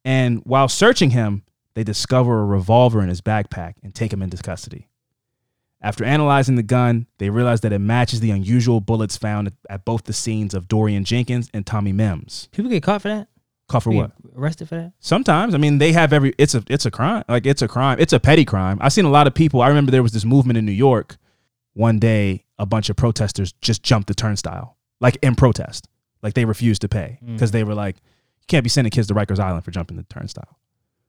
And 0.04 0.42
while 0.44 0.68
searching 0.68 1.10
him, 1.10 1.44
they 1.72 1.82
discover 1.82 2.40
a 2.40 2.44
revolver 2.44 3.00
in 3.00 3.08
his 3.08 3.22
backpack 3.22 3.76
and 3.82 3.94
take 3.94 4.12
him 4.12 4.20
into 4.20 4.36
custody. 4.36 4.90
After 5.80 6.04
analyzing 6.04 6.56
the 6.56 6.62
gun, 6.62 7.06
they 7.16 7.30
realize 7.30 7.62
that 7.62 7.72
it 7.72 7.78
matches 7.78 8.20
the 8.20 8.30
unusual 8.30 8.82
bullets 8.82 9.16
found 9.16 9.46
at, 9.46 9.54
at 9.70 9.84
both 9.86 10.04
the 10.04 10.12
scenes 10.12 10.52
of 10.52 10.68
Dorian 10.68 11.04
Jenkins 11.04 11.48
and 11.54 11.64
Tommy 11.64 11.92
Mims. 11.92 12.50
People 12.52 12.70
get 12.70 12.82
caught 12.82 13.00
for 13.00 13.08
that. 13.08 13.28
Caught 13.68 13.84
for 13.84 13.90
what? 13.92 14.12
Arrested 14.36 14.68
for 14.68 14.74
that. 14.74 14.92
Sometimes, 15.00 15.54
I 15.54 15.58
mean, 15.58 15.78
they 15.78 15.92
have 15.92 16.12
every. 16.12 16.34
It's 16.36 16.54
a 16.54 16.62
it's 16.68 16.84
a 16.84 16.90
crime. 16.90 17.24
Like 17.30 17.46
it's 17.46 17.62
a 17.62 17.68
crime. 17.68 17.98
It's 17.98 18.12
a 18.12 18.20
petty 18.20 18.44
crime. 18.44 18.76
I've 18.82 18.92
seen 18.92 19.06
a 19.06 19.10
lot 19.10 19.26
of 19.26 19.32
people. 19.32 19.62
I 19.62 19.68
remember 19.68 19.90
there 19.90 20.02
was 20.02 20.12
this 20.12 20.26
movement 20.26 20.58
in 20.58 20.66
New 20.66 20.72
York. 20.72 21.16
One 21.72 21.98
day, 21.98 22.44
a 22.58 22.66
bunch 22.66 22.90
of 22.90 22.96
protesters 22.96 23.52
just 23.62 23.82
jumped 23.82 24.08
the 24.08 24.14
turnstile, 24.14 24.76
like 25.00 25.16
in 25.22 25.34
protest. 25.34 25.88
Like 26.24 26.34
they 26.34 26.46
refused 26.46 26.80
to 26.80 26.88
pay 26.88 27.18
mm. 27.22 27.34
because 27.34 27.52
they 27.52 27.62
were 27.62 27.74
like, 27.74 27.96
you 27.96 28.46
can't 28.48 28.64
be 28.64 28.70
sending 28.70 28.90
kids 28.90 29.06
to 29.08 29.14
Rikers 29.14 29.38
Island 29.38 29.64
for 29.64 29.70
jumping 29.70 29.98
the 29.98 30.02
turnstile. 30.04 30.58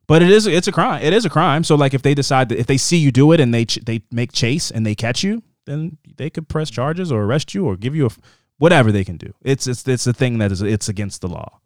But 0.08 0.22
it 0.22 0.30
is 0.30 0.46
it's 0.46 0.68
a 0.68 0.72
crime. 0.72 1.02
It 1.02 1.14
is 1.14 1.26
a 1.26 1.30
crime. 1.30 1.64
So 1.64 1.76
like 1.76 1.94
if 1.94 2.02
they 2.02 2.14
decide 2.14 2.50
that 2.50 2.60
if 2.60 2.68
they 2.68 2.78
see 2.78 2.98
you 2.98 3.12
do 3.12 3.32
it 3.32 3.40
and 3.40 3.54
they 3.54 3.66
ch- 3.66 3.80
they 3.86 4.04
make 4.12 4.32
chase 4.34 4.70
and 4.70 4.86
they 4.86 4.94
catch 4.94 5.24
you, 5.24 5.42
then 5.66 5.98
they 6.18 6.30
could 6.30 6.48
press 6.48 6.70
charges 6.70 7.12
or 7.12 7.24
arrest 7.24 7.56
you 7.56 7.66
or 7.66 7.76
give 7.76 7.96
you 7.96 8.04
a 8.04 8.08
f- 8.08 8.20
whatever 8.58 8.92
they 8.92 9.04
can 9.04 9.18
do. 9.18 9.34
It's 9.42 9.66
it's 9.68 9.88
it's 9.88 10.06
a 10.06 10.14
thing 10.14 10.38
that 10.40 10.52
is 10.52 10.62
it's 10.62 10.90
against 10.90 11.22
the 11.22 11.28
law. 11.28 11.60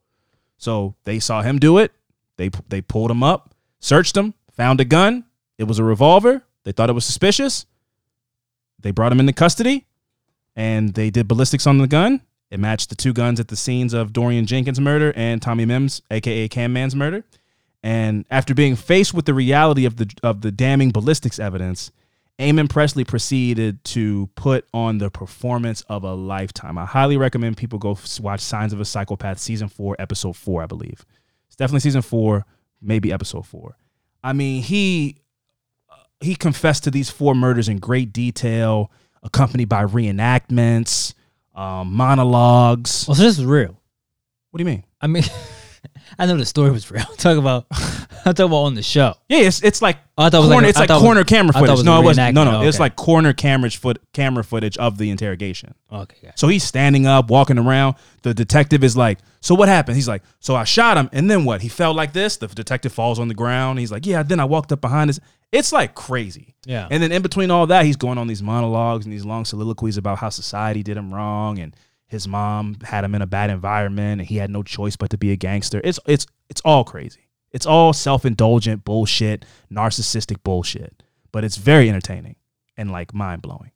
So 0.57 0.95
they 1.03 1.19
saw 1.19 1.41
him 1.41 1.59
do 1.59 1.79
it. 1.79 1.91
They 2.37 2.49
they 2.69 2.81
pulled 2.81 3.11
him 3.11 3.23
up, 3.23 3.55
searched 3.79 4.15
him, 4.15 4.35
found 4.53 4.79
a 4.79 4.85
gun. 4.85 5.25
It 5.57 5.65
was 5.65 5.79
a 5.79 5.83
revolver. 5.83 6.43
They 6.63 6.71
thought 6.71 6.89
it 6.89 6.93
was 6.93 7.05
suspicious. 7.05 7.65
They 8.79 8.91
brought 8.91 9.11
him 9.11 9.19
into 9.19 9.33
custody, 9.33 9.87
and 10.55 10.93
they 10.93 11.09
did 11.09 11.27
ballistics 11.27 11.67
on 11.67 11.79
the 11.79 11.87
gun. 11.87 12.21
It 12.51 12.59
matched 12.59 12.89
the 12.89 12.95
two 12.95 13.13
guns 13.13 13.39
at 13.39 13.47
the 13.47 13.55
scenes 13.55 13.93
of 13.93 14.11
Dorian 14.11 14.45
Jenkins' 14.45 14.79
murder 14.79 15.13
and 15.15 15.41
Tommy 15.41 15.65
Mims, 15.65 16.01
aka 16.09 16.47
Can 16.47 16.73
Man's 16.73 16.95
murder. 16.95 17.23
And 17.83 18.25
after 18.29 18.53
being 18.53 18.75
faced 18.75 19.13
with 19.13 19.25
the 19.25 19.33
reality 19.33 19.85
of 19.85 19.97
the 19.97 20.09
of 20.23 20.41
the 20.41 20.51
damning 20.51 20.91
ballistics 20.91 21.39
evidence, 21.39 21.91
Eamon 22.39 22.69
Presley 22.69 23.03
proceeded 23.03 23.83
to 23.83 24.29
put 24.35 24.65
on 24.73 24.97
the 24.97 25.09
performance 25.09 25.81
of 25.89 26.03
a 26.03 26.13
lifetime. 26.13 26.77
I 26.77 26.85
highly 26.85 27.17
recommend 27.17 27.57
people 27.57 27.79
go 27.79 27.97
watch 28.21 28.39
Signs 28.39 28.73
of 28.73 28.79
a 28.79 28.85
Psychopath 28.85 29.39
season 29.39 29.67
4 29.67 29.97
episode 29.99 30.37
4, 30.37 30.63
I 30.63 30.65
believe. 30.65 31.05
It's 31.47 31.55
definitely 31.57 31.81
season 31.81 32.01
4, 32.01 32.45
maybe 32.81 33.11
episode 33.11 33.45
4. 33.45 33.75
I 34.23 34.33
mean, 34.33 34.63
he 34.63 35.17
uh, 35.89 35.95
he 36.21 36.35
confessed 36.35 36.85
to 36.85 36.91
these 36.91 37.09
four 37.09 37.35
murders 37.35 37.69
in 37.69 37.79
great 37.79 38.11
detail, 38.13 38.91
accompanied 39.21 39.69
by 39.69 39.85
reenactments, 39.85 41.13
um, 41.55 41.93
monologues. 41.93 43.05
Oh, 43.09 43.13
so 43.13 43.21
this 43.23 43.37
is 43.39 43.45
real. 43.45 43.79
What 44.51 44.57
do 44.57 44.61
you 44.61 44.65
mean? 44.65 44.83
I 45.01 45.07
mean, 45.07 45.23
I 46.19 46.25
know 46.25 46.35
the 46.37 46.45
story 46.45 46.71
was 46.71 46.89
real. 46.91 47.03
Talk 47.17 47.37
about, 47.37 47.67
I 47.71 48.33
talk 48.33 48.39
about 48.39 48.55
on 48.63 48.73
the 48.75 48.81
show. 48.83 49.13
Yeah, 49.29 49.39
it's 49.39 49.61
it's 49.63 49.81
like 49.81 49.97
Oh, 50.17 50.23
I 50.23 50.29
thought 50.29 50.39
it 50.39 50.41
was 50.41 50.47
corner, 50.49 50.61
like 50.63 50.69
it's 50.71 50.79
like 50.79 50.89
it 50.89 50.93
was- 50.93 51.01
corner 51.01 51.23
camera 51.23 51.49
it 51.55 51.59
footage. 51.59 51.71
was 51.77 51.83
no, 51.83 52.01
it 52.01 52.03
wasn't. 52.03 52.33
No, 52.35 52.43
no, 52.43 52.51
reenactment. 52.51 52.67
it's 52.67 52.79
like 52.79 52.95
corner 52.95 53.31
camera 53.33 53.69
foot 53.71 53.99
camera 54.11 54.43
footage 54.43 54.77
of 54.77 54.97
the 54.97 55.09
interrogation. 55.09 55.73
Okay, 55.91 56.17
guys. 56.23 56.33
So 56.35 56.47
he's 56.49 56.63
standing 56.63 57.05
up, 57.05 57.29
walking 57.29 57.57
around. 57.57 57.95
The 58.23 58.33
detective 58.33 58.83
is 58.83 58.97
like, 58.97 59.19
"So 59.39 59.55
what 59.55 59.69
happened?" 59.69 59.95
He's 59.95 60.07
like, 60.09 60.23
"So 60.39 60.55
I 60.55 60.65
shot 60.65 60.97
him, 60.97 61.09
and 61.13 61.29
then 61.31 61.45
what? 61.45 61.61
He 61.61 61.69
fell 61.69 61.93
like 61.93 62.11
this." 62.11 62.35
The 62.37 62.47
detective 62.47 62.91
falls 62.91 63.19
on 63.19 63.27
the 63.29 63.33
ground. 63.35 63.79
He's 63.79 63.91
like, 63.91 64.05
"Yeah." 64.05 64.23
Then 64.23 64.39
I 64.41 64.45
walked 64.45 64.71
up 64.73 64.81
behind 64.81 65.09
his. 65.09 65.19
It's 65.51 65.71
like 65.71 65.95
crazy. 65.95 66.55
Yeah. 66.65 66.87
And 66.91 67.01
then 67.01 67.11
in 67.11 67.21
between 67.21 67.49
all 67.49 67.65
that, 67.67 67.85
he's 67.85 67.95
going 67.95 68.17
on 68.17 68.27
these 68.27 68.43
monologues 68.43 69.05
and 69.05 69.13
these 69.13 69.25
long 69.25 69.45
soliloquies 69.45 69.97
about 69.97 70.19
how 70.19 70.29
society 70.29 70.83
did 70.83 70.95
him 70.97 71.13
wrong 71.13 71.57
and 71.57 71.75
his 72.07 72.27
mom 72.27 72.77
had 72.83 73.03
him 73.03 73.15
in 73.15 73.21
a 73.21 73.27
bad 73.27 73.49
environment 73.49 74.21
and 74.21 74.29
he 74.29 74.37
had 74.37 74.49
no 74.49 74.63
choice 74.63 74.95
but 74.95 75.09
to 75.11 75.17
be 75.17 75.31
a 75.31 75.35
gangster. 75.35 75.81
It's 75.83 75.99
it's 76.05 76.25
it's 76.49 76.61
all 76.65 76.83
crazy. 76.83 77.29
It's 77.51 77.65
all 77.65 77.93
self-indulgent 77.93 78.85
bullshit, 78.85 79.43
narcissistic 79.71 80.43
bullshit. 80.43 81.01
But 81.31 81.43
it's 81.43 81.57
very 81.57 81.89
entertaining 81.89 82.35
and 82.77 82.91
like 82.91 83.13
mind-blowing. 83.13 83.71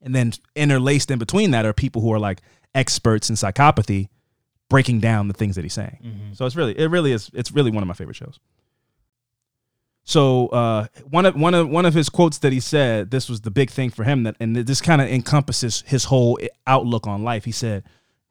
And 0.00 0.14
then 0.14 0.32
interlaced 0.56 1.10
in 1.10 1.18
between 1.18 1.50
that 1.52 1.64
are 1.66 1.72
people 1.72 2.02
who 2.02 2.12
are 2.12 2.18
like 2.18 2.40
experts 2.74 3.28
in 3.30 3.36
psychopathy 3.36 4.08
breaking 4.68 5.00
down 5.00 5.28
the 5.28 5.34
things 5.34 5.54
that 5.56 5.64
he's 5.64 5.74
saying. 5.74 5.98
Mhm. 6.02 6.36
So 6.36 6.46
it's 6.46 6.56
really, 6.56 6.78
it 6.78 6.86
really 6.86 7.12
is, 7.12 7.30
it's 7.34 7.52
really 7.52 7.70
one 7.70 7.82
of 7.82 7.86
my 7.86 7.94
favorite 7.94 8.16
shows. 8.16 8.38
So 10.04 10.48
uh, 10.48 10.86
one 11.10 11.26
of 11.26 11.36
one 11.36 11.54
of 11.54 11.68
one 11.68 11.86
of 11.86 11.94
his 11.94 12.08
quotes 12.08 12.38
that 12.38 12.52
he 12.52 12.60
said, 12.60 13.10
this 13.10 13.28
was 13.28 13.42
the 13.42 13.50
big 13.50 13.70
thing 13.70 13.90
for 13.90 14.04
him 14.04 14.24
that, 14.24 14.36
and 14.40 14.56
this 14.56 14.80
kind 14.80 15.00
of 15.00 15.08
encompasses 15.08 15.84
his 15.86 16.04
whole 16.04 16.38
outlook 16.66 17.06
on 17.06 17.22
life. 17.22 17.44
He 17.44 17.52
said, 17.52 17.84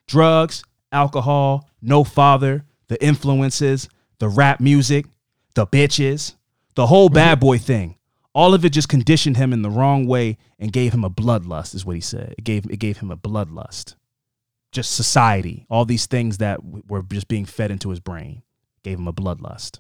"Drugs, 0.07 0.63
alcohol, 0.91 1.69
no 1.82 2.03
father, 2.03 2.65
the 2.88 3.01
influences, 3.03 3.88
the 4.19 4.28
rap 4.28 4.59
music, 4.59 5.05
the 5.53 5.65
bitches, 5.65 6.36
the 6.76 6.88
whole 6.88 7.09
bad 7.09 7.39
boy 7.39 7.57
thing. 7.57 7.95
All 8.34 8.53
of 8.53 8.63
it 8.63 8.72
just 8.72 8.89
conditioned 8.89 9.38
him 9.38 9.51
in 9.53 9.61
the 9.61 9.69
wrong 9.69 10.05
way 10.07 10.38
and 10.59 10.74
gave 10.74 10.93
him 10.93 11.05
a 11.05 11.09
bloodlust." 11.09 11.74
Is 11.74 11.86
what 11.86 11.95
he 11.95 12.01
said. 12.01 12.36
It 12.38 12.43
gave 12.43 12.65
it 12.69 12.78
gave 12.78 12.97
him 12.97 13.11
a 13.11 13.17
bloodlust. 13.17 13.95
Just 14.74 14.95
society, 14.95 15.65
all 15.69 15.84
these 15.84 16.05
things 16.05 16.38
that 16.38 16.59
were 16.63 17.01
just 17.03 17.28
being 17.28 17.45
fed 17.45 17.72
into 17.72 17.89
his 17.89 17.99
brain, 17.99 18.41
gave 18.84 18.99
him 18.99 19.07
a 19.07 19.13
bloodlust. 19.13 19.80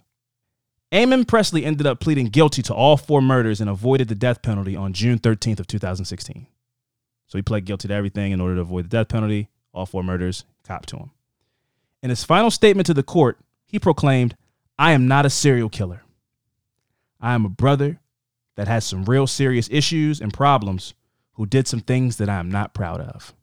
Eamon 0.91 1.25
Presley 1.25 1.63
ended 1.63 1.87
up 1.87 2.01
pleading 2.01 2.27
guilty 2.27 2.61
to 2.61 2.73
all 2.73 2.97
four 2.97 3.21
murders 3.21 3.61
and 3.61 3.69
avoided 3.69 4.09
the 4.09 4.15
death 4.15 4.41
penalty 4.41 4.75
on 4.75 4.91
June 4.91 5.19
13th 5.19 5.61
of 5.61 5.67
2016. 5.67 6.47
So 7.27 7.37
he 7.37 7.41
pled 7.41 7.63
guilty 7.63 7.87
to 7.87 7.93
everything 7.93 8.33
in 8.33 8.41
order 8.41 8.55
to 8.55 8.61
avoid 8.61 8.85
the 8.85 8.89
death 8.89 9.07
penalty, 9.07 9.47
all 9.73 9.85
four 9.85 10.03
murders, 10.03 10.43
cop 10.65 10.85
to 10.87 10.97
him. 10.97 11.11
In 12.03 12.09
his 12.09 12.25
final 12.25 12.51
statement 12.51 12.87
to 12.87 12.93
the 12.93 13.03
court, 13.03 13.39
he 13.65 13.79
proclaimed, 13.79 14.35
"I 14.77 14.91
am 14.91 15.07
not 15.07 15.25
a 15.25 15.29
serial 15.29 15.69
killer. 15.69 16.03
I 17.21 17.35
am 17.35 17.45
a 17.45 17.49
brother 17.49 18.01
that 18.55 18.67
has 18.67 18.83
some 18.83 19.05
real 19.05 19.27
serious 19.27 19.69
issues 19.71 20.19
and 20.19 20.33
problems 20.33 20.93
who 21.33 21.45
did 21.45 21.69
some 21.69 21.79
things 21.79 22.17
that 22.17 22.27
I 22.27 22.37
am 22.37 22.51
not 22.51 22.73
proud 22.73 22.99
of." 22.99 23.33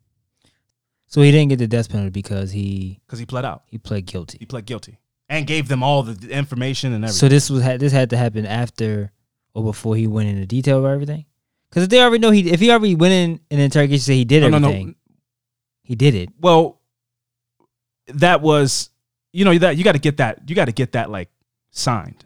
So 1.07 1.23
he 1.23 1.31
didn't 1.31 1.49
get 1.49 1.61
the 1.61 1.67
death 1.67 1.89
penalty 1.89 2.11
because 2.11 2.51
he 2.51 3.01
Cuz 3.07 3.19
he 3.19 3.25
pled 3.25 3.47
out. 3.47 3.63
he 3.69 3.79
pled 3.79 4.05
guilty. 4.05 4.37
He 4.39 4.45
pled 4.45 4.67
guilty 4.67 4.99
and 5.29 5.47
gave 5.47 5.69
them 5.69 5.83
all 5.83 6.03
the 6.03 6.31
information 6.31 6.93
and 6.93 7.05
everything. 7.05 7.19
So 7.19 7.29
this 7.29 7.51
was 7.51 7.63
had 7.63 7.81
this 7.81 7.93
had 7.93 8.11
to 8.11 8.17
happen 8.17 8.47
after 8.47 9.13
or 9.55 9.63
before 9.65 9.97
he 9.97 10.07
went 10.07 10.29
into 10.29 10.47
detail 10.47 10.79
about 10.81 10.93
everything. 10.93 11.27
Because 11.69 11.85
if 11.85 11.91
they 11.91 12.01
already 12.01 12.19
know 12.21 12.31
he 12.31 12.51
if 12.51 12.61
he 12.61 12.71
already 12.71 12.95
went 12.95 13.13
in 13.13 13.41
an 13.51 13.61
interrogation 13.61 14.01
say 14.01 14.15
he 14.15 14.25
did 14.25 14.43
no, 14.43 14.49
no, 14.49 14.57
everything, 14.69 14.87
no. 14.89 14.95
he 15.83 15.95
did 15.95 16.15
it. 16.15 16.31
well 16.41 16.81
that 18.07 18.41
was 18.41 18.89
you 19.33 19.45
know 19.45 19.57
that 19.59 19.77
you 19.77 19.85
got 19.85 19.93
to 19.93 19.99
get 19.99 20.17
that 20.17 20.49
you 20.49 20.55
got 20.55 20.65
to 20.65 20.73
get 20.73 20.93
that 20.93 21.11
like 21.11 21.29
signed 21.71 22.25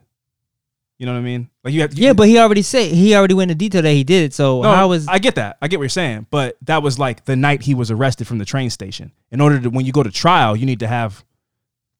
you 0.98 1.06
know 1.06 1.12
what 1.12 1.18
i 1.18 1.22
mean 1.22 1.50
like 1.64 1.74
you 1.74 1.80
have 1.80 1.92
Yeah, 1.94 2.12
but 2.12 2.28
he 2.28 2.38
already 2.38 2.62
said 2.62 2.92
he 2.92 3.16
already 3.16 3.34
went 3.34 3.50
into 3.50 3.58
detail 3.58 3.82
that 3.82 3.90
he 3.90 4.04
did 4.04 4.26
it. 4.26 4.34
So 4.34 4.62
no, 4.62 4.70
how 4.72 4.88
was 4.88 5.08
i 5.08 5.18
get 5.18 5.34
that 5.34 5.58
i 5.60 5.66
get 5.66 5.78
what 5.80 5.84
you're 5.84 5.88
saying 5.88 6.28
but 6.30 6.56
that 6.62 6.84
was 6.84 7.00
like 7.00 7.24
the 7.24 7.34
night 7.34 7.62
he 7.62 7.74
was 7.74 7.90
arrested 7.90 8.28
from 8.28 8.38
the 8.38 8.44
train 8.44 8.70
station 8.70 9.10
in 9.32 9.40
order 9.40 9.58
to 9.60 9.70
when 9.70 9.84
you 9.84 9.90
go 9.90 10.04
to 10.04 10.10
trial 10.12 10.54
you 10.54 10.66
need 10.66 10.78
to 10.78 10.86
have 10.86 11.24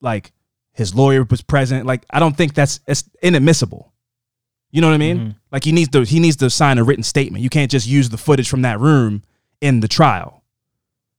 like 0.01 0.33
his 0.73 0.95
lawyer 0.95 1.25
was 1.25 1.43
present 1.43 1.87
like 1.87 2.05
i 2.11 2.19
don't 2.19 2.37
think 2.37 2.55
that's 2.55 2.81
it's 2.87 3.05
inadmissible 3.23 3.93
you 4.71 4.81
know 4.81 4.89
what 4.89 4.95
i 4.95 4.99
mean 4.99 5.19
Mhm. 5.19 5.35
like 5.51 5.65
he 5.65 5.73
needs 5.73 5.91
to 5.91 6.03
he 6.03 6.19
needs 6.21 6.37
to 6.37 6.49
sign 6.51 6.79
a 6.79 6.85
written 6.85 7.03
statement 7.05 7.43
you 7.45 7.51
can't 7.51 7.71
just 7.71 7.87
use 7.87 8.09
the 8.09 8.17
footage 8.19 8.49
from 8.49 8.63
that 8.63 8.81
room 8.81 9.23
in 9.61 9.81
the 9.81 9.89
trial 9.89 10.43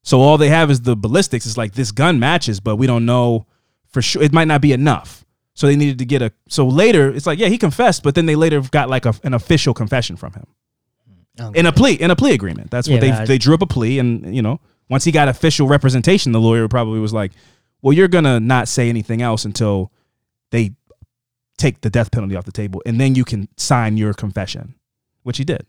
so 0.05 0.19
all 0.19 0.37
they 0.37 0.49
have 0.49 0.69
is 0.69 0.81
the 0.81 0.97
ballistics. 0.97 1.45
It's 1.45 1.55
like 1.55 1.75
this 1.75 1.93
gun 1.93 2.19
matches, 2.19 2.59
but 2.59 2.75
we 2.75 2.87
don't 2.87 3.05
know 3.05 3.45
for 3.87 4.01
sure. 4.01 4.21
It 4.21 4.33
might 4.33 4.49
not 4.49 4.59
be 4.59 4.73
enough. 4.73 5.23
So 5.53 5.65
they 5.65 5.77
needed 5.77 5.97
to 5.99 6.05
get 6.05 6.21
a. 6.21 6.33
So 6.49 6.67
later, 6.67 7.07
it's 7.09 7.25
like 7.25 7.39
yeah, 7.39 7.47
he 7.47 7.57
confessed, 7.57 8.03
but 8.03 8.13
then 8.13 8.25
they 8.25 8.35
later 8.35 8.59
got 8.59 8.89
like 8.89 9.05
a, 9.05 9.13
an 9.23 9.33
official 9.33 9.73
confession 9.73 10.17
from 10.17 10.33
him 10.33 10.45
Um, 11.39 11.55
in 11.55 11.65
a 11.67 11.71
plea 11.71 11.93
in 11.93 12.11
a 12.11 12.17
plea 12.17 12.33
agreement. 12.33 12.69
That's 12.69 12.89
what 12.89 12.95
Yeah, 12.95 12.99
they 12.99 13.11
I- 13.11 13.25
they 13.25 13.37
drew 13.37 13.53
up 13.53 13.61
a 13.61 13.65
plea, 13.65 13.97
and 13.97 14.35
you 14.35 14.41
know 14.41 14.59
once 14.89 15.05
he 15.05 15.11
got 15.13 15.29
official 15.29 15.69
representation, 15.69 16.33
the 16.33 16.41
lawyer 16.41 16.67
probably 16.67 16.99
was 16.99 17.13
like, 17.13 17.31
well, 17.83 17.93
you're 17.93 18.07
gonna 18.07 18.39
not 18.39 18.67
say 18.67 18.89
anything 18.89 19.21
else 19.21 19.45
until 19.45 19.91
they 20.49 20.71
take 21.57 21.81
the 21.81 21.89
death 21.91 22.11
penalty 22.11 22.35
off 22.35 22.45
the 22.45 22.51
table, 22.51 22.81
and 22.85 22.99
then 22.99 23.13
you 23.13 23.23
can 23.23 23.47
sign 23.57 23.97
your 23.97 24.13
confession, 24.13 24.73
which 25.21 25.37
he 25.37 25.43
did. 25.43 25.67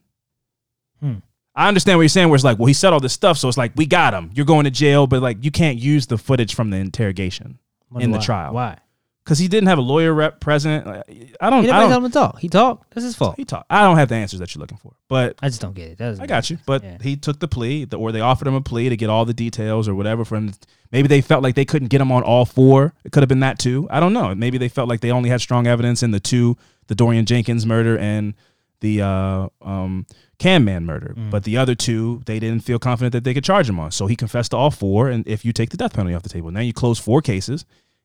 Hmm. 1.00 1.16
I 1.54 1.68
understand 1.68 1.98
what 1.98 2.02
you're 2.02 2.08
saying. 2.08 2.30
Where 2.30 2.36
it's 2.36 2.44
like, 2.44 2.58
well, 2.58 2.66
he 2.66 2.72
said 2.72 2.92
all 2.92 3.00
this 3.00 3.12
stuff, 3.12 3.36
so 3.36 3.48
it's 3.48 3.58
like 3.58 3.72
we 3.76 3.84
got 3.84 4.14
him. 4.14 4.30
You're 4.32 4.46
going 4.46 4.64
to 4.64 4.70
jail, 4.70 5.06
but 5.06 5.20
like 5.20 5.44
you 5.44 5.50
can't 5.50 5.78
use 5.78 6.06
the 6.06 6.16
footage 6.16 6.54
from 6.54 6.70
the 6.70 6.78
interrogation 6.78 7.58
wonder 7.90 8.04
in 8.04 8.10
the 8.12 8.18
why. 8.18 8.24
trial. 8.24 8.54
Why? 8.54 8.78
Because 9.24 9.38
he 9.38 9.48
didn't 9.48 9.68
have 9.68 9.78
a 9.78 9.82
lawyer 9.82 10.12
rep 10.12 10.38
present. 10.38 10.86
Like, 10.86 11.04
I 11.40 11.48
don't. 11.48 11.62
He 11.62 11.68
didn't 11.68 11.88
don't. 11.88 12.04
him 12.04 12.10
to 12.10 12.12
talk. 12.12 12.38
He 12.40 12.48
talked. 12.50 12.94
That's 12.94 13.04
his 13.04 13.16
fault. 13.16 13.36
He 13.36 13.46
talked. 13.46 13.66
I 13.70 13.82
don't 13.82 13.96
have 13.96 14.10
the 14.10 14.16
answers 14.16 14.38
that 14.40 14.54
you're 14.54 14.60
looking 14.60 14.76
for, 14.76 14.92
but 15.08 15.36
I 15.40 15.48
just 15.48 15.62
don't 15.62 15.74
get 15.74 15.92
it. 15.92 15.98
That 15.98 16.20
I 16.20 16.26
got 16.26 16.50
you. 16.50 16.56
sense. 16.56 16.66
But 16.66 16.82
Yeah. 16.82 16.98
he 17.00 17.16
took 17.16 17.40
the 17.40 17.48
plea, 17.48 17.86
the, 17.86 17.98
or 17.98 18.12
they 18.12 18.20
offered 18.20 18.46
him 18.46 18.54
a 18.54 18.60
plea 18.60 18.90
to 18.90 18.96
get 18.98 19.08
all 19.08 19.24
the 19.24 19.32
details 19.32 19.88
or 19.88 19.94
whatever. 19.94 20.26
From 20.26 20.52
maybe 20.92 21.08
they 21.08 21.22
felt 21.22 21.42
like 21.42 21.54
they 21.54 21.64
couldn't 21.64 21.88
get 21.88 22.02
him 22.02 22.12
on 22.12 22.22
all 22.22 22.44
four. 22.44 22.92
It 23.04 23.12
could 23.12 23.22
have 23.22 23.28
been 23.30 23.40
that 23.40 23.58
too. 23.58 23.88
I 23.90 23.98
don't 23.98 24.12
know. 24.12 24.34
Maybe 24.34 24.58
they 24.58 24.68
felt 24.68 24.90
like 24.90 25.00
they 25.00 25.10
only 25.10 25.30
had 25.30 25.40
strong 25.40 25.66
evidence 25.66 26.02
in 26.02 26.10
the 26.10 26.20
two, 26.20 26.58
the 26.88 26.94
Dorian 26.94 27.24
Jenkins 27.24 27.64
murder 27.64 27.96
and 27.96 28.34
the 28.80 29.00
uh, 29.00 29.48
um, 29.62 30.04
Can 30.38 30.66
Man 30.66 30.84
murder. 30.84 31.14
Mm. 31.16 31.30
But 31.30 31.44
the 31.44 31.56
other 31.56 31.74
two, 31.74 32.22
they 32.26 32.38
didn't 32.38 32.60
feel 32.60 32.78
confident 32.78 33.12
that 33.14 33.24
they 33.24 33.32
could 33.32 33.44
charge 33.44 33.70
him 33.70 33.80
on. 33.80 33.90
So 33.90 34.06
he 34.06 34.16
confessed 34.16 34.50
to 34.50 34.58
all 34.58 34.70
four. 34.70 35.08
And 35.08 35.26
if 35.26 35.46
you 35.46 35.54
take 35.54 35.70
the 35.70 35.78
death 35.78 35.94
penalty 35.94 36.14
off 36.14 36.22
the 36.22 36.28
table, 36.28 36.50
now 36.50 36.60
you 36.60 36.74
close 36.74 36.98
four 36.98 37.22
cases, 37.22 37.64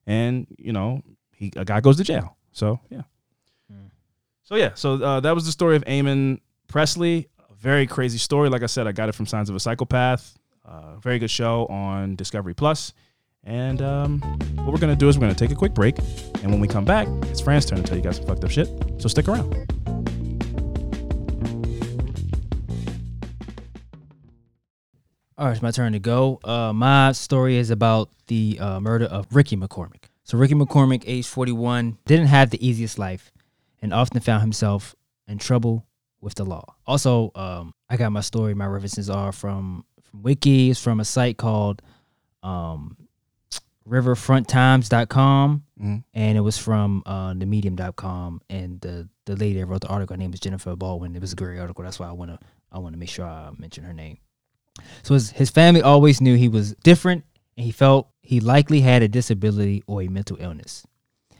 and 0.10 0.47
you 0.57 0.74
know 0.74 1.03
he 1.32 1.53
a 1.55 1.64
guy 1.64 1.80
goes 1.80 1.97
to 1.97 2.03
jail. 2.03 2.36
So 2.51 2.80
yeah. 2.89 3.03
Mm. 3.72 3.91
So 4.43 4.55
yeah, 4.55 4.72
so 4.74 4.93
uh, 4.95 5.20
that 5.22 5.36
was 5.36 5.45
the 5.45 5.51
story 5.51 5.76
of 5.78 5.86
Eamon 5.86 6.39
Presley. 6.68 7.30
A 7.49 7.53
very 7.53 7.88
crazy 7.88 8.18
story. 8.18 8.49
Like 8.49 8.64
I 8.64 8.66
said, 8.66 8.88
I 8.88 8.91
got 8.91 9.07
it 9.07 9.16
from 9.16 9.28
Signs 9.28 9.49
of 9.49 9.55
a 9.55 9.60
Psychopath. 9.60 10.38
Uh, 10.66 10.97
very 10.97 11.20
good 11.20 11.32
show 11.32 11.68
on 11.68 12.16
Discovery 12.16 12.53
Plus. 12.53 12.93
And 13.43 13.82
um, 13.82 14.20
what 14.55 14.74
we're 14.74 14.80
gonna 14.80 14.95
do 14.95 15.07
is 15.07 15.18
we're 15.18 15.22
gonna 15.22 15.36
take 15.36 15.51
a 15.51 15.55
quick 15.55 15.74
break, 15.74 15.97
and 16.41 16.51
when 16.51 16.60
we 16.60 16.68
come 16.68 16.86
back, 16.86 17.07
it's 17.28 17.39
Fran's 17.39 17.66
turn 17.66 17.78
to 17.78 17.84
tell 17.84 17.95
you 17.95 18.03
guys 18.03 18.18
some 18.18 18.26
fucked 18.26 18.43
up 18.43 18.51
shit. 18.51 18.68
So 18.97 19.07
stick 19.07 19.30
around. 19.30 19.78
All 25.40 25.46
right, 25.46 25.54
it's 25.54 25.62
my 25.62 25.72
turn 25.72 25.94
to 25.94 26.00
go. 26.00 26.38
Uh, 26.44 26.74
my 26.74 27.14
story 27.14 27.56
is 27.56 27.70
about 27.70 28.10
the 28.28 28.58
uh, 28.60 28.82
murder 28.82 29.06
of 29.06 29.26
Ricky 29.34 29.56
McCormick. 29.56 30.04
So 30.26 30.38
Ricky 30.38 30.54
McCormick, 30.54 31.04
age 31.08 31.26
41, 31.28 31.98
didn't 32.06 32.26
have 32.28 32.50
the 32.50 32.66
easiest 32.68 33.00
life 33.00 33.32
and 33.82 33.94
often 33.94 34.20
found 34.20 34.42
himself 34.42 34.96
in 35.30 35.38
trouble 35.38 35.86
with 36.20 36.36
the 36.36 36.44
law. 36.44 36.76
Also, 36.86 37.32
um, 37.36 37.74
I 37.90 37.96
got 37.96 38.12
my 38.12 38.20
story. 38.20 38.54
My 38.54 38.66
references 38.66 39.10
are 39.10 39.32
from 39.32 39.86
from 40.04 40.24
Wiki. 40.24 40.72
It's 40.72 40.82
from 40.84 41.00
a 41.00 41.06
site 41.06 41.38
called 41.38 41.82
um, 42.44 42.98
RiverFrontTimes.com, 43.88 45.64
Mhm. 45.82 46.04
and 46.14 46.38
it 46.38 46.42
was 46.42 46.58
from 46.58 47.02
uh, 47.06 47.34
TheMedium.com. 47.34 48.42
And 48.50 48.82
the 48.82 49.08
the 49.26 49.38
lady 49.38 49.60
that 49.60 49.68
wrote 49.68 49.82
the 49.82 49.88
article, 49.88 50.16
her 50.16 50.18
name 50.18 50.34
is 50.34 50.42
Jennifer 50.42 50.76
Baldwin. 50.76 51.16
It 51.16 51.22
was 51.22 51.32
a 51.32 51.36
great 51.38 51.60
article. 51.60 51.84
That's 51.86 51.98
why 52.00 52.10
I 52.10 52.12
wanna 52.12 52.40
I 52.74 52.80
want 52.80 52.94
to 52.94 53.00
make 53.00 53.10
sure 53.10 53.26
I 53.26 53.52
mention 53.58 53.86
her 53.86 53.94
name. 53.94 54.18
So 55.03 55.13
his, 55.13 55.32
his 55.32 55.49
family 55.49 55.82
always 55.82 56.21
knew 56.21 56.36
he 56.36 56.49
was 56.49 56.73
different 56.84 57.23
and 57.57 57.65
he 57.65 57.71
felt 57.71 58.09
he 58.21 58.39
likely 58.39 58.82
had 58.82 59.01
a 59.01 59.07
disability 59.07 59.84
or 59.88 60.01
a 60.01 60.07
mental 60.07 60.38
illness. 60.39 60.86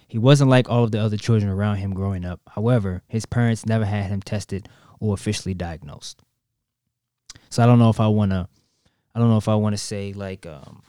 He 0.08 0.18
wasn't 0.18 0.50
like 0.50 0.70
all 0.70 0.84
of 0.84 0.92
the 0.92 1.00
other 1.00 1.18
children 1.18 1.52
around 1.52 1.78
him 1.78 1.94
growing 1.94 2.26
up. 2.26 2.42
However, 2.56 3.04
his 3.08 3.26
parents 3.26 3.66
never 3.66 3.86
had 3.86 4.06
him 4.06 4.22
tested 4.22 4.68
or 5.00 5.14
officially 5.14 5.54
diagnosed. 5.54 6.22
So 7.50 7.64
I 7.64 7.66
don't 7.66 7.80
know 7.80 7.90
if 7.90 8.00
I 8.00 8.08
want 8.08 8.32
to 8.32 8.48
I 9.14 9.20
don't 9.20 9.30
know 9.30 9.38
if 9.38 9.48
I 9.48 9.56
want 9.56 9.74
to 9.74 9.78
say 9.78 10.14
like 10.14 10.46
um 10.46 10.84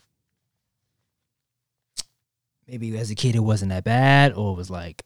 maybe 2.67 2.97
as 2.97 3.11
a 3.11 3.15
kid 3.15 3.35
it 3.35 3.41
wasn't 3.41 3.71
that 3.71 3.85
bad 3.85 4.33
or 4.33 4.53
it 4.53 4.57
was 4.57 4.71
like 4.71 5.05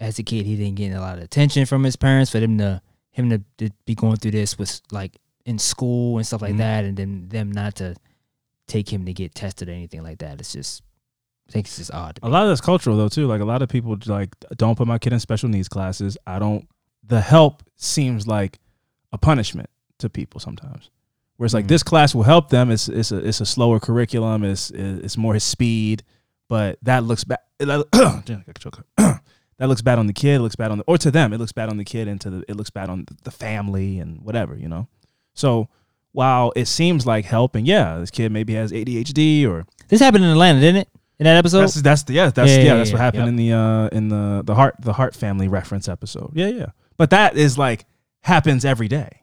as 0.00 0.18
a 0.18 0.22
kid 0.22 0.46
he 0.46 0.56
didn't 0.56 0.76
get 0.76 0.92
a 0.92 1.00
lot 1.00 1.18
of 1.18 1.24
attention 1.24 1.66
from 1.66 1.84
his 1.84 1.96
parents 1.96 2.30
for 2.30 2.40
them 2.40 2.58
to 2.58 2.82
him 3.10 3.30
to, 3.30 3.42
to 3.58 3.70
be 3.86 3.94
going 3.94 4.16
through 4.16 4.32
this 4.32 4.58
was 4.58 4.82
like 4.90 5.16
in 5.46 5.58
school 5.58 6.16
and 6.18 6.26
stuff 6.26 6.42
like 6.42 6.54
Mhm. 6.54 6.58
that 6.58 6.84
and 6.84 6.96
then 6.96 7.28
them 7.28 7.52
not 7.52 7.76
to 7.76 7.94
take 8.66 8.90
him 8.92 9.04
to 9.04 9.12
get 9.12 9.34
tested 9.34 9.68
or 9.68 9.72
anything 9.72 10.02
like 10.02 10.18
that 10.18 10.40
it's 10.40 10.52
just 10.52 10.82
I 11.48 11.52
think 11.52 11.66
it's 11.66 11.76
just 11.76 11.92
odd 11.92 12.18
A 12.22 12.28
lot 12.30 12.44
of 12.44 12.48
that's 12.48 12.62
cultural 12.62 12.96
though 12.96 13.08
too. 13.08 13.26
Like 13.26 13.42
a 13.42 13.44
lot 13.44 13.60
of 13.60 13.68
people 13.68 13.98
like 14.06 14.30
don't 14.56 14.76
put 14.76 14.88
my 14.88 14.98
kid 14.98 15.12
in 15.12 15.20
special 15.20 15.50
needs 15.50 15.68
classes. 15.68 16.16
I 16.26 16.38
don't. 16.38 16.66
The 17.06 17.20
help 17.20 17.62
seems 17.76 18.26
like 18.26 18.58
a 19.12 19.18
punishment 19.18 19.68
to 19.98 20.08
people 20.08 20.40
sometimes. 20.40 20.88
Where 21.36 21.44
it's 21.44 21.52
like 21.52 21.66
Mm. 21.66 21.68
this 21.68 21.82
class 21.82 22.14
will 22.14 22.22
help 22.22 22.48
them. 22.48 22.70
It's 22.70 22.88
it's 22.88 23.12
a 23.12 23.18
it's 23.18 23.42
a 23.42 23.46
slower 23.46 23.78
curriculum. 23.78 24.42
It's 24.42 24.70
it's 24.70 25.18
more 25.18 25.34
his 25.34 25.44
speed, 25.44 26.02
but 26.48 26.78
that 26.82 27.04
looks 27.04 27.24
bad. 27.24 27.40
that 27.58 29.20
looks 29.60 29.82
bad 29.82 29.98
on 29.98 30.06
the 30.06 30.12
kid. 30.12 30.36
It 30.36 30.40
looks 30.40 30.56
bad 30.56 30.70
on 30.70 30.78
the 30.78 30.84
or 30.86 30.98
to 30.98 31.10
them. 31.10 31.32
It 31.32 31.38
looks 31.38 31.52
bad 31.52 31.68
on 31.68 31.76
the 31.76 31.84
kid 31.84 32.08
and 32.08 32.20
to 32.22 32.30
the 32.30 32.44
it 32.48 32.56
looks 32.56 32.70
bad 32.70 32.88
on 32.88 33.06
the 33.24 33.30
family 33.30 33.98
and 33.98 34.20
whatever 34.22 34.56
you 34.56 34.68
know. 34.68 34.88
So 35.34 35.68
while 36.12 36.52
it 36.56 36.66
seems 36.66 37.06
like 37.06 37.24
help 37.24 37.54
and 37.54 37.66
yeah, 37.66 37.98
this 37.98 38.10
kid 38.10 38.32
maybe 38.32 38.54
has 38.54 38.72
ADHD 38.72 39.46
or 39.46 39.66
this 39.88 40.00
happened 40.00 40.24
in 40.24 40.30
Atlanta 40.30 40.60
didn't 40.60 40.82
it 40.82 40.88
in 41.18 41.24
that 41.24 41.36
episode 41.36 41.60
that's 41.60 41.74
that's 41.74 42.04
yeah 42.08 42.30
that's 42.30 42.50
Yeah, 42.50 42.56
yeah, 42.56 42.64
yeah, 42.64 42.76
that's 42.76 42.92
what 42.92 43.00
happened 43.00 43.22
yep. 43.22 43.28
in 43.28 43.36
the 43.36 43.52
uh 43.52 43.88
in 43.88 44.08
the 44.08 44.42
the 44.44 44.54
heart 44.54 44.76
the 44.80 44.92
heart 44.92 45.14
family 45.14 45.48
reference 45.48 45.88
episode. 45.88 46.30
Yeah, 46.34 46.48
yeah. 46.48 46.66
But 46.96 47.10
that 47.10 47.36
is 47.36 47.58
like 47.58 47.84
happens 48.22 48.64
every 48.64 48.88
day. 48.88 49.22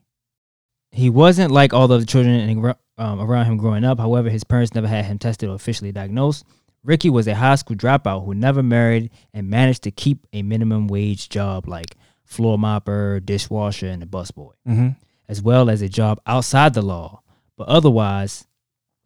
he 0.91 1.09
wasn't 1.09 1.51
like 1.51 1.73
all 1.73 1.87
the 1.87 1.95
other 1.95 2.05
children 2.05 2.75
um, 2.97 3.19
around 3.19 3.45
him 3.45 3.57
growing 3.57 3.83
up. 3.83 3.97
However, 3.99 4.29
his 4.29 4.43
parents 4.43 4.75
never 4.75 4.87
had 4.87 5.05
him 5.05 5.17
tested 5.17 5.49
or 5.49 5.55
officially 5.55 5.91
diagnosed. 5.91 6.45
Ricky 6.83 7.09
was 7.09 7.27
a 7.27 7.35
high 7.35 7.55
school 7.55 7.75
dropout 7.75 8.25
who 8.25 8.33
never 8.33 8.61
married 8.63 9.11
and 9.33 9.49
managed 9.49 9.83
to 9.83 9.91
keep 9.91 10.27
a 10.33 10.41
minimum 10.41 10.87
wage 10.87 11.29
job 11.29 11.67
like 11.67 11.95
floor 12.25 12.57
mopper, 12.57 13.23
dishwasher, 13.23 13.87
and 13.87 14.03
a 14.03 14.05
busboy, 14.05 14.51
Mm-hmm. 14.67 14.89
As 15.31 15.41
well 15.41 15.69
as 15.69 15.81
a 15.81 15.87
job 15.87 16.19
outside 16.27 16.73
the 16.73 16.81
law, 16.81 17.21
but 17.55 17.67
otherwise 17.69 18.45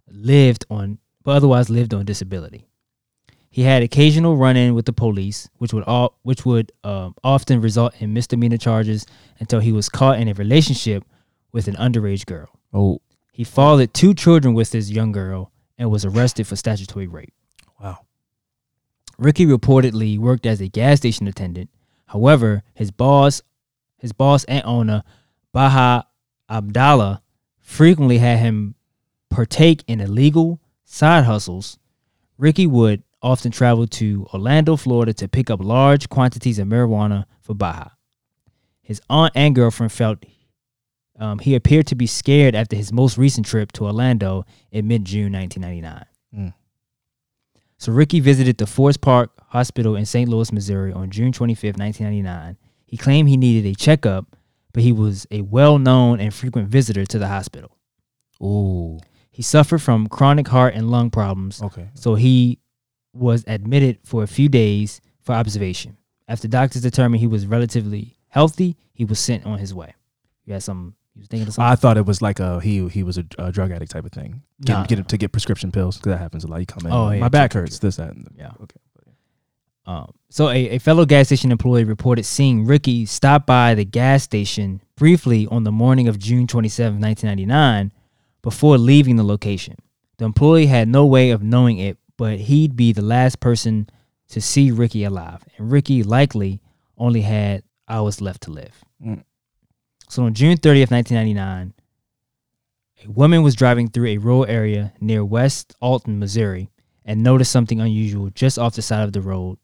lived 0.10 0.66
on 0.72 0.98
but 1.24 1.36
otherwise 1.38 1.70
lived 1.70 1.94
on 1.94 2.04
disability. 2.06 2.68
He 3.50 3.62
had 3.64 3.82
occasional 3.84 4.36
run-in 4.36 4.76
with 4.76 4.86
the 4.86 4.94
police, 4.94 5.48
which 5.60 5.72
would 5.74 5.84
all 5.84 6.18
which 6.24 6.46
would 6.46 6.72
um, 6.84 7.16
often 7.24 7.62
result 7.62 7.94
in 8.00 8.12
misdemeanor 8.14 8.58
charges 8.58 9.06
until 9.40 9.60
he 9.60 9.72
was 9.72 9.88
caught 9.88 10.20
in 10.20 10.28
a 10.28 10.34
relationship 10.34 11.06
with 11.52 11.68
an 11.68 11.76
underage 11.76 12.26
girl. 12.26 12.50
Oh, 12.74 13.02
He 13.32 13.44
fathered 13.44 13.94
two 13.94 14.14
children 14.14 14.56
with 14.56 14.72
this 14.72 14.90
young 14.90 15.12
girl 15.12 15.52
and 15.78 15.92
was 15.92 16.06
arrested 16.06 16.48
for 16.48 16.56
statutory 16.56 17.08
rape. 17.08 17.34
wow. 17.80 18.00
Ricky 19.18 19.46
reportedly 19.46 20.18
worked 20.18 20.46
as 20.46 20.60
a 20.60 20.68
gas 20.68 20.98
station 20.98 21.28
attendant. 21.28 21.70
However, 22.08 22.64
his 22.74 22.92
boss, 22.92 23.42
his 23.98 24.12
boss 24.12 24.44
and 24.46 24.64
owner, 24.66 25.04
Baha 25.54 26.06
Hamdallah, 26.50 27.22
frequently 27.60 28.20
had 28.20 28.40
him 28.40 28.76
partake 29.30 29.84
in 29.88 30.00
illegal 30.00 30.62
side 30.84 31.26
hustles. 31.26 31.78
Ricky 32.38 32.68
would 32.68 33.04
often 33.22 33.52
travel 33.52 33.88
to 33.88 34.28
Orlando, 34.34 34.76
Florida 34.76 35.14
to 35.14 35.28
pick 35.28 35.50
up 35.50 35.60
large 35.64 36.10
quantities 36.10 36.60
of 36.60 36.68
marijuana 36.68 37.26
for 37.42 37.56
Baha. 37.56 37.92
His 38.82 39.02
aunt 39.10 39.34
and 39.36 39.56
girlfriend 39.56 39.92
felt 39.92 40.24
um, 41.18 41.40
he 41.40 41.56
appeared 41.56 41.88
to 41.88 41.96
be 41.96 42.08
scared 42.08 42.56
after 42.56 42.76
his 42.76 42.92
most 42.92 43.18
recent 43.18 43.48
trip 43.48 43.72
to 43.74 43.86
Orlando 43.86 44.46
in 44.72 44.88
mid 44.88 45.06
June 45.06 45.34
1999. 45.34 46.06
Mm. 46.38 46.54
So 47.78 47.92
Ricky 47.92 48.20
visited 48.20 48.58
the 48.58 48.68
Forest 48.68 49.02
Park 49.02 49.32
Hospital 49.50 49.96
in 49.96 50.06
St. 50.06 50.30
Louis, 50.30 50.52
Missouri 50.52 50.92
on 50.92 51.10
June 51.10 51.32
25, 51.32 51.78
1999. 51.78 52.58
He 52.86 52.98
claimed 52.98 53.30
he 53.30 53.38
needed 53.38 53.70
a 53.70 53.76
checkup, 53.76 54.35
but 54.76 54.84
he 54.84 54.92
was 54.92 55.26
a 55.32 55.40
well 55.40 55.80
known 55.80 56.20
and 56.20 56.34
frequent 56.34 56.68
visitor 56.68 57.06
to 57.06 57.18
the 57.18 57.30
hospital. 57.30 57.72
Ooh. 58.44 59.00
He 59.32 59.42
suffered 59.42 59.80
from 59.80 60.08
chronic 60.08 60.48
heart 60.50 60.74
and 60.76 60.92
lung 60.92 61.10
problems, 61.10 61.62
Okay. 61.64 61.90
so 61.94 62.16
he 62.16 62.60
was 63.14 63.46
admitted 63.48 64.00
for 64.04 64.22
a 64.24 64.28
few 64.28 64.50
days 64.50 65.00
for 65.22 65.34
observation. 65.34 65.96
After 66.28 66.48
doctors 66.50 66.82
determined 66.82 67.22
he 67.22 67.28
was 67.28 67.46
relatively 67.48 68.18
healthy, 68.28 68.76
he 68.94 69.06
was 69.06 69.18
sent 69.20 69.46
on 69.46 69.58
his 69.60 69.74
way. 69.74 69.94
You 70.46 70.52
had 70.54 70.64
some, 70.64 70.96
you 71.16 71.22
was 71.22 71.28
thinking 71.30 71.48
of 71.48 71.54
something? 71.54 71.72
I 71.72 71.76
thought 71.76 71.96
it 71.98 72.06
was 72.06 72.22
like 72.22 72.42
a 72.42 72.60
he 72.60 72.86
he 72.90 73.04
was 73.04 73.18
a, 73.18 73.26
a 73.38 73.52
drug 73.52 73.72
addict 73.72 73.92
type 73.92 74.04
of 74.06 74.12
thing. 74.12 74.42
Get, 74.62 74.74
Nah. 74.74 74.86
get 74.86 75.08
to 75.08 75.18
get 75.18 75.32
prescription 75.32 75.72
pills 75.72 75.96
because 75.98 76.12
that 76.12 76.18
happens 76.18 76.44
a 76.44 76.48
lot. 76.48 76.60
You 76.60 76.66
come 76.66 76.86
in. 76.86 76.92
Oh, 76.92 77.12
yeah, 77.12 77.20
my 77.22 77.30
back 77.30 77.54
hurts. 77.54 77.80
This 77.80 77.96
that. 77.96 78.10
And 78.10 78.28
Yeah. 78.38 78.52
Okay. 78.62 78.80
Um, 79.86 80.12
so 80.30 80.50
a, 80.50 80.70
a 80.72 80.78
fellow 80.80 81.06
gas 81.06 81.28
station 81.28 81.52
employee 81.52 81.84
reported 81.84 82.26
seeing 82.26 82.66
Ricky 82.66 83.06
stop 83.06 83.46
by 83.46 83.76
the 83.76 83.86
gas 83.86 84.24
station 84.24 84.82
briefly 84.96 85.48
on 85.48 85.64
the 85.64 85.72
morning 85.72 86.08
of 86.08 86.18
June 86.18 86.48
27, 86.48 87.00
1999, 87.00 87.92
before 88.42 88.78
leaving 88.78 89.16
the 89.16 89.24
location. 89.24 89.76
The 90.18 90.26
employee 90.26 90.66
had 90.66 90.88
no 90.88 91.06
way 91.06 91.32
of 91.32 91.44
knowing 91.44 91.78
it, 91.78 91.98
but 92.18 92.40
he'd 92.40 92.76
be 92.76 92.94
the 92.94 93.02
last 93.02 93.40
person 93.40 93.90
to 94.30 94.42
see 94.42 94.72
Ricky 94.72 95.04
alive, 95.04 95.44
and 95.58 95.72
Ricky 95.72 96.04
likely 96.04 96.62
only 96.98 97.22
had 97.22 97.64
hours 97.88 98.22
left 98.22 98.42
to 98.44 98.52
live. 98.52 98.84
Mm. 99.06 99.24
So 100.10 100.24
on 100.24 100.34
June 100.34 100.58
30th, 100.58 100.92
1999, 100.92 101.74
a 103.06 103.12
woman 103.12 103.44
was 103.44 103.56
driving 103.56 103.90
through 103.90 104.08
a 104.08 104.18
rural 104.18 104.46
area 104.46 104.94
near 105.00 105.24
West 105.24 105.76
Alton, 105.82 106.20
Missouri, 106.20 106.70
and 107.04 107.22
noticed 107.22 107.52
something 107.52 107.82
unusual 107.82 108.30
just 108.32 108.58
off 108.58 108.76
the 108.76 108.82
side 108.82 109.04
of 109.04 109.14
the 109.14 109.22
road, 109.22 109.58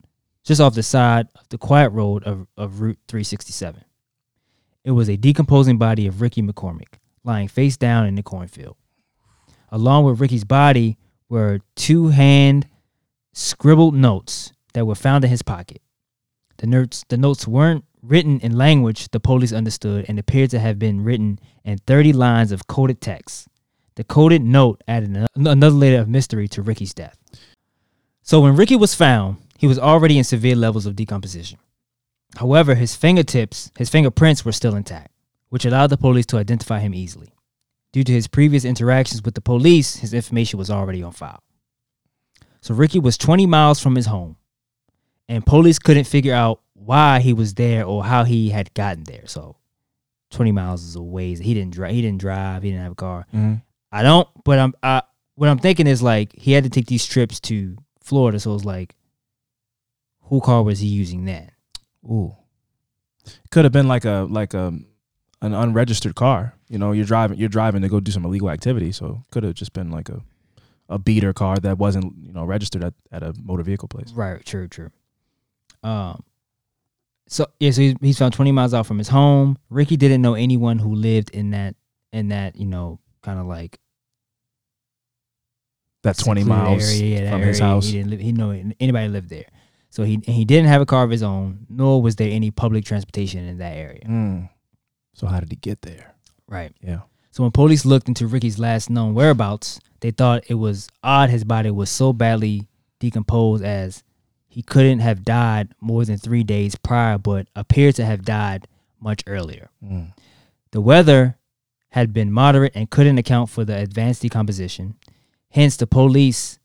just 0.44 0.62
off 0.62 0.76
the 0.76 0.84
side 0.84 1.28
of 1.36 1.48
the 1.50 1.58
quiet 1.58 1.90
road 1.90 2.24
of, 2.24 2.48
of 2.58 2.82
Route 2.82 3.00
367. 3.08 3.84
It 4.84 4.92
was 4.92 5.10
a 5.10 5.18
decomposing 5.18 5.78
body 5.78 6.08
of 6.08 6.22
Ricky 6.22 6.42
McCormick, 6.42 6.96
lying 7.24 7.48
face 7.48 7.78
down 7.78 8.08
in 8.08 8.16
the 8.16 8.24
cornfield. 8.24 8.78
Along 9.70 10.04
with 10.04 10.20
Ricky's 10.20 10.44
body 10.44 10.98
were 11.30 11.60
two 11.76 12.10
hand 12.10 12.68
scribbled 13.34 13.96
notes 13.96 14.52
that 14.74 14.86
were 14.86 14.96
found 14.96 15.24
in 15.24 15.30
his 15.30 15.44
pocket. 15.44 15.82
The 16.58 16.68
notes, 16.68 17.06
the 17.08 17.18
notes 17.18 17.48
weren't 17.48 17.86
written 18.02 18.40
in 18.40 18.58
language 18.58 19.10
the 19.12 19.20
police 19.20 19.54
understood 19.54 20.06
and 20.08 20.18
appeared 20.18 20.50
to 20.50 20.60
have 20.60 20.80
been 20.80 21.04
written 21.04 21.40
in 21.64 21.78
30 21.78 22.14
lines 22.14 22.52
of 22.52 22.68
coded 22.68 23.00
text. 23.00 23.48
The 23.96 24.04
coded 24.04 24.42
note 24.42 24.82
added 24.88 25.28
another 25.36 25.70
layer 25.70 26.00
of 26.00 26.10
mystery 26.10 26.48
to 26.50 26.62
Ricky's 26.62 26.94
death. 26.94 27.18
So 28.24 28.42
when 28.42 28.56
Ricky 28.56 28.76
was 28.76 28.96
found, 28.96 29.38
he 29.62 29.68
was 29.68 29.78
already 29.78 30.18
in 30.18 30.24
severe 30.24 30.56
levels 30.56 30.88
of 30.88 30.96
decomposition. 30.96 31.60
However, 32.36 32.74
his 32.74 32.96
fingertips, 32.96 33.70
his 33.78 33.90
fingerprints 33.92 34.44
were 34.44 34.52
still 34.52 34.74
intact, 34.76 35.12
which 35.50 35.66
allowed 35.66 35.92
the 35.92 35.98
police 35.98 36.26
to 36.28 36.38
identify 36.38 36.80
him 36.80 36.96
easily. 36.96 37.32
Due 37.94 38.04
to 38.04 38.12
his 38.12 38.26
previous 38.28 38.66
interactions 38.66 39.22
with 39.22 39.36
the 39.36 39.42
police, 39.42 39.98
his 39.98 40.16
information 40.16 40.58
was 40.58 40.72
already 40.72 41.04
on 41.04 41.12
file. 41.12 41.44
So 42.62 42.74
Ricky 42.74 42.98
was 42.98 43.20
20 43.20 43.46
miles 43.46 43.80
from 43.80 43.94
his 43.96 44.08
home, 44.08 44.38
and 45.30 45.46
police 45.46 45.78
couldn't 45.78 46.06
figure 46.06 46.34
out 46.34 46.62
why 46.74 47.20
he 47.20 47.32
was 47.32 47.54
there 47.54 47.86
or 47.86 48.04
how 48.04 48.24
he 48.24 48.50
had 48.50 48.74
gotten 48.74 49.04
there. 49.04 49.28
So 49.28 49.58
20 50.32 50.52
miles 50.52 50.82
is 50.84 50.96
a 50.96 51.04
ways. 51.04 51.38
He 51.38 51.54
didn't 51.54 51.74
drive. 51.74 51.92
He 51.92 52.02
didn't 52.02 52.20
drive. 52.22 52.64
He 52.64 52.72
didn't 52.72 52.82
have 52.84 52.94
a 52.94 52.96
car. 52.96 53.28
Mhm. 53.32 53.62
I 53.92 54.02
don't. 54.02 54.28
But 54.44 54.58
I'm. 54.58 54.74
I, 54.82 55.04
what 55.36 55.50
I'm 55.50 55.60
thinking 55.60 55.86
is 55.86 56.02
like 56.02 56.34
he 56.34 56.54
had 56.54 56.64
to 56.64 56.70
take 56.72 56.88
these 56.88 57.06
trips 57.06 57.40
to 57.42 57.78
Florida. 58.00 58.40
So 58.40 58.56
it's 58.56 58.66
like, 58.66 58.96
who 60.32 60.40
car 60.40 60.64
was 60.64 60.80
he 60.80 60.88
using 60.88 61.26
then? 61.26 61.52
Ooh. 62.06 62.36
Could 63.52 63.66
have 63.66 63.74
been 63.74 63.90
like 63.90 64.06
a 64.06 64.26
like 64.30 64.54
a 64.56 64.74
an 65.42 65.54
unregistered 65.54 66.16
car. 66.16 66.56
You 66.70 66.80
know, 66.80 66.94
you're 66.94 67.06
driving 67.06 67.38
you're 67.38 67.50
driving 67.50 67.82
to 67.84 67.90
go 67.90 68.00
do 68.00 68.12
some 68.12 68.26
illegal 68.26 68.50
activity. 68.50 68.94
So 68.94 69.24
could 69.30 69.44
have 69.44 69.54
just 69.54 69.74
been 69.74 69.92
like 69.92 70.10
a 70.10 70.22
a 70.90 70.98
beater 70.98 71.34
car 71.34 71.58
that 71.58 71.78
wasn't 71.78 72.16
you 72.26 72.32
know 72.32 72.46
registered 72.46 72.84
at, 72.84 72.94
at 73.12 73.24
a 73.24 73.34
motor 73.44 73.62
vehicle 73.62 73.90
place. 73.90 74.14
Right. 74.14 74.44
True. 74.44 74.70
True. 74.70 74.90
Um. 75.84 76.24
So 77.28 77.48
yeah. 77.60 77.72
So 77.72 77.94
he's, 78.02 78.18
found 78.18 78.34
20 78.34 78.54
miles 78.54 78.74
out 78.74 78.88
from 78.88 78.98
his 79.00 79.10
home. 79.10 79.58
Ricky 79.70 79.98
didn't 79.98 80.22
know 80.22 80.34
anyone 80.34 80.80
who 80.80 80.96
lived 80.96 81.32
in 81.32 81.52
that 81.52 81.76
in 82.14 82.30
that 82.30 82.56
you 82.56 82.66
know 82.66 83.00
kind 83.22 83.38
of 83.38 83.48
like 83.48 83.80
That 86.04 86.18
twenty 86.18 86.46
miles 86.46 86.90
area, 86.90 87.20
yeah, 87.20 87.26
that 87.26 87.32
from 87.32 87.42
his 87.42 87.60
house. 87.60 87.86
He 87.86 87.98
didn't 87.98 88.12
live, 88.12 88.20
he 88.22 88.32
know 88.32 88.52
anybody 88.80 89.10
lived 89.10 89.30
there. 89.30 89.46
So 89.92 90.04
he 90.04 90.22
he 90.26 90.46
didn't 90.46 90.70
have 90.70 90.82
a 90.82 90.86
car 90.86 91.04
of 91.04 91.12
his 91.12 91.22
own, 91.22 91.68
nor 91.70 92.02
was 92.02 92.16
there 92.16 92.32
any 92.32 92.50
public 92.50 92.86
transportation 92.86 93.46
in 93.46 93.58
that 93.60 93.76
area. 93.78 94.02
Mm. 94.06 94.50
So 95.14 95.28
how 95.28 95.40
did 95.40 95.52
he 95.52 95.58
get 95.58 95.82
there? 95.82 96.16
Right. 96.48 96.74
Yeah. 96.82 97.02
So 97.32 97.44
when 97.44 97.52
police 97.52 97.86
looked 97.86 98.08
into 98.08 98.26
Ricky's 98.26 98.58
last 98.58 98.90
known 98.90 99.14
whereabouts, 99.14 99.80
they 100.00 100.12
thought 100.12 100.44
it 100.48 100.56
was 100.56 100.90
odd 101.04 101.30
his 101.30 101.44
body 101.44 101.70
was 101.72 101.90
so 101.90 102.14
badly 102.14 102.68
decomposed 103.00 103.64
as 103.64 104.04
he 104.48 104.62
couldn't 104.62 105.00
have 105.00 105.24
died 105.24 105.74
more 105.80 106.06
than 106.06 106.18
three 106.18 106.44
days 106.44 106.76
prior, 106.76 107.18
but 107.18 107.48
appeared 107.56 107.96
to 107.96 108.06
have 108.06 108.24
died 108.24 108.68
much 109.00 109.24
earlier. 109.28 109.70
Mm. 109.84 110.14
The 110.72 110.82
weather 110.82 111.38
had 111.90 112.14
been 112.14 112.32
moderate 112.32 112.74
and 112.76 112.90
couldn't 112.90 113.18
account 113.18 113.50
for 113.50 113.66
the 113.66 113.78
advanced 113.78 114.22
decomposition. 114.22 114.96
Hence, 115.50 115.76
the 115.76 115.88
police 115.88 116.60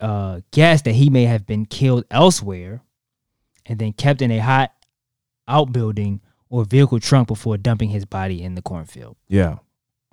uh, 0.00 0.40
guessed 0.50 0.84
that 0.86 0.92
he 0.92 1.10
may 1.10 1.24
have 1.24 1.46
been 1.46 1.66
killed 1.66 2.04
elsewhere 2.10 2.82
and 3.66 3.78
then 3.78 3.92
kept 3.92 4.22
in 4.22 4.30
a 4.30 4.38
hot 4.38 4.72
outbuilding 5.46 6.20
or 6.48 6.64
vehicle 6.64 6.98
trunk 6.98 7.28
before 7.28 7.56
dumping 7.56 7.90
his 7.90 8.04
body 8.04 8.42
in 8.42 8.54
the 8.54 8.62
cornfield. 8.62 9.16
Yeah. 9.28 9.58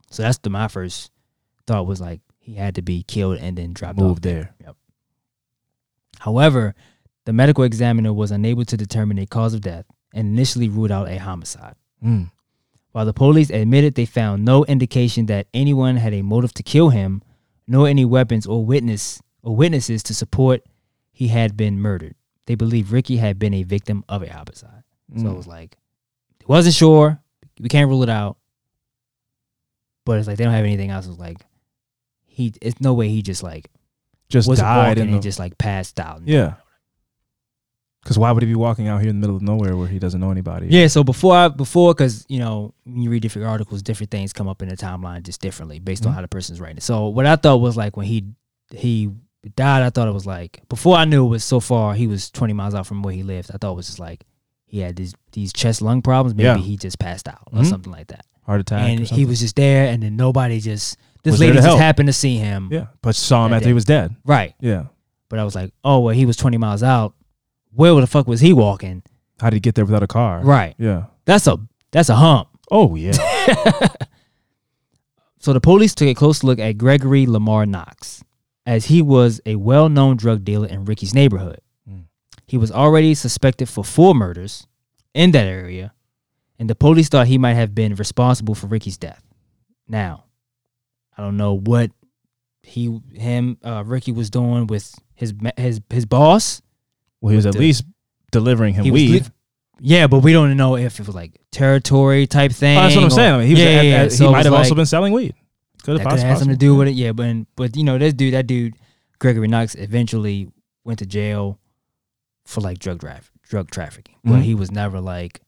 So 0.09 0.23
that's 0.23 0.37
the 0.39 0.49
my 0.49 0.67
first 0.67 1.11
thought 1.65 1.87
was 1.87 1.99
like 1.99 2.21
he 2.39 2.53
had 2.53 2.75
to 2.75 2.81
be 2.81 3.03
killed 3.03 3.39
and 3.39 3.57
then 3.57 3.73
dropped 3.73 3.99
off 3.99 4.03
Moved 4.03 4.23
there. 4.23 4.53
Yep. 4.61 4.75
However, 6.19 6.75
the 7.25 7.33
medical 7.33 7.63
examiner 7.63 8.13
was 8.13 8.31
unable 8.31 8.65
to 8.65 8.77
determine 8.77 9.19
a 9.19 9.25
cause 9.25 9.53
of 9.53 9.61
death 9.61 9.85
and 10.13 10.29
initially 10.29 10.69
ruled 10.69 10.91
out 10.91 11.09
a 11.09 11.17
homicide. 11.17 11.75
Mm. 12.03 12.31
While 12.91 13.05
the 13.05 13.13
police 13.13 13.49
admitted 13.49 13.95
they 13.95 14.05
found 14.05 14.45
no 14.45 14.63
indication 14.65 15.25
that 15.27 15.47
anyone 15.53 15.97
had 15.97 16.13
a 16.13 16.21
motive 16.21 16.53
to 16.55 16.63
kill 16.63 16.89
him, 16.89 17.21
nor 17.67 17.87
any 17.87 18.05
weapons 18.05 18.47
or 18.47 18.65
witness 18.65 19.21
or 19.43 19.55
witnesses 19.55 20.03
to 20.03 20.13
support 20.13 20.63
he 21.11 21.27
had 21.29 21.55
been 21.57 21.79
murdered. 21.79 22.15
They 22.45 22.55
believed 22.55 22.91
Ricky 22.91 23.17
had 23.17 23.37
been 23.39 23.53
a 23.53 23.63
victim 23.63 24.03
of 24.07 24.21
a 24.23 24.31
homicide. 24.31 24.83
So 25.15 25.27
it 25.27 25.31
Mm. 25.31 25.37
was 25.37 25.47
like 25.47 25.77
they 26.39 26.45
wasn't 26.47 26.75
sure. 26.75 27.19
We 27.59 27.69
can't 27.69 27.89
rule 27.89 28.03
it 28.03 28.09
out. 28.09 28.37
But 30.05 30.19
it's 30.19 30.27
like 30.27 30.37
they 30.37 30.43
don't 30.45 30.53
have 30.53 30.65
anything 30.65 30.89
else. 30.89 31.07
It's 31.07 31.19
like 31.19 31.37
he 32.25 32.53
it's 32.61 32.79
no 32.79 32.93
way 32.93 33.09
he 33.09 33.21
just 33.21 33.43
like 33.43 33.69
Just 34.29 34.47
was 34.47 34.59
died 34.59 34.97
and 34.97 35.13
the 35.13 35.19
just 35.19 35.39
like 35.39 35.57
passed 35.57 35.99
out. 35.99 36.21
Yeah. 36.25 36.55
Because 38.03 38.17
why 38.17 38.31
would 38.31 38.41
he 38.41 38.47
be 38.47 38.55
walking 38.55 38.87
out 38.87 39.01
here 39.01 39.09
in 39.09 39.19
the 39.19 39.19
middle 39.19 39.35
of 39.35 39.41
nowhere 39.41 39.75
where 39.75 39.87
he 39.87 39.99
doesn't 39.99 40.21
know 40.21 40.31
anybody? 40.31 40.67
Yeah, 40.69 40.87
so 40.87 41.03
before 41.03 41.35
I 41.35 41.47
before 41.49 41.93
because 41.93 42.25
you 42.29 42.39
know 42.39 42.73
when 42.85 43.01
you 43.01 43.09
read 43.09 43.21
different 43.21 43.47
articles, 43.49 43.81
different 43.81 44.11
things 44.11 44.31
come 44.31 44.47
up 44.47 44.61
in 44.61 44.69
the 44.69 44.77
timeline 44.77 45.23
just 45.23 45.41
differently 45.41 45.79
based 45.79 46.05
on 46.05 46.13
Mhm. 46.13 46.15
how 46.15 46.21
the 46.21 46.27
person's 46.29 46.61
writing. 46.61 46.79
So 46.79 47.07
what 47.09 47.25
I 47.25 47.35
thought 47.35 47.57
was 47.59 47.75
like 47.75 47.97
when 47.97 48.05
he 48.05 48.25
he 48.71 49.09
died, 49.49 49.83
I 49.83 49.89
thought 49.89 50.07
it 50.07 50.13
was 50.13 50.25
like 50.25 50.61
before 50.69 50.95
I 50.97 51.05
knew 51.05 51.25
it 51.25 51.29
was 51.29 51.43
so 51.43 51.59
far 51.59 51.93
he 51.93 52.07
was 52.07 52.29
twenty 52.29 52.53
miles 52.53 52.73
out 52.75 52.87
from 52.87 53.01
where 53.03 53.13
he 53.13 53.23
lived. 53.23 53.51
I 53.53 53.57
thought 53.57 53.71
it 53.73 53.75
was 53.75 53.87
just 53.87 53.99
like 53.99 54.23
he 54.65 54.79
had 54.79 54.95
these 54.95 55.13
these 55.31 55.53
chest 55.53 55.81
lung 55.81 56.01
problems. 56.01 56.35
Maybe 56.35 56.45
Yeah. 56.45 56.57
he 56.57 56.77
just 56.77 56.99
passed 56.99 57.27
out 57.27 57.43
or 57.53 57.59
Mhm. 57.61 57.65
something 57.69 57.91
like 57.91 58.07
that. 58.07 58.25
heart 58.45 58.61
attack. 58.61 58.87
and 58.89 59.01
he 59.05 59.25
was 59.25 59.41
just 59.41 59.57
there, 59.57 59.87
and 59.87 60.01
then 60.01 60.15
nobody 60.15 60.61
just 60.61 60.97
this 61.23 61.31
Was 61.33 61.39
lady 61.41 61.53
just 61.55 61.67
help. 61.67 61.79
happened 61.79 62.07
to 62.07 62.13
see 62.13 62.37
him. 62.37 62.69
yeah, 62.71 62.85
but 63.01 63.13
saw 63.13 63.45
him 63.45 63.51
after 63.53 63.65
day. 63.65 63.69
he 63.71 63.73
was 63.73 63.83
dead. 63.83 64.15
Right, 64.23 64.53
Yeah. 64.61 64.85
but 65.27 65.37
I 65.39 65.43
was 65.43 65.53
like, 65.53 65.73
oh 65.83 65.99
well, 65.99 66.15
he 66.15 66.25
was 66.25 66.37
twenty 66.37 66.57
miles 66.57 66.81
out. 66.81 67.13
Where 67.73 67.93
the 67.99 68.07
fuck 68.07 68.25
was 68.25 68.39
he 68.39 68.53
walking? 68.53 69.03
How 69.41 69.49
did 69.49 69.57
he 69.57 69.59
get 69.59 69.75
there 69.75 69.83
without 69.83 70.01
a 70.01 70.07
car? 70.07 70.39
Right, 70.43 70.75
Yeah. 70.79 71.03
that's 71.25 71.45
a 71.47 71.59
that's 71.91 72.07
a 72.09 72.15
hump. 72.15 72.47
Oh 72.71 72.95
yeah. 72.95 73.11
So 75.39 75.53
the 75.53 75.61
police 75.61 75.93
took 75.93 76.07
a 76.07 76.13
close 76.13 76.43
look 76.43 76.59
at 76.59 76.77
Gregory 76.77 77.25
Lamar 77.25 77.65
Knox, 77.65 78.23
as 78.67 78.85
he 78.85 79.01
was 79.01 79.41
a 79.47 79.55
well 79.55 79.89
known 79.89 80.17
drug 80.17 80.43
dealer 80.43 80.67
in 80.67 80.85
Ricky's 80.85 81.13
neighborhood. 81.15 81.61
Mm. 81.89 82.03
He 82.45 82.57
was 82.57 82.71
already 82.71 83.15
suspected 83.15 83.67
for 83.69 83.83
four 83.83 84.13
murders 84.13 84.67
in 85.15 85.31
that 85.31 85.47
area, 85.47 85.93
and 86.59 86.69
the 86.69 86.75
police 86.75 87.09
thought 87.09 87.25
he 87.27 87.37
might 87.39 87.55
have 87.55 87.73
been 87.73 87.95
responsible 87.95 88.53
for 88.53 88.67
Ricky's 88.67 88.97
death. 88.97 89.23
Now, 89.87 90.25
I 91.17 91.23
don't 91.23 91.37
know 91.37 91.53
what 91.57 91.91
he, 92.61 92.99
him, 93.13 93.57
uh, 93.63 93.83
Ricky 93.85 94.11
was 94.11 94.29
doing 94.29 94.67
with 94.67 94.93
his 95.15 95.33
his 95.55 95.81
his 95.89 96.05
boss. 96.05 96.61
well, 97.21 97.31
he 97.31 97.35
was 97.37 97.45
at 97.45 97.53
the- 97.53 97.59
least 97.59 97.85
delivering 98.31 98.73
him 98.73 98.89
weed. 98.93 99.25
yeah, 99.79 100.07
but 100.07 100.19
we 100.19 100.33
don't 100.33 100.55
know 100.57 100.75
if 100.75 100.99
it 100.99 101.07
was 101.07 101.15
like 101.15 101.39
territory 101.51 102.27
type 102.27 102.51
thing. 102.51 102.77
Oh, 102.77 102.81
that's 102.81 102.95
what 102.95 103.03
I'm 103.05 103.07
or- 103.07 103.11
saying. 103.11 103.33
I 103.33 103.37
mean, 103.39 103.47
he 103.47 103.53
yeah, 103.63 103.69
at- 103.69 103.85
yeah, 103.85 103.95
at- 104.03 104.11
So 104.11 104.25
he 104.27 104.31
might 104.33 104.43
have 104.45 104.53
also 104.53 104.75
been 104.75 104.85
selling 104.85 105.13
weed. 105.13 105.33
Could 105.95 106.01
have 106.01 106.19
have 106.19 106.37
something 106.39 106.53
to 106.55 106.59
do 106.59 106.75
with 106.75 106.87
it. 106.87 106.95
Yeah, 106.95 107.11
but 107.13 107.45
but 107.55 107.75
you 107.75 107.83
know, 107.83 107.97
this 107.97 108.13
dude, 108.13 108.33
that 108.33 108.45
dude, 108.47 108.75
Gregory 109.19 109.47
Knox, 109.47 109.75
eventually 109.75 110.51
went 110.83 110.99
to 110.99 111.05
jail 111.05 111.59
for 112.45 112.61
like 112.61 112.79
drug 112.79 112.99
drive, 112.99 113.31
drug 113.43 113.71
trafficking, 113.71 114.15
but 114.23 114.39
Mhm. 114.39 114.43
he 114.43 114.55
was 114.55 114.71
never 114.71 114.99
like 114.99 115.41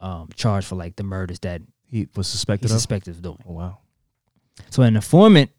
um 0.00 0.28
charged 0.34 0.66
for 0.66 0.76
like 0.76 0.96
the 0.96 1.02
murders 1.04 1.38
that 1.40 1.62
He 1.86 2.08
was 2.16 2.26
he 2.28 2.32
suspected 2.32 2.66
of. 2.66 2.70
suspected 2.72 3.14
of 3.16 3.22
doing. 3.22 3.38
Oh, 3.48 3.52
wow. 3.52 3.78
So 4.70 4.82
an 4.82 4.94
informant 4.96 5.50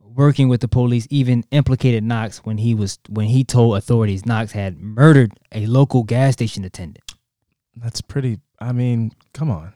working 0.00 0.48
with 0.48 0.60
the 0.60 0.68
police 0.68 1.06
even 1.10 1.44
implicated 1.50 2.02
Knox 2.02 2.38
when 2.38 2.58
he 2.58 2.74
was 2.74 2.98
when 3.08 3.26
he 3.26 3.44
told 3.44 3.76
authorities 3.76 4.24
Knox 4.26 4.52
had 4.52 4.78
murdered 4.80 5.32
a 5.52 5.66
local 5.66 6.02
gas 6.02 6.32
station 6.34 6.64
attendant. 6.64 7.04
That's 7.76 8.00
pretty. 8.00 8.40
I 8.58 8.72
mean, 8.72 9.12
come 9.32 9.50
on. 9.50 9.72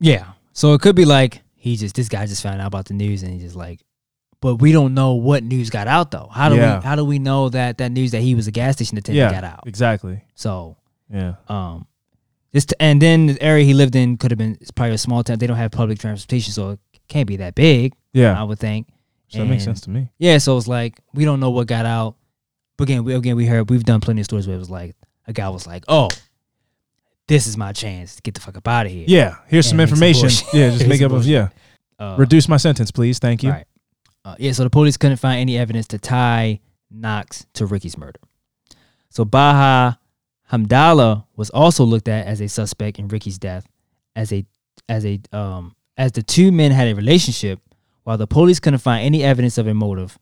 Yeah. 0.00 0.32
So 0.52 0.74
it 0.74 0.80
could 0.80 0.96
be 0.96 1.04
like 1.04 1.41
he 1.62 1.76
just 1.76 1.94
this 1.94 2.08
guy 2.08 2.26
just 2.26 2.42
found 2.42 2.60
out 2.60 2.66
about 2.66 2.86
the 2.86 2.94
news 2.94 3.22
and 3.22 3.32
he 3.32 3.38
just 3.38 3.54
like 3.56 3.80
but 4.40 4.56
we 4.56 4.72
don't 4.72 4.92
know 4.94 5.12
what 5.14 5.44
news 5.44 5.70
got 5.70 5.86
out 5.86 6.10
though. 6.10 6.28
How 6.32 6.48
do 6.48 6.56
Yeah. 6.56 6.78
we 6.78 6.84
how 6.84 6.96
do 6.96 7.04
we 7.04 7.18
know 7.20 7.48
that 7.50 7.78
that 7.78 7.92
news 7.92 8.10
that 8.10 8.20
he 8.22 8.34
was 8.34 8.48
a 8.48 8.50
gas 8.50 8.74
station 8.74 8.98
attendant 8.98 9.30
Yeah. 9.32 9.40
got 9.40 9.44
out? 9.44 9.62
Exactly. 9.66 10.22
So 10.34 10.76
Yeah. 11.08 11.34
um 11.48 11.86
this 12.52 12.66
t- 12.66 12.74
and 12.80 13.00
then 13.00 13.26
the 13.26 13.42
area 13.42 13.64
he 13.64 13.74
lived 13.74 13.94
in 13.94 14.16
could 14.16 14.30
have 14.32 14.38
been 14.38 14.58
it's 14.60 14.72
probably 14.72 14.94
a 14.96 14.98
small 14.98 15.22
town. 15.22 15.38
They 15.38 15.46
don't 15.46 15.56
have 15.56 15.70
public 15.70 15.98
transportation, 16.00 16.52
so 16.52 16.70
it 16.70 16.80
can't 17.08 17.28
be 17.28 17.36
that 17.36 17.54
big, 17.54 17.94
Yeah, 18.12 18.38
I 18.38 18.42
would 18.42 18.58
think. 18.58 18.88
So 19.28 19.38
that 19.38 19.46
makes 19.46 19.64
sense 19.64 19.80
to 19.82 19.90
me. 19.90 20.10
Yeah, 20.18 20.38
so 20.38 20.58
it's 20.58 20.66
like 20.68 20.98
we 21.14 21.24
don't 21.24 21.38
know 21.40 21.50
what 21.50 21.66
got 21.68 21.86
out. 21.86 22.16
But 22.76 22.84
again, 22.88 23.04
we 23.04 23.14
again 23.14 23.36
we 23.36 23.46
heard 23.46 23.70
we've 23.70 23.84
done 23.84 24.00
plenty 24.00 24.20
of 24.22 24.24
stories 24.24 24.46
where 24.48 24.56
it 24.56 24.58
was 24.58 24.68
like 24.70 24.96
a 25.28 25.32
guy 25.32 25.48
was 25.50 25.66
like, 25.66 25.84
"Oh, 25.86 26.08
this 27.28 27.46
is 27.46 27.56
my 27.56 27.72
chance 27.72 28.16
to 28.16 28.22
get 28.22 28.34
the 28.34 28.40
fuck 28.40 28.56
up 28.56 28.66
out 28.68 28.86
of 28.86 28.92
here." 28.92 29.04
Yeah. 29.08 29.36
Here's 29.48 29.66
some 29.66 29.72
some 29.78 29.80
information. 29.80 30.22
bullshit. 30.22 30.54
yeah. 30.54 30.70
Just 30.76 30.86
Make 30.88 31.00
up. 31.02 31.06
A, 31.06 31.14
bullshit. 31.14 31.30
yeah. 31.30 31.48
Uh, 31.98 32.16
Reduce 32.18 32.48
my 32.48 32.56
sentence, 32.56 32.90
please. 32.90 33.18
Thank 33.18 33.42
you. 33.42 33.50
Right. 33.50 33.66
Uh, 34.24 34.36
yeah, 34.38 34.52
so 34.52 34.62
the 34.64 34.70
police 34.70 34.96
couldn't 34.96 35.16
find 35.16 35.40
any 35.40 35.58
evidence 35.58 35.88
to 35.88 35.98
tie 35.98 36.60
Knox 36.90 37.44
to 37.54 37.66
Ricky's 37.66 37.98
murder. 37.98 38.20
So 39.10 39.24
Baha 39.24 39.98
Hamdallah 40.52 41.24
was 41.36 41.50
also 41.50 41.84
looked 41.84 42.08
at 42.08 42.26
as 42.26 42.40
a 42.40 42.48
suspect 42.48 42.98
in 42.98 43.08
Ricky's 43.08 43.38
death 43.38 43.66
as 44.14 44.32
a 44.32 44.44
as 44.88 45.04
a 45.06 45.20
um 45.32 45.74
as 45.96 46.12
the 46.12 46.22
two 46.22 46.52
men 46.52 46.70
had 46.70 46.88
a 46.88 46.94
relationship 46.94 47.58
while 48.04 48.16
the 48.18 48.26
police 48.26 48.60
couldn't 48.60 48.78
find 48.80 49.04
any 49.04 49.22
evidence 49.24 49.58
of 49.58 49.66
a 49.66 49.74
motive. 49.74 50.18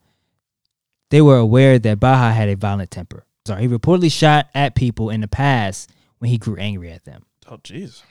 They 1.10 1.20
were 1.20 1.38
aware 1.38 1.78
that 1.78 1.98
Baha 2.00 2.32
had 2.32 2.48
a 2.48 2.56
violent 2.56 2.90
temper. 2.90 3.24
Sorry, 3.46 3.62
he 3.62 3.68
reportedly 3.68 4.12
shot 4.12 4.48
at 4.54 4.74
people 4.74 5.10
in 5.10 5.20
the 5.22 5.28
past 5.28 5.90
when 6.20 6.30
he 6.30 6.38
grew 6.38 6.56
angry 6.56 6.92
at 6.92 7.04
them. 7.04 7.24
Oh, 7.48 7.56
jeez. 7.56 8.02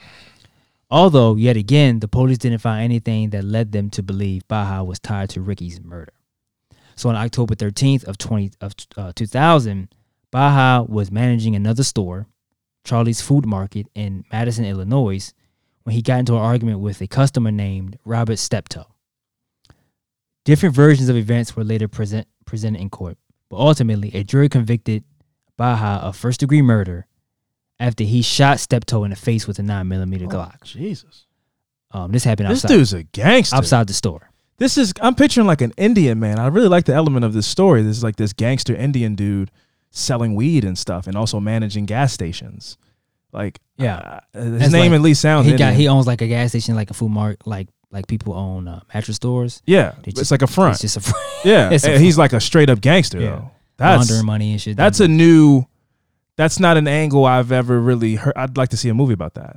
Although, 0.90 1.36
yet 1.36 1.56
again, 1.56 2.00
the 2.00 2.08
police 2.08 2.38
didn't 2.38 2.58
find 2.58 2.84
anything 2.84 3.30
that 3.30 3.44
led 3.44 3.72
them 3.72 3.88
to 3.90 4.02
believe 4.02 4.46
Baha 4.48 4.84
was 4.84 4.98
tied 4.98 5.30
to 5.30 5.40
Ricky's 5.40 5.80
murder. 5.80 6.12
So 6.96 7.08
on 7.08 7.14
October 7.14 7.54
13th 7.54 8.04
of 8.04 8.18
20 8.18 8.50
of 8.60 8.74
uh, 8.96 9.12
2000, 9.14 9.88
Baha 10.32 10.84
was 10.84 11.10
managing 11.10 11.54
another 11.54 11.84
store, 11.84 12.26
Charlie's 12.84 13.20
Food 13.20 13.46
Market 13.46 13.86
in 13.94 14.24
Madison, 14.32 14.64
Illinois, 14.64 15.32
when 15.84 15.94
he 15.94 16.02
got 16.02 16.18
into 16.18 16.34
an 16.34 16.40
argument 16.40 16.80
with 16.80 17.00
a 17.00 17.06
customer 17.06 17.52
named 17.52 17.96
Robert 18.04 18.38
Steptoe. 18.38 18.86
Different 20.44 20.74
versions 20.74 21.08
of 21.08 21.16
events 21.16 21.54
were 21.54 21.64
later 21.64 21.86
present, 21.86 22.26
presented 22.44 22.80
in 22.80 22.90
court, 22.90 23.16
but 23.48 23.58
ultimately 23.58 24.10
a 24.12 24.24
jury 24.24 24.48
convicted 24.48 25.04
Baha 25.56 26.04
of 26.04 26.16
first 26.16 26.40
degree 26.40 26.62
murder 26.62 27.06
after 27.80 28.04
he 28.04 28.22
shot 28.22 28.60
Steptoe 28.60 29.02
in 29.02 29.10
the 29.10 29.16
face 29.16 29.48
with 29.48 29.58
a 29.58 29.62
nine 29.64 29.88
millimeter 29.88 30.26
Glock. 30.26 30.62
Jesus. 30.62 31.26
Um, 31.90 32.12
this 32.12 32.22
happened 32.22 32.46
Oh, 32.48 32.52
This 32.52 32.62
dude's 32.62 32.92
a 32.92 33.02
gangster. 33.02 33.56
outside 33.56 33.88
the 33.88 33.94
store. 33.94 34.30
This 34.58 34.78
is 34.78 34.92
I'm 35.00 35.16
picturing 35.16 35.46
like 35.48 35.60
an 35.62 35.72
Indian 35.76 36.20
man. 36.20 36.38
I 36.38 36.46
really 36.46 36.68
like 36.68 36.84
the 36.84 36.92
element 36.94 37.24
of 37.24 37.32
this 37.32 37.46
story. 37.48 37.82
This 37.82 37.96
is 37.96 38.04
like 38.04 38.14
this 38.16 38.32
gangster 38.32 38.74
Indian 38.76 39.16
dude 39.16 39.50
selling 39.90 40.36
weed 40.36 40.64
and 40.64 40.78
stuff, 40.78 41.08
and 41.08 41.16
also 41.16 41.40
managing 41.40 41.86
gas 41.86 42.12
stations. 42.12 42.78
Like, 43.32 43.58
Yeah. 43.76 44.20
uh, 44.34 44.40
his 44.40 44.58
That's 44.60 44.72
name 44.72 44.92
like- 44.92 44.98
at 44.98 45.02
least 45.02 45.20
sounds. 45.22 45.46
he 45.46 45.56
got 45.56 45.72
he 45.74 45.88
owns 45.88 46.06
like 46.06 46.20
a 46.20 46.26
gas 46.28 46.50
station, 46.50 46.74
like 46.76 46.90
a 46.90 46.94
food 46.94 47.10
mart, 47.10 47.40
like 47.46 47.68
like 47.90 48.06
people 48.06 48.34
own 48.34 48.68
uh, 48.68 48.80
mattress 48.94 49.16
stores. 49.16 49.62
yeah, 49.66 49.92
They 50.04 50.10
it's 50.10 50.18
just- 50.20 50.30
like 50.30 50.42
a 50.42 50.46
front. 50.46 50.74
It's 50.74 50.82
just 50.82 50.96
a 50.98 51.00
front. 51.00 51.24
yeah, 51.44 51.70
a 51.70 51.90
and 51.90 52.02
he's 52.04 52.18
like 52.18 52.32
a 52.34 52.40
straight 52.40 52.70
up 52.70 52.80
gangster 52.80 53.18
Yeah. 53.20 53.30
though. 53.30 53.50
That's 53.78 53.98
laundering 54.10 54.26
money 54.26 54.52
and 54.52 54.60
shit. 54.60 54.76
that's 54.76 55.00
a 55.00 55.08
new. 55.08 55.64
That's 56.40 56.58
not 56.58 56.78
an 56.78 56.88
angle 56.88 57.26
I've 57.26 57.52
ever 57.52 57.78
really 57.78 58.14
heard. 58.14 58.32
I'd 58.34 58.56
like 58.56 58.70
to 58.70 58.76
see 58.78 58.88
a 58.88 58.94
movie 58.94 59.12
about 59.12 59.34
that. 59.34 59.56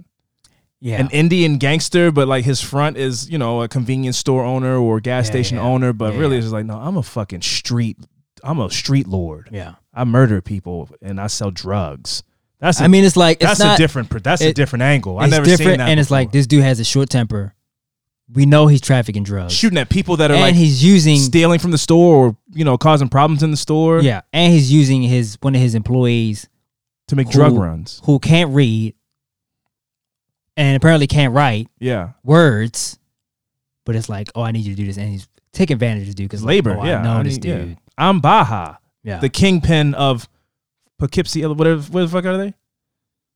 yeah. 0.81 0.99
An 0.99 1.09
Indian 1.11 1.57
gangster, 1.57 2.11
but 2.11 2.27
like 2.27 2.43
his 2.43 2.59
front 2.59 2.97
is 2.97 3.29
you 3.29 3.37
know 3.37 3.61
a 3.61 3.69
convenience 3.69 4.17
store 4.17 4.43
owner 4.43 4.75
or 4.77 4.99
gas 4.99 5.25
Yeah, 5.27 5.31
station 5.31 5.57
yeah. 5.57 5.63
owner, 5.63 5.93
but 5.93 6.13
Yeah, 6.13 6.19
really 6.19 6.37
it's 6.37 6.51
like 6.51 6.65
no, 6.65 6.77
I'm 6.77 6.97
a 6.97 7.03
fucking 7.03 7.41
street. 7.41 7.97
I'm 8.43 8.59
a 8.59 8.69
street 8.69 9.07
lord. 9.07 9.47
yeah. 9.51 9.75
I 9.93 10.03
murder 10.03 10.41
people 10.41 10.89
and 11.01 11.21
I 11.21 11.27
sell 11.27 11.51
drugs. 11.51 12.21
That's 12.59 12.81
a, 12.81 12.83
I 12.83 12.87
mean, 12.89 13.05
it's 13.05 13.15
like 13.15 13.37
it's 13.37 13.45
that's 13.51 13.59
not 13.61 13.75
a 13.75 13.81
different. 13.81 14.09
That's 14.23 14.41
a 14.41 14.51
different 14.51 14.83
angle. 14.83 15.19
I 15.19 15.27
never 15.27 15.45
different, 15.45 15.69
seen 15.71 15.77
that. 15.77 15.89
and 15.89 15.99
it's 16.01 16.11
like 16.11 16.31
this 16.33 16.47
dude 16.47 16.63
has 16.63 16.81
a 16.81 16.83
short 16.83 17.09
temper. 17.09 17.53
We 18.33 18.45
know 18.45 18.67
he's 18.67 18.81
trafficking 18.81 19.23
drugs, 19.23 19.53
shooting 19.53 19.77
at 19.77 19.89
people 19.89 20.17
that 20.17 20.31
are 20.31 20.33
and 20.33 20.41
like 20.41 20.55
he's 20.55 20.83
using 20.83 21.17
stealing 21.17 21.59
from 21.59 21.71
the 21.71 21.77
store 21.77 22.15
or 22.27 22.37
you 22.53 22.65
know 22.65 22.77
causing 22.77 23.07
problems 23.07 23.41
in 23.43 23.51
the 23.51 23.57
store. 23.57 24.01
yeah, 24.01 24.21
and 24.33 24.51
he's 24.51 24.71
using 24.71 25.01
his 25.03 25.37
one 25.41 25.55
of 25.55 25.61
his 25.61 25.75
employees 25.75 26.47
to 27.07 27.15
make 27.15 27.29
drug 27.29 27.53
Who- 27.53 27.61
runs. 27.61 28.01
who 28.05 28.19
can't 28.19 28.53
read 28.53 28.95
and 30.57 30.75
apparently 30.77 31.07
can't 31.07 31.33
write 31.33 31.67
Yeah, 31.79 32.11
words, 32.23 32.99
but 33.85 33.95
it's 33.95 34.09
like, 34.09 34.29
oh, 34.35 34.41
I 34.41 34.51
need 34.51 34.65
you 34.65 34.75
to 34.75 34.81
do 34.81 34.85
this, 34.87 34.97
and 34.97 35.09
he's 35.09 35.27
taking 35.51 35.75
advantage 35.75 36.01
of 36.03 36.05
this 36.07 36.15
dude 36.15 36.29
because 36.29 36.43
labor. 36.43 36.77
oh, 36.79 36.85
yeah, 36.85 36.99
I 36.99 37.03
know 37.03 37.13
I 37.19 37.23
this 37.23 37.35
need- 37.35 37.45
yeah. 37.45 37.57
dude. 37.57 37.77
I'm 37.97 38.19
Baha, 38.21 38.79
Yeah, 39.03 39.19
the 39.19 39.29
kingpin 39.29 39.93
of 39.95 40.27
Poughkeepsie, 40.99 41.45
whatever. 41.45 41.81
Where 41.83 42.05
the 42.05 42.09
fuck 42.11 42.25
are 42.25 42.37
they? 42.37 42.53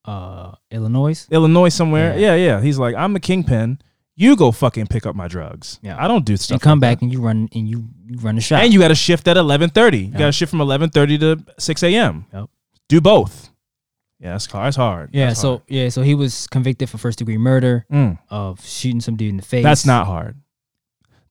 uh, 0.05 0.53
Illinois. 0.71 1.27
Illinois 1.31 1.67
somewhere. 1.69 2.17
Yeah. 2.17 2.33
Yeah, 2.33 2.45
yeah. 2.55 2.61
He's 2.61 2.79
like, 2.79 2.95
I'm 2.95 3.11
the 3.13 3.19
kingpin. 3.19 3.79
You 4.15 4.35
go 4.37 4.51
fucking 4.53 4.87
pick 4.87 5.05
up 5.05 5.15
my 5.17 5.27
drugs. 5.27 5.79
Yeah. 5.83 6.01
I 6.01 6.07
don't 6.07 6.23
do 6.23 6.37
stuff. 6.37 6.55
and 6.55 6.61
come 6.61 6.79
like 6.79 6.97
back 6.97 7.01
and 7.01 7.11
you 7.11 7.19
run 7.21 7.49
and 7.53 7.67
you, 7.67 7.89
you 8.07 8.17
run 8.19 8.35
the 8.35 8.41
shop. 8.41 8.59
that. 8.59 8.63
And 8.65 8.73
you 8.73 8.79
got 8.79 8.89
a 8.89 8.95
shift 8.95 9.27
at 9.27 9.35
11:30. 9.37 10.05
You 10.05 10.11
got 10.17 10.29
a 10.29 10.31
shift 10.31 10.49
from 10.49 10.59
11:30 10.59 11.19
to 11.19 11.43
6 11.59 11.83
a.m. 11.83 12.25
Yep. 12.33 12.45
Do 12.87 13.01
both. 13.01 13.51
Yeah, 14.19 14.31
that's 14.31 14.47
hard. 14.47 14.67
It's 14.69 14.77
hard. 14.77 15.09
yeah, 15.13 15.27
That's 15.27 15.39
so 15.41 15.49
hard. 15.49 15.61
yeah, 15.67 15.89
so 15.89 16.01
he 16.01 16.15
was 16.15 16.47
convicted 16.47 16.89
for 16.89 16.97
first 16.97 17.19
degree 17.19 17.37
murder 17.37 17.85
Mm. 17.91 18.17
of 18.29 18.65
shooting 18.65 18.99
some 18.99 19.15
dude 19.15 19.29
in 19.29 19.37
the 19.37 19.43
face. 19.43 19.63
That's 19.63 19.85
not 19.85 20.07
hard. 20.07 20.37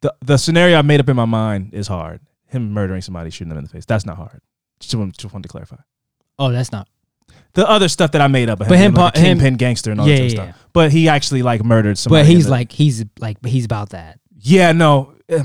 The 0.02 0.14
the 0.24 0.36
scenario 0.36 0.78
I 0.78 0.82
made 0.82 1.00
up 1.00 1.08
in 1.08 1.16
my 1.16 1.24
mind 1.24 1.74
is 1.74 1.88
hard. 1.88 2.20
Him 2.46 2.72
murdering 2.72 3.02
somebody, 3.02 3.30
shooting 3.30 3.48
them 3.48 3.58
in 3.58 3.64
the 3.64 3.70
face. 3.70 3.84
That's 3.86 4.06
not 4.06 4.16
hard. 4.16 4.40
Just 4.78 4.94
want, 4.94 5.16
just 5.16 5.32
wanted 5.34 5.44
to 5.44 5.48
clarify. 5.48 5.76
Oh, 6.38 6.52
that's 6.52 6.70
not. 6.70 6.88
The 7.54 7.68
other 7.68 7.88
stuff 7.88 8.12
that 8.12 8.20
I 8.20 8.28
made 8.28 8.48
up, 8.50 8.58
But 8.58 8.68
him, 8.68 8.76
him 8.78 8.94
like 8.94 9.14
pa- 9.14 9.18
him- 9.20 9.38
kingpin 9.38 9.54
gangster 9.56 9.90
and 9.90 10.00
all 10.00 10.06
Yeah, 10.06 10.16
that 10.18 10.22
yeah, 10.24 10.28
stuff. 10.52 10.68
But 10.74 10.92
he 10.92 11.08
actually 11.08 11.42
like 11.42 11.64
murdered 11.64 11.96
somebody. 11.98 12.24
But 12.24 12.28
he's 12.30 12.44
the- 12.44 12.50
like 12.50 12.70
he's 12.72 13.04
like 13.18 13.40
but 13.40 13.50
he's 13.50 13.64
about 13.64 13.90
that. 13.90 14.20
yeah, 14.38 14.72
no, 14.72 15.14
eh, 15.28 15.42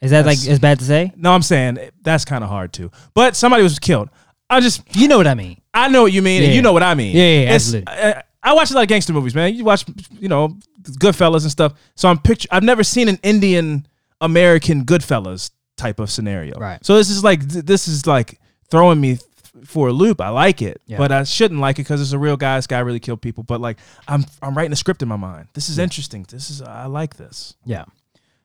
Is 0.00 0.12
that 0.12 0.24
like 0.24 0.38
That's- 0.38 0.48
as 0.48 0.58
bad 0.60 0.78
to 0.78 0.84
say? 0.84 1.12
no. 1.16 1.32
I'm 1.32 1.42
saying 1.42 1.78
eh, 1.78 1.90
that's 2.02 2.24
kind 2.24 2.42
of 2.42 2.48
hard 2.50 2.72
too. 2.72 2.90
But 3.14 3.36
somebody 3.36 3.62
was 3.62 3.78
killed. 3.78 4.08
I 4.48 4.60
just 4.60 4.82
You 4.96 5.08
know 5.08 5.16
what 5.18 5.26
I 5.26 5.34
mean? 5.34 5.60
I 5.74 5.88
know 5.88 6.02
what 6.02 6.12
you 6.12 6.22
mean, 6.22 6.42
and 6.42 6.52
you 6.54 6.62
know 6.62 6.72
what 6.72 6.82
I 6.82 6.94
mean. 6.94 7.16
Yeah, 7.16 7.42
yeah, 7.44 7.50
absolutely. 7.52 7.92
I, 7.92 8.22
I 8.42 8.52
watch 8.54 8.70
a 8.70 8.74
lot 8.74 8.82
of 8.82 8.88
gangster 8.88 9.12
movies, 9.12 9.34
man. 9.34 9.54
You 9.54 9.64
watch, 9.64 9.84
you 10.20 10.28
know, 10.28 10.56
Goodfellas 10.82 11.42
and 11.42 11.50
stuff. 11.50 11.74
So 11.94 12.08
I'm 12.08 12.18
picture. 12.18 12.48
I've 12.50 12.62
never 12.64 12.82
seen 12.84 13.08
an 13.08 13.18
Indian 13.22 13.86
American 14.20 14.84
Goodfellas 14.84 15.50
type 15.76 15.98
of 16.00 16.10
scenario. 16.10 16.58
Right. 16.58 16.84
So 16.84 16.96
this 16.96 17.08
is 17.08 17.22
like 17.24 17.48
th- 17.48 17.64
this 17.64 17.88
is 17.88 18.06
like 18.06 18.38
throwing 18.70 19.00
me 19.00 19.16
th- 19.16 19.66
for 19.66 19.88
a 19.88 19.92
loop. 19.92 20.20
I 20.20 20.28
like 20.30 20.60
it, 20.60 20.80
Yeah. 20.86 20.98
but 20.98 21.12
I 21.12 21.22
shouldn't 21.24 21.60
like 21.60 21.78
it 21.78 21.82
because 21.82 22.00
it's 22.00 22.12
a 22.12 22.18
real 22.18 22.36
guy. 22.36 22.58
This 22.58 22.66
guy 22.66 22.80
really 22.80 23.00
killed 23.00 23.22
people. 23.22 23.44
But 23.44 23.60
like 23.60 23.78
I'm 24.08 24.24
I'm 24.42 24.54
writing 24.56 24.72
a 24.72 24.76
script 24.76 25.02
in 25.02 25.08
my 25.08 25.16
mind. 25.16 25.48
This 25.54 25.68
is 25.68 25.78
interesting. 25.78 26.26
This 26.28 26.50
is 26.50 26.60
I 26.62 26.86
like 26.86 27.16
this. 27.16 27.54
Yeah. 27.64 27.84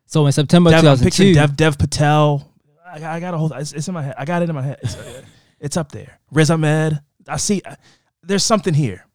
So 0.05 0.25
in 0.27 0.31
September 0.31 0.69
Dev, 0.69 0.85
I'm 0.85 0.97
2002, 0.97 1.33
Dev 1.33 1.57
Dev 1.57 1.77
Patel. 1.77 2.49
I, 2.85 2.99
got- 2.99 3.13
I 3.15 3.19
got 3.19 3.33
a 3.33 3.37
whole. 3.37 3.51
It's, 3.53 3.73
it's 3.73 3.87
in 3.87 3.93
my 3.93 4.03
head. 4.03 4.15
I 4.17 4.23
got 4.25 4.41
it 4.43 4.49
in 4.49 4.55
my 4.55 4.61
head. 4.61 4.79
It's, 4.83 4.95
uh, 4.95 5.21
it's 5.59 5.75
up 5.75 5.91
there. 5.91 6.19
Riz 6.31 6.49
Ahmed. 6.51 7.01
I 7.27 7.37
see. 7.37 7.61
uh, 7.65 7.75
There's 8.23 8.43
something 8.45 8.73
here. 8.73 9.05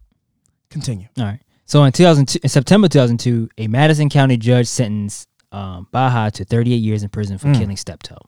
Continue. 0.70 1.08
All 1.18 1.24
right. 1.24 1.40
So 1.66 1.84
in 1.84 1.92
2002, 1.92 2.40
in 2.42 2.48
September 2.48 2.88
2002, 2.88 3.48
a 3.58 3.66
Madison 3.68 4.08
County 4.08 4.36
judge 4.36 4.66
sentenced 4.66 5.28
um, 5.52 5.86
Baha 5.90 6.30
to 6.32 6.44
38 6.44 6.76
years 6.76 7.02
in 7.02 7.08
prison 7.08 7.38
for 7.38 7.48
Mm. 7.48 7.58
killing 7.58 7.76
Steptoe. 7.76 8.18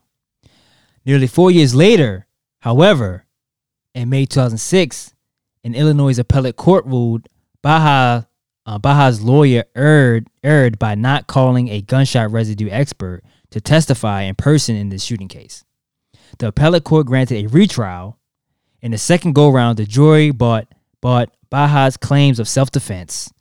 Nearly 1.05 1.27
four 1.27 1.51
years 1.51 1.75
later, 1.75 2.27
however, 2.59 3.25
in 3.93 4.09
May 4.09 4.25
2006, 4.25 5.13
an 5.63 5.75
Illinois 5.75 6.17
appellate 6.19 6.55
court 6.55 6.85
ruled 6.85 7.27
Baha 7.61 8.27
uh, 8.67 8.79
Baha's 8.79 9.21
lawyer 9.21 9.63
erred 9.75 10.27
erred 10.43 10.79
by 10.79 10.95
not 10.95 11.27
calling 11.27 11.67
a 11.69 11.81
gunshot 11.81 12.31
residue 12.31 12.69
expert 12.71 13.23
to 13.51 13.61
testify 13.61 14.23
in 14.23 14.33
person 14.35 14.75
in 14.75 14.89
this 14.89 15.03
shooting 15.03 15.27
case. 15.27 15.63
The 16.39 16.47
appellate 16.47 16.83
court 16.83 17.05
granted 17.05 17.45
a 17.45 17.47
retrial. 17.47 18.17
In 18.85 18.91
the 18.91 18.99
second 18.99 19.33
go 19.33 19.49
round, 19.49 19.79
the 19.79 19.85
jury 19.85 20.29
bought 20.29 20.67
bought 21.01 21.31
Baha's 21.49 21.97
claims 21.97 22.39
of 22.39 22.47
self 22.47 22.69
defense 22.69 23.33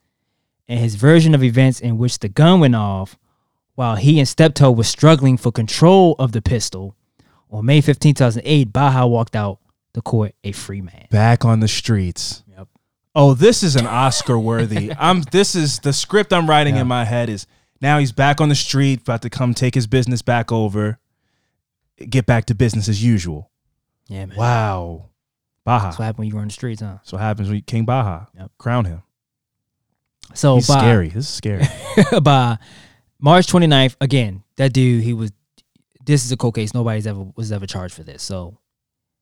and 0.66 0.80
his 0.80 0.94
version 0.94 1.34
of 1.34 1.44
events 1.44 1.80
in 1.80 1.98
which 1.98 2.18
the 2.20 2.30
gun 2.30 2.60
went 2.60 2.74
off 2.74 3.18
while 3.74 3.96
he 3.96 4.18
and 4.18 4.26
Steptoe 4.26 4.70
were 4.70 4.84
struggling 4.84 5.36
for 5.36 5.52
control 5.52 6.16
of 6.18 6.32
the 6.32 6.40
pistol. 6.40 6.96
On 7.50 7.62
May 7.62 7.82
15, 7.82 8.14
2008, 8.14 8.72
Baha 8.72 9.06
walked 9.06 9.36
out 9.36 9.58
the 9.92 10.00
court 10.00 10.34
a 10.44 10.52
free 10.52 10.80
man. 10.80 11.08
Back 11.10 11.44
on 11.44 11.60
the 11.60 11.68
streets. 11.68 12.42
Yep. 12.48 12.68
Oh, 13.14 13.34
this 13.34 13.62
is 13.62 13.76
an 13.76 13.86
Oscar 13.86 14.38
worthy. 14.38 14.92
I'm. 14.98 15.24
This 15.30 15.54
is 15.54 15.78
the 15.80 15.92
script 15.92 16.32
I'm 16.32 16.48
writing 16.48 16.76
Yeah. 16.76 16.80
in 16.80 16.86
my 16.86 17.04
head. 17.04 17.28
Is 17.28 17.46
now 17.82 17.98
he's 17.98 18.12
back 18.12 18.40
on 18.40 18.48
the 18.48 18.54
street, 18.54 19.02
about 19.02 19.20
to 19.20 19.28
come 19.28 19.52
take 19.52 19.74
his 19.74 19.86
business 19.86 20.22
back 20.22 20.50
over, 20.50 20.98
get 21.98 22.24
back 22.24 22.46
to 22.46 22.54
business 22.54 22.88
as 22.88 23.04
usual. 23.04 23.50
Yeah, 24.08 24.24
man. 24.24 24.38
Wow, 24.38 25.10
Baha. 25.65 25.86
That's 25.86 25.99
what 25.99 26.05
happened 26.05 26.19
when 26.20 26.28
you 26.28 26.35
were 26.35 26.41
on 26.43 26.49
the 26.49 26.53
streets, 26.53 26.81
huh? 26.82 26.99
So 27.03 27.16
what 27.16 27.23
happens 27.23 27.49
when 27.49 27.57
you, 27.57 27.62
King 27.62 27.85
Baha. 27.85 28.28
Yep. 28.39 28.51
Crown 28.59 28.85
him. 28.85 29.03
So 30.35 30.57
He's 30.57 30.66
by, 30.69 30.78
scary. 30.78 31.09
This 31.09 31.24
is 31.24 31.28
scary. 31.28 31.65
by 32.23 32.59
March 33.20 33.47
29th, 33.47 33.97
again, 34.01 34.43
that 34.57 34.73
dude, 34.73 35.03
he 35.05 35.12
was 35.12 35.32
this 36.05 36.24
is 36.24 36.32
a 36.32 36.36
cold 36.36 36.55
case. 36.55 36.74
Nobody's 36.74 37.07
ever 37.07 37.27
was 37.36 37.51
ever 37.53 37.66
charged 37.66 37.95
for 37.95 38.03
this. 38.03 38.23
So 38.23 38.59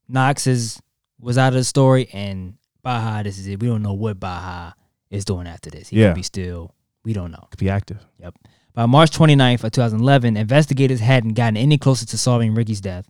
Knox 0.09 0.47
is 0.47 0.81
was 1.21 1.39
out 1.39 1.49
of 1.49 1.55
the 1.55 1.65
story 1.65 2.09
and 2.13 2.55
Baha, 2.83 3.23
this 3.25 3.39
is 3.39 3.47
it. 3.47 3.61
We 3.61 3.69
don't 3.69 3.83
know 3.83 3.93
what 3.93 4.19
Baha 4.19 4.75
is 5.11 5.25
doing 5.25 5.47
after 5.47 5.71
this. 5.71 5.89
He 5.89 6.01
Yeah. 6.01 6.09
could 6.09 6.17
be 6.17 6.23
still 6.23 6.75
we 7.05 7.13
don't 7.13 7.31
know. 7.31 7.47
Could 7.51 7.61
be 7.61 7.71
active. 7.71 7.99
Yep. 8.19 8.35
By 8.75 8.87
March 8.87 9.11
29th 9.11 9.65
of 9.65 9.73
2011, 9.73 10.37
investigators 10.37 11.01
hadn't 11.01 11.35
gotten 11.35 11.57
any 11.57 11.77
closer 11.79 12.07
to 12.07 12.17
solving 12.19 12.55
Ricky's 12.55 12.81
death. 12.81 13.07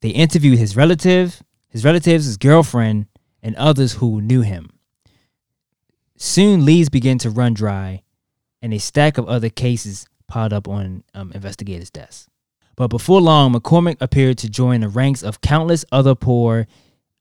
They 0.00 0.10
interviewed 0.10 0.58
his 0.58 0.76
relative, 0.76 1.42
his 1.68 1.84
relatives, 1.84 2.24
his 2.24 2.36
girlfriend, 2.36 3.06
and 3.42 3.54
others 3.56 3.94
who 3.94 4.20
knew 4.20 4.42
him. 4.42 4.70
Soon, 6.16 6.64
leads 6.64 6.88
began 6.88 7.18
to 7.18 7.30
run 7.30 7.54
dry, 7.54 8.02
and 8.60 8.74
a 8.74 8.78
stack 8.78 9.18
of 9.18 9.28
other 9.28 9.48
cases 9.48 10.06
piled 10.26 10.52
up 10.52 10.68
on 10.68 11.04
um, 11.14 11.32
investigators' 11.32 11.90
desks. 11.90 12.28
But 12.76 12.88
before 12.88 13.20
long, 13.20 13.52
McCormick 13.52 13.96
appeared 14.00 14.38
to 14.38 14.48
join 14.48 14.80
the 14.80 14.88
ranks 14.88 15.22
of 15.22 15.40
countless 15.40 15.84
other 15.90 16.14
poor, 16.14 16.66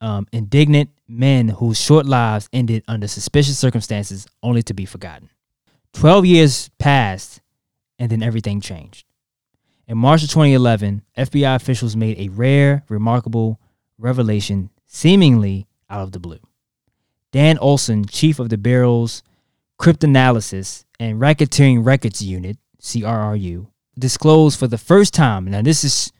um, 0.02 0.28
indignant 0.32 0.92
men 1.08 1.50
whose 1.50 1.80
short 1.80 2.06
lives 2.06 2.50
ended 2.54 2.84
under 2.88 3.08
suspicious 3.08 3.58
circumstances, 3.58 4.28
only 4.44 4.62
to 4.64 4.74
be 4.74 4.86
forgotten. 4.86 5.30
12 5.94 6.26
years 6.26 6.70
passed 6.78 7.42
and 7.98 8.12
then 8.12 8.22
everything 8.22 8.62
changed. 8.62 9.06
In 9.88 9.98
March 9.98 10.22
of 10.22 10.30
2011, 10.30 11.02
FBI 11.18 11.56
officials 11.56 11.96
made 11.96 12.20
a 12.20 12.30
rare, 12.30 12.84
remarkable 12.90 13.60
revelation 14.00 14.70
seemingly 14.86 15.68
out 15.90 16.02
of 16.02 16.12
the 16.12 16.20
blue. 16.20 16.40
Dan 17.32 17.58
Olson, 17.60 18.06
chief 18.06 18.40
of 18.40 18.50
the 18.50 18.58
Bureau's 18.58 19.22
Cryptanalysis 19.80 20.86
and 21.00 21.20
Racketeering 21.20 21.86
Records 21.86 22.22
Unit, 22.24 22.58
CRRU, 22.82 23.68
disclosed 23.98 24.58
for 24.60 24.68
the 24.68 24.78
first 24.78 25.14
time, 25.14 25.46
now 25.46 25.62
this 25.62 25.84
is 25.84 26.12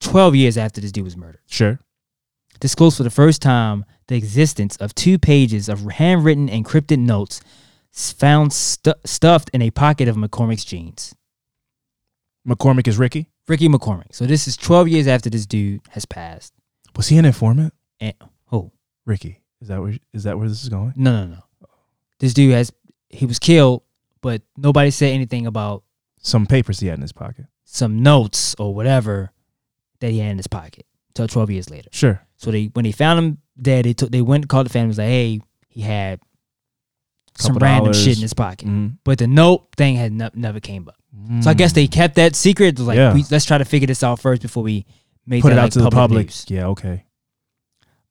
12 0.00 0.34
years 0.34 0.58
after 0.58 0.80
this 0.80 0.92
dude 0.92 1.04
was 1.04 1.16
murdered 1.16 1.40
Sure. 1.46 1.78
disclosed 2.60 2.96
for 2.96 3.02
the 3.02 3.10
first 3.10 3.40
time 3.40 3.84
the 4.08 4.16
existence 4.16 4.76
of 4.76 4.94
two 4.94 5.18
pages 5.18 5.68
of 5.68 5.80
handwritten 5.92 6.48
encrypted 6.48 6.98
notes 6.98 7.40
found 7.92 8.52
stu- 8.52 8.94
stuffed 9.04 9.48
in 9.52 9.62
a 9.62 9.70
pocket 9.70 10.08
of 10.08 10.16
McCormick's 10.16 10.64
jeans. 10.64 11.14
McCormick 12.46 12.88
is 12.88 12.98
Ricky. 12.98 13.28
Ricky 13.46 13.68
McCormick. 13.68 14.12
So 14.14 14.26
this 14.26 14.48
is 14.48 14.56
12 14.56 14.88
years 14.88 15.06
after 15.06 15.30
this 15.30 15.46
dude 15.46 15.80
has 15.90 16.04
passed. 16.04 16.52
Was 16.96 17.08
he 17.08 17.18
an 17.18 17.24
informant? 17.24 17.72
And 18.00 18.14
oh, 18.50 18.72
Ricky. 19.06 19.40
Is 19.60 19.68
that 19.68 19.80
where 19.80 19.94
is 20.12 20.24
that 20.24 20.38
where 20.38 20.48
this 20.48 20.62
is 20.62 20.68
going? 20.68 20.92
no, 20.96 21.24
no, 21.24 21.32
no. 21.34 21.38
This 22.18 22.34
dude 22.34 22.52
has 22.52 22.72
he 23.08 23.26
was 23.26 23.38
killed, 23.38 23.82
but 24.20 24.42
nobody 24.56 24.90
said 24.90 25.12
anything 25.12 25.46
about 25.46 25.82
Some 26.20 26.46
papers 26.46 26.80
he 26.80 26.86
had 26.88 26.96
in 26.98 27.02
his 27.02 27.12
pocket. 27.12 27.46
some 27.64 28.02
notes 28.02 28.54
or 28.58 28.74
whatever 28.74 29.32
that 30.00 30.10
he 30.10 30.18
had 30.18 30.30
in 30.32 30.36
his 30.38 30.46
pocket 30.48 30.86
until 31.10 31.28
12 31.28 31.50
years 31.50 31.70
later. 31.70 31.88
Sure. 31.92 32.26
So 32.36 32.50
they 32.50 32.66
when 32.74 32.84
they 32.84 32.92
found 32.92 33.18
him 33.18 33.38
dead, 33.60 33.84
they 33.84 33.92
took 33.92 34.10
they 34.10 34.22
went 34.22 34.44
and 34.44 34.48
called 34.48 34.66
the 34.66 34.70
family 34.70 34.88
was 34.88 34.98
like, 34.98 35.06
hey, 35.08 35.40
he 35.68 35.80
had 35.82 36.20
some 37.38 37.56
random 37.56 37.84
dollars. 37.92 38.02
shit 38.02 38.16
in 38.16 38.22
his 38.22 38.34
pocket. 38.34 38.68
Mhm. 38.68 38.98
But 39.04 39.18
the 39.18 39.26
note 39.26 39.68
thing 39.76 39.96
had 39.96 40.12
ne- 40.12 40.30
never 40.34 40.60
came 40.60 40.88
up. 40.88 40.96
So 41.42 41.50
I 41.50 41.54
guess 41.54 41.72
they 41.74 41.86
kept 41.86 42.14
that 42.16 42.34
secret. 42.34 42.78
Like, 42.78 42.96
Yeah. 42.96 43.12
we, 43.14 43.22
let's 43.30 43.44
try 43.44 43.58
to 43.58 43.64
figure 43.66 43.86
this 43.86 44.02
out 44.02 44.18
first 44.18 44.40
before 44.42 44.62
we 44.62 44.86
make 45.26 45.42
put 45.42 45.48
that, 45.50 45.54
it 45.54 45.58
out 45.58 45.62
like, 45.64 45.72
to 45.72 45.82
the 45.82 45.90
public. 45.90 46.26
news. 46.26 46.46
Yeah. 46.48 46.66
Okay. 46.68 47.04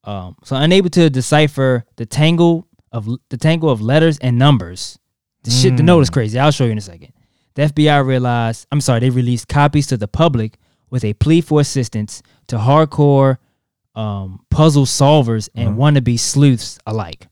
Um, 0.03 0.35
so 0.43 0.55
unable 0.55 0.89
to 0.91 1.09
decipher 1.09 1.85
the 1.95 2.05
tangle 2.05 2.67
of 2.91 3.07
the 3.29 3.37
tangle 3.37 3.69
of 3.69 3.81
letters 3.81 4.17
and 4.19 4.37
numbers. 4.37 4.97
The 5.43 5.51
shit, 5.51 5.77
the 5.77 5.83
note 5.83 6.01
is 6.01 6.09
Mm. 6.09 6.13
crazy. 6.13 6.39
I'll 6.39 6.51
show 6.51 6.65
you 6.65 6.71
in 6.71 6.77
a 6.77 6.81
second. 6.81 7.13
The 7.55 7.63
FBI 7.63 7.99
realized, 8.05 8.67
I'm 8.71 8.81
sorry, 8.81 8.99
they 9.01 9.09
released 9.09 9.47
copies 9.47 9.87
to 9.87 9.97
the 9.97 10.07
public 10.07 10.57
with 10.89 11.03
a 11.03 11.13
plea 11.13 11.41
for 11.41 11.61
assistance 11.61 12.21
to 12.47 12.57
hardcore 12.57 13.37
um, 13.93 14.39
puzzle 14.49 14.85
solvers 14.85 15.49
and 15.53 15.69
Uh-huh. 15.69 15.77
wannabe 15.77 16.17
sleuths 16.17 16.79
alike. 16.85 17.27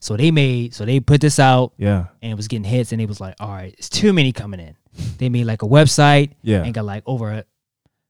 So 0.00 0.16
they 0.16 0.30
made, 0.30 0.72
so 0.74 0.84
they 0.86 0.98
put 1.00 1.20
this 1.20 1.38
out 1.38 1.72
Yeah. 1.76 2.06
and 2.22 2.32
it 2.32 2.34
was 2.36 2.48
getting 2.48 2.64
hits, 2.64 2.92
and 2.92 3.02
it 3.02 3.06
was 3.08 3.20
like, 3.20 3.34
all 3.38 3.50
right, 3.50 3.74
it's 3.76 3.88
too 3.90 4.12
many 4.14 4.32
coming 4.32 4.60
in. 4.60 4.76
They 5.18 5.28
made 5.28 5.44
like 5.44 5.62
a 5.62 5.66
website 5.68 6.30
Yeah. 6.42 6.62
and 6.62 6.72
got 6.72 6.84
like 6.86 7.02
over 7.06 7.44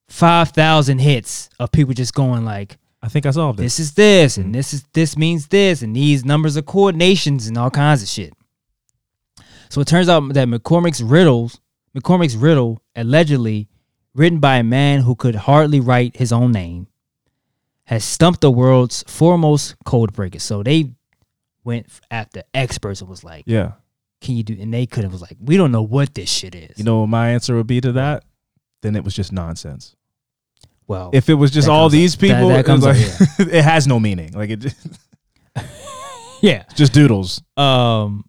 five 0.08 0.50
thousand 0.50 0.98
hits 0.98 1.48
of 1.58 1.72
people 1.72 1.94
just 1.94 2.14
going 2.14 2.44
like, 2.44 2.76
I 3.02 3.08
think 3.08 3.26
I 3.26 3.30
solved 3.30 3.60
it. 3.60 3.64
this 3.64 3.78
is 3.78 3.92
this, 3.94 4.34
Mm-hmm. 4.34 4.42
and 4.46 4.54
this 4.54 4.72
is 4.74 4.84
this 4.92 5.16
means 5.16 5.48
this, 5.48 5.82
and 5.82 5.94
these 5.94 6.24
numbers 6.24 6.56
are 6.56 6.62
coordinations 6.62 7.48
and 7.48 7.56
all 7.58 7.70
kinds 7.70 8.02
of 8.02 8.08
shit. 8.08 8.32
So 9.68 9.80
it 9.80 9.88
turns 9.88 10.08
out 10.08 10.32
that 10.34 10.48
McCormick's 10.48 11.00
riddles, 11.02 11.60
McCormick's 11.96 12.36
riddle, 12.36 12.80
allegedly 12.94 13.68
written 14.14 14.38
by 14.38 14.58
a 14.58 14.62
man 14.62 15.00
who 15.00 15.14
could 15.16 15.34
hardly 15.34 15.80
write 15.80 16.16
his 16.16 16.32
own 16.32 16.52
name, 16.52 16.86
has 17.84 18.04
stumped 18.04 18.40
the 18.40 18.50
world's 18.50 19.02
foremost 19.08 19.74
code 19.84 20.12
breakers. 20.12 20.42
So 20.44 20.62
they 20.62 20.92
went 21.64 21.86
after 22.10 22.42
experts 22.54 23.00
and 23.00 23.10
was 23.10 23.24
like, 23.24 23.44
yeah. 23.46 23.72
"Can 24.20 24.36
you 24.36 24.42
do?" 24.44 24.56
And 24.60 24.72
they 24.72 24.86
couldn't. 24.86 25.10
Was 25.10 25.20
like, 25.22 25.36
"We 25.40 25.56
don't 25.56 25.72
know 25.72 25.82
what 25.82 26.14
this 26.14 26.30
shit 26.30 26.54
is." 26.54 26.78
You 26.78 26.84
know 26.84 27.00
what 27.00 27.08
my 27.08 27.30
answer 27.30 27.56
would 27.56 27.66
be 27.66 27.80
to 27.80 27.92
that? 27.92 28.24
Then 28.84 28.96
it 28.96 29.02
was 29.02 29.14
just 29.14 29.32
nonsense. 29.32 29.96
well, 30.86 31.08
If 31.14 31.30
it 31.30 31.34
was 31.34 31.50
just 31.50 31.68
all 31.68 31.84
comes 31.88 31.94
up. 31.94 31.98
these 31.98 32.14
That- 32.16 32.20
people, 32.20 32.48
that 32.50 32.58
it, 32.60 32.68
up, 32.68 32.82
like, 32.82 33.48
it 33.54 33.64
has 33.64 33.86
no 33.86 33.98
meaning. 33.98 34.32
Like 34.34 34.50
it 34.50 34.56
just, 34.60 34.76
yeah, 36.42 36.64
just 36.74 36.92
doodles. 36.92 37.42
um, 37.56 38.24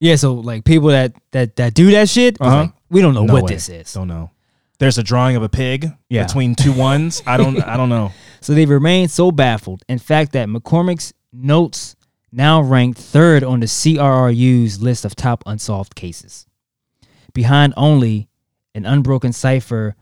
yeah. 0.00 0.14
So 0.16 0.34
like 0.34 0.64
people 0.64 0.88
that 0.90 1.12
that 1.32 1.56
that 1.56 1.74
do 1.74 1.90
that 1.90 2.08
shit, 2.08 2.36
Uh-huh. 2.40 2.56
like, 2.62 2.72
we 2.88 3.00
don't 3.00 3.14
know 3.14 3.24
No 3.24 3.32
what 3.34 3.44
way. 3.44 3.54
this 3.54 3.68
is. 3.68 3.92
Don't 3.92 4.06
know. 4.08 4.30
There's 4.78 4.96
a 4.98 5.02
drawing 5.02 5.34
of 5.36 5.42
a 5.42 5.48
pig 5.48 5.90
Yeah. 6.08 6.24
between 6.26 6.54
two 6.54 6.72
ones. 6.88 7.22
I 7.26 7.36
don't. 7.36 7.60
I 7.64 7.76
don't 7.76 7.88
know. 7.88 8.12
So 8.40 8.54
they've 8.54 8.70
remained 8.70 9.10
so 9.10 9.32
baffled. 9.32 9.82
In 9.88 9.98
fact, 9.98 10.32
that 10.32 10.48
McCormick's 10.48 11.12
notes 11.32 11.96
now 12.30 12.60
ranked 12.62 12.98
third 13.00 13.42
on 13.42 13.58
the 13.60 13.66
CRRU's 13.66 14.80
list 14.80 15.04
of 15.04 15.16
top 15.16 15.42
unsolved 15.46 15.94
cases, 15.96 16.46
behind 17.32 17.74
only 17.76 18.28
an 18.74 18.84
unbroken 18.86 19.32
cipher 19.32 19.94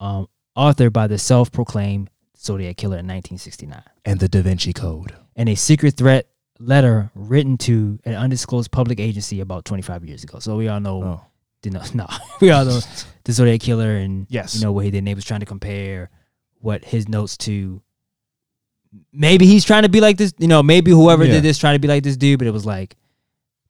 um, 0.00 0.26
authored 0.56 0.92
by 0.92 1.06
the 1.06 1.18
self-proclaimed 1.18 2.10
Zodiac 2.38 2.76
Killer 2.76 2.98
in 2.98 3.06
1969, 3.06 3.82
And 4.04 4.20
the 4.20 4.28
Da 4.28 4.42
Vinci 4.42 4.72
Code. 4.72 5.14
and 5.36 5.48
a 5.48 5.54
secret 5.54 5.96
threat 5.96 6.28
letter 6.60 7.10
written 7.14 7.56
to 7.58 7.98
an 8.04 8.14
undisclosed 8.14 8.70
public 8.70 9.00
agency 9.00 9.40
about 9.40 9.64
25 9.64 10.04
years 10.04 10.22
ago. 10.24 10.38
So 10.38 10.56
we 10.56 10.68
all 10.68 10.80
know, 10.80 11.02
Oh. 11.02 11.20
did 11.62 11.72
not, 11.72 11.94
no, 11.94 12.06
we 12.40 12.50
all 12.50 12.64
know 12.64 12.80
the 13.24 13.32
Zodiac 13.32 13.60
Killer, 13.60 13.96
and 13.96 14.26
Yes. 14.30 14.54
you 14.54 14.60
know 14.62 14.72
what 14.72 14.84
he 14.84 14.90
did. 14.90 14.98
And 14.98 15.08
they 15.08 15.14
was 15.14 15.24
trying 15.24 15.40
to 15.40 15.46
compare 15.46 16.10
what 16.60 16.84
his 16.84 17.08
notes 17.08 17.36
to. 17.38 17.82
Maybe 19.12 19.46
he's 19.46 19.64
trying 19.64 19.82
to 19.82 19.88
be 19.88 20.00
like 20.00 20.18
this, 20.18 20.32
you 20.38 20.46
know. 20.46 20.62
Maybe 20.62 20.90
whoever 20.92 21.24
Yeah. 21.24 21.32
did 21.34 21.42
this 21.42 21.58
trying 21.58 21.74
to 21.74 21.78
be 21.80 21.88
like 21.88 22.04
this 22.04 22.16
dude, 22.16 22.38
but 22.38 22.46
it 22.46 22.52
was 22.52 22.64
like 22.64 22.96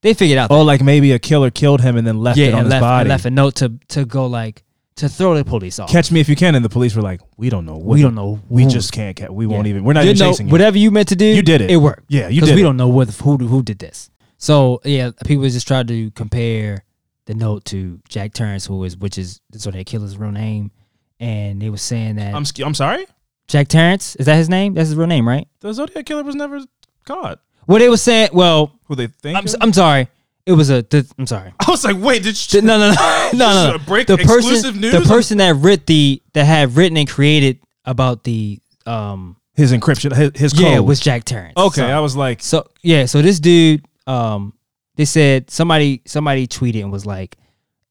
they 0.01 0.13
figured 0.13 0.37
out. 0.37 0.51
Oh, 0.51 0.61
like 0.63 0.81
maybe 0.81 1.11
a 1.13 1.19
killer 1.19 1.49
killed 1.51 1.81
him 1.81 1.97
and 1.97 2.05
then 2.05 2.19
left 2.19 2.37
yeah, 2.37 2.47
it 2.47 2.53
on 2.53 2.63
his 2.65 2.71
left, 2.71 2.81
body. 2.81 3.09
left 3.09 3.25
a 3.25 3.29
note 3.31 3.55
to 3.55 3.73
to 3.89 4.05
go 4.05 4.27
like 4.27 4.63
to 4.97 5.09
throw 5.09 5.35
the 5.35 5.43
police 5.43 5.77
off. 5.79 5.89
Catch 5.89 6.11
me 6.11 6.19
if 6.21 6.29
you 6.29 6.35
can. 6.35 6.55
And 6.55 6.63
the 6.63 6.69
police 6.69 6.95
were 6.95 7.01
like, 7.01 7.19
we 7.37 7.49
don't 7.49 7.65
know. 7.65 7.75
What 7.77 7.95
we 7.95 8.01
don't 8.01 8.15
know. 8.15 8.39
We 8.49 8.63
who- 8.63 8.69
just 8.69 8.91
can't. 8.93 9.17
Ca- 9.17 9.27
we 9.31 9.45
won't 9.45 9.65
Yeah. 9.65 9.71
even. 9.71 9.83
We're 9.83 9.93
not 9.93 10.05
You 10.05 10.11
even 10.11 10.19
know, 10.19 10.31
chasing 10.31 10.47
you. 10.47 10.51
Whatever 10.51 10.77
you 10.77 10.91
meant 10.91 11.09
to 11.09 11.15
do, 11.15 11.25
You 11.25 11.41
did 11.41 11.61
it. 11.61 11.71
It 11.71 11.77
worked. 11.77 12.05
Yeah, 12.09 12.27
you 12.29 12.35
because 12.35 12.49
did 12.49 12.55
we 12.55 12.61
it. 12.61 12.63
don't 12.63 12.77
know 12.77 12.87
what 12.87 13.09
who 13.09 13.37
who 13.37 13.61
did 13.63 13.79
this. 13.79 14.09
So 14.37 14.79
yeah, 14.85 15.11
people 15.25 15.43
just 15.49 15.67
tried 15.67 15.87
to 15.89 16.11
compare 16.11 16.83
the 17.25 17.33
note 17.33 17.65
to 17.65 17.99
Jack 18.07 18.33
Tarrance, 18.33 18.67
who 18.67 18.83
is 18.83 18.95
which 18.97 19.17
is 19.17 19.41
the 19.49 19.59
Zodiac 19.59 19.87
Killer's 19.87 20.17
real 20.17 20.31
name, 20.31 20.71
and 21.19 21.61
they 21.61 21.69
were 21.69 21.77
saying 21.77 22.15
that 22.17 22.35
I'm. 22.35 22.45
I'm 22.63 22.73
sorry. 22.75 23.05
Jack 23.47 23.67
Tarrance 23.67 24.15
is 24.17 24.25
that 24.27 24.35
his 24.35 24.49
name? 24.49 24.73
That's 24.75 24.89
his 24.89 24.95
real 24.97 25.07
name, 25.07 25.27
right? 25.27 25.47
The 25.59 25.73
Zodiac 25.73 26.05
killer 26.05 26.23
was 26.23 26.35
never 26.35 26.61
caught. 27.05 27.39
Well, 27.67 27.79
they 27.79 27.89
were 27.89 27.97
saying, 27.97 28.29
well, 28.33 28.74
Who 28.85 28.95
they 28.95 29.07
think? 29.07 29.37
I'm? 29.37 29.45
I'm 29.61 29.73
sorry, 29.73 30.07
it 30.45 30.53
was 30.53 30.69
a. 30.69 30.81
The, 30.83 31.11
I'm 31.17 31.27
sorry. 31.27 31.53
I 31.59 31.69
was 31.71 31.83
like, 31.83 31.97
wait, 31.97 32.23
did 32.23 32.53
you? 32.53 32.61
No, 32.61 32.77
no, 32.77 32.89
no, 32.91 33.29
no, 33.33 33.71
no. 33.71 33.77
break- 33.85 34.07
the 34.07 34.17
person, 34.17 34.35
exclusive 34.35 34.75
news? 34.79 34.93
the 34.93 35.01
person 35.01 35.37
that 35.39 35.55
writ 35.55 35.85
the 35.87 36.21
that 36.33 36.45
had 36.45 36.75
written 36.75 36.97
and 36.97 37.09
created 37.09 37.59
about 37.85 38.23
the 38.23 38.59
um 38.85 39.35
His 39.55 39.71
encryption. 39.73 40.15
His, 40.15 40.31
his 40.35 40.59
yeah 40.59 40.77
code 40.77 40.87
was 40.87 40.99
Jack 40.99 41.25
Tarrance. 41.25 41.53
Okay, 41.57 41.81
So- 41.81 41.87
I 41.87 41.99
was 41.99 42.15
like, 42.15 42.41
So 42.41 42.67
yeah, 42.83 43.05
so 43.05 43.21
this 43.21 43.39
dude, 43.39 43.85
um, 44.07 44.53
they 44.95 45.05
said 45.05 45.49
somebody 45.49 46.01
somebody 46.05 46.47
tweeted 46.47 46.81
and 46.81 46.91
was 46.91 47.05
like, 47.05 47.37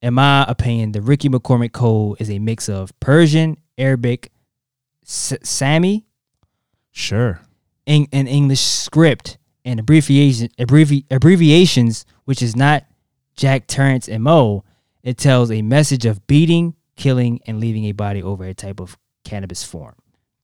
in 0.03 0.15
my 0.15 0.45
opinion, 0.49 0.93
the 0.93 1.01
Ricky 1.03 1.29
McCormick 1.29 1.73
code 1.73 2.21
is 2.21 2.31
a 2.31 2.39
mix 2.39 2.69
of 2.69 2.93
Persian, 3.01 3.57
Arabic, 3.79 4.31
S- 5.05 5.35
Sami, 5.43 6.05
sure. 6.93 7.41
in 7.87 8.07
an 8.13 8.27
English 8.27 8.61
script 8.61 9.39
and 9.65 9.81
abbreviation 9.81 10.49
abbrevi- 10.59 11.05
abbreviations, 11.11 12.05
which 12.25 12.43
is 12.43 12.55
not 12.57 12.85
Jack 13.37 13.67
Tarrance 13.67 14.09
mo. 14.19 14.65
It 15.03 15.19
tells 15.19 15.51
a 15.51 15.63
message 15.63 16.07
of 16.07 16.27
beating, 16.27 16.75
killing, 16.97 17.41
and 17.47 17.61
leaving 17.61 17.85
a 17.87 17.93
body 17.93 18.23
over 18.23 18.45
a 18.45 18.55
type 18.55 18.81
of 18.81 18.97
cannabis 19.25 19.63
form. 19.65 19.95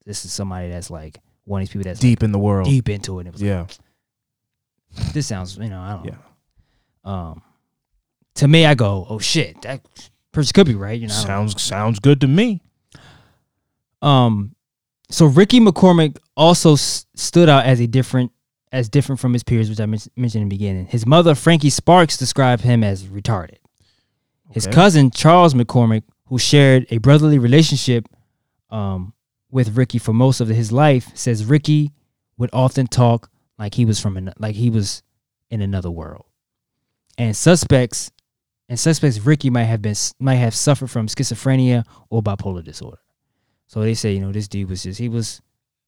This 0.06 0.24
is 0.24 0.32
somebody 0.32 0.70
that's 0.70 0.90
like 0.90 1.18
one 1.44 1.60
of 1.62 1.68
these 1.68 1.72
people 1.72 1.84
that's 1.84 2.00
Deep 2.00 2.22
in 2.22 2.32
the 2.32 2.38
world. 2.38 2.66
deep 2.66 2.88
into 2.88 3.20
it. 3.20 3.26
It 3.26 3.32
was 3.32 3.42
like, 3.42 3.46
Yeah. 3.48 3.66
this 5.12 5.26
sounds, 5.26 5.56
you 5.56 5.68
know, 5.68 5.80
I 5.80 5.92
don't 5.94 6.04
Yeah. 6.06 6.16
know. 7.04 7.10
Um, 7.10 7.42
to 8.36 8.48
me, 8.48 8.66
I 8.66 8.74
go, 8.74 9.06
oh 9.08 9.18
shit, 9.18 9.62
that 9.62 9.84
person 10.32 10.52
could 10.54 10.66
be 10.66 10.74
right. 10.74 10.98
You 11.00 11.08
know, 11.08 11.14
don't 11.14 11.22
know. 11.22 11.26
Sounds 11.26 11.62
sounds 11.62 11.98
good 12.00 12.20
to 12.22 12.26
me. 12.26 12.60
Um, 14.02 14.54
so 15.10 15.26
Ricky 15.26 15.60
McCormick 15.60 16.16
also 16.36 16.74
s- 16.74 17.06
stood 17.14 17.48
out 17.48 17.64
as 17.66 17.80
a 17.80 17.86
different, 17.86 18.32
as 18.72 18.88
different 18.88 19.20
from 19.20 19.32
his 19.32 19.42
peers, 19.42 19.68
which 19.68 19.80
I 19.80 19.86
men- 19.86 19.98
mentioned 20.16 20.42
in 20.42 20.48
the 20.48 20.54
beginning. 20.56 20.86
His 20.86 21.06
mother, 21.06 21.34
Frankie 21.34 21.70
Sparks, 21.70 22.16
described 22.16 22.62
him 22.62 22.84
as 22.84 23.04
retarded. 23.04 23.56
His 24.50 24.66
Okay. 24.66 24.74
cousin 24.74 25.10
Charles 25.10 25.54
McCormick, 25.54 26.02
who 26.26 26.38
shared 26.38 26.86
a 26.90 26.98
brotherly 26.98 27.38
relationship 27.38 28.06
um, 28.70 29.12
with 29.50 29.76
Ricky 29.76 29.98
for 29.98 30.12
most 30.12 30.40
of 30.40 30.48
his 30.48 30.70
life, 30.70 31.10
says 31.14 31.44
Ricky 31.44 31.92
would 32.36 32.50
often 32.52 32.86
talk 32.86 33.30
like 33.58 33.74
he 33.74 33.84
was 33.84 33.98
from 34.00 34.16
an, 34.16 34.32
like 34.38 34.54
he 34.56 34.70
was 34.70 35.02
in 35.50 35.60
another 35.60 35.90
world. 35.90 36.24
And 37.18 37.36
suspects 37.36 38.10
and 38.68 38.78
suspects 38.78 39.18
Ricky 39.18 39.50
might 39.50 39.64
have 39.64 39.82
been 39.82 39.96
might 40.20 40.36
have 40.36 40.54
suffered 40.54 40.88
from 40.90 41.08
schizophrenia 41.08 41.84
or 42.08 42.22
bipolar 42.22 42.62
disorder. 42.64 42.98
So 43.66 43.80
they 43.82 43.94
say, 43.94 44.14
you 44.14 44.20
know, 44.20 44.30
this 44.32 44.46
dude 44.48 44.70
was 44.70 44.84
just 44.84 44.98
he 45.00 45.08
was 45.08 45.42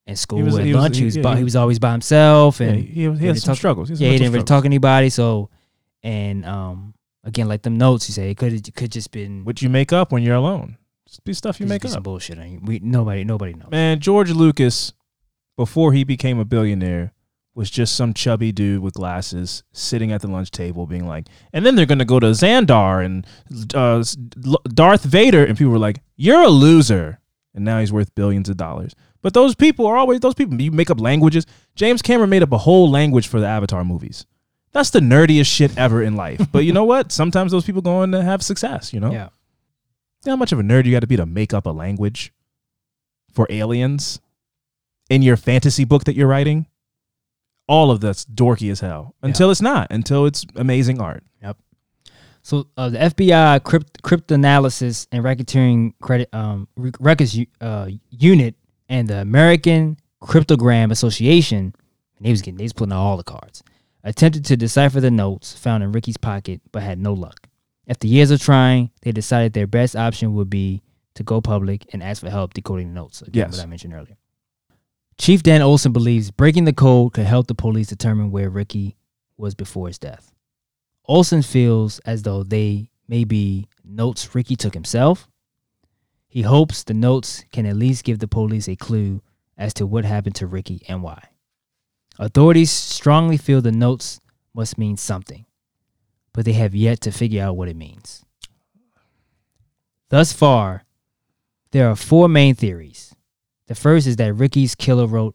in 0.06 0.16
school 0.16 0.42
was- 0.42 0.58
at 0.58 0.64
he 0.64 0.72
was- 0.74 0.82
lunch. 0.82 0.96
He 0.96 1.00
he- 1.00 1.04
was 1.06 1.16
yeah, 1.16 1.22
by, 1.22 1.36
he- 1.36 1.44
was 1.44 1.56
always 1.56 1.78
by 1.78 1.92
himself, 1.92 2.60
Yeah, 2.60 2.66
and 2.68 2.76
he, 2.80 2.86
he, 2.86 3.12
he 3.12 3.26
had 3.26 3.38
some 3.38 3.50
talk- 3.52 3.56
struggles. 3.56 3.88
He 3.88 3.94
yeah, 3.96 4.10
he 4.10 4.18
didn't 4.18 4.32
really 4.32 4.44
talk 4.44 4.62
to 4.62 4.66
anybody. 4.66 5.10
So, 5.10 5.50
and 6.02 6.44
um, 6.44 6.94
again, 7.24 7.48
like 7.48 7.62
them 7.62 7.78
notes, 7.78 8.08
you 8.08 8.12
say 8.14 8.30
it 8.30 8.36
could 8.36 8.52
it 8.52 8.74
could 8.74 8.90
just 8.92 9.10
been 9.12 9.44
What 9.44 9.62
you 9.62 9.68
make 9.68 9.92
up 9.92 10.12
when 10.12 10.22
you're 10.22 10.34
alone? 10.36 10.76
Just 11.06 11.24
be 11.24 11.32
stuff 11.34 11.60
you 11.60 11.66
make 11.66 11.82
be 11.82 11.88
some 11.88 11.98
up. 11.98 12.04
bullshit. 12.04 12.38
I 12.38 12.44
mean, 12.44 12.64
we 12.64 12.78
nobody 12.80 13.22
nobody 13.24 13.52
knows. 13.54 13.70
Man, 13.70 14.00
George 14.00 14.30
Lucas, 14.30 14.92
before 15.56 15.92
he 15.92 16.04
became 16.04 16.38
a 16.38 16.44
billionaire, 16.44 17.12
was 17.54 17.70
just 17.70 17.94
some 17.94 18.14
chubby 18.14 18.50
dude 18.50 18.80
with 18.80 18.94
glasses 18.94 19.62
sitting 19.72 20.10
at 20.10 20.22
the 20.22 20.26
lunch 20.28 20.50
table, 20.50 20.86
being 20.86 21.06
like, 21.06 21.28
and 21.52 21.66
then 21.66 21.74
they're 21.76 21.84
gonna 21.86 22.04
go 22.06 22.18
to 22.18 22.28
Xandar 22.28 23.04
and 23.04 23.26
uh, 23.74 24.02
Darth 24.74 25.04
Vader, 25.04 25.44
and 25.44 25.56
people 25.58 25.72
were 25.72 25.78
like, 25.78 26.00
"You're 26.16 26.42
a 26.42 26.48
loser," 26.48 27.20
and 27.54 27.62
now 27.64 27.78
he's 27.80 27.92
worth 27.92 28.14
billions 28.14 28.48
of 28.48 28.56
dollars. 28.56 28.94
But 29.22 29.34
those 29.34 29.54
people 29.54 29.86
are 29.86 29.96
always 29.96 30.20
those 30.20 30.34
people. 30.34 30.60
You 30.60 30.72
make 30.72 30.90
up 30.90 31.00
languages. 31.00 31.46
James 31.74 32.02
Cameron 32.02 32.30
made 32.30 32.42
up 32.42 32.52
a 32.52 32.58
whole 32.58 32.90
language 32.90 33.28
for 33.28 33.40
the 33.40 33.46
Avatar 33.46 33.84
movies. 33.84 34.26
That's 34.72 34.90
the 34.90 35.00
nerdiest 35.00 35.46
shit 35.46 35.76
ever 35.78 36.02
in 36.02 36.16
life. 36.16 36.46
but 36.52 36.64
you 36.64 36.72
know 36.72 36.84
what? 36.84 37.12
Sometimes 37.12 37.52
those 37.52 37.64
people 37.64 37.82
go 37.82 37.98
on 37.98 38.10
to 38.12 38.22
have 38.22 38.42
success. 38.42 38.92
You 38.92 39.00
know. 39.00 39.12
Yeah, 39.12 39.28
You 40.24 40.26
know 40.26 40.32
how 40.32 40.36
much 40.36 40.52
of 40.52 40.58
a 40.58 40.62
nerd 40.62 40.84
you 40.84 40.92
got 40.92 41.00
to 41.00 41.06
be 41.06 41.16
to 41.16 41.26
make 41.26 41.54
up 41.54 41.66
a 41.66 41.70
language 41.70 42.32
for 43.32 43.46
aliens 43.48 44.20
in 45.08 45.22
your 45.22 45.36
fantasy 45.36 45.84
book 45.84 46.04
that 46.04 46.16
you're 46.16 46.28
writing? 46.28 46.66
All 47.68 47.90
of 47.90 48.00
that's 48.00 48.24
dorky 48.24 48.70
as 48.72 48.80
hell 48.80 49.14
until 49.22 49.50
it's 49.50 49.62
not, 49.62 49.86
until 49.90 50.26
it's 50.26 50.44
amazing 50.56 51.00
art. 51.00 51.22
Yep. 51.42 51.58
So 52.42 52.66
uh, 52.76 52.88
the 52.90 52.98
FBI 52.98 53.62
crypt, 54.02 54.32
analysis 54.32 55.06
and 55.12 55.24
racketeering 55.24 55.94
credit 56.02 56.28
um, 56.32 56.66
records 56.76 57.38
uh, 57.60 57.88
unit 58.10 58.56
and 58.92 59.08
the 59.08 59.18
American 59.20 59.96
Cryptogram 60.22 60.92
Association, 60.92 61.74
and 62.16 62.26
they 62.26 62.30
was 62.30 62.42
getting 62.42 62.58
they 62.58 62.64
was 62.64 62.72
putting 62.74 62.92
out 62.92 63.00
all 63.00 63.16
the 63.16 63.24
cards, 63.24 63.62
attempted 64.04 64.44
to 64.44 64.56
decipher 64.56 65.00
the 65.00 65.10
notes 65.10 65.54
found 65.56 65.82
in 65.82 65.92
Ricky's 65.92 66.18
pocket, 66.18 66.60
but 66.70 66.82
had 66.82 66.98
no 66.98 67.14
luck. 67.14 67.48
After 67.88 68.06
years 68.06 68.30
of 68.30 68.40
trying, 68.40 68.90
they 69.00 69.10
decided 69.10 69.54
their 69.54 69.66
best 69.66 69.96
option 69.96 70.34
would 70.34 70.50
be 70.50 70.82
to 71.14 71.22
go 71.22 71.40
public 71.40 71.86
and 71.92 72.02
ask 72.02 72.20
for 72.22 72.30
help 72.30 72.52
decoding 72.54 72.88
the 72.88 72.94
notes. 72.94 73.22
Again, 73.22 73.48
Yes. 73.48 73.56
what 73.56 73.64
I 73.64 73.68
mentioned 73.68 73.94
earlier. 73.94 74.16
Chief 75.18 75.42
Dan 75.42 75.62
Olson 75.62 75.92
believes 75.92 76.30
breaking 76.30 76.64
the 76.64 76.72
code 76.72 77.14
could 77.14 77.26
help 77.26 77.46
the 77.46 77.54
police 77.54 77.88
determine 77.88 78.30
where 78.30 78.50
Ricky 78.50 78.96
was 79.36 79.54
before 79.54 79.88
his 79.88 79.98
death. 79.98 80.32
Olson 81.06 81.42
feels 81.42 81.98
as 82.00 82.22
though 82.22 82.42
they 82.42 82.90
may 83.08 83.24
be 83.24 83.68
notes 83.84 84.34
Ricky 84.34 84.56
took 84.56 84.74
himself. 84.74 85.28
He 86.32 86.40
hopes 86.40 86.82
the 86.82 86.94
notes 86.94 87.44
can 87.52 87.66
at 87.66 87.76
least 87.76 88.04
give 88.04 88.18
the 88.18 88.26
police 88.26 88.66
a 88.66 88.74
clue 88.74 89.20
as 89.58 89.74
to 89.74 89.84
what 89.84 90.06
happened 90.06 90.34
to 90.36 90.46
Ricky 90.46 90.80
and 90.88 91.02
why. 91.02 91.22
Authorities 92.18 92.70
strongly 92.70 93.36
feel 93.36 93.60
the 93.60 93.70
notes 93.70 94.18
must 94.54 94.78
mean 94.78 94.96
something, 94.96 95.44
but 96.32 96.46
they 96.46 96.54
have 96.54 96.74
yet 96.74 97.02
to 97.02 97.12
figure 97.12 97.42
out 97.42 97.58
what 97.58 97.68
it 97.68 97.76
means. 97.76 98.24
Thus 100.08 100.32
far, 100.32 100.84
there 101.72 101.90
are 101.90 101.96
four 101.96 102.28
main 102.28 102.54
theories. 102.54 103.14
The 103.66 103.74
first 103.74 104.06
is 104.06 104.16
that 104.16 104.32
Ricky's 104.32 104.74
killer 104.74 105.06
wrote 105.06 105.34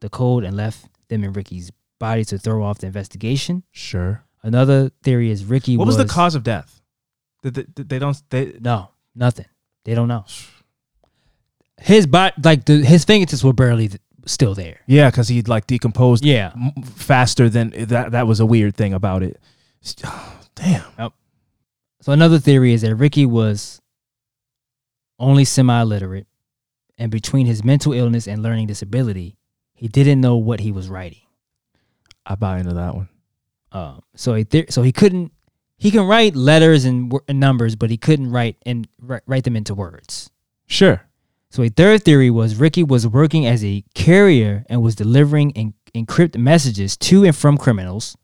the 0.00 0.08
code 0.08 0.44
and 0.44 0.56
left 0.56 0.86
them 1.08 1.24
in 1.24 1.34
Ricky's 1.34 1.70
body 1.98 2.24
to 2.24 2.38
throw 2.38 2.64
off 2.64 2.78
the 2.78 2.86
investigation. 2.86 3.64
Sure. 3.70 4.24
Another 4.42 4.92
theory 5.02 5.30
is 5.30 5.44
Ricky 5.44 5.76
What 5.76 5.86
was, 5.86 5.98
the 5.98 6.06
cause 6.06 6.34
of 6.34 6.42
death? 6.42 6.80
Did 7.42 7.52
they, 7.52 7.64
did 7.64 7.88
they 7.90 7.98
don't 7.98 8.22
they 8.30 8.54
No, 8.58 8.92
nothing. 9.14 9.44
They 9.84 9.94
don't 9.94 10.08
know. 10.08 10.24
His 11.80 12.06
body, 12.06 12.34
like 12.42 12.64
the, 12.64 12.84
his 12.84 13.04
fingertips 13.04 13.42
were 13.42 13.52
barely 13.52 13.88
th- 13.88 14.00
still 14.26 14.54
there. 14.54 14.80
Yeah, 14.86 15.10
because 15.10 15.28
he'd 15.28 15.48
like 15.48 15.66
decomposed 15.66 16.24
Yeah. 16.24 16.52
m- 16.54 16.82
faster 16.84 17.48
than 17.48 17.70
that. 17.88 18.12
That 18.12 18.26
was 18.26 18.38
a 18.40 18.46
weird 18.46 18.76
thing 18.76 18.92
about 18.94 19.22
it. 19.24 19.40
Damn. 20.54 21.10
So 22.00 22.12
another 22.12 22.38
theory 22.38 22.72
is 22.72 22.82
that 22.82 22.94
Ricky 22.94 23.26
was 23.26 23.80
only 25.18 25.44
semi-literate, 25.44 26.26
and 26.98 27.10
between 27.10 27.46
his 27.46 27.64
mental 27.64 27.92
illness 27.92 28.26
and 28.28 28.42
learning 28.42 28.66
disability, 28.66 29.36
he 29.74 29.88
didn't 29.88 30.20
know 30.20 30.36
what 30.36 30.60
he 30.60 30.70
was 30.72 30.88
writing. 30.88 31.20
I 32.26 32.34
buy 32.36 32.58
into 32.58 32.74
that 32.74 32.94
one. 32.94 33.08
Um, 33.72 34.02
so 34.14 34.34
he 34.34 34.44
th- 34.44 34.70
so 34.70 34.82
he 34.82 34.92
couldn't 34.92 35.32
he 35.82 35.90
can 35.90 36.06
write 36.06 36.36
letters 36.36 36.84
and, 36.84 37.12
and 37.28 37.40
numbers, 37.40 37.74
but 37.76 37.90
he 37.90 37.96
couldn't 37.96 38.30
write 38.30 38.56
and 38.64 38.86
write, 39.00 39.44
them 39.44 39.56
into 39.56 39.74
words. 39.74 40.30
Sure. 40.66 41.02
So 41.50 41.62
a 41.62 41.68
third 41.68 42.04
theory 42.04 42.30
was 42.30 42.56
Ricky 42.56 42.82
was 42.82 43.06
working 43.06 43.46
as 43.46 43.64
a 43.64 43.84
carrier 43.94 44.64
and 44.68 44.80
was 44.80 44.94
delivering 44.94 45.52
en- 45.56 45.74
encrypted 45.94 46.38
messages 46.38 46.96
to 46.98 47.24
and 47.24 47.36
from 47.36 47.58
criminals. 47.58 48.16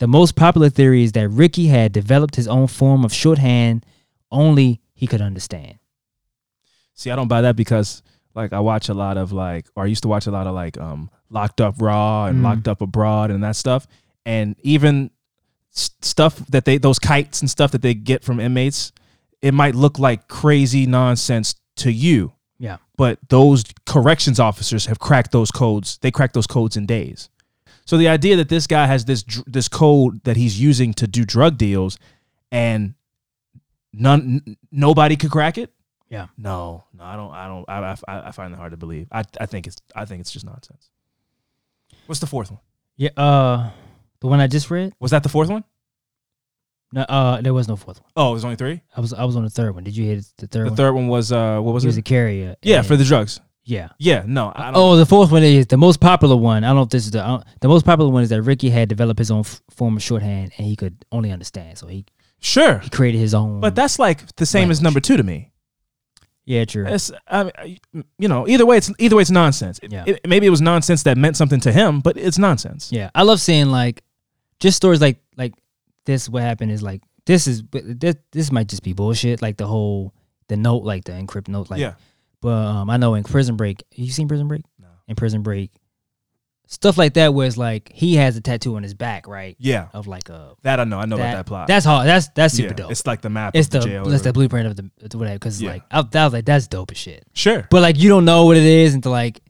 The 0.00 0.06
most 0.08 0.34
popular 0.34 0.68
theory 0.68 1.04
is 1.04 1.12
that 1.12 1.28
Ricky 1.28 1.68
had 1.68 1.92
developed 1.92 2.36
his 2.36 2.48
own 2.48 2.66
form 2.66 3.04
of 3.04 3.12
shorthand 3.14 3.86
only 4.30 4.80
he 4.92 5.06
could 5.06 5.20
understand. 5.22 5.78
See, 6.94 7.10
I 7.10 7.16
don't 7.16 7.28
buy 7.28 7.42
that 7.42 7.56
because 7.56 8.02
Like 8.34 8.52
I 8.52 8.60
watch 8.60 8.88
a 8.88 8.94
lot 8.94 9.16
of 9.18 9.30
like, 9.32 9.66
or 9.76 9.84
I 9.84 9.86
used 9.86 10.02
to 10.02 10.08
watch 10.08 10.26
a 10.26 10.30
lot 10.30 10.46
of 10.46 10.54
like 10.54 10.78
um 10.78 11.10
Locked 11.30 11.60
Up 11.60 11.76
Raw 11.80 12.26
and 12.26 12.38
Mm. 12.40 12.44
Locked 12.44 12.66
Up 12.68 12.80
Abroad 12.80 13.30
and 13.30 13.42
that 13.44 13.56
stuff, 13.56 13.86
and 14.26 14.56
even 14.60 15.10
stuff 15.72 16.36
that 16.48 16.64
they 16.64 16.78
those 16.78 16.98
kites 16.98 17.40
and 17.40 17.50
stuff 17.50 17.72
that 17.72 17.82
they 17.82 17.94
get 17.94 18.22
from 18.24 18.38
inmates, 18.40 18.92
it 19.40 19.52
might 19.54 19.74
look 19.74 19.98
like 19.98 20.28
crazy 20.28 20.86
nonsense 20.86 21.54
to 21.76 21.90
you, 21.90 22.32
Yeah. 22.58 22.76
but 22.96 23.18
those 23.28 23.64
corrections 23.86 24.38
officers 24.38 24.86
have 24.86 24.98
cracked 24.98 25.32
those 25.32 25.50
codes. 25.50 25.98
They 26.02 26.10
cracked 26.10 26.34
those 26.34 26.46
codes 26.46 26.76
in 26.76 26.86
days. 26.86 27.28
So 27.86 27.96
the 27.96 28.08
idea 28.08 28.36
that 28.36 28.48
this 28.48 28.66
guy 28.66 28.86
has 28.86 29.04
this 29.06 29.24
this 29.46 29.68
code 29.68 30.22
that 30.24 30.36
he's 30.36 30.60
using 30.60 30.92
to 30.94 31.06
do 31.06 31.24
drug 31.24 31.58
deals, 31.58 31.98
and 32.52 32.94
none 33.92 34.42
n- 34.46 34.56
nobody 34.70 35.16
could 35.16 35.30
crack 35.30 35.58
it. 35.58 35.72
Yeah. 36.08 36.26
No, 36.36 36.84
no, 36.92 37.04
I 37.04 37.16
don't. 37.16 37.32
I 37.32 37.46
don't. 37.48 37.68
I, 37.68 37.96
I, 38.06 38.28
I 38.28 38.30
find 38.32 38.52
it 38.52 38.56
hard 38.58 38.70
to 38.72 38.76
believe. 38.76 39.08
I, 39.10 39.24
I 39.40 39.46
think 39.46 39.66
it's. 39.66 39.76
I 39.96 40.04
think 40.04 40.20
it's 40.20 40.30
just 40.30 40.44
nonsense. 40.44 40.90
What's 42.06 42.20
the 42.20 42.26
fourth 42.26 42.50
one? 42.50 42.60
Yeah. 42.96 43.10
Uh, 43.16 43.70
the 44.22 44.28
one 44.28 44.40
I 44.40 44.46
just 44.46 44.70
read. 44.70 44.94
Was 45.00 45.10
that 45.10 45.22
the 45.22 45.28
fourth 45.28 45.50
one? 45.50 45.64
No. 46.92 47.02
Uh, 47.02 47.40
there 47.40 47.54
was 47.54 47.68
no 47.68 47.76
fourth 47.76 48.00
one. 48.00 48.10
Oh, 48.16 48.30
it 48.30 48.34
was 48.34 48.44
only 48.44 48.56
three. 48.56 48.82
I 48.96 49.00
was 49.00 49.12
I 49.12 49.24
was 49.24 49.36
on 49.36 49.44
the 49.44 49.50
third 49.50 49.74
one. 49.74 49.84
Did 49.84 49.96
you 49.96 50.04
hear 50.04 50.20
the 50.38 50.46
third 50.46 50.66
The 50.66 50.70
one? 50.70 50.76
third 50.76 50.92
one 50.92 51.08
was 51.08 51.32
uh, 51.32 51.58
what 51.60 51.72
was 51.72 51.84
it? 51.84 51.86
he 51.86 51.88
was 51.88 51.96
a 51.96 52.00
it? 52.00 52.04
carrier. 52.04 52.56
Yeah, 52.62 52.82
for 52.82 52.96
the 52.96 53.04
drugs. 53.04 53.40
yeah. 53.64 53.88
Yeah, 53.98 54.24
no, 54.26 54.52
I 54.54 54.64
don't. 54.66 54.76
Oh, 54.76 54.96
the 54.96 55.06
fourth 55.06 55.30
one 55.32 55.42
is 55.42 55.66
the 55.68 55.76
most 55.78 56.00
popular 56.00 56.36
one. 56.36 56.64
I 56.64 56.68
don't 56.68 56.76
know 56.76 56.82
if 56.82 56.90
this 56.90 57.04
is 57.06 57.10
the 57.12 57.42
the 57.60 57.68
most 57.68 57.84
popular 57.86 58.10
one 58.10 58.22
is 58.22 58.28
that 58.28 58.42
Ricky 58.42 58.68
had 58.70 58.88
developed 58.88 59.18
his 59.18 59.30
own 59.30 59.40
f- 59.40 59.62
form 59.70 59.96
of 59.96 60.02
shorthand 60.02 60.52
and 60.58 60.66
he 60.66 60.76
could 60.76 61.04
only 61.10 61.30
understand, 61.32 61.78
so 61.78 61.86
he, 61.86 62.04
sure, 62.40 62.78
he 62.80 62.90
created 62.90 63.18
his 63.18 63.32
own. 63.34 63.60
but 63.60 63.74
that's 63.74 63.98
like 63.98 64.34
the 64.36 64.46
same 64.46 64.70
as 64.70 64.82
number 64.82 65.00
two 65.00 65.16
to 65.16 65.22
me. 65.22 65.50
yeah, 66.44 66.64
true. 66.66 66.84
It's, 66.86 67.10
I 67.26 67.44
mean, 67.44 68.04
you 68.18 68.28
know, 68.28 68.46
either 68.48 68.66
way, 68.66 68.76
it's 68.76 68.90
either 68.98 69.16
way, 69.16 69.22
it's 69.22 69.30
nonsense. 69.30 69.78
It- 69.82 69.92
Yeah. 69.92 70.04
it- 70.08 70.26
maybe 70.26 70.46
it 70.46 70.50
was 70.50 70.60
nonsense 70.60 71.04
that 71.04 71.16
meant 71.16 71.36
something 71.38 71.60
to 71.60 71.72
him, 71.72 72.00
but 72.00 72.16
it's 72.18 72.36
nonsense. 72.38 72.92
Yeah, 72.92 73.08
I 73.14 73.22
love 73.22 73.40
seeing 73.40 73.70
like 73.70 74.02
just 74.62 74.76
stories 74.76 75.00
like 75.00 75.18
like 75.36 75.54
this. 76.06 76.28
What 76.28 76.42
happened 76.42 76.70
is 76.70 76.82
like 76.82 77.02
this 77.26 77.46
is 77.46 77.62
this 77.72 78.14
this 78.30 78.50
might 78.52 78.68
just 78.68 78.82
be 78.82 78.92
bullshit. 78.92 79.42
Like 79.42 79.56
the 79.56 79.66
whole 79.66 80.14
the 80.48 80.56
note, 80.56 80.84
like 80.84 81.04
the 81.04 81.12
encrypt 81.12 81.48
note. 81.48 81.68
Like, 81.70 81.80
yeah, 81.80 81.94
but 82.40 82.48
um, 82.50 82.88
I 82.88 82.96
know 82.96 83.14
in 83.14 83.24
Prison 83.24 83.56
Break, 83.56 83.82
you 83.94 84.10
seen 84.10 84.28
Prison 84.28 84.48
Break? 84.48 84.62
No. 84.80 84.88
In 85.08 85.16
Prison 85.16 85.42
Break, 85.42 85.70
stuff 86.66 86.96
like 86.96 87.14
that 87.14 87.34
where 87.34 87.46
it's 87.46 87.56
like 87.56 87.90
he 87.92 88.16
has 88.16 88.36
a 88.36 88.40
tattoo 88.40 88.76
on 88.76 88.82
his 88.82 88.94
back, 88.94 89.26
right? 89.26 89.56
yeah. 89.58 89.88
Of 89.92 90.06
like 90.06 90.28
a 90.28 90.54
That 90.62 90.80
I 90.80 90.84
know. 90.84 90.98
I 90.98 91.06
know 91.06 91.16
that, 91.16 91.30
about 91.30 91.36
that 91.38 91.46
plot. 91.46 91.68
That's 91.68 91.84
hard. 91.84 92.06
That's 92.06 92.28
that's 92.28 92.54
super 92.54 92.68
Yeah, 92.68 92.74
dope. 92.74 92.90
It's 92.92 93.06
like 93.06 93.20
the 93.20 93.30
map. 93.30 93.54
It's 93.56 93.66
of 93.68 93.72
the, 93.72 93.78
the, 93.80 93.86
jail. 93.86 94.08
or 94.08 94.16
the 94.18 94.32
blueprint 94.32 94.66
of 94.68 94.76
the 94.76 95.18
whatever. 95.18 95.36
Because 95.36 95.60
Yeah. 95.60 95.72
like 95.72 95.82
I, 95.90 95.98
I 96.00 96.24
was 96.24 96.32
like 96.32 96.44
that's 96.44 96.68
dope 96.68 96.90
as 96.92 96.98
shit. 96.98 97.24
Sure. 97.34 97.66
But 97.70 97.82
like 97.82 97.98
you 97.98 98.08
don't 98.08 98.24
know 98.24 98.46
what 98.46 98.56
it 98.56 98.62
is 98.64 98.94
until 98.94 99.12
like 99.12 99.40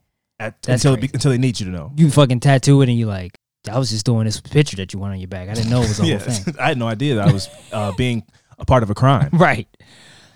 At, 0.41 0.57
until 0.67 0.97
be, 0.97 1.11
until 1.13 1.31
they 1.31 1.39
need 1.39 1.61
you 1.61 1.67
to 1.67 1.73
know. 1.73 1.93
you 1.97 2.11
fucking 2.11 2.41
tattoo 2.41 2.81
it 2.83 2.89
and 2.89 2.99
you 2.99 3.07
like 3.07 3.39
I 3.71 3.79
was 3.79 3.91
just 3.91 4.05
doing 4.07 4.25
this 4.25 4.41
picture 4.41 4.77
that 4.77 4.93
you 4.93 4.99
want 4.99 5.13
on 5.15 5.21
your 5.21 5.29
back. 5.29 5.49
I 5.49 5.55
didn't 5.55 5.71
know 5.71 5.83
it 5.83 5.89
was 5.89 5.99
the 5.99 6.07
Yeah, 6.07 6.19
whole 6.19 6.29
thing. 6.35 6.55
I 6.59 6.69
had 6.69 6.79
no 6.79 6.89
idea 6.89 7.15
that 7.17 7.29
I 7.29 7.33
was 7.33 7.49
uh, 7.73 7.93
being 7.97 8.25
a 8.59 8.65
part 8.65 8.83
of 8.83 8.91
a 8.91 8.95
crime. 8.95 9.31
Right. 9.33 9.69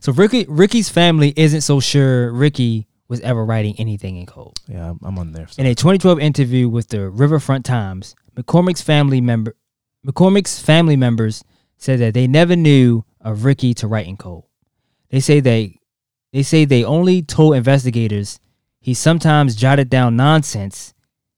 So 0.01 0.13
Ricky 0.13 0.45
Ricky's 0.49 0.89
family 0.89 1.33
isn't 1.37 1.63
so 1.63 1.81
sure 1.81 2.31
Ricky 2.33 2.87
was 3.09 3.21
ever 3.21 3.45
writing 3.45 3.75
anything 3.79 4.17
in 4.17 4.27
code. 4.27 4.53
Yeah, 4.69 4.87
I'm- 5.03 5.19
on 5.19 5.33
there. 5.33 5.49
In 5.59 5.67
a 5.67 5.75
2012 5.75 6.21
interview 6.21 6.69
with 6.69 6.89
the 6.89 7.09
Riverfront 7.11 7.65
Times, 7.65 8.15
McCormick's 8.37 8.83
family 8.83 9.21
member 9.21 9.57
McCormick's 10.07 10.61
family 10.61 10.97
members 10.97 11.43
said 11.79 11.99
that 11.99 12.15
they 12.15 12.27
never 12.29 12.55
knew 12.55 13.05
of 13.21 13.45
Ricky 13.45 13.75
to 13.75 13.89
write 13.89 14.07
in 14.07 14.17
code. 14.17 14.45
They 15.11 15.19
say 15.21 15.41
they 15.41 15.81
they 16.33 16.43
say 16.45 16.65
they 16.65 16.85
only 16.85 17.23
told 17.23 17.57
investigators 17.57 18.39
he 18.79 18.95
sometimes 18.95 19.57
jotted 19.57 19.91
down 19.91 20.15
nonsense 20.17 20.95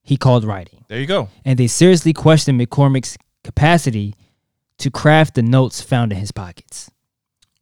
he 0.08 0.16
called 0.16 0.42
writing. 0.42 0.86
There 0.88 0.98
you 0.98 1.06
go. 1.06 1.28
And 1.44 1.58
they 1.58 1.66
seriously 1.66 2.14
questioned 2.14 2.58
McCormick's 2.58 3.18
capacity 3.44 4.14
to 4.78 4.90
craft 4.90 5.34
the 5.34 5.42
notes 5.42 5.82
found 5.82 6.12
in 6.12 6.18
his 6.18 6.32
pockets. 6.32 6.90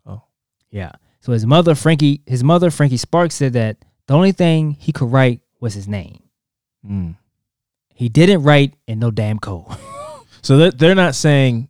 Oh. 0.06 0.22
Yeah. 0.70 0.92
So 1.22 1.32
his 1.32 1.44
mother 1.44 1.74
Frankie 1.74 2.22
his 2.24 2.44
mother 2.44 2.70
Frankie 2.70 2.98
Sparks 2.98 3.34
said 3.34 3.54
that 3.54 3.78
the 4.06 4.14
only 4.14 4.30
thing 4.30 4.76
he 4.78 4.92
could 4.92 5.10
write 5.10 5.40
was 5.58 5.74
his 5.74 5.88
name. 5.88 6.22
Mm. 6.88 7.16
He 7.92 8.08
didn't 8.08 8.44
write 8.44 8.74
in 8.86 9.00
no 9.00 9.10
damn 9.10 9.38
code. 9.38 9.66
So 10.42 10.58
they're, 10.58 10.70
they're 10.70 10.94
not 10.94 11.16
saying 11.16 11.68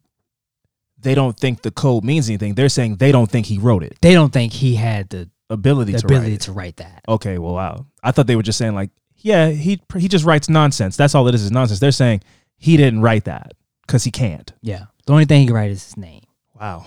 they 0.99 1.15
don't 1.15 1.35
think 1.35 1.63
the 1.63 1.71
code 1.71 2.05
means 2.05 2.29
anything. 2.29 2.55
They're 2.55 2.69
saying 2.69 2.97
they 2.97 3.11
don't 3.11 3.31
think 3.31 3.47
he 3.47 3.57
wrote 3.57 3.83
it. 3.83 3.97
they 4.03 4.13
don't 4.13 4.31
think 4.31 4.53
he 4.53 4.75
had 4.75 5.09
the, 5.09 5.31
Ability 5.49 5.93
the 5.93 6.01
to 6.01 6.07
ability 6.07 6.33
write 6.33 6.41
to 6.43 6.53
write 6.53 6.77
that. 6.77 7.03
Okay, 7.09 7.39
well, 7.39 7.55
wow. 7.55 7.87
I 8.03 8.11
thought 8.11 8.27
they 8.27 8.37
were 8.37 8.43
just 8.43 8.59
saying 8.59 8.75
like, 8.75 8.91
yeah, 9.19 9.49
he 9.51 9.81
he 9.97 10.09
just 10.09 10.25
writes 10.25 10.49
nonsense. 10.49 10.97
That's 10.97 11.15
all 11.15 11.27
it 11.29 11.35
is 11.35 11.43
is 11.43 11.51
nonsense. 11.51 11.81
They're 11.81 11.93
saying 11.93 12.23
he 12.57 12.77
didn't 12.77 13.03
write 13.03 13.25
that 13.25 13.55
because 13.87 14.05
he 14.05 14.11
can't. 14.11 14.53
Yeah. 14.63 14.87
The 15.07 15.13
only 15.13 15.25
thing 15.25 15.41
he 15.41 15.47
can 15.47 15.55
write 15.55 15.71
is 15.71 15.85
his 15.85 15.97
name. 15.97 16.23
Wow. 16.61 16.85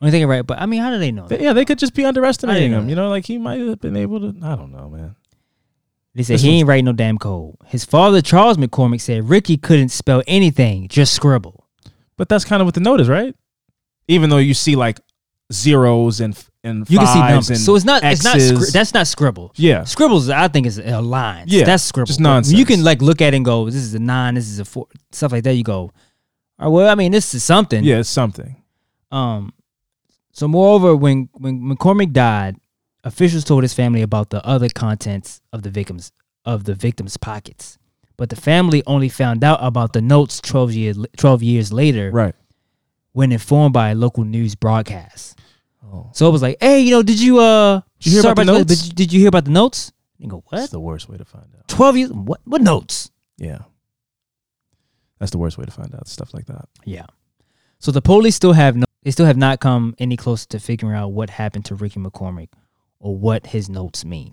Only 0.00 0.10
thing 0.12 0.20
he 0.20 0.24
write, 0.26 0.46
but 0.46 0.60
I 0.60 0.66
mean, 0.66 0.80
how 0.80 0.90
do 0.90 0.98
they 0.98 1.10
know? 1.10 1.26
They- 1.26 1.36
that? 1.38 1.42
yeah, 1.42 1.52
they 1.52 1.64
could 1.64 1.78
just 1.78 1.94
be 1.94 2.04
underestimating 2.04 2.72
him. 2.72 2.88
You 2.88 2.94
know, 2.94 3.08
like 3.08 3.26
he 3.26 3.38
might 3.38 3.60
have 3.60 3.80
been 3.80 3.96
able 3.96 4.20
to. 4.20 4.34
I 4.42 4.54
don't 4.54 4.72
know, 4.72 4.88
man. 4.88 5.16
They 6.14 6.22
said 6.22 6.34
This 6.34 6.42
he 6.42 6.50
ain't 6.58 6.68
writing 6.68 6.84
no 6.86 6.92
damn 6.92 7.18
code. 7.18 7.56
His 7.66 7.84
father, 7.84 8.20
Charles 8.20 8.56
McCormick, 8.56 9.00
said 9.00 9.28
Ricky 9.28 9.56
couldn't 9.56 9.90
spell 9.90 10.22
anything, 10.26 10.88
just 10.88 11.12
scribble. 11.14 11.64
But 12.16 12.28
that's 12.28 12.44
kind 12.44 12.60
of 12.60 12.66
what 12.66 12.74
the 12.74 12.80
note 12.80 13.00
is, 13.00 13.08
right? 13.08 13.34
Even 14.08 14.30
though 14.30 14.38
you 14.38 14.54
see 14.54 14.74
like 14.74 15.00
zeros 15.52 16.20
and 16.20 16.38
and 16.64 16.88
You 16.90 16.98
can 16.98 17.06
see 17.06 17.18
numbers. 17.20 17.50
and 17.50 17.58
So 17.58 17.74
it's 17.76 17.84
not 17.84 18.02
it's 18.04 18.24
not 18.24 18.36
scri- 18.36 18.72
that's 18.72 18.92
not 18.92 19.06
scribble. 19.06 19.52
yeah, 19.56 19.84
Scribbles, 19.84 20.28
I 20.28 20.48
think, 20.48 20.66
is 20.66 20.78
a 20.78 21.00
line. 21.00 21.44
Yeah, 21.48 21.64
that's 21.64 21.82
scribble. 21.84 22.06
just 22.06 22.20
nonsense. 22.20 22.58
You 22.58 22.64
can 22.66 22.84
like 22.84 23.00
look 23.00 23.20
at 23.22 23.32
it 23.32 23.36
and 23.36 23.44
go, 23.44 23.64
"This 23.66 23.76
is 23.76 23.94
a 23.94 23.98
nine. 23.98 24.34
This 24.34 24.48
is 24.48 24.58
a 24.58 24.64
four. 24.64 24.86
Stuff 25.12 25.32
like 25.32 25.44
that. 25.44 25.54
You 25.54 25.64
go, 25.64 25.78
"All 25.80 25.92
right, 26.60 26.68
well, 26.68 26.88
I 26.88 26.94
mean, 26.94 27.12
this 27.12 27.34
is 27.34 27.42
something." 27.44 27.82
yeah, 27.84 27.98
it's 28.00 28.08
something. 28.08 28.56
Um. 29.10 29.52
So, 30.32 30.46
moreover, 30.48 30.94
when 30.94 31.28
when 31.32 31.60
McCormick 31.60 32.12
died, 32.12 32.56
officials 33.04 33.44
told 33.44 33.62
his 33.64 33.72
family 33.74 34.02
about 34.02 34.30
the 34.30 34.44
other 34.46 34.68
contents 34.68 35.40
of 35.52 35.62
the 35.62 35.70
victims 35.70 36.12
of 36.44 36.64
the 36.64 36.74
victims' 36.74 37.16
pockets, 37.16 37.78
but 38.16 38.28
the 38.28 38.36
family 38.36 38.82
only 38.86 39.08
found 39.08 39.42
out 39.42 39.58
about 39.62 39.92
the 39.94 40.02
notes 40.02 40.40
twelve 40.40 40.72
years 40.72 40.98
twelve 41.16 41.42
years 41.42 41.72
later 41.72 42.10
Right. 42.12 42.34
When 43.18 43.32
informed 43.32 43.72
by 43.72 43.90
a 43.90 43.94
local 43.96 44.22
news 44.22 44.54
broadcast. 44.54 45.36
Oh, 45.84 46.08
So 46.12 46.28
it 46.28 46.30
was 46.30 46.40
like, 46.40 46.56
"Hey, 46.60 46.78
you 46.78 46.92
know, 46.92 47.02
did 47.02 47.20
you 47.20 47.40
uh 47.40 47.80
Did 47.98 48.06
you 48.06 48.12
hear 48.12 48.30
about 48.30 48.36
the 48.36 48.44
notes? 48.44 48.64
Did 48.66 48.86
you, 48.86 48.92
did 48.92 49.12
you 49.12 49.18
hear 49.18 49.28
about 49.28 49.44
the 49.44 49.50
notes?" 49.50 49.90
You 50.18 50.28
go, 50.28 50.44
that's 50.52 50.62
"What? 50.62 50.70
the 50.70 50.78
worst 50.78 51.08
way 51.08 51.16
to 51.16 51.24
find 51.24 51.46
out. 51.56 51.66
Twelve 51.66 51.96
years? 51.96 52.12
What? 52.12 52.40
What 52.44 52.62
notes?" 52.62 53.10
Yeah, 53.36 53.58
that's 55.18 55.32
the 55.32 55.38
worst 55.38 55.58
way 55.58 55.64
to 55.64 55.70
find 55.72 55.92
out 55.96 56.06
stuff 56.06 56.32
like 56.32 56.46
that. 56.46 56.68
Yeah. 56.84 57.06
So 57.80 57.90
the 57.90 58.00
police 58.00 58.36
still 58.36 58.52
have 58.52 58.76
no 58.76 58.86
they 59.02 59.10
still 59.10 59.26
have 59.26 59.36
not 59.36 59.58
come 59.58 59.96
any 59.98 60.16
closer 60.16 60.46
to 60.50 60.60
figuring 60.60 60.94
out 60.94 61.08
what 61.08 61.28
happened 61.30 61.64
to 61.64 61.74
Ricky 61.74 61.98
McCormick 61.98 62.50
or 63.00 63.16
what 63.16 63.48
his 63.48 63.68
notes 63.68 64.04
mean. 64.04 64.32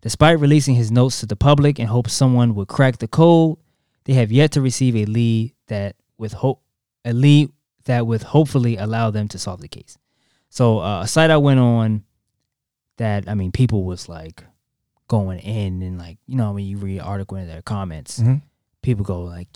Despite 0.00 0.40
releasing 0.40 0.74
his 0.74 0.90
notes 0.90 1.20
to 1.20 1.26
the 1.26 1.36
public 1.36 1.78
in 1.78 1.86
hopes 1.86 2.14
someone 2.14 2.56
would 2.56 2.66
crack 2.66 2.98
the 2.98 3.06
code, 3.06 3.58
they 4.06 4.14
have 4.14 4.32
yet 4.32 4.50
to 4.52 4.60
receive 4.60 4.96
a 4.96 5.04
lead 5.04 5.54
that 5.68 5.94
with 6.18 6.32
hope 6.32 6.62
a 7.04 7.12
lead 7.12 7.52
that 7.88 8.06
would 8.06 8.22
hopefully 8.22 8.76
allow 8.76 9.10
them 9.10 9.26
to 9.28 9.38
solve 9.38 9.60
the 9.60 9.68
case. 9.68 9.98
So 10.50 10.78
uh, 10.78 11.02
a 11.02 11.08
site 11.08 11.30
I 11.30 11.36
went 11.38 11.58
on 11.60 12.04
that 12.98 13.28
I 13.28 13.34
mean 13.34 13.50
people 13.52 13.84
was 13.84 14.08
like 14.08 14.44
going 15.08 15.38
in 15.40 15.82
and 15.82 15.98
like 15.98 16.18
you 16.26 16.36
know 16.36 16.52
when 16.52 16.64
you 16.64 16.76
read 16.78 17.00
article 17.00 17.36
in 17.38 17.46
their 17.48 17.62
comments 17.62 18.18
Mhm. 18.20 18.42
people 18.82 19.04
go 19.04 19.22
like 19.22 19.48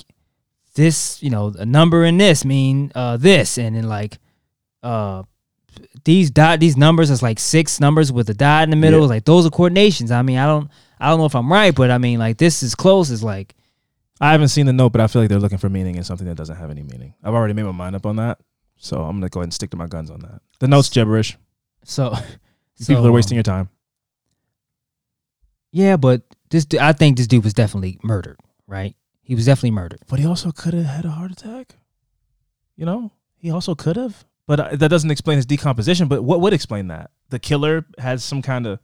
this 0.75 1.23
you 1.23 1.29
know 1.31 1.53
a 1.59 1.67
number 1.67 2.05
in 2.05 2.17
this 2.19 2.45
mean 2.45 2.91
uh 2.95 3.17
this 3.19 3.59
and 3.59 3.77
then 3.77 3.87
like 3.89 4.19
uh 4.83 5.23
these 6.05 6.31
dot 6.31 6.59
these 6.61 6.77
numbers 6.77 7.11
is 7.11 7.23
like 7.23 7.39
six 7.39 7.81
numbers 7.81 8.11
with 8.11 8.31
a 8.31 8.35
dot 8.35 8.65
in 8.65 8.71
the 8.71 8.77
middle 8.77 9.01
Yeah. 9.03 9.07
like 9.09 9.25
those 9.27 9.45
are 9.47 9.51
coordinations 9.51 10.11
i 10.11 10.23
mean 10.23 10.39
i 10.39 10.47
don't 10.47 10.71
i 11.01 11.09
don't 11.11 11.19
know 11.19 11.27
if 11.27 11.35
i'm 11.35 11.53
right 11.53 11.75
but 11.75 11.91
i 11.91 11.99
mean 11.99 12.19
like 12.19 12.39
this 12.39 12.63
is 12.63 12.75
close 12.75 13.11
is 13.11 13.23
like 13.23 13.55
I 14.23 14.33
haven't 14.33 14.49
seen 14.49 14.67
the 14.67 14.73
note, 14.73 14.91
but 14.93 15.01
I 15.01 15.09
feel 15.09 15.21
like 15.21 15.29
they're 15.29 15.41
looking 15.41 15.59
for 15.59 15.69
meaning 15.69 15.97
in 15.97 16.05
something 16.05 16.27
that 16.29 16.37
doesn't 16.37 16.57
have 16.57 16.71
any 16.71 16.83
meaning. 16.83 17.15
I've 17.23 17.35
already 17.35 17.55
made 17.55 17.65
my 17.65 17.73
mind 17.73 17.97
up 17.97 18.07
on 18.07 18.17
that, 18.17 18.39
so 18.77 19.03
I'm 19.03 19.17
gonna 19.17 19.29
go 19.29 19.41
ahead 19.41 19.47
and 19.47 19.55
stick 19.55 19.71
to 19.71 19.77
my 19.77 19.87
guns 19.87 20.11
on 20.11 20.21
that. 20.21 20.41
The 20.61 20.69
note's 20.69 20.89
gibberish. 20.89 21.37
so, 21.85 22.15
People 22.87 23.07
are 23.07 23.13
wasting 23.13 23.37
your 23.37 23.43
time. 23.43 23.69
yeah 25.71 25.97
but 25.97 26.23
this 26.51 26.67
I 26.81 26.93
think 26.93 27.17
this 27.17 27.27
dude 27.27 27.45
was 27.45 27.55
definitely 27.55 27.99
murdered 28.03 28.41
right 28.67 28.97
he 29.23 29.35
was 29.35 29.47
definitely 29.47 29.71
murdered 29.71 30.01
But 30.09 30.19
he 30.19 30.27
also 30.27 30.51
could 30.51 30.75
have 30.75 30.85
had 30.85 31.05
a 31.05 31.11
heart 31.11 31.31
attack. 31.31 31.77
You 32.77 32.85
know, 32.87 33.13
he 33.37 33.51
also 33.51 33.75
could 33.75 33.97
have. 33.97 34.25
But 34.47 34.61
uh, 34.61 34.77
that 34.77 34.89
doesn't 34.89 35.11
explain 35.11 35.37
his 35.37 35.47
decomposition. 35.47 36.09
But 36.09 36.23
what 36.23 36.41
would 36.41 36.53
explain 36.53 36.89
that? 36.89 37.11
The 37.31 37.39
killer 37.39 37.87
has 37.99 38.25
some 38.25 38.43
kind 38.43 38.67
of 38.67 38.81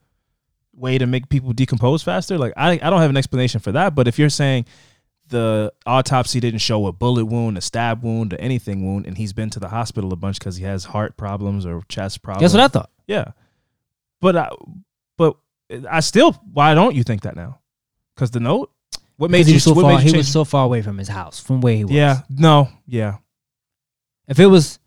way 0.72 0.96
to 0.96 1.06
make 1.06 1.28
people 1.28 1.52
decompose 1.52 2.02
faster. 2.02 2.38
Like 2.38 2.52
I, 2.56 2.72
I 2.72 2.90
don't 2.90 3.00
have 3.00 3.10
an 3.10 3.16
explanation 3.16 3.60
for 3.60 3.72
that. 3.72 3.94
But 3.94 4.06
if 4.06 4.18
you're 4.18 4.30
saying 4.30 4.66
the 5.28 5.72
autopsy 5.86 6.40
didn't 6.40 6.60
show 6.60 6.86
a 6.86 6.92
bullet 6.92 7.26
wound, 7.26 7.58
a 7.58 7.60
stab 7.60 8.02
wound, 8.02 8.32
or 8.32 8.36
anything 8.40 8.84
wound, 8.86 9.06
and 9.06 9.16
he's 9.18 9.32
been 9.32 9.50
to 9.50 9.60
the 9.60 9.68
hospital 9.68 10.12
a 10.12 10.16
bunch 10.16 10.38
because 10.38 10.56
he 10.56 10.64
has 10.64 10.84
heart 10.86 11.16
problems 11.16 11.64
or 11.66 11.82
chest 11.88 12.22
problems. 12.22 12.52
that's 12.52 12.54
what 12.54 12.62
i 12.64 12.68
thought 12.68 12.90
Yeah, 13.06 13.32
but 14.20 14.36
I, 14.36 14.48
but 15.16 15.36
I 15.90 16.00
still. 16.00 16.32
Why 16.52 16.74
don't 16.74 16.94
you 16.94 17.02
think 17.02 17.22
that 17.22 17.36
now? 17.36 17.60
Because 18.14 18.30
the 18.30 18.40
note. 18.40 18.70
What 19.16 19.30
made 19.30 19.46
you? 19.48 19.54
was 19.54 19.64
so 19.64 19.72
what 19.72 19.82
far. 19.82 19.90
made 19.92 19.96
you 19.98 20.04
He 20.04 20.08
change? 20.12 20.16
was 20.18 20.28
so 20.32 20.44
far 20.44 20.64
away 20.64 20.80
from 20.82 20.96
his 20.98 21.08
house, 21.08 21.40
from 21.40 21.60
where 21.60 21.74
he 21.74 21.84
was. 21.84 21.92
yeah. 21.92 22.20
No. 22.30 22.68
Yeah. 22.86 23.16
If 24.28 24.38
it 24.38 24.46
was 24.46 24.78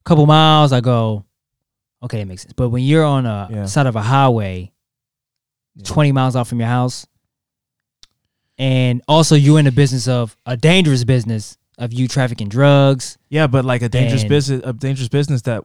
a 0.00 0.04
couple 0.04 0.24
miles, 0.26 0.72
I 0.72 0.80
go, 0.80 1.24
okay, 2.02 2.20
it 2.22 2.24
makes 2.26 2.42
sense. 2.42 2.54
But 2.54 2.70
when 2.70 2.82
you're 2.82 3.04
on 3.04 3.26
a 3.26 3.48
Yeah. 3.50 3.66
side 3.66 3.86
of 3.86 3.94
a 3.96 4.02
highway, 4.02 4.72
Yeah. 5.74 5.84
20 5.84 6.12
miles 6.12 6.36
out 6.36 6.46
from 6.46 6.58
your 6.60 6.68
house, 6.68 7.06
and 8.58 9.02
also 9.08 9.34
you're 9.34 9.58
in 9.58 9.64
the 9.66 9.72
business 9.72 10.08
of 10.08 10.36
a 10.46 10.56
dangerous 10.56 11.04
business 11.04 11.58
of 11.78 11.92
you 11.92 12.08
trafficking 12.08 12.48
drugs. 12.48 13.18
Yeah, 13.28 13.46
but 13.46 13.64
like 13.64 13.82
a 13.82 13.88
dangerous 13.88 14.22
And- 14.22 14.28
business, 14.30 14.62
a 14.64 14.72
dangerous 14.72 15.08
business 15.08 15.42
that 15.42 15.64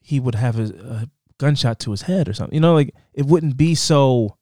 he 0.00 0.18
would 0.20 0.34
have 0.34 0.58
a, 0.58 0.64
a 0.64 1.08
gunshot 1.38 1.78
to 1.80 1.90
his 1.90 2.02
head 2.02 2.28
or 2.28 2.32
something. 2.32 2.54
You 2.54 2.60
know, 2.60 2.74
like 2.74 2.94
it 3.14 3.26
wouldn't 3.26 3.56
be 3.56 3.74
so 3.74 4.36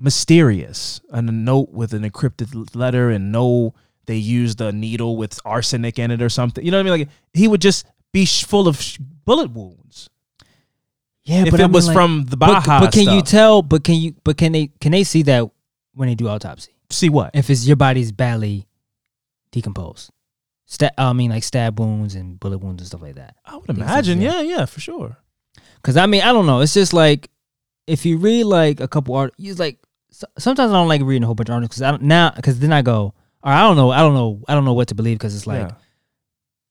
mysterious. 0.00 1.00
And 1.12 1.28
a 1.28 1.32
note 1.32 1.70
with 1.70 1.92
an 1.92 2.08
encrypted 2.08 2.74
letter 2.74 3.10
and 3.10 3.30
no, 3.32 3.74
they 4.06 4.16
used 4.16 4.60
a 4.60 4.72
needle 4.72 5.16
with 5.16 5.38
arsenic 5.44 5.98
in 5.98 6.10
it 6.10 6.22
or 6.22 6.28
something. 6.28 6.64
You 6.64 6.70
know 6.70 6.78
what 6.78 6.86
I 6.86 6.90
mean? 6.90 7.00
Like 7.00 7.08
he 7.34 7.46
would 7.48 7.60
just 7.60 7.86
be 8.12 8.24
sh- 8.24 8.44
full 8.44 8.66
of 8.68 8.80
sh- 8.80 8.98
bullet 9.24 9.50
wounds. 9.50 10.08
Yeah, 11.24 11.44
if 11.44 11.50
but 11.50 11.60
it 11.60 11.64
I 11.64 11.66
mean, 11.66 11.72
was 11.72 11.86
like- 11.88 11.94
from 11.94 12.24
the 12.24 12.36
but, 12.38 12.46
Baha 12.64 12.80
but 12.86 12.92
can 12.92 13.14
you 13.14 13.20
tell? 13.22 13.60
But 13.62 13.84
can 13.84 13.96
you? 13.96 14.14
But 14.24 14.38
can 14.38 14.52
they? 14.52 14.68
Can 14.80 14.92
they 14.92 15.04
see 15.04 15.22
that 15.24 15.44
when 15.92 16.08
they 16.08 16.14
do 16.14 16.26
autopsy? 16.26 16.72
See 16.90 17.08
what? 17.08 17.30
If 17.34 17.50
it's 17.50 17.66
your 17.66 17.76
body's 17.76 18.12
badly 18.12 18.66
decomposed, 19.52 20.10
Sta- 20.66 20.90
I 20.98 21.12
mean, 21.12 21.30
like 21.30 21.44
stab 21.44 21.78
wounds 21.80 22.14
and 22.14 22.38
bullet 22.38 22.58
wounds 22.58 22.82
and 22.82 22.86
stuff 22.86 23.02
like 23.02 23.14
that. 23.16 23.36
I 23.44 23.56
would 23.56 23.70
imagine. 23.70 24.20
yeah. 24.20 24.40
Yeah, 24.42 24.66
for 24.66 24.80
sure. 24.80 25.16
Cause 25.82 25.96
I 25.96 26.06
mean, 26.06 26.22
I 26.22 26.32
don't 26.32 26.46
know. 26.46 26.60
It's 26.60 26.74
just 26.74 26.92
like 26.92 27.30
if 27.86 28.04
you 28.04 28.18
read 28.18 28.44
like 28.44 28.80
a 28.80 28.88
couple 28.88 29.14
art, 29.14 29.32
you 29.38 29.54
like 29.54 29.78
so- 30.10 30.26
sometimes 30.38 30.70
I 30.72 30.74
don't 30.74 30.88
like 30.88 31.02
reading 31.02 31.22
a 31.22 31.26
whole 31.26 31.34
bunch 31.34 31.48
of 31.48 31.54
articles 31.54 31.78
because 31.78 31.82
I 31.82 31.90
don't 31.92 32.02
now 32.02 32.30
because 32.34 32.58
then 32.58 32.72
I 32.72 32.82
go, 32.82 33.14
right, 33.44 33.58
I 33.58 33.62
don't 33.62 33.76
know, 33.76 33.90
I 33.90 34.00
don't 34.00 34.14
know, 34.14 34.42
I 34.48 34.54
don't 34.54 34.64
know 34.64 34.74
what 34.74 34.88
to 34.88 34.94
believe 34.94 35.18
because 35.18 35.34
it's 35.34 35.46
like, 35.46 35.68
yeah. 35.68 35.74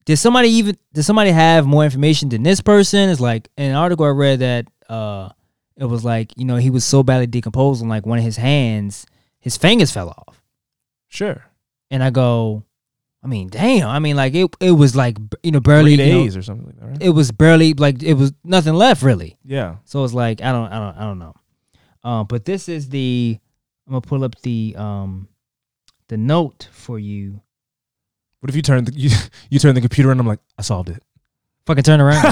did 0.06 0.18
somebody 0.18 0.50
even 0.50 0.78
did 0.94 1.04
somebody 1.04 1.32
have 1.32 1.66
more 1.66 1.84
information 1.84 2.30
than 2.30 2.44
this 2.44 2.62
person? 2.62 3.10
It's 3.10 3.22
like 3.22 3.50
in 3.58 3.72
an 3.72 3.76
article 3.76 4.06
I 4.06 4.10
read 4.10 4.40
that 4.40 4.68
uh 4.90 5.30
it 5.78 5.86
was 5.86 6.04
like 6.06 6.34
you 6.38 6.46
know 6.46 6.58
he 6.58 6.70
was 6.70 6.84
so 6.86 7.02
badly 7.04 7.28
decomposed 7.28 7.82
and 7.82 7.90
like 7.90 8.06
one 8.06 8.20
of 8.20 8.24
his 8.26 8.38
hands, 8.38 9.06
his 9.40 9.58
fingers 9.58 9.92
fell 9.92 10.10
off, 10.10 10.42
Sure. 11.08 11.46
and 11.92 12.04
I 12.04 12.10
go, 12.10 12.64
I 13.24 13.28
mean, 13.28 13.48
damn, 13.50 13.88
I 13.90 14.00
mean 14.00 14.16
like 14.16 14.34
it 14.36 14.56
it 14.60 14.72
was 14.72 14.96
like 14.96 15.18
you 15.44 15.52
know 15.52 15.60
barely 15.60 15.96
Three 15.96 16.06
you 16.06 16.14
know, 16.14 16.24
days 16.24 16.38
or 16.38 16.42
something 16.42 16.66
like 16.68 16.80
that, 16.80 16.86
right? 16.88 17.02
it 17.02 17.10
was 17.10 17.32
barely 17.32 17.74
like 17.74 18.02
it 18.04 18.14
was 18.16 18.34
nothing 18.44 18.74
left 18.74 19.02
really. 19.04 19.38
yeah. 19.44 19.78
So 19.86 20.04
it's 20.04 20.14
like 20.14 20.42
I 20.42 20.52
don't 20.52 20.72
I 20.72 20.80
don't 20.80 20.98
I 20.98 21.02
don't 21.02 21.20
know. 21.20 21.34
Um, 22.04 22.28
but 22.28 22.46
this 22.46 22.70
is 22.70 22.90
the 22.90 23.38
I'm 23.88 23.92
gonna 23.94 24.02
pull 24.02 24.24
up 24.24 24.40
the 24.42 24.76
um 24.78 25.28
the 26.10 26.18
note 26.18 26.68
for 26.72 27.00
you. 27.00 27.42
What 28.40 28.50
if 28.50 28.56
you 28.56 28.62
turn 28.62 28.86
the 28.86 28.94
you, 28.96 29.10
you 29.50 29.60
turn 29.60 29.76
the 29.76 29.82
computer 29.82 30.12
and 30.12 30.20
I'm 30.20 30.28
like, 30.28 30.40
I 30.58 30.62
solved 30.62 30.90
it. 30.90 31.04
Fucking 31.68 31.84
turn 31.84 32.02
around. 32.02 32.24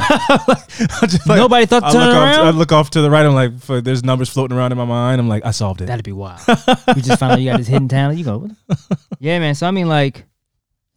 Just 1.07 1.27
like- 1.27 1.37
Nobody 1.37 1.65
thought 1.65 1.81
to 1.81 1.85
I 1.87 1.91
turn 1.91 2.01
look, 2.07 2.15
off, 2.15 2.23
I 2.23 2.41
around. 2.41 2.57
look 2.57 2.71
off 2.71 2.89
to 2.91 3.01
the 3.01 3.09
right. 3.11 3.25
I'm 3.25 3.33
like, 3.35 3.51
f- 3.53 3.83
there's 3.83 4.03
numbers 4.03 4.29
floating 4.29 4.55
around 4.57 4.71
in 4.71 4.77
my 4.77 4.85
mind. 4.85 5.19
I'm 5.19 5.27
like, 5.27 5.45
I 5.45 5.51
solved 5.51 5.81
it. 5.81 5.85
That'd 5.87 6.05
be 6.05 6.11
wild. 6.13 6.39
you 6.47 7.01
just 7.01 7.19
found 7.19 7.33
out 7.33 7.41
you 7.41 7.51
got 7.51 7.57
this 7.57 7.67
hidden 7.67 7.87
talent. 7.89 8.17
You 8.17 8.23
go, 8.25 8.37
what 8.39 8.51
the- 8.67 8.97
yeah, 9.19 9.37
man. 9.39 9.53
So 9.53 9.67
I 9.67 9.71
mean, 9.71 9.87
like, 9.89 10.25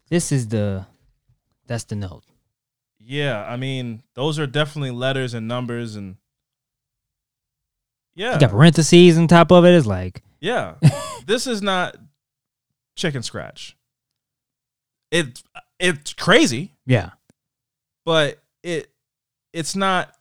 this 0.09 0.31
is 0.33 0.49
the 0.49 0.87
that's 1.67 1.85
the 1.85 1.97
note. 1.97 2.23
yeah, 3.01 3.45
I 3.45 3.57
mean, 3.57 4.03
those 4.15 4.39
are 4.39 4.47
definitely 4.47 4.93
letters 4.93 5.35
and 5.35 5.47
numbers 5.49 5.97
and 5.97 6.17
yeah, 8.15 8.35
You 8.35 8.41
got 8.41 8.51
parentheses 8.51 9.19
on 9.19 9.29
top 9.29 9.51
of 9.53 9.65
it. 9.65 9.75
It's 9.75 9.87
like 9.87 10.23
yeah. 10.41 10.75
this 11.27 11.47
is 11.47 11.61
not 11.63 11.97
chicken 12.97 13.23
scratch. 13.23 13.77
It 15.11 15.43
it's 15.79 16.13
crazy, 16.15 16.73
yeah, 16.87 17.11
but 18.09 18.43
it 18.63 18.91
it's 19.53 19.77
not 19.77 20.15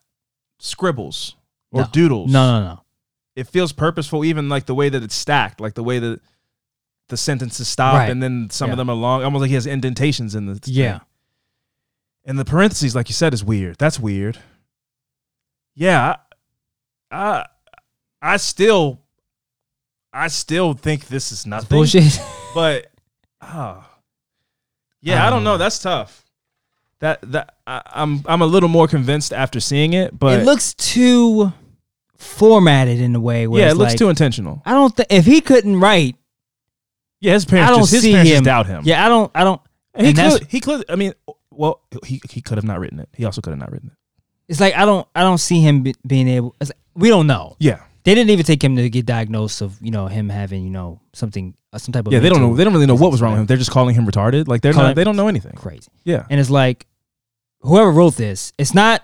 scribbles 0.59 1.35
or 1.71 1.83
No. 1.83 1.87
doodles. 1.93 2.29
no, 2.33 2.59
no, 2.59 2.65
no. 2.65 2.81
it 3.37 3.47
feels 3.47 3.71
purposeful, 3.71 4.25
even 4.25 4.49
like 4.49 4.65
the 4.65 4.75
way 4.75 4.89
that 4.89 5.01
it's 5.03 5.15
stacked, 5.15 5.61
like 5.61 5.73
the 5.75 5.83
way 5.83 5.97
that 5.99 6.19
the 7.07 7.15
sentences 7.15 7.69
stop 7.69 7.93
Right. 7.95 8.09
and 8.09 8.21
then 8.21 8.49
some 8.49 8.67
Yeah. 8.67 8.73
of 8.73 8.77
them 8.77 8.89
are 8.89 8.95
long, 8.95 9.23
almost 9.23 9.39
like 9.39 9.47
he 9.47 9.53
has 9.55 9.65
indentations 9.67 10.35
in 10.35 10.47
the 10.47 10.55
thing. 10.55 10.73
Yeah, 10.73 10.99
And 12.25 12.37
the 12.37 12.43
parentheses, 12.43 12.93
like 12.93 13.07
you 13.07 13.13
said, 13.13 13.33
is 13.33 13.41
weird. 13.41 13.77
That's 13.77 13.99
weird. 14.01 14.37
Yeah, 15.75 16.17
I, 17.09 17.17
I, 17.17 17.45
I 18.33 18.35
still, 18.37 18.99
I 20.11 20.27
still 20.27 20.73
think 20.73 21.07
this 21.07 21.31
is 21.31 21.39
It's 21.39 21.45
nothing. 21.45 21.69
bullshit. 21.69 22.19
But, 22.53 22.87
ah, 23.39 23.89
yeah, 24.99 25.25
I 25.25 25.29
don't 25.29 25.45
know. 25.45 25.51
know. 25.53 25.57
That's 25.63 25.79
tough. 25.79 26.25
That 26.99 27.19
that 27.31 27.55
I, 27.67 27.81
I'm 27.85 28.23
I'm 28.25 28.41
a 28.41 28.45
little 28.45 28.69
more 28.69 28.87
convinced 28.87 29.31
after 29.31 29.59
seeing 29.59 29.93
it, 29.93 30.17
but 30.17 30.39
it 30.39 30.45
looks 30.45 30.73
too 30.73 31.53
formatted 32.17 32.99
in 32.99 33.15
a 33.15 33.19
way. 33.19 33.45
Where 33.47 33.61
yeah, 33.61 33.71
it 33.71 33.75
looks 33.75 33.91
like, 33.91 33.99
too 33.99 34.09
intentional. 34.09 34.61
I 34.65 34.71
don't 34.71 34.95
think 34.95 35.07
if 35.11 35.25
he 35.25 35.41
couldn't 35.41 35.79
write, 35.79 36.15
Yeah, 37.19 37.33
his 37.33 37.45
parents 37.45 37.69
I 37.69 37.71
don't 37.71 37.81
just 37.81 37.93
his 37.93 38.01
see 38.01 38.11
parents 38.13 38.31
him. 38.31 38.43
doubt 38.43 38.65
him. 38.65 38.81
Yeah, 38.85 39.05
I 39.05 39.09
don't. 39.09 39.31
I 39.35 39.43
don't. 39.43 39.61
And 39.93 40.07
he 40.07 40.13
could, 40.13 40.47
he 40.47 40.59
could. 40.59 40.85
I 40.89 40.95
mean, 40.95 41.13
well, 41.51 41.81
he 42.05 42.21
he 42.29 42.41
could 42.41 42.57
have 42.57 42.65
not 42.65 42.79
written 42.79 42.99
it. 42.99 43.09
He 43.13 43.25
also 43.25 43.41
could 43.41 43.51
have 43.51 43.59
not 43.59 43.71
written 43.71 43.89
it. 43.89 43.97
It's 44.47 44.59
like 44.59 44.75
I 44.75 44.85
don't. 44.85 45.07
I 45.13 45.21
don't 45.21 45.39
see 45.39 45.61
him 45.61 45.83
be, 45.83 45.95
being 46.05 46.27
able. 46.27 46.55
It's 46.59 46.71
like, 46.71 46.79
we 46.95 47.09
don't 47.09 47.27
know. 47.27 47.55
Yeah, 47.59 47.81
They 48.07 48.15
didn't 48.15 48.29
even 48.29 48.45
take 48.45 48.63
him 48.63 48.77
to 48.77 48.89
get 48.89 49.05
diagnosed 49.05 49.59
of 49.61 49.77
you 49.81 49.91
know 49.91 50.07
him 50.07 50.29
having 50.29 50.63
you 50.63 50.69
know 50.69 51.01
something 51.11 51.53
uh, 51.73 51.77
some 51.77 51.91
type 51.91 52.07
of 52.07 52.13
yeah. 52.13 52.19
They 52.19 52.29
don't 52.29 52.39
know. 52.39 52.55
They 52.55 52.63
don't 52.63 52.71
really 52.71 52.85
know 52.85 52.95
what 52.95 53.11
was 53.11 53.21
wrong 53.21 53.33
with 53.33 53.41
him. 53.41 53.45
They're 53.47 53.57
just 53.57 53.69
calling 53.69 53.95
him 53.95 54.05
retarded. 54.07 54.47
Like 54.47 54.61
they're 54.61 54.71
not. 54.73 54.95
They 54.95 55.03
don't 55.03 55.17
know 55.17 55.27
anything. 55.27 55.51
Crazy. 55.55 55.91
Yeah, 56.05 56.25
And 56.29 56.39
it's 56.39 56.49
like 56.49 56.87
whoever 57.59 57.91
wrote 57.91 58.15
this, 58.15 58.53
it's 58.57 58.73
not. 58.73 59.03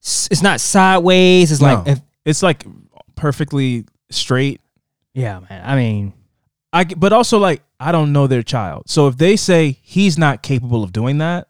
It's 0.00 0.42
not 0.42 0.60
sideways. 0.60 1.50
It's 1.50 1.62
like 1.62 1.86
if 1.88 2.00
it's 2.26 2.42
like 2.42 2.66
perfectly 3.14 3.86
straight. 4.10 4.60
yeah, 5.14 5.40
man. 5.48 5.62
I 5.64 5.74
mean, 5.76 6.12
I 6.74 6.84
g- 6.84 6.94
but 6.94 7.14
also 7.14 7.38
like 7.38 7.62
I 7.80 7.90
don't 7.90 8.12
know 8.12 8.26
their 8.26 8.42
child. 8.42 8.82
So 8.86 9.06
if 9.08 9.16
they 9.16 9.36
say 9.36 9.78
he's 9.82 10.18
not 10.18 10.42
capable 10.42 10.82
of 10.84 10.92
doing 10.92 11.18
that, 11.18 11.48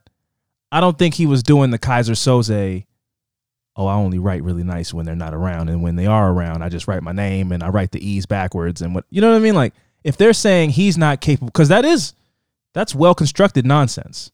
I 0.70 0.81
don't 0.81 0.97
think 0.97 1.15
he 1.15 1.27
was 1.27 1.43
doing 1.43 1.70
the 1.70 1.79
Keyser 1.81 2.15
Söze. 2.15 2.85
Oh, 3.74 3.86
I 3.86 3.94
only 3.94 4.19
write 4.19 4.43
really 4.43 4.65
nice 4.65 4.93
when 4.93 5.07
they're 5.07 5.16
not 5.16 5.32
around, 5.32 5.70
and 5.70 5.82
when 5.82 5.97
they 5.97 6.07
are 6.07 6.31
around, 6.31 6.62
I 6.62 6.69
just 6.69 6.86
write 6.86 7.03
my 7.03 7.12
name 7.12 7.53
and 7.53 7.62
I 7.62 7.69
write 7.69 7.93
the 7.93 8.07
e's 8.07 8.27
backwards 8.27 8.82
and 8.82 8.94
what 8.94 9.07
you 9.11 9.20
know 9.20 9.31
what 9.31 9.36
I 9.36 9.40
mean. 9.40 9.55
Like 9.55 9.74
if 10.05 10.16
they're 10.16 10.32
saying 10.32 10.70
he's 10.70 10.99
not 10.99 11.20
capable, 11.20 11.47
because 11.47 11.69
that 11.69 11.85
is 11.85 12.15
that's 12.74 12.94
well 12.94 13.15
constructed 13.15 13.66
nonsense. 13.66 14.31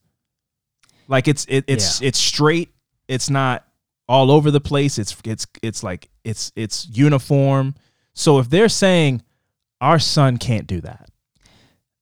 Like 1.07 1.27
it's 1.27 1.45
it, 1.49 1.65
it's 1.67 2.01
it's 2.01 2.19
straight. 2.19 2.69
It's 3.07 3.29
not 3.29 3.65
all 4.07 4.31
over 4.31 4.51
the 4.51 4.61
place. 4.61 4.97
It's 4.97 5.15
it's 5.25 5.47
it's 5.63 5.83
like 5.83 6.09
it's 6.23 6.51
it's 6.55 6.87
uniform. 6.91 7.75
So 8.13 8.39
if 8.39 8.49
they're 8.49 8.69
saying 8.69 9.23
our 9.81 9.99
son 9.99 10.37
can't 10.37 10.67
do 10.67 10.81
that, 10.81 11.08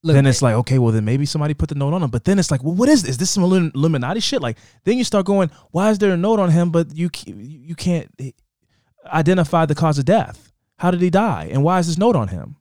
look, 0.02 0.14
then 0.14 0.26
it's 0.26 0.42
like 0.42 0.54
okay, 0.54 0.78
well 0.78 0.92
then 0.92 1.04
maybe 1.04 1.26
somebody 1.26 1.54
put 1.54 1.68
the 1.68 1.74
note 1.74 1.92
on 1.94 2.02
him. 2.02 2.10
But 2.10 2.24
then 2.24 2.38
it's 2.38 2.50
like, 2.50 2.62
well, 2.62 2.74
what 2.74 2.88
is 2.88 3.02
this? 3.02 3.12
Is 3.12 3.18
this 3.18 3.30
some 3.30 3.44
Illuminati 3.44 4.20
shit? 4.20 4.40
Like 4.42 4.58
then 4.84 4.98
you 4.98 5.04
start 5.04 5.26
going, 5.26 5.50
why 5.70 5.90
is 5.90 5.98
there 5.98 6.12
a 6.12 6.16
note 6.16 6.40
on 6.40 6.50
him? 6.50 6.70
But 6.70 6.94
you 6.94 7.10
you 7.24 7.74
can't 7.74 8.10
identify 9.06 9.66
the 9.66 9.74
cause 9.74 9.98
of 9.98 10.04
death. 10.04 10.52
How 10.78 10.90
did 10.90 11.00
he 11.00 11.10
die? 11.10 11.48
And 11.52 11.64
why 11.64 11.78
is 11.80 11.86
this 11.88 11.98
note 11.98 12.16
on 12.16 12.28
him? 12.28 12.56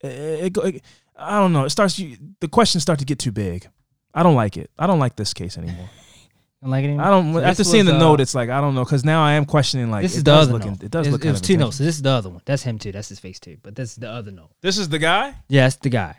It, 0.00 0.56
it, 0.56 0.64
it- 0.64 0.82
I 1.16 1.38
don't 1.38 1.52
know. 1.52 1.64
It 1.64 1.70
starts. 1.70 1.96
You, 1.96 2.16
the 2.40 2.48
questions 2.48 2.82
start 2.82 2.98
to 2.98 3.04
get 3.04 3.20
too 3.20 3.30
big. 3.30 3.68
I 4.12 4.24
don't 4.24 4.34
like 4.34 4.56
it. 4.56 4.68
I 4.76 4.88
don't 4.88 4.98
like 4.98 5.14
this 5.14 5.32
case 5.32 5.56
anymore. 5.56 5.88
I 6.64 6.68
like 6.68 6.84
it. 6.84 6.98
I 6.98 7.08
don't. 7.08 7.32
So 7.34 7.40
after 7.40 7.62
seeing 7.62 7.84
was, 7.84 7.92
the 7.92 7.96
uh, 7.98 8.00
note, 8.00 8.20
it's 8.20 8.34
like 8.34 8.50
I 8.50 8.60
don't 8.60 8.74
know 8.74 8.82
because 8.82 9.04
now 9.04 9.22
I 9.22 9.34
am 9.34 9.44
questioning. 9.44 9.92
Like 9.92 10.02
this 10.02 10.14
it 10.14 10.18
is 10.18 10.24
the 10.24 10.30
does 10.32 10.48
other 10.48 10.58
look. 10.58 10.64
note. 10.66 10.82
It 10.82 10.90
does 10.90 11.06
It's- 11.06 11.12
look. 11.12 11.24
It 11.24 11.30
was 11.30 11.40
two 11.40 11.56
notes. 11.56 11.76
So 11.76 11.84
this 11.84 11.94
is 11.94 12.02
the 12.02 12.10
other 12.10 12.30
one. 12.30 12.40
That's 12.44 12.64
him 12.64 12.80
too. 12.80 12.90
That's 12.90 13.08
his 13.08 13.20
face 13.20 13.38
too. 13.38 13.58
But 13.62 13.76
this 13.76 13.90
is 13.90 13.96
the 13.96 14.10
other 14.10 14.32
note. 14.32 14.50
This 14.60 14.76
is 14.76 14.88
the 14.88 14.98
guy. 14.98 15.34
Yeah, 15.48 15.66
that's 15.66 15.76
the 15.76 15.90
guy. 15.90 16.16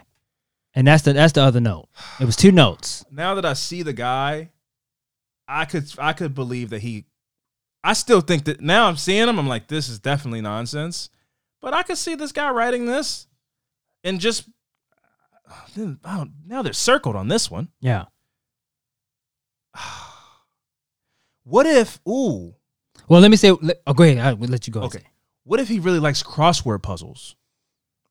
And 0.76 0.86
that's 0.88 1.04
the 1.04 1.14
that's 1.14 1.34
the 1.34 1.42
other 1.42 1.62
note. 1.62 1.88
It 2.20 2.26
was 2.26 2.36
two 2.36 2.52
notes. 2.52 3.06
now 3.10 3.34
that 3.36 3.46
I 3.46 3.54
see 3.54 3.82
the 3.82 3.94
guy, 3.94 4.50
I 5.48 5.64
could 5.66 5.86
I 5.98 6.14
could 6.14 6.36
believe 6.36 6.70
that 6.72 6.82
he. 6.82 7.06
I 7.84 7.94
still 7.94 8.20
think 8.22 8.46
that 8.46 8.60
now 8.62 8.88
I'm 8.88 8.98
seeing 8.98 9.28
him. 9.30 9.40
I'm 9.40 9.48
like, 9.48 9.68
this 9.68 9.88
is 9.90 10.00
definitely 10.00 10.42
nonsense. 10.42 11.10
But 11.62 11.74
I 11.74 11.84
could 11.84 11.98
see 11.98 12.16
this 12.16 12.32
guy 12.32 12.50
writing 12.52 12.86
this, 12.88 13.28
and 14.04 14.20
just 14.20 14.50
then 15.76 16.00
I 16.04 16.18
don't, 16.18 16.32
now 16.46 16.62
they're 16.62 16.74
circled 16.74 17.16
on 17.16 17.28
this 17.30 17.50
one. 17.50 17.70
Yeah. 17.80 18.06
What 21.44 21.68
if? 21.68 22.00
Ooh, 22.08 22.56
Well, 23.08 23.22
let 23.22 23.30
me 23.30 23.38
say. 23.38 23.52
Let, 23.52 23.80
oh, 23.86 23.94
go 23.94 24.04
ahead. 24.04 24.18
I 24.18 24.34
will 24.34 24.48
let 24.48 24.66
you 24.66 24.74
go. 24.74 24.82
okay. 24.84 25.04
What 25.44 25.60
if 25.60 25.68
he 25.68 25.80
really 25.80 26.00
likes 26.00 26.24
crossword 26.24 26.82
puzzles, 26.82 27.36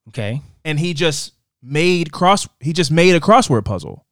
Okay. 0.07 0.41
and 0.63 0.79
he 0.79 0.93
just 0.93 1.33
made 1.65 2.11
cross? 2.11 2.47
He 2.59 2.73
just 2.73 2.91
made 2.91 3.15
a 3.15 3.19
crossword 3.19 3.65
puzzle, 3.65 4.05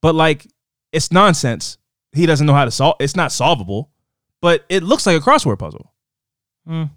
but 0.00 0.14
like 0.14 0.46
it's 0.92 1.10
nonsense. 1.10 1.78
He 2.12 2.26
doesn't 2.26 2.46
know 2.46 2.54
how 2.54 2.64
to 2.66 2.70
solve. 2.70 2.96
It's 3.00 3.16
not 3.16 3.32
solvable, 3.32 3.90
but 4.40 4.64
it 4.68 4.82
looks 4.82 5.06
like 5.06 5.16
a 5.16 5.20
crossword 5.20 5.58
puzzle. 5.58 5.92
Mm. 6.68 6.90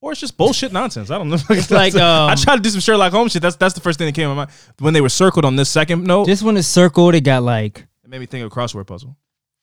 or 0.00 0.12
it's 0.12 0.20
just 0.20 0.36
bullshit 0.38 0.72
nonsense. 0.72 1.10
I 1.10 1.18
don't 1.18 1.28
know. 1.28 1.36
It's 1.50 1.70
like, 1.70 1.94
um, 1.94 2.30
I 2.30 2.36
tried 2.36 2.56
to 2.56 2.62
do 2.62 2.70
some 2.70 2.80
Sherlock 2.80 3.12
Holmes 3.12 3.32
shit. 3.32 3.42
That's 3.42 3.56
that's 3.56 3.74
the 3.74 3.80
first 3.82 3.98
thing 3.98 4.06
that 4.06 4.14
came 4.14 4.24
to 4.24 4.28
my 4.28 4.34
mind 4.34 4.50
when 4.78 4.94
they 4.94 5.00
were 5.02 5.08
circled 5.10 5.44
on 5.44 5.56
this 5.56 5.68
second 5.68 6.04
note. 6.04 6.26
This 6.26 6.42
one 6.42 6.56
is 6.56 6.66
circled. 6.66 7.14
It 7.14 7.20
got 7.22 7.42
like 7.42 7.86
it 8.04 8.08
made 8.10 8.18
me 8.20 8.26
think 8.26 8.44
of 8.44 8.52
a 8.52 8.54
crossword 8.54 8.86
puzzle. 8.86 9.16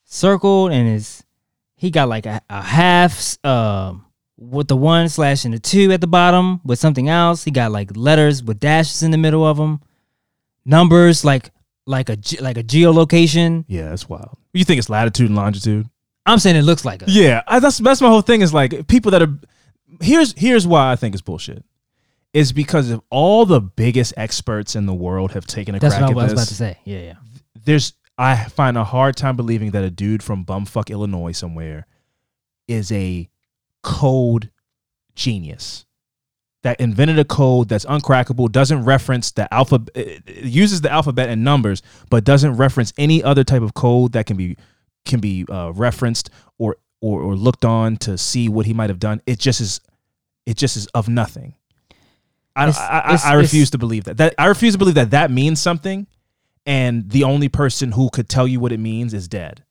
circled 0.06 0.72
and 0.72 0.88
is 0.88 1.24
he 1.76 1.90
got 1.90 2.08
like 2.10 2.26
a, 2.28 2.42
a 2.50 2.62
half 2.62 3.44
um 3.46 4.06
with 4.42 4.68
the 4.68 4.76
one 4.76 5.08
slash 5.08 5.46
and 5.46 5.54
the 5.54 5.60
two 5.60 5.92
at 5.92 6.02
the 6.02 6.08
bottom 6.08 6.60
with 6.66 6.80
something 6.80 7.08
else. 7.08 7.44
He 7.44 7.52
got 7.52 7.72
like 7.72 7.96
letters 7.96 8.44
with 8.44 8.60
dashes 8.60 9.04
in 9.04 9.12
the 9.12 9.18
middle 9.18 9.46
of 9.46 9.58
them, 9.58 9.82
numbers 10.66 11.24
like 11.24 11.52
like 11.86 12.10
a 12.10 12.18
like 12.42 12.58
a 12.58 12.64
geolocation. 12.64 13.66
Yeah, 13.68 13.90
that's 13.90 14.10
wild. 14.10 14.38
You 14.54 14.64
think 14.66 14.80
it's 14.80 14.90
latitude 14.90 15.28
and 15.28 15.36
longitude? 15.36 15.88
I'm 16.26 16.40
saying 16.40 16.56
it 16.56 16.64
looks 16.64 16.86
like 16.86 17.02
a 17.04 17.06
Yeah, 17.08 17.42
I, 17.48 17.60
that's 17.60 17.78
that's 17.78 18.02
my 18.02 18.10
whole 18.10 18.22
thing. 18.22 18.42
Is 18.42 18.54
like 18.54 18.88
people 18.88 19.12
that 19.12 19.22
are 19.22 19.40
here's 20.02 20.34
here's 20.38 20.66
why 20.68 20.92
I 20.92 20.96
think 20.96 21.16
it's 21.16 21.22
bullshit. 21.22 21.64
Is 22.34 22.54
because 22.54 22.90
of 22.90 23.02
all 23.10 23.46
the 23.46 23.60
biggest 23.60 24.14
experts 24.16 24.76
in 24.76 24.86
the 24.86 24.94
world 24.94 25.34
have 25.34 25.46
taken 25.46 25.76
a 25.76 25.80
That's 25.80 25.96
crack 25.96 26.08
what 26.08 26.10
I 26.10 26.12
at 26.12 26.24
was 26.24 26.32
about 26.34 26.40
this. 26.42 26.50
to 26.50 26.56
say. 26.56 26.78
Yeah, 26.86 27.00
yeah. 27.00 27.14
There's 27.66 27.94
I 28.18 28.46
find 28.46 28.78
a 28.78 28.84
hard 28.84 29.18
time 29.18 29.36
believing 29.36 29.72
that 29.72 29.84
a 29.84 29.90
dude 29.92 30.24
from 30.24 30.46
bumfuck 30.46 30.90
Illinois 30.90 31.34
somewhere 31.34 31.88
is 32.68 32.92
a 32.92 33.28
code 33.84 34.52
genius 35.16 35.86
that 36.64 36.80
invented 36.80 37.18
a 37.18 37.26
code 37.26 37.70
that's 37.70 37.86
uncrackable, 37.86 38.52
doesn't 38.52 38.84
reference 38.86 39.32
the 39.32 39.52
alphabet, 39.54 40.22
uses 40.28 40.82
the 40.82 40.92
alphabet 40.92 41.28
and 41.30 41.44
numbers, 41.44 41.82
but 42.10 42.24
doesn't 42.24 42.56
reference 42.58 42.94
any 42.98 43.24
other 43.24 43.44
type 43.44 43.64
of 43.64 43.74
code 43.74 44.12
that 44.14 44.26
can 44.28 44.38
be 44.38 44.56
can 45.06 45.20
be 45.20 45.44
uh, 45.50 45.72
referenced 45.74 46.30
or, 46.60 46.78
or 47.02 47.22
or 47.22 47.36
looked 47.36 47.66
on 47.66 47.98
to 47.98 48.18
see 48.18 48.48
what 48.48 48.68
he 48.68 48.74
might 48.74 48.90
have 48.92 49.00
done. 49.00 49.22
It 49.26 49.40
just 49.40 49.60
is, 49.60 49.82
it 50.46 50.56
just 50.58 50.78
is 50.78 50.86
of 50.88 51.10
nothing. 51.10 51.56
I, 52.56 52.68
It's- 52.68 52.78
I, 52.78 53.00
I, 53.30 53.32
I 53.32 53.34
refuse 53.36 53.72
to 53.72 53.78
believe 53.80 54.04
that. 54.04 54.18
That 54.18 54.36
I 54.38 54.46
refuse 54.46 54.74
to 54.74 54.78
believe 54.78 54.96
that 54.96 55.10
that 55.12 55.32
means 55.32 55.60
something, 55.60 56.06
and 56.68 57.10
the 57.10 57.24
only 57.24 57.50
person 57.50 57.94
who 57.94 58.12
could 58.12 58.30
tell 58.30 58.48
you 58.48 58.60
what 58.60 58.72
it 58.72 58.80
means 58.80 59.16
is 59.16 59.28
dead. 59.28 59.64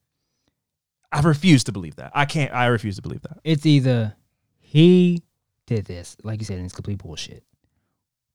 I 1.13 1.21
refuse 1.23 1.65
to 1.65 1.73
believe 1.73 1.97
that. 1.97 2.13
I 2.15 2.25
can't. 2.25 2.53
I 2.53 2.67
refuse 2.67 2.97
to 2.97 3.03
believe 3.03 3.23
that. 3.23 3.39
It's 3.45 3.67
either 3.67 4.15
he 4.59 5.23
did 5.67 5.85
this, 5.87 6.17
like 6.23 6.41
you 6.41 6.45
said, 6.47 6.57
and 6.59 6.67
it's 6.67 6.75
complete 6.75 6.99
bullshit, 6.99 7.43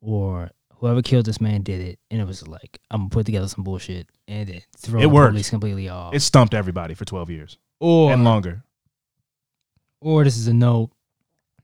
or 0.02 0.52
whoever 0.76 1.02
killed 1.02 1.26
this 1.26 1.40
man 1.40 1.62
did 1.62 1.80
it, 1.82 2.00
and 2.12 2.20
it 2.22 2.28
was 2.28 2.46
like 2.48 2.80
I'm 2.92 3.02
gonna 3.02 3.10
put 3.10 3.26
together 3.26 3.48
some 3.48 3.64
bullshit 3.64 4.08
and 4.28 4.48
then 4.50 4.62
throw 4.78 5.00
It 5.00 5.04
the 5.04 5.10
worked. 5.10 5.32
police 5.34 5.50
completely 5.50 5.88
off. 5.90 6.14
It 6.14 6.20
stumped 6.22 6.54
everybody 6.54 6.94
for 6.94 7.06
twelve 7.06 7.30
years 7.30 7.58
or 7.80 8.12
and 8.12 8.24
longer. 8.24 8.64
or 10.02 10.24
this 10.24 10.38
is 10.38 10.48
a 10.48 10.54
note 10.54 10.92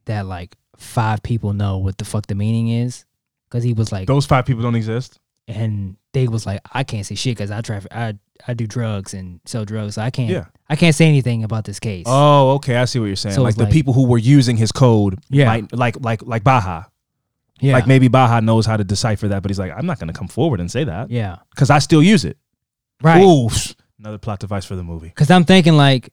that 0.06 0.26
like 0.26 0.56
five 0.78 1.22
people 1.24 1.54
know 1.54 1.78
what 1.78 1.98
the 1.98 2.06
fuck 2.06 2.28
the 2.28 2.36
meaning 2.36 2.70
is 2.70 3.06
because 3.50 3.64
he 3.64 3.74
was 3.74 3.92
like 3.92 4.08
Those 4.08 4.26
five 4.26 4.46
people 4.46 4.64
don't 4.64 4.76
exist. 4.76 5.20
And 5.48 5.98
they 6.14 6.28
was 6.28 6.46
like 6.46 6.60
i 6.74 6.84
can't 6.84 7.06
say 7.06 7.16
shit 7.16 7.38
because 7.38 7.52
i 7.52 7.62
traffic 7.62 7.92
i 7.94 8.14
i 8.48 8.54
do 8.54 8.68
drugs 8.68 9.14
and 9.14 9.40
sell 9.46 9.64
drugs 9.66 9.96
so 9.96 10.02
i 10.02 10.10
can't 10.10 10.30
Yeah. 10.30 10.46
i 10.70 10.76
can't 10.76 10.94
say 10.94 11.08
anything 11.08 11.44
about 11.46 11.64
this 11.64 11.80
case 11.80 12.04
Oh, 12.06 12.52
okay. 12.56 12.76
I 12.76 12.86
see 12.86 13.00
what 13.00 13.06
you're 13.06 13.16
saying. 13.16 13.36
So 13.36 13.42
like 13.44 13.56
the 13.56 13.64
like- 13.64 13.72
people 13.74 13.94
who 13.94 14.06
were 14.08 14.18
using 14.18 14.58
his 14.58 14.72
code, 14.74 15.20
Yeah. 15.30 15.46
might, 15.46 15.74
like 15.74 15.96
like 16.04 16.22
like 16.24 16.44
Baha. 16.44 16.88
yeah 17.62 17.74
Like 17.74 17.88
maybe 17.88 18.08
Baha 18.10 18.42
knows 18.42 18.66
how 18.66 18.76
to 18.78 18.84
decipher 18.84 19.28
that, 19.30 19.42
but 19.42 19.50
he's 19.52 19.60
like, 19.60 19.72
I'm 19.76 19.86
not 19.86 20.00
going 20.00 20.08
to 20.08 20.18
come 20.18 20.28
forward 20.28 20.60
and 20.60 20.70
say 20.70 20.84
that 20.84 21.10
yeah 21.12 21.38
because 21.52 21.70
I 21.70 21.80
still 21.80 22.04
use 22.04 22.26
it. 22.26 22.38
right 23.02 23.24
Ooh, 23.24 23.50
another 24.00 24.18
plot 24.18 24.40
device 24.40 24.66
for 24.66 24.76
the 24.76 24.84
movie. 24.84 25.08
because 25.10 25.32
i'm 25.32 25.46
thinking 25.46 25.76
like 25.78 26.12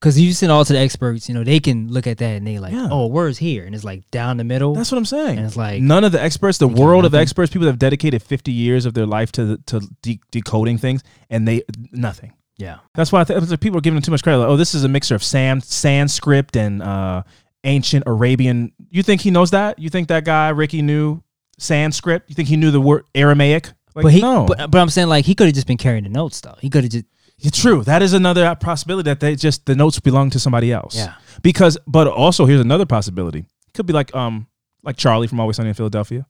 because 0.00 0.18
you 0.20 0.32
send 0.32 0.52
all 0.52 0.64
to 0.64 0.72
the 0.72 0.78
experts 0.78 1.28
you 1.28 1.34
know 1.34 1.42
they 1.44 1.58
can 1.60 1.88
look 1.90 2.06
at 2.06 2.18
that 2.18 2.36
and 2.36 2.46
they 2.46 2.58
like 2.58 2.72
Yeah. 2.72 2.88
oh 2.90 3.06
where's 3.06 3.38
here 3.38 3.64
and 3.64 3.74
it's 3.74 3.84
like 3.84 4.10
down 4.10 4.36
the 4.36 4.44
middle 4.44 4.74
That's 4.74 4.92
what 4.92 4.98
I'm 4.98 5.04
saying. 5.04 5.38
and 5.38 5.46
it's 5.46 5.56
like 5.56 5.80
None 5.82 6.04
of 6.04 6.12
the 6.12 6.20
experts, 6.22 6.58
the 6.58 6.68
world 6.68 7.04
of 7.04 7.12
nothing. 7.12 7.22
experts, 7.22 7.50
people 7.52 7.64
that 7.66 7.72
have 7.72 7.78
dedicated 7.78 8.22
50 8.22 8.52
years 8.52 8.84
of 8.86 8.94
their 8.94 9.06
life 9.06 9.32
to 9.32 9.58
to 9.66 9.80
de- 10.02 10.20
decoding 10.30 10.78
things, 10.78 11.02
and 11.30 11.46
they 11.48 11.62
nothing. 11.92 12.32
yeah 12.58 12.78
That's 12.94 13.10
why 13.12 13.20
I 13.20 13.24
think 13.24 13.48
like, 13.48 13.60
people 13.60 13.78
are 13.78 13.80
giving 13.82 13.96
them 13.96 14.02
too 14.02 14.10
much 14.12 14.22
credit. 14.22 14.38
Like, 14.38 14.48
oh, 14.48 14.56
this 14.56 14.74
is 14.74 14.84
a 14.84 14.88
mixture 14.88 15.14
of 15.14 15.22
Sam, 15.24 15.60
Sanskrit 15.60 16.54
and 16.56 16.82
uh, 16.82 17.22
ancient 17.64 18.04
Arabian. 18.06 18.72
You 18.90 19.02
think 19.02 19.20
he 19.22 19.30
knows 19.30 19.50
that? 19.52 19.78
You 19.78 19.88
think 19.90 20.08
that 20.08 20.24
guy 20.24 20.50
Ricky 20.50 20.82
knew 20.82 21.22
Sanskrit? 21.58 22.22
You 22.28 22.34
think 22.34 22.48
he 22.48 22.56
knew 22.56 22.70
the 22.70 22.80
word 22.80 23.04
Aramaic? 23.14 23.72
Like, 23.94 24.02
but 24.02 24.12
he 24.12 24.20
no. 24.20 24.44
but, 24.44 24.70
but 24.70 24.78
i'm 24.78 24.90
saying 24.90 25.08
like 25.08 25.24
he 25.24 25.34
could 25.34 25.46
have 25.46 25.54
just 25.54 25.66
been 25.66 25.78
carrying 25.78 26.04
the 26.04 26.10
notes 26.10 26.42
though 26.42 26.54
he 26.60 26.68
could 26.68 26.84
have 26.84 26.92
just 26.92 27.06
It's 27.38 27.60
true. 27.60 27.84
That 27.84 28.02
is 28.02 28.12
another 28.14 28.54
possibility 28.56 29.10
that 29.10 29.20
they 29.20 29.36
just 29.36 29.66
the 29.66 29.74
notes 29.74 30.00
belong 30.00 30.30
to 30.30 30.38
somebody 30.38 30.72
else. 30.72 30.96
Yeah. 30.96 31.14
Because, 31.42 31.76
but 31.86 32.06
also 32.08 32.46
here's 32.46 32.60
another 32.62 32.86
possibility. 32.86 33.44
Could 33.74 33.86
be 33.86 33.92
like 33.92 34.14
um 34.14 34.46
like 34.82 34.96
Charlie 34.96 35.26
from 35.26 35.40
Always 35.40 35.56
Sunny 35.56 35.68
in 35.68 35.74
Philadelphia, 35.74 36.26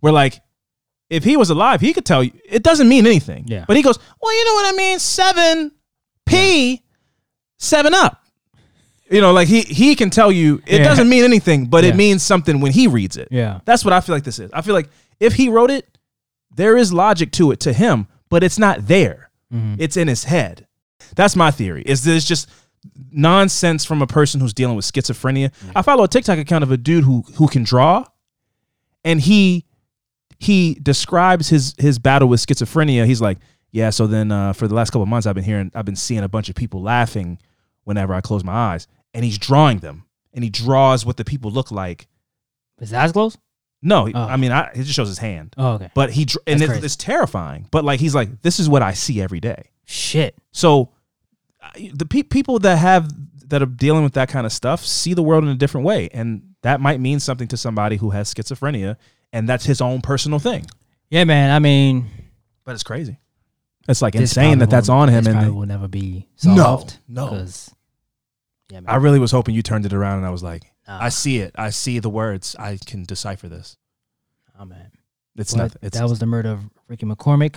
where 0.00 0.12
like 0.12 0.40
if 1.10 1.24
he 1.24 1.36
was 1.36 1.50
alive, 1.50 1.80
he 1.80 1.92
could 1.92 2.06
tell 2.06 2.22
you 2.22 2.32
it 2.44 2.62
doesn't 2.62 2.88
mean 2.88 3.04
anything. 3.06 3.44
Yeah. 3.48 3.64
But 3.66 3.76
he 3.76 3.82
goes, 3.82 3.98
well, 4.20 4.32
you 4.36 4.44
know 4.44 4.54
what 4.54 4.74
I 4.74 4.76
mean? 4.76 4.98
Seven 5.00 5.72
P, 6.24 6.82
seven 7.58 7.92
up. 7.94 8.20
You 9.10 9.20
know, 9.20 9.32
like 9.32 9.48
he 9.48 9.62
he 9.62 9.94
can 9.96 10.08
tell 10.10 10.30
you 10.32 10.62
it 10.66 10.78
Yeah. 10.80 10.84
doesn't 10.84 11.08
mean 11.08 11.24
anything, 11.24 11.66
but 11.66 11.82
Yeah. 11.84 11.90
it 11.90 11.96
means 11.96 12.22
something 12.22 12.60
when 12.60 12.72
he 12.72 12.86
reads 12.86 13.16
it. 13.16 13.28
yeah 13.30 13.60
That's 13.64 13.84
what 13.84 13.92
I 13.92 14.00
feel 14.00 14.14
like 14.14 14.24
this 14.24 14.38
is. 14.38 14.50
I 14.52 14.62
feel 14.62 14.74
like 14.74 14.88
if 15.20 15.34
he 15.34 15.48
wrote 15.48 15.70
it, 15.70 15.98
there 16.54 16.76
is 16.76 16.92
logic 16.92 17.32
to 17.32 17.50
it 17.50 17.60
to 17.60 17.72
him, 17.72 18.06
but 18.30 18.42
it's 18.44 18.58
not 18.58 18.86
there. 18.86 19.30
Mhm. 19.54 19.76
It's 19.78 19.96
in 19.96 20.08
his 20.08 20.24
head. 20.24 20.66
That's 21.14 21.36
my 21.36 21.50
theory. 21.50 21.82
Is 21.86 22.02
this 22.04 22.24
just 22.24 22.48
nonsense 23.12 23.84
from 23.84 24.02
a 24.02 24.06
person 24.06 24.40
who's 24.40 24.54
dealing 24.54 24.76
with 24.76 24.84
schizophrenia? 24.84 25.52
I 25.74 25.82
follow 25.82 26.04
a 26.04 26.08
TikTok 26.08 26.38
account 26.38 26.64
of 26.64 26.70
a 26.70 26.76
dude 26.76 27.04
who 27.04 27.22
who 27.36 27.48
can 27.48 27.62
draw, 27.64 28.04
and 29.04 29.20
he 29.20 29.64
he 30.38 30.74
describes 30.82 31.48
his 31.48 31.74
his 31.78 31.98
battle 31.98 32.28
with 32.28 32.44
schizophrenia. 32.44 33.06
He's 33.06 33.20
like, 33.20 33.38
yeah. 33.70 33.90
So 33.90 34.06
then 34.06 34.32
uh, 34.32 34.52
for 34.52 34.68
the 34.68 34.74
last 34.74 34.90
couple 34.90 35.02
of 35.02 35.08
months, 35.08 35.26
I've 35.26 35.34
been 35.34 35.44
hearing, 35.44 35.70
I've 35.74 35.84
been 35.84 35.96
seeing 35.96 36.22
a 36.22 36.28
bunch 36.28 36.48
of 36.48 36.54
people 36.54 36.82
laughing 36.82 37.38
whenever 37.84 38.14
I 38.14 38.20
close 38.20 38.42
my 38.44 38.52
eyes, 38.52 38.86
and 39.12 39.24
he's 39.24 39.38
drawing 39.38 39.78
them, 39.78 40.04
and 40.32 40.42
he 40.42 40.50
draws 40.50 41.04
what 41.06 41.16
the 41.16 41.24
people 41.24 41.50
look 41.50 41.70
like. 41.70 42.06
his 42.80 42.92
eyes 42.92 43.12
closed 43.12 43.38
No, 43.86 44.08
Oh. 44.12 44.18
I 44.18 44.36
mean, 44.36 44.50
I, 44.50 44.70
it 44.74 44.78
just 44.84 44.94
shows 44.94 45.08
his 45.08 45.18
hand. 45.18 45.54
oh 45.58 45.72
okay 45.74 45.90
But 45.94 46.10
he 46.10 46.26
and 46.46 46.58
That's 46.60 46.82
it's, 46.84 46.96
terrifying. 46.96 47.68
But 47.70 47.84
like 47.84 48.00
he's 48.00 48.14
like, 48.14 48.40
this 48.42 48.58
is 48.58 48.68
what 48.68 48.82
I 48.82 48.94
see 48.94 49.20
every 49.20 49.40
day. 49.40 49.70
shit 49.84 50.34
So 50.52 50.90
the 51.92 52.06
pe- 52.06 52.22
people 52.22 52.58
that 52.60 52.76
have 52.78 53.10
that 53.48 53.62
are 53.62 53.66
dealing 53.66 54.02
with 54.04 54.14
that 54.14 54.28
kind 54.28 54.46
of 54.46 54.52
stuff 54.52 54.84
see 54.84 55.12
the 55.14 55.22
world 55.22 55.44
in 55.44 55.50
a 55.50 55.54
different 55.54 55.86
way, 55.86 56.08
and 56.12 56.54
that 56.62 56.80
might 56.80 56.98
mean 57.00 57.20
something 57.20 57.46
to 57.48 57.56
somebody 57.56 57.96
who 57.96 58.10
has 58.10 58.32
schizophrenia, 58.32 58.96
and 59.32 59.46
that's 59.48 59.64
his 59.66 59.80
own 59.80 60.00
personal 60.00 60.38
thing. 60.38 60.64
yeah 61.10 61.24
man 61.24 61.50
i 61.50 61.58
mean 61.58 62.08
But 62.64 62.72
it's 62.74 62.82
crazy. 62.82 63.18
It's 63.86 64.00
like 64.00 64.14
insane 64.14 64.60
that 64.60 64.70
that's 64.70 64.88
on 64.88 65.10
him. 65.10 65.26
And 65.26 65.42
they- 65.42 65.50
will 65.50 65.66
never 65.66 65.88
be 65.88 66.26
No, 66.42 66.56
solved 66.56 66.98
no. 67.06 67.28
'cause- 67.28 67.70
yeah 68.70 68.80
man. 68.80 68.88
I 68.90 68.96
really 68.96 69.18
was 69.18 69.30
hoping 69.30 69.54
you 69.54 69.60
turned 69.62 69.84
it 69.84 69.92
around, 69.92 70.18
and 70.18 70.26
I 70.26 70.30
was 70.30 70.42
like, 70.42 70.62
Nah. 70.86 71.02
I 71.02 71.08
see 71.08 71.38
it. 71.38 71.54
I 71.56 71.70
see 71.70 71.98
the 71.98 72.10
words. 72.10 72.54
I 72.58 72.78
can 72.84 73.04
decipher 73.04 73.48
this. 73.48 73.76
oh 74.58 74.64
man 74.64 74.90
It's 75.36 75.52
But 75.52 75.58
not. 75.58 75.76
It's 75.82 75.98
that 75.98 76.08
was 76.08 76.18
the 76.18 76.26
murder 76.26 76.50
of 76.50 76.60
Ricky 76.88 77.06
McCormick. 77.06 77.56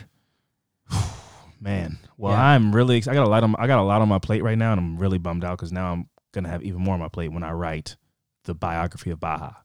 man. 1.61 1.97
Well, 2.17 2.33
Yeah. 2.33 2.41
I'm 2.41 2.73
really. 2.75 2.97
I 2.97 3.13
got 3.13 3.25
a 3.25 3.29
lot 3.29 3.43
on. 3.43 3.55
I 3.59 3.67
got 3.67 3.79
a 3.79 3.83
lot 3.83 4.01
on 4.01 4.07
my 4.07 4.19
plate 4.19 4.43
right 4.43 4.57
now, 4.57 4.71
and 4.71 4.79
I'm 4.79 4.97
really 4.97 5.17
bummed 5.17 5.43
out 5.43 5.57
because 5.57 5.71
now 5.71 5.91
I'm 5.91 6.09
gonna 6.31 6.49
have 6.49 6.63
even 6.63 6.81
more 6.81 6.93
on 6.93 6.99
my 6.99 7.09
plate 7.09 7.31
when 7.31 7.43
I 7.43 7.51
write 7.51 7.97
the 8.45 8.53
biography 8.53 9.11
of 9.11 9.19
Baha, 9.19 9.57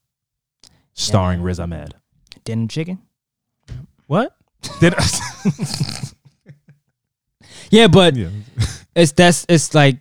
starring 0.92 1.38
man. 1.38 1.46
Riz 1.46 1.60
Ahmed. 1.60 1.94
Denim 2.44 2.68
chicken. 2.68 2.98
What? 4.06 4.36
Did 4.80 4.94
Yeah, 7.70 7.86
but 7.88 8.16
yeah. 8.16 8.28
it's 8.94 9.12
that's 9.12 9.46
it's 9.48 9.74
like 9.74 9.96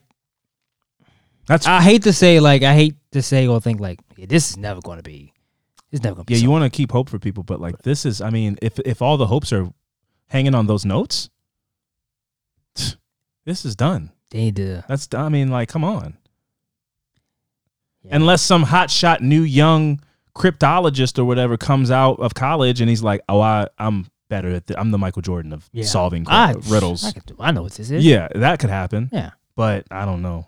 That's 1.51 1.67
I 1.67 1.81
hate 1.81 2.03
to 2.03 2.13
say 2.13 2.39
like 2.39 2.63
I 2.63 2.73
hate 2.73 2.95
to 3.11 3.21
say 3.21 3.45
or 3.47 3.59
think 3.59 3.79
like 3.81 3.99
yeah, 4.15 4.25
this 4.27 4.49
is 4.51 4.57
never 4.57 4.79
going 4.81 4.97
to 4.97 5.03
be. 5.03 5.33
It's 5.91 6.01
never 6.01 6.15
going 6.15 6.25
to 6.25 6.29
be. 6.29 6.35
yeah. 6.35 6.39
You 6.43 6.49
want 6.49 6.63
to 6.63 6.69
keep 6.69 6.91
hope 6.91 7.09
for 7.09 7.19
people, 7.19 7.43
but 7.43 7.59
like 7.59 7.77
this 7.83 8.05
is. 8.05 8.21
I 8.21 8.29
mean, 8.29 8.57
if 8.61 8.79
if 8.79 9.01
all 9.01 9.17
the 9.17 9.27
hopes 9.27 9.51
are 9.51 9.69
hanging 10.27 10.55
on 10.55 10.67
those 10.67 10.85
notes, 10.85 11.29
this 13.45 13.65
is 13.65 13.75
done. 13.75 14.11
They 14.29 14.51
to. 14.51 14.83
That's. 14.87 15.07
I 15.13 15.27
mean, 15.29 15.49
like, 15.49 15.67
come 15.69 15.83
on. 15.83 16.17
Yeah. 18.03 18.15
unless 18.15 18.41
some 18.41 18.63
hotshot 18.65 19.21
new 19.21 19.41
young 19.43 20.01
cryptologist 20.35 21.19
or 21.19 21.25
whatever 21.25 21.55
comes 21.57 21.91
out 21.91 22.19
of 22.19 22.33
college 22.33 22.81
and 22.81 22.89
he's 22.89 23.03
like, 23.03 23.21
"Oh, 23.29 23.41
I, 23.41 23.67
I'm 23.77 24.07
better 24.29 24.49
at. 24.53 24.67
The, 24.67 24.79
I'm 24.79 24.91
the 24.91 24.97
Michael 24.97 25.21
Jordan 25.21 25.53
of 25.53 25.69
Yeah. 25.73 25.83
solving 25.85 26.25
I, 26.27 26.53
riddles." 26.67 27.03
I, 27.05 27.11
do- 27.25 27.35
I 27.39 27.51
know 27.51 27.63
what 27.63 27.73
this 27.73 27.91
is. 27.91 28.03
yeah, 28.05 28.27
that 28.35 28.59
could 28.59 28.69
happen, 28.71 29.09
Yeah. 29.11 29.31
but 29.55 29.85
I 29.91 30.05
don't 30.05 30.21
know. 30.21 30.47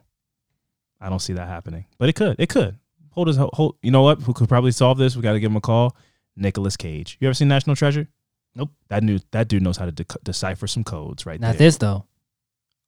I 1.04 1.10
don't 1.10 1.20
see 1.20 1.34
that 1.34 1.48
happening, 1.48 1.86
but 1.98 2.10
it 2.10 2.14
could. 2.14 2.38
It 2.40 2.50
could. 2.50 2.78
Hold 3.12 3.28
his 3.28 3.38
hold. 3.38 3.76
You 3.84 3.92
know 3.92 4.02
what? 4.02 4.22
Who 4.22 4.34
could 4.34 4.48
probably 4.50 4.72
solve 4.72 4.98
this? 4.98 5.16
We 5.16 5.22
got 5.22 5.34
to 5.34 5.40
give 5.40 5.52
him 5.52 5.58
a 5.58 5.62
call. 5.62 5.96
Nicolas 6.36 6.76
Cage. 6.78 7.18
You 7.20 7.28
ever 7.28 7.34
seen 7.36 7.48
National 7.48 7.76
Treasure? 7.76 8.08
Nope. 8.56 8.72
That 8.90 9.04
new 9.04 9.20
that 9.32 9.48
dude 9.48 9.62
knows 9.62 9.78
how 9.78 9.86
to 9.86 9.92
dec- 9.92 10.24
decipher 10.24 10.66
some 10.66 10.84
codes 10.84 11.26
right 11.26 11.40
Not 11.40 11.58
there. 11.58 11.68
this 11.68 11.78
though. 11.78 12.06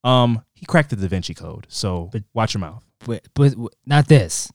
Um, 0.04 0.44
he 0.54 0.66
cracked 0.66 0.92
the 0.92 0.96
Da 0.96 1.08
Vinci 1.08 1.34
Code. 1.34 1.66
So 1.70 2.10
But- 2.12 2.24
watch 2.34 2.54
your 2.54 2.62
mouth. 2.62 2.84
But, 3.06 3.28
but 3.36 3.54
not 3.86 4.08
this. 4.08 4.52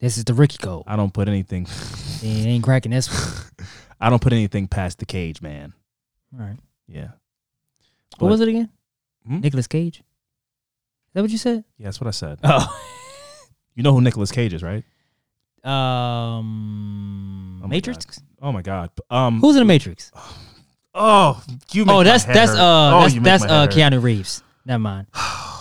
This 0.00 0.16
is 0.18 0.24
the 0.24 0.34
rookie 0.34 0.58
code. 0.58 0.84
I 0.86 0.96
don't 0.96 1.12
put 1.12 1.28
anything. 1.28 1.66
He 2.20 2.46
ain't 2.48 2.62
cracking 2.64 2.90
this 2.92 3.08
one. 3.08 3.66
I 3.98 4.10
don't 4.10 4.20
put 4.20 4.32
anything 4.34 4.68
past 4.68 4.98
the 4.98 5.06
cage, 5.06 5.40
man. 5.40 5.72
All 6.38 6.44
right. 6.44 6.58
Yeah. 6.86 7.12
What 8.18 8.30
was 8.30 8.40
it 8.42 8.48
again? 8.48 8.68
Hmm? 9.26 9.40
Nicolas 9.40 9.66
Cage. 9.66 10.02
Is 11.10 11.14
that 11.14 11.22
what 11.22 11.30
you 11.30 11.38
said? 11.38 11.64
Yeah, 11.78 11.86
that's 11.86 12.00
what 12.00 12.06
I 12.08 12.12
said. 12.12 12.38
Oh. 12.44 12.76
You 13.76 13.84
know 13.84 13.92
who 13.94 14.00
Nicolas 14.02 14.30
Cage 14.32 14.52
is, 14.52 14.62
right? 14.64 14.84
Um, 15.64 17.60
Oh 17.62 17.66
my 17.66 17.68
Matrix. 17.76 18.20
Oh 18.42 18.52
my 18.52 18.62
god. 18.62 18.90
Um. 19.08 19.40
Who's 19.40 19.54
in 19.56 19.60
the 19.60 19.64
Matrix? 19.64 20.10
Oh, 20.94 21.42
you. 21.72 21.84
Make 21.84 21.94
Oh, 21.94 21.98
my 21.98 22.04
that's 22.04 22.24
head 22.24 22.34
that's 22.36 22.50
hurt. 22.52 22.58
uh 22.60 22.96
Oh, 22.96 23.00
that's 23.08 23.14
that's 23.22 23.44
uh 23.44 23.48
head 23.48 23.72
hurt. 23.72 23.92
Keanu 23.94 24.02
Reeves. 24.02 24.42
Never 24.66 24.80
mind. 24.80 25.06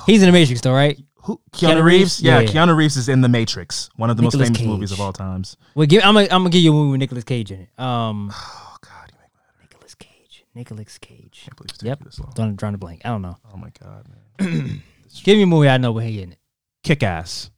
He's 0.06 0.22
in 0.24 0.28
the 0.28 0.34
Matrix 0.34 0.60
though, 0.62 0.74
right? 0.74 0.98
Who? 1.24 1.40
Keanu 1.52 1.76
Keanu, 1.76 1.84
Reeves? 1.84 1.86
Reeves? 1.86 2.22
Yeah, 2.24 2.40
Yeah, 2.40 2.42
yeah. 2.42 2.52
Keanu 2.66 2.76
Reeves 2.76 2.98
is 2.98 3.08
in 3.10 3.22
The 3.22 3.30
Matrix, 3.30 3.90
one 3.96 4.10
of 4.10 4.18
the 4.18 4.24
Nicolas 4.24 4.50
most 4.50 4.58
famous 4.60 4.74
movies 4.74 4.92
of 4.92 5.00
all 5.00 5.14
times. 5.14 5.56
Well, 5.76 5.86
give, 5.86 6.04
I'm 6.04 6.16
gonna 6.16 6.26
I'm 6.26 6.42
gonna 6.42 6.50
give 6.50 6.62
you 6.64 6.72
a 6.72 6.74
movie 6.74 6.92
with 6.92 7.00
Nicolas 7.00 7.24
Cage 7.24 7.52
in 7.52 7.62
it. 7.62 7.70
Um, 7.80 8.32
Oh 8.36 8.76
God, 8.82 9.12
you 9.12 9.18
make 9.22 9.32
my 9.36 9.42
Nicolas 9.62 9.94
Cage. 9.96 10.46
Nicolas 10.56 10.98
Cage. 10.98 11.42
can't 11.46 11.56
believe 11.56 11.70
it's 11.76 11.84
Yep. 11.84 11.98
taking 12.00 12.06
this 12.06 12.20
long. 12.20 12.34
Drawing, 12.36 12.56
drawing 12.56 12.76
a 12.76 12.78
blank. 12.80 13.02
I 13.06 13.10
don't 13.10 13.22
know. 13.22 13.38
Oh 13.54 13.58
my 13.58 13.70
God, 13.82 14.08
man. 14.40 14.82
Give 15.24 15.38
me 15.38 15.44
a 15.44 15.48
movie 15.48 15.70
I 15.70 15.78
know 15.78 15.92
where 15.92 16.06
he 16.06 16.22
in 16.22 16.32
it. 16.34 16.40
Kick 16.84 17.04
ass. 17.04 17.50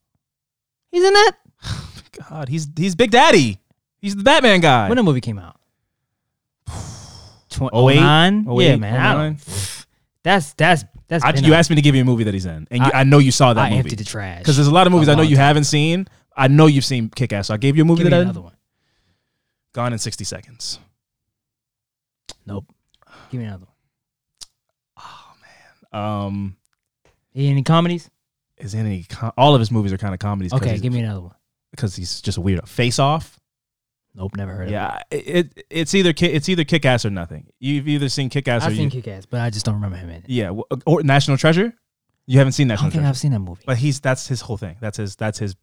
He's 0.92 1.04
in 1.04 1.14
that. 1.14 1.32
God, 2.30 2.50
he's 2.50 2.68
he's 2.76 2.96
Big 2.96 3.12
Daddy. 3.12 3.60
He's 4.00 4.16
the 4.16 4.24
Batman 4.24 4.62
guy. 4.62 4.90
When 4.90 4.98
the 4.98 5.04
movie 5.04 5.22
came 5.22 5.38
out. 5.40 5.60
Tw- 7.50 7.74
08? 7.74 7.96
09? 8.00 8.48
Yeah, 8.60 8.76
man. 8.78 9.00
I 9.00 9.14
don't, 9.14 9.86
that's 10.24 10.54
that's 10.54 10.84
that's. 11.08 11.24
I, 11.24 11.32
been 11.32 11.44
you 11.44 11.54
out. 11.54 11.60
asked 11.60 11.70
me 11.70 11.76
to 11.76 11.82
give 11.82 11.96
you 11.96 12.02
a 12.02 12.06
movie 12.06 12.24
that 12.24 12.34
he's 12.34 12.46
in, 12.46 12.68
and 12.72 12.84
you, 12.84 12.92
I- 12.94 13.02
I, 13.02 13.04
know 13.04 13.20
you 13.20 13.32
saw 13.32 13.54
that 13.54 13.62
I 13.62 13.70
movie 13.70 13.80
emptied 13.80 14.00
the 14.00 14.06
trash. 14.06 14.40
because 14.40 14.56
there's 14.58 14.68
a 14.68 14.74
lot 14.74 14.88
of 14.88 14.94
movies 14.94 15.10
I 15.10 15.14
know 15.14 15.22
long 15.22 15.30
you 15.30 15.36
time. 15.36 15.46
haven't 15.46 15.64
seen. 15.66 16.08
I 16.36 16.48
know 16.48 16.66
you've 16.68 16.86
seen 16.86 17.10
Kick 17.10 17.34
Ass, 17.34 17.48
so 17.48 17.54
I 17.54 17.58
gave 17.58 17.76
you 17.76 17.84
a 17.84 17.86
movie 17.86 18.04
that. 18.04 18.10
Give 18.10 18.12
me 18.12 18.18
that 18.18 18.28
I 18.28 18.30
another 18.30 18.42
one. 18.42 18.56
Gone 19.74 19.94
in 19.94 20.00
60 20.00 20.24
Seconds. 20.24 20.80
Nope. 22.46 22.66
Give 23.30 23.40
me 23.40 23.46
another 23.46 23.66
one. 23.66 23.76
Oh 24.98 25.34
man. 25.94 26.02
Um, 26.04 26.56
Any 27.36 27.64
comedies? 27.64 28.10
is 28.58 28.74
in 28.76 28.86
any 28.86 29.04
com- 29.04 29.32
all 29.38 29.56
of 29.56 29.60
his 29.60 29.72
movies 29.72 29.92
are 29.92 29.98
kind 29.98 30.14
of 30.14 30.20
comedies. 30.20 30.54
Okay, 30.54 30.72
he's, 30.74 30.82
give 30.82 30.94
me 30.94 31.00
another 31.00 31.22
one. 31.22 31.36
because 31.72 31.96
he's 31.96 32.22
just 32.22 32.38
a 32.38 32.42
weirdo. 32.42 32.68
Face 32.68 33.00
Off. 33.00 33.40
Nope, 34.14 34.36
never 34.36 34.52
heard 34.54 34.64
of 34.64 34.70
it. 34.70 34.74
Yeah, 34.74 35.02
it, 35.10 35.28
it 35.56 35.66
it's 35.70 35.96
either 35.96 36.14
Ki- 36.14 36.28
it's 36.28 36.48
either 36.50 36.64
Kick 36.64 36.86
Ass 36.86 37.06
or 37.06 37.10
nothing. 37.10 37.48
You've 37.60 37.88
either 37.88 38.08
seen 38.10 38.30
Kick 38.30 38.48
Ass 38.48 38.62
or 38.64 38.66
I've 38.66 38.72
you, 38.74 38.78
seen 38.78 38.90
Kick 38.92 39.08
Ass, 39.08 39.26
but 39.26 39.40
I 39.40 39.50
just 39.50 39.66
don't 39.66 39.76
remember 39.76 39.96
him 39.98 40.10
in 40.10 40.16
it. 40.18 40.26
yeah, 40.28 40.48
w- 40.48 40.64
or 40.86 41.02
National 41.02 41.38
Treasure. 41.38 41.74
You 42.28 42.38
haven't 42.38 42.54
seen 42.54 42.70
I 42.70 42.74
National 42.76 42.86
don't 42.88 42.92
think 42.92 43.02
Treasure, 43.02 43.10
I've 43.10 43.18
seen 43.18 43.32
that 43.32 43.40
movie. 43.40 43.64
but 43.66 43.78
he's 43.78 44.00
that's 44.00 44.28
his 44.28 44.42
whole 44.42 44.58
thing. 44.58 44.76
That's 44.82 44.98
his 44.98 45.16
that's 45.16 45.40
his. 45.40 45.56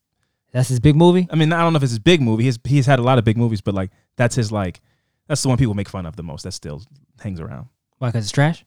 That's 0.51 0.71
his 0.71 0.81
big 0.81 0.97
movie. 0.97 1.29
I 1.31 1.37
mean, 1.37 1.53
I 1.53 1.61
don't 1.61 1.75
know 1.75 1.77
if 1.77 1.83
it's 1.83 1.93
his 1.93 1.99
big 1.99 2.23
movie. 2.23 2.45
He's 2.45 2.59
he's 2.65 2.87
had 2.87 2.99
a 2.99 3.03
lot 3.03 3.19
of 3.19 3.25
big 3.25 3.37
movies, 3.37 3.61
but 3.61 3.75
like 3.75 3.91
that's 4.17 4.35
his 4.35 4.51
like 4.51 4.81
that's 5.29 5.43
the 5.43 5.49
one 5.51 5.59
people 5.59 5.75
make 5.75 5.91
fun 5.91 6.07
of 6.07 6.17
the 6.17 6.23
most. 6.23 6.43
That 6.45 6.53
still 6.53 6.83
hangs 7.21 7.39
around. 7.39 7.69
Why? 7.99 8.09
Because 8.09 8.25
it's 8.25 8.33
trash. 8.33 8.65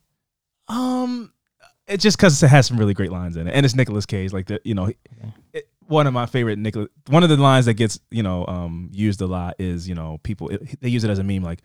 Um, 0.67 1.33
it's 1.91 2.03
just 2.03 2.17
because 2.17 2.41
it 2.41 2.47
has 2.47 2.65
some 2.67 2.77
really 2.77 2.93
great 2.93 3.11
lines 3.11 3.35
in 3.37 3.47
it, 3.47 3.51
and 3.51 3.65
it's 3.65 3.75
Nicolas 3.75 4.05
Cage. 4.05 4.33
Like 4.33 4.47
the 4.47 4.59
you 4.63 4.73
know, 4.73 4.91
it, 5.53 5.67
one 5.87 6.07
of 6.07 6.13
my 6.13 6.25
favorite 6.25 6.57
Nicolas. 6.57 6.87
One 7.07 7.23
of 7.23 7.29
the 7.29 7.37
lines 7.37 7.65
that 7.65 7.73
gets 7.75 7.99
you 8.09 8.23
know 8.23 8.45
um 8.47 8.89
used 8.93 9.21
a 9.21 9.27
lot 9.27 9.55
is 9.59 9.87
you 9.89 9.95
know 9.95 10.19
people 10.23 10.49
it, 10.49 10.79
they 10.81 10.89
use 10.89 11.03
it 11.03 11.09
as 11.09 11.19
a 11.19 11.23
meme 11.23 11.43
like 11.43 11.59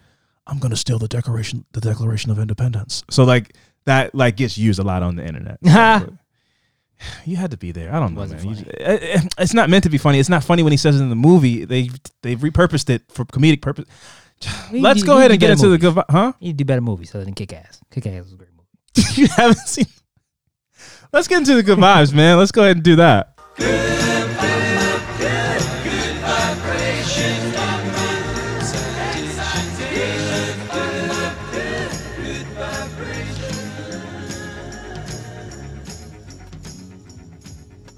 I'm 0.47 0.59
gonna 0.59 0.77
steal 0.77 0.99
the 0.99 1.09
Declaration 1.09 1.65
the 1.73 1.81
Declaration 1.81 2.31
of 2.31 2.39
Independence. 2.39 3.03
So 3.11 3.25
like 3.25 3.57
that 3.85 4.15
like 4.15 4.37
gets 4.37 4.59
used 4.59 4.79
a 4.79 4.85
lot 4.85 5.03
on 5.03 5.17
the 5.17 5.25
internet. 5.27 5.59
So, 6.07 6.19
you 7.27 7.37
had 7.37 7.51
to 7.51 7.57
be 7.59 7.73
there. 7.73 7.95
I 7.95 8.01
don't 8.01 8.15
know, 8.15 8.27
man. 8.27 8.43
You 8.49 8.53
it- 8.69 9.03
it- 9.03 9.35
it's 9.39 9.53
not 9.55 9.69
meant 9.69 9.85
to 9.85 9.91
be 9.91 9.99
funny. 9.99 10.19
It's 10.19 10.31
not 10.31 10.43
funny 10.43 10.63
when 10.63 10.73
he 10.73 10.79
says 10.79 10.99
it 10.99 11.03
in 11.03 11.11
the 11.11 11.15
movie. 11.17 11.65
They 11.67 11.91
they've 12.23 12.39
repurposed 12.39 12.89
it 12.91 13.03
for 13.11 13.25
comedic 13.27 13.61
purpose. 13.61 13.85
Let's 14.73 15.01
do- 15.01 15.07
go 15.07 15.19
ahead 15.19 15.31
and 15.31 15.39
get 15.41 15.51
into 15.51 15.69
the 15.69 15.79
good. 15.79 15.97
Huh? 16.09 16.33
You 16.41 16.53
do 16.55 16.65
better 16.65 16.81
movies 16.81 17.15
other 17.15 17.25
than 17.25 17.35
Kick 17.35 17.53
Ass. 17.53 17.81
Kick 17.91 18.07
Ass 18.07 18.25
was 18.25 18.33
a 18.33 18.37
great 18.37 18.51
movie. 18.57 19.13
you 19.21 19.27
haven't 19.29 19.59
seen. 19.59 19.87
Let's 21.13 21.29
get 21.29 21.39
into 21.39 21.55
the 21.55 21.63
good 21.63 21.79
vibes, 21.79 22.13
man. 22.13 22.37
Let's 22.37 22.53
go 22.53 22.63
ahead 22.63 22.77
and 22.77 22.85
do 22.85 22.97
that. 22.97 23.33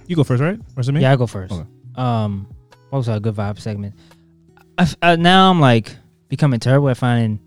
You 0.07 0.17
go 0.17 0.25
first, 0.25 0.43
right? 0.43 0.59
Or 0.75 0.81
is 0.81 0.89
it 0.89 0.93
me? 0.93 1.03
Yeah, 1.03 1.13
I 1.13 1.17
go 1.17 1.27
first. 1.27 1.53
Okay. 1.53 1.69
Um, 1.97 2.49
also 2.91 3.15
a 3.15 3.21
good 3.21 3.35
vibe 3.35 3.61
segment. 3.61 3.95
I 4.79 4.83
f 4.83 4.97
uh, 5.03 5.17
now 5.17 5.51
I'm 5.51 5.61
like 5.61 5.95
becoming 6.29 6.61
terrible 6.61 6.89
at 6.89 6.97
finding 6.97 7.41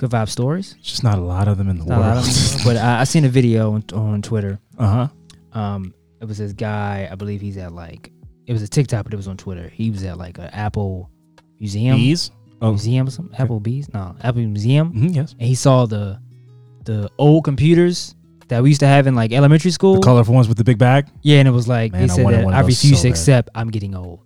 good 0.00 0.10
vibe 0.10 0.28
stories. 0.28 0.74
It's 0.78 0.88
just 0.88 1.04
not 1.04 1.18
a 1.18 1.20
lot 1.20 1.46
of 1.46 1.58
them 1.58 1.68
in 1.68 1.78
the 1.78 1.84
Not 1.84 1.98
world. 2.00 2.24
them, 2.24 2.60
but 2.64 2.76
I, 2.76 3.00
I 3.00 3.04
seen 3.04 3.24
a 3.24 3.28
video 3.28 3.72
on, 3.74 3.84
on 3.94 4.22
Twitter. 4.22 4.58
uh 4.78 5.08
huh. 5.52 5.58
Um, 5.60 5.94
it 6.20 6.24
was 6.26 6.38
this 6.38 6.52
guy. 6.52 7.08
I 7.10 7.14
believe 7.14 7.40
he's 7.40 7.56
at 7.56 7.72
like 7.72 8.10
it 8.46 8.52
was 8.52 8.62
a 8.62 8.68
TikTok, 8.68 9.04
but 9.04 9.12
it 9.12 9.16
was 9.16 9.28
on 9.28 9.36
Twitter. 9.36 9.68
He 9.68 9.90
was 9.90 10.02
at 10.04 10.16
like 10.18 10.38
an 10.38 10.44
Apple 10.52 11.10
museum, 11.58 11.96
Bees. 11.96 12.30
Oh, 12.62 12.70
museum 12.70 13.06
or 13.06 13.10
something. 13.10 13.34
Apple 13.38 13.60
Bees, 13.60 13.88
no, 13.92 14.14
Apple 14.22 14.42
Museum, 14.42 14.92
mhm, 14.92 15.14
yes. 15.14 15.32
and 15.38 15.42
he 15.48 15.54
saw 15.54 15.86
the 15.86 16.20
the 16.84 17.10
old 17.18 17.44
computers 17.44 18.14
that 18.48 18.62
we 18.62 18.68
used 18.70 18.80
to 18.80 18.86
have 18.86 19.06
in 19.06 19.14
like 19.14 19.32
elementary 19.32 19.70
school. 19.70 19.94
The 19.94 20.00
colorful 20.00 20.34
ones 20.34 20.48
with 20.48 20.58
the 20.58 20.64
big 20.64 20.78
bag. 20.78 21.06
Yeah, 21.22 21.38
and 21.38 21.48
it 21.48 21.52
was 21.52 21.66
like 21.68 21.92
Man, 21.92 22.06
they 22.06 22.12
I 22.12 22.16
said 22.16 22.24
wanted 22.24 22.46
that 22.46 22.54
I 22.54 22.60
refuse 22.60 22.98
so 22.98 23.02
to 23.02 23.02
bad. 23.04 23.10
accept 23.10 23.48
I'm 23.54 23.70
getting 23.70 23.94
old. 23.94 24.20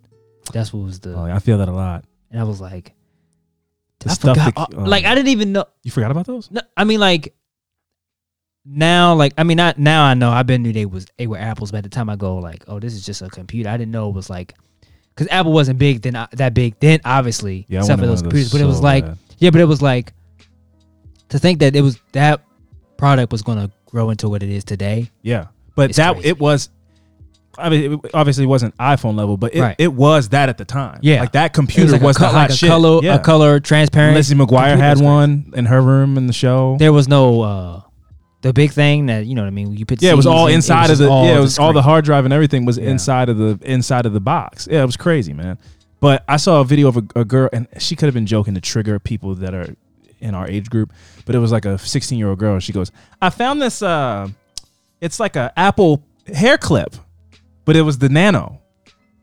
That's 0.53 0.73
what 0.73 0.85
was 0.85 1.01
the 1.01 1.15
Oh, 1.15 1.25
I 1.25 1.39
feel 1.39 1.59
that 1.59 1.69
a 1.69 1.73
lot. 1.73 2.05
and 2.31 2.41
I 2.41 2.45
was 2.45 2.61
like, 2.61 2.93
The 4.05 4.11
I 4.11 4.15
stuff 4.15 4.37
forgot. 4.39 4.71
that- 4.71 4.79
uh, 4.79 4.87
like. 4.87 5.05
I 5.05 5.15
didn't 5.15 5.29
even 5.29 5.53
know. 5.53 5.65
You 5.83 5.91
forgot 5.91 6.11
about 6.13 6.27
those? 6.27 6.51
No, 6.51 6.61
I 6.77 6.85
mean 6.85 7.01
like 7.01 7.35
now, 8.67 9.15
like 9.15 9.35
I 9.37 9.43
mean 9.45 9.57
not 9.59 9.79
now. 9.79 10.05
I 10.05 10.15
know 10.15 10.31
I've 10.31 10.47
been 10.47 10.63
knew 10.63 10.73
they 10.73 10.87
was 10.87 11.07
they 11.19 11.27
were 11.27 11.37
apples, 11.39 11.71
but 11.71 11.79
at 11.79 11.85
the 11.85 11.91
time 11.91 12.09
I 12.09 12.17
go 12.17 12.37
like, 12.37 12.65
oh, 12.69 12.81
this 12.81 12.95
is 12.95 13.05
just 13.05 13.21
a 13.23 13.29
computer. 13.29 13.69
I 13.69 13.77
didn't 13.77 13.93
know 13.93 14.09
it 14.09 14.15
was 14.15 14.31
like 14.31 14.55
because 15.15 15.29
Apple 15.31 15.53
wasn't 15.53 15.79
big 15.79 16.03
then 16.03 16.17
uh, 16.17 16.27
that 16.33 16.55
big 16.55 16.79
then 16.81 17.01
obviously 17.05 17.67
Yeah, 17.69 17.81
I 17.81 17.83
except 17.83 17.99
for 18.01 18.07
wanted 18.07 18.13
those 18.13 18.23
one 18.23 18.27
of 18.27 18.31
computers. 18.31 18.53
But 18.53 18.61
it 18.61 18.65
so 18.65 18.69
was 18.69 18.81
like 18.81 19.05
bad. 19.05 19.19
yeah, 19.39 19.51
but 19.51 19.61
it 19.61 19.65
was 19.67 19.83
like 19.83 20.13
to 21.29 21.39
think 21.39 21.61
that 21.61 21.77
it 21.77 21.83
was 21.83 21.99
that 22.13 22.43
product 22.97 23.33
was 23.33 23.43
gonna 23.43 23.71
grow 23.87 24.11
into 24.11 24.29
what 24.29 24.43
it 24.43 24.49
is 24.49 24.65
today. 24.65 25.11
Yeah, 25.23 25.49
but 25.77 25.91
It's 25.91 25.97
that 25.99 26.15
crazy. 26.15 26.29
it 26.29 26.39
was. 26.39 26.71
I 27.59 27.69
mean, 27.71 27.93
it 28.05 28.11
obviously 28.15 28.47
wasn't 28.47 28.77
iPhone 28.79 29.17
level, 29.17 29.37
but 29.37 29.55
it, 29.55 29.61
Right. 29.61 29.77
it 29.79 29.93
was 29.93 30.31
that 30.31 30.49
at 30.49 30.59
the 30.59 30.65
time. 30.65 31.01
Yeah. 31.03 31.21
like 31.21 31.33
that 31.33 31.53
computer 31.53 31.85
was 31.85 31.93
like 31.93 32.03
was, 32.03 32.17
a, 32.17 32.21
co- 32.21 32.27
the 32.29 32.33
like 32.35 32.51
a 32.51 32.53
shit. 32.55 32.69
color 32.69 33.01
yeah. 33.03 33.15
a 33.15 33.19
color 33.19 33.61
transparent. 33.61 34.17
Lizzie 34.17 34.35
McGuire 34.35 34.77
had 34.77 35.01
one 35.01 35.53
in 35.57 35.67
her 35.67 35.81
room 35.81 36.17
in 36.17 36.27
the 36.27 36.33
show. 36.33 36.77
There 36.79 36.93
was 36.93 37.09
no 37.09 37.41
uh 37.43 37.81
the 38.43 38.53
big 38.53 38.73
thing 38.73 39.07
that 39.07 39.25
you 39.27 39.35
know 39.35 39.43
what 39.43 39.49
I 39.49 39.51
mean. 39.53 39.77
You 39.77 39.87
put 39.87 40.03
yeah, 40.03 40.11
it 40.13 40.17
was 40.17 40.27
all 40.27 40.49
inside 40.49 40.91
was 40.91 41.01
of 41.01 41.07
the. 41.09 41.13
yeah, 41.13 41.39
it 41.39 41.41
was 41.41 41.59
all 41.59 41.73
the 41.73 41.83
hard 41.83 42.05
drive 42.05 42.25
and 42.25 42.35
everything 42.35 42.65
was 42.67 42.77
Yeah. 42.79 42.91
inside 42.91 43.29
of 43.29 43.39
the 43.39 43.59
inside 43.63 44.05
of 44.07 44.13
the 44.13 44.21
box. 44.21 44.69
Yeah, 44.71 44.83
it 44.83 44.87
was 44.87 44.97
crazy, 44.97 45.33
man. 45.33 45.59
But 46.01 46.23
I 46.29 46.37
saw 46.37 46.61
a 46.61 46.65
video 46.65 46.89
of 46.89 46.99
a, 46.99 47.03
a 47.17 47.25
girl, 47.25 47.49
and 47.51 47.67
she 47.79 47.97
could 47.97 48.07
have 48.07 48.15
been 48.15 48.27
joking 48.27 48.53
to 48.55 48.61
trigger 48.61 48.99
people 48.99 49.35
that 49.37 49.55
are 49.55 49.75
in 50.21 50.35
our 50.35 50.47
age 50.47 50.69
group. 50.69 50.93
But 51.25 51.35
it 51.35 51.39
was 51.39 51.51
like 51.53 51.65
a 51.65 51.79
16 51.79 52.19
year 52.19 52.29
old 52.29 52.39
girl. 52.39 52.59
She 52.59 52.73
goes, 52.75 52.93
"I 53.23 53.31
found 53.31 53.63
this. 53.63 53.81
uh 53.81 54.29
It's 55.01 55.19
like 55.19 55.37
a 55.37 55.51
Apple 55.57 56.03
hair 56.35 56.59
clip, 56.59 56.95
but 57.65 57.77
it 57.77 57.83
was 57.83 57.99
the 57.99 58.09
Nano, 58.09 58.61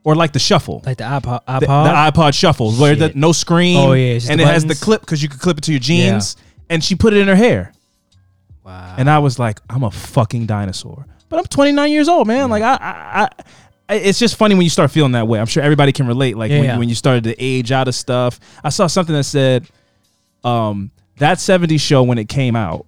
or 0.03 0.15
like 0.15 0.33
the 0.33 0.39
Shuffle." 0.39 0.81
like 0.85 0.97
the 0.97 1.03
iPod. 1.03 1.45
the, 1.45 1.59
the 1.61 1.67
iPod. 1.67 2.11
iPod 2.11 2.33
Shuffle, 2.33 2.71
where 2.73 2.95
the 2.95 3.07
Shit. 3.07 3.15
no 3.15 3.31
screen. 3.31 3.77
Oh, 3.77 3.93
yeah, 3.93 4.13
it's 4.13 4.23
just 4.25 4.31
and 4.31 4.39
the 4.39 4.43
it 4.43 4.47
has 4.47 4.63
the 4.63 4.69
buttons. 4.69 4.83
clip 4.83 5.01
because 5.01 5.21
you 5.23 5.29
could 5.29 5.39
clip 5.39 5.57
it 5.57 5.63
to 5.65 5.71
your 5.71 5.79
jeans. 5.79 6.37
And 6.69 6.81
she 6.81 6.95
put 6.95 7.11
it 7.13 7.19
in 7.19 7.27
her 7.27 7.35
hair, 7.35 7.73
wow. 8.63 8.95
and 8.97 9.09
I 9.09 9.19
was 9.19 9.37
like, 9.37 9.59
I'm 9.69 9.83
a 9.83 9.91
fucking 9.91 10.45
dinosaur. 10.45 11.05
But 11.27 11.39
I'm 11.39 11.45
29 11.45 11.91
years 11.91 12.07
old, 12.07 12.27
man. 12.27 12.49
Like 12.49 12.63
I, 12.63 12.75
I, 12.75 13.29
I, 13.89 13.95
it's 13.95 14.19
just 14.19 14.37
funny 14.37 14.55
when 14.55 14.63
you 14.63 14.69
start 14.69 14.89
feeling 14.89 15.11
that 15.11 15.27
way. 15.27 15.37
I'm 15.39 15.47
sure 15.47 15.61
everybody 15.61 15.91
can 15.91 16.07
relate. 16.07 16.37
Like 16.37 16.49
Yeah, 16.49 16.57
when, 16.59 16.65
yeah. 16.65 16.77
when 16.77 16.87
you 16.89 16.95
started 16.95 17.25
to 17.25 17.35
age 17.37 17.73
out 17.73 17.89
of 17.89 17.95
stuff. 17.95 18.39
I 18.63 18.69
saw 18.69 18.87
something 18.87 19.13
that 19.13 19.25
said, 19.25 19.67
um, 20.45 20.91
that 21.17 21.39
70s 21.39 21.81
show 21.81 22.03
when 22.03 22.17
it 22.17 22.29
came 22.29 22.55
out 22.55 22.85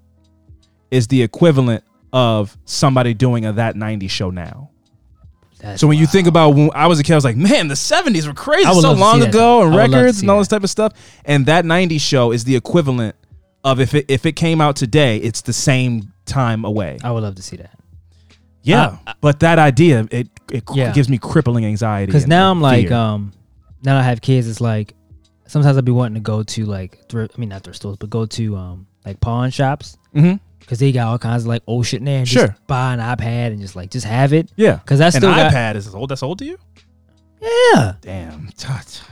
is 0.92 1.08
the 1.08 1.22
equivalent 1.24 1.84
of 2.12 2.58
somebody 2.66 3.14
doing 3.14 3.46
a 3.46 3.54
that 3.54 3.76
90s 3.76 4.10
show 4.10 4.30
now. 4.30 4.70
That's 5.64 5.80
So 5.82 5.88
when 5.88 5.98
you 5.98 6.04
wild. 6.04 6.12
think 6.12 6.28
about 6.28 6.50
when 6.56 6.70
I 6.76 6.86
was 6.88 7.00
a 7.00 7.04
kid, 7.04 7.14
I 7.14 7.16
was 7.16 7.24
like, 7.24 7.38
man, 7.38 7.68
the 7.70 7.74
'70s 7.76 8.28
were 8.28 8.34
crazy, 8.34 8.64
so 8.82 8.92
long 8.94 9.16
see 9.16 9.20
that, 9.22 9.30
ago, 9.30 9.62
and 9.64 9.74
I 9.74 9.76
would 9.78 9.82
love 9.82 9.92
to 9.92 9.98
records 9.98 10.22
and 10.22 10.30
all 10.30 10.38
this 10.40 10.48
type 10.50 10.64
of 10.64 10.70
stuff. 10.70 10.94
And 11.26 11.46
that 11.48 11.64
'90s 11.66 12.02
show 12.02 12.32
is 12.32 12.44
the 12.44 12.56
equivalent 12.56 13.16
of 13.64 13.80
if 13.80 13.96
it 13.96 14.06
if 14.10 14.26
it 14.26 14.34
came 14.34 14.60
out 14.62 14.76
today, 14.76 15.18
it's 15.18 15.42
the 15.42 15.54
same 15.54 16.12
time 16.26 16.66
away. 16.66 16.98
I 17.04 17.12
would 17.12 17.24
love 17.24 17.36
to 17.36 17.42
see 17.42 17.56
that 17.58 17.72
Yeah, 18.62 18.98
but 19.22 19.40
that 19.40 19.58
idea 19.60 20.08
it 20.12 20.28
it 20.52 20.64
Yeah. 20.74 20.92
gives 20.92 21.10
me 21.10 21.18
crippling 21.18 21.66
anxiety. 21.66 22.06
because 22.08 22.28
now 22.28 22.52
I'm 22.52 22.62
like, 22.62 22.88
fear. 22.90 22.98
um, 22.98 23.32
now 23.84 23.94
that 23.96 24.02
I 24.02 24.04
have 24.04 24.22
kids, 24.22 24.48
it's 24.48 24.62
like 24.62 24.94
sometimes 25.48 25.78
I'd 25.78 25.86
be 25.86 25.92
wanting 25.92 26.16
to 26.16 26.20
go 26.22 26.44
to 26.44 26.66
like 26.66 27.08
thrift. 27.10 27.34
I 27.38 27.40
mean, 27.40 27.50
not 27.50 27.64
thrift 27.64 27.78
stores, 27.78 27.98
but 27.98 28.10
go 28.10 28.26
to 28.26 28.56
um 28.58 28.88
like 29.06 29.20
pawn 29.20 29.50
shops 29.50 29.98
Mhm. 30.16 30.40
Because 30.64 30.80
they 30.80 30.92
got 30.92 31.08
all 31.08 31.18
kinds 31.20 31.44
of 31.44 31.48
like 31.48 31.62
old 31.68 31.86
shit 31.86 32.00
in 32.00 32.06
there. 32.06 32.20
And 32.20 32.28
Sure. 32.28 32.48
just 32.48 32.68
buy 32.68 32.94
an 32.94 33.00
iPad 33.00 33.48
and 33.48 33.60
just 33.62 33.76
like 33.76 33.92
just 33.92 34.06
have 34.06 34.34
it. 34.34 34.52
yeah, 34.56 34.76
Because 34.78 35.00
I 35.02 35.06
an 35.08 35.12
still 35.12 35.32
got 35.34 35.52
iPad 35.54 35.76
is 35.76 35.94
old. 35.94 36.10
That's 36.10 36.24
old 36.24 36.40
to 36.40 36.46
you. 36.46 36.58
Yeah. 37.42 37.94
Damn. 38.02 38.50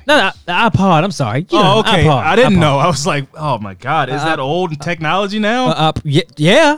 No, 0.08 0.18
no, 0.18 0.32
the 0.46 0.52
iPod. 0.54 1.04
I'm 1.04 1.12
sorry. 1.12 1.46
You 1.50 1.58
know, 1.60 1.74
Oh, 1.76 1.80
okay. 1.82 2.06
iPod, 2.06 2.24
I 2.24 2.36
didn't 2.38 2.54
iPod. 2.54 2.60
know. 2.60 2.78
I 2.80 2.88
was 2.88 3.06
like, 3.06 3.28
oh 3.36 3.58
my 3.58 3.74
god, 3.74 4.10
is 4.10 4.22
Uh, 4.22 4.26
that 4.26 4.40
old 4.40 4.80
technology 4.82 5.38
now? 5.40 5.68
Uh, 5.68 5.72
up, 5.72 6.00
yeah, 6.06 6.22
yeah. 6.38 6.78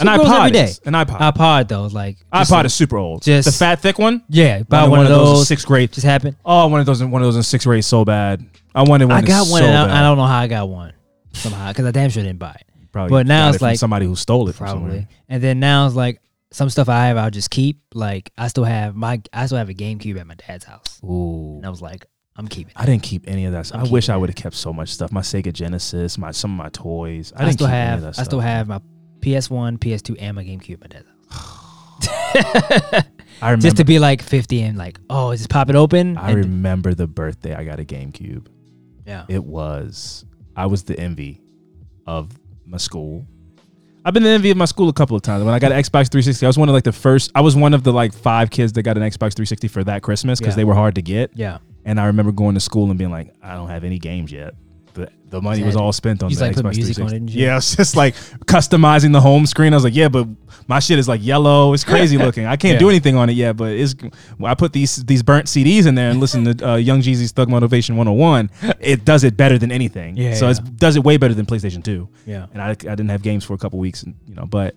An 0.00 0.06
iPod 0.08 0.38
every 0.38 0.50
day. 0.50 0.64
is. 0.64 0.80
An 0.84 0.94
iPod. 0.94 1.18
iPod 1.32 1.68
though, 1.68 1.86
like 1.86 2.16
just 2.34 2.50
iPod 2.50 2.62
a- 2.62 2.66
is 2.66 2.74
super 2.74 2.96
old. 2.96 3.22
just- 3.22 3.46
the 3.46 3.52
fat, 3.52 3.80
thick 3.80 3.98
one. 4.00 4.22
yeah. 4.28 4.62
Buy 4.64 4.80
Wanted 4.82 4.90
one, 4.90 5.00
of 5.02 5.08
those. 5.10 5.38
in 5.40 5.44
sixth 5.44 5.66
grade. 5.66 5.92
Just 5.92 6.06
happened. 6.06 6.36
Oh, 6.44 6.66
one 6.66 6.80
of 6.80 6.86
those. 6.86 7.04
One 7.04 7.22
of 7.22 7.26
those 7.26 7.36
in 7.36 7.42
sixth 7.44 7.66
grade. 7.68 7.84
So 7.84 8.04
bad. 8.04 8.44
I 8.74 8.82
wanted 8.82 9.04
one. 9.08 9.18
I 9.18 9.22
got 9.22 9.46
one, 9.46 9.60
So 9.62 9.66
and. 9.68 9.76
I, 9.92 10.00
I 10.00 10.02
don't 10.02 10.16
know 10.18 10.24
how 10.26 10.38
I 10.40 10.48
got 10.48 10.68
one 10.68 10.92
somehow 11.34 11.68
because 11.68 11.84
I 11.86 11.92
damn 11.92 12.10
sure 12.10 12.22
didn't 12.24 12.40
buy 12.40 12.56
it. 12.58 12.66
Probably 12.94 13.10
but 13.10 13.26
now 13.26 13.48
it's 13.48 13.56
it 13.56 13.62
like- 13.62 13.78
somebody 13.78 14.06
who 14.06 14.14
stole 14.14 14.48
it 14.48 14.54
from 14.54 14.66
Probably. 14.68 15.08
And 15.28 15.42
then 15.42 15.58
now 15.58 15.84
it's 15.86 15.96
like 15.96 16.20
some 16.52 16.70
stuff 16.70 16.88
I 16.88 17.06
have, 17.08 17.16
I'll 17.16 17.28
just 17.30 17.50
keep. 17.50 17.80
Like 17.92 18.30
I 18.38 18.46
still 18.46 18.62
have 18.62 18.94
my, 18.94 19.20
I 19.32 19.46
still 19.46 19.58
have 19.58 19.68
a 19.68 19.74
GameCube 19.74 20.16
at 20.18 20.26
my 20.28 20.36
dad's 20.36 20.64
house, 20.64 21.00
Ooh. 21.02 21.56
and 21.56 21.66
I 21.66 21.70
was 21.70 21.82
like, 21.82 22.06
I'm 22.36 22.46
keeping. 22.46 22.70
it. 22.70 22.80
I 22.80 22.86
didn't 22.86 23.02
keep 23.02 23.26
any 23.28 23.46
of 23.46 23.52
that. 23.52 23.74
I 23.74 23.82
wish 23.82 24.08
I 24.08 24.16
would 24.16 24.28
have 24.28 24.36
kept 24.36 24.54
so 24.54 24.72
much 24.72 24.90
stuff. 24.90 25.10
My 25.10 25.22
Sega 25.22 25.52
Genesis, 25.52 26.16
my 26.16 26.30
some 26.30 26.52
of 26.52 26.56
my 26.56 26.68
toys. 26.70 27.32
I, 27.34 27.42
I, 27.42 27.44
didn't 27.46 27.54
still 27.54 27.66
keep 27.66 27.74
any 27.74 27.90
have, 27.90 28.04
I 28.04 28.10
stuff. 28.12 28.24
still 28.26 28.40
have 28.40 28.68
my 28.68 28.80
PS1, 29.20 29.78
PS2, 29.78 30.16
and 30.20 30.36
my 30.36 30.44
GameCube 30.44 30.74
at 30.74 30.80
my 30.80 30.86
dad's 30.86 31.06
house. 31.30 32.08
I 33.42 33.50
remember. 33.50 33.62
Just 33.66 33.76
to 33.78 33.84
be 33.84 33.98
like 33.98 34.22
50 34.22 34.62
and 34.62 34.78
like, 34.78 34.98
oh, 35.10 35.32
just 35.34 35.50
pop 35.50 35.68
it 35.70 35.74
open. 35.76 36.16
I 36.16 36.30
and- 36.30 36.38
remember 36.44 36.94
the 36.94 37.06
birthday 37.08 37.54
I 37.54 37.64
got 37.64 37.80
a 37.80 37.84
GameCube. 37.84 38.46
yeah. 39.06 39.24
It 39.28 39.42
was. 39.44 40.24
I 40.56 40.66
was 40.66 40.84
the 40.84 40.98
envy 40.98 41.40
of 42.06 42.30
my 42.66 42.76
school. 42.78 43.26
I've 44.04 44.12
been 44.12 44.22
the 44.22 44.28
envy 44.30 44.50
of 44.50 44.56
my 44.58 44.66
school 44.66 44.88
a 44.90 44.92
couple 44.92 45.16
of 45.16 45.22
times. 45.22 45.44
When 45.44 45.54
I 45.54 45.58
got 45.58 45.72
an 45.72 45.78
Xbox 45.78 46.10
360, 46.10 46.44
I 46.44 46.48
was 46.48 46.58
one 46.58 46.68
of 46.68 46.74
like 46.74 46.84
the 46.84 46.92
first. 46.92 47.30
I 47.34 47.40
was 47.40 47.56
one 47.56 47.72
of 47.72 47.84
the 47.84 47.92
like 47.92 48.12
five 48.12 48.50
kids 48.50 48.72
that 48.74 48.82
got 48.82 48.98
an 48.98 49.02
Xbox 49.02 49.32
360 49.34 49.68
for 49.68 49.82
that 49.84 50.02
Christmas 50.02 50.38
because 50.38 50.52
Yeah. 50.52 50.56
they 50.56 50.64
were 50.64 50.74
hard 50.74 50.94
to 50.96 51.02
get. 51.02 51.30
Yeah. 51.34 51.58
And 51.86 51.98
I 51.98 52.06
remember 52.06 52.30
going 52.32 52.54
to 52.54 52.60
school 52.60 52.90
and 52.90 52.98
being 52.98 53.10
like, 53.10 53.32
I 53.42 53.54
don't 53.54 53.68
have 53.68 53.82
any 53.84 53.98
games 53.98 54.30
yet. 54.30 54.54
The, 54.94 55.10
the 55.28 55.42
money 55.42 55.62
was 55.64 55.74
all 55.76 55.92
spent 55.92 56.22
on 56.22 56.32
the 56.32 56.38
like, 56.40 56.52
Xbox 56.52 56.62
put 56.62 56.76
music 56.76 56.98
on 57.02 57.08
360. 57.08 57.16
and 57.16 57.30
shit? 57.30 57.40
Yeah, 57.40 57.56
it's 57.56 57.74
just 57.76 57.96
like 57.96 58.14
customizing 58.46 59.12
the 59.12 59.20
home 59.20 59.44
screen. 59.46 59.72
I 59.72 59.76
was 59.76 59.82
like, 59.84 59.94
yeah, 59.94 60.08
but 60.08 60.28
my 60.68 60.78
shit 60.78 60.98
is 61.00 61.08
like 61.08 61.22
yellow. 61.24 61.72
It's 61.74 61.82
crazy 61.84 62.16
looking. 62.26 62.46
I 62.46 62.56
can't 62.56 62.78
do 62.78 62.88
anything 62.88 63.16
on 63.16 63.28
it 63.28 63.32
yet, 63.32 63.56
but 63.56 63.72
it's. 63.72 63.94
Well, 64.38 64.50
I 64.50 64.54
put 64.54 64.72
these 64.72 65.04
these 65.04 65.22
burnt 65.22 65.46
CDs 65.46 65.86
in 65.86 65.94
there 65.96 66.10
and 66.10 66.20
listen 66.20 66.56
to 66.56 66.68
uh, 66.70 66.76
Young 66.76 67.00
Jeezy's 67.00 67.32
Thug 67.32 67.48
Motivation 67.48 67.96
101. 67.96 68.50
It 68.80 69.04
does 69.04 69.24
it 69.24 69.36
better 69.36 69.58
than 69.58 69.72
anything. 69.72 70.16
Yeah, 70.16 70.34
So 70.34 70.46
yeah. 70.46 70.52
it 70.52 70.76
does 70.76 70.94
it 70.96 71.02
way 71.02 71.16
better 71.16 71.34
than 71.34 71.44
PlayStation 71.46 71.82
2 71.82 72.08
Yeah. 72.26 72.46
and 72.52 72.62
I, 72.62 72.70
I 72.70 72.74
didn't 72.74 73.08
have 73.10 73.22
games 73.22 73.44
for 73.44 73.54
a 73.54 73.58
couple 73.58 73.78
weeks, 73.80 74.04
and 74.04 74.14
you 74.28 74.34
know, 74.36 74.46
but 74.46 74.76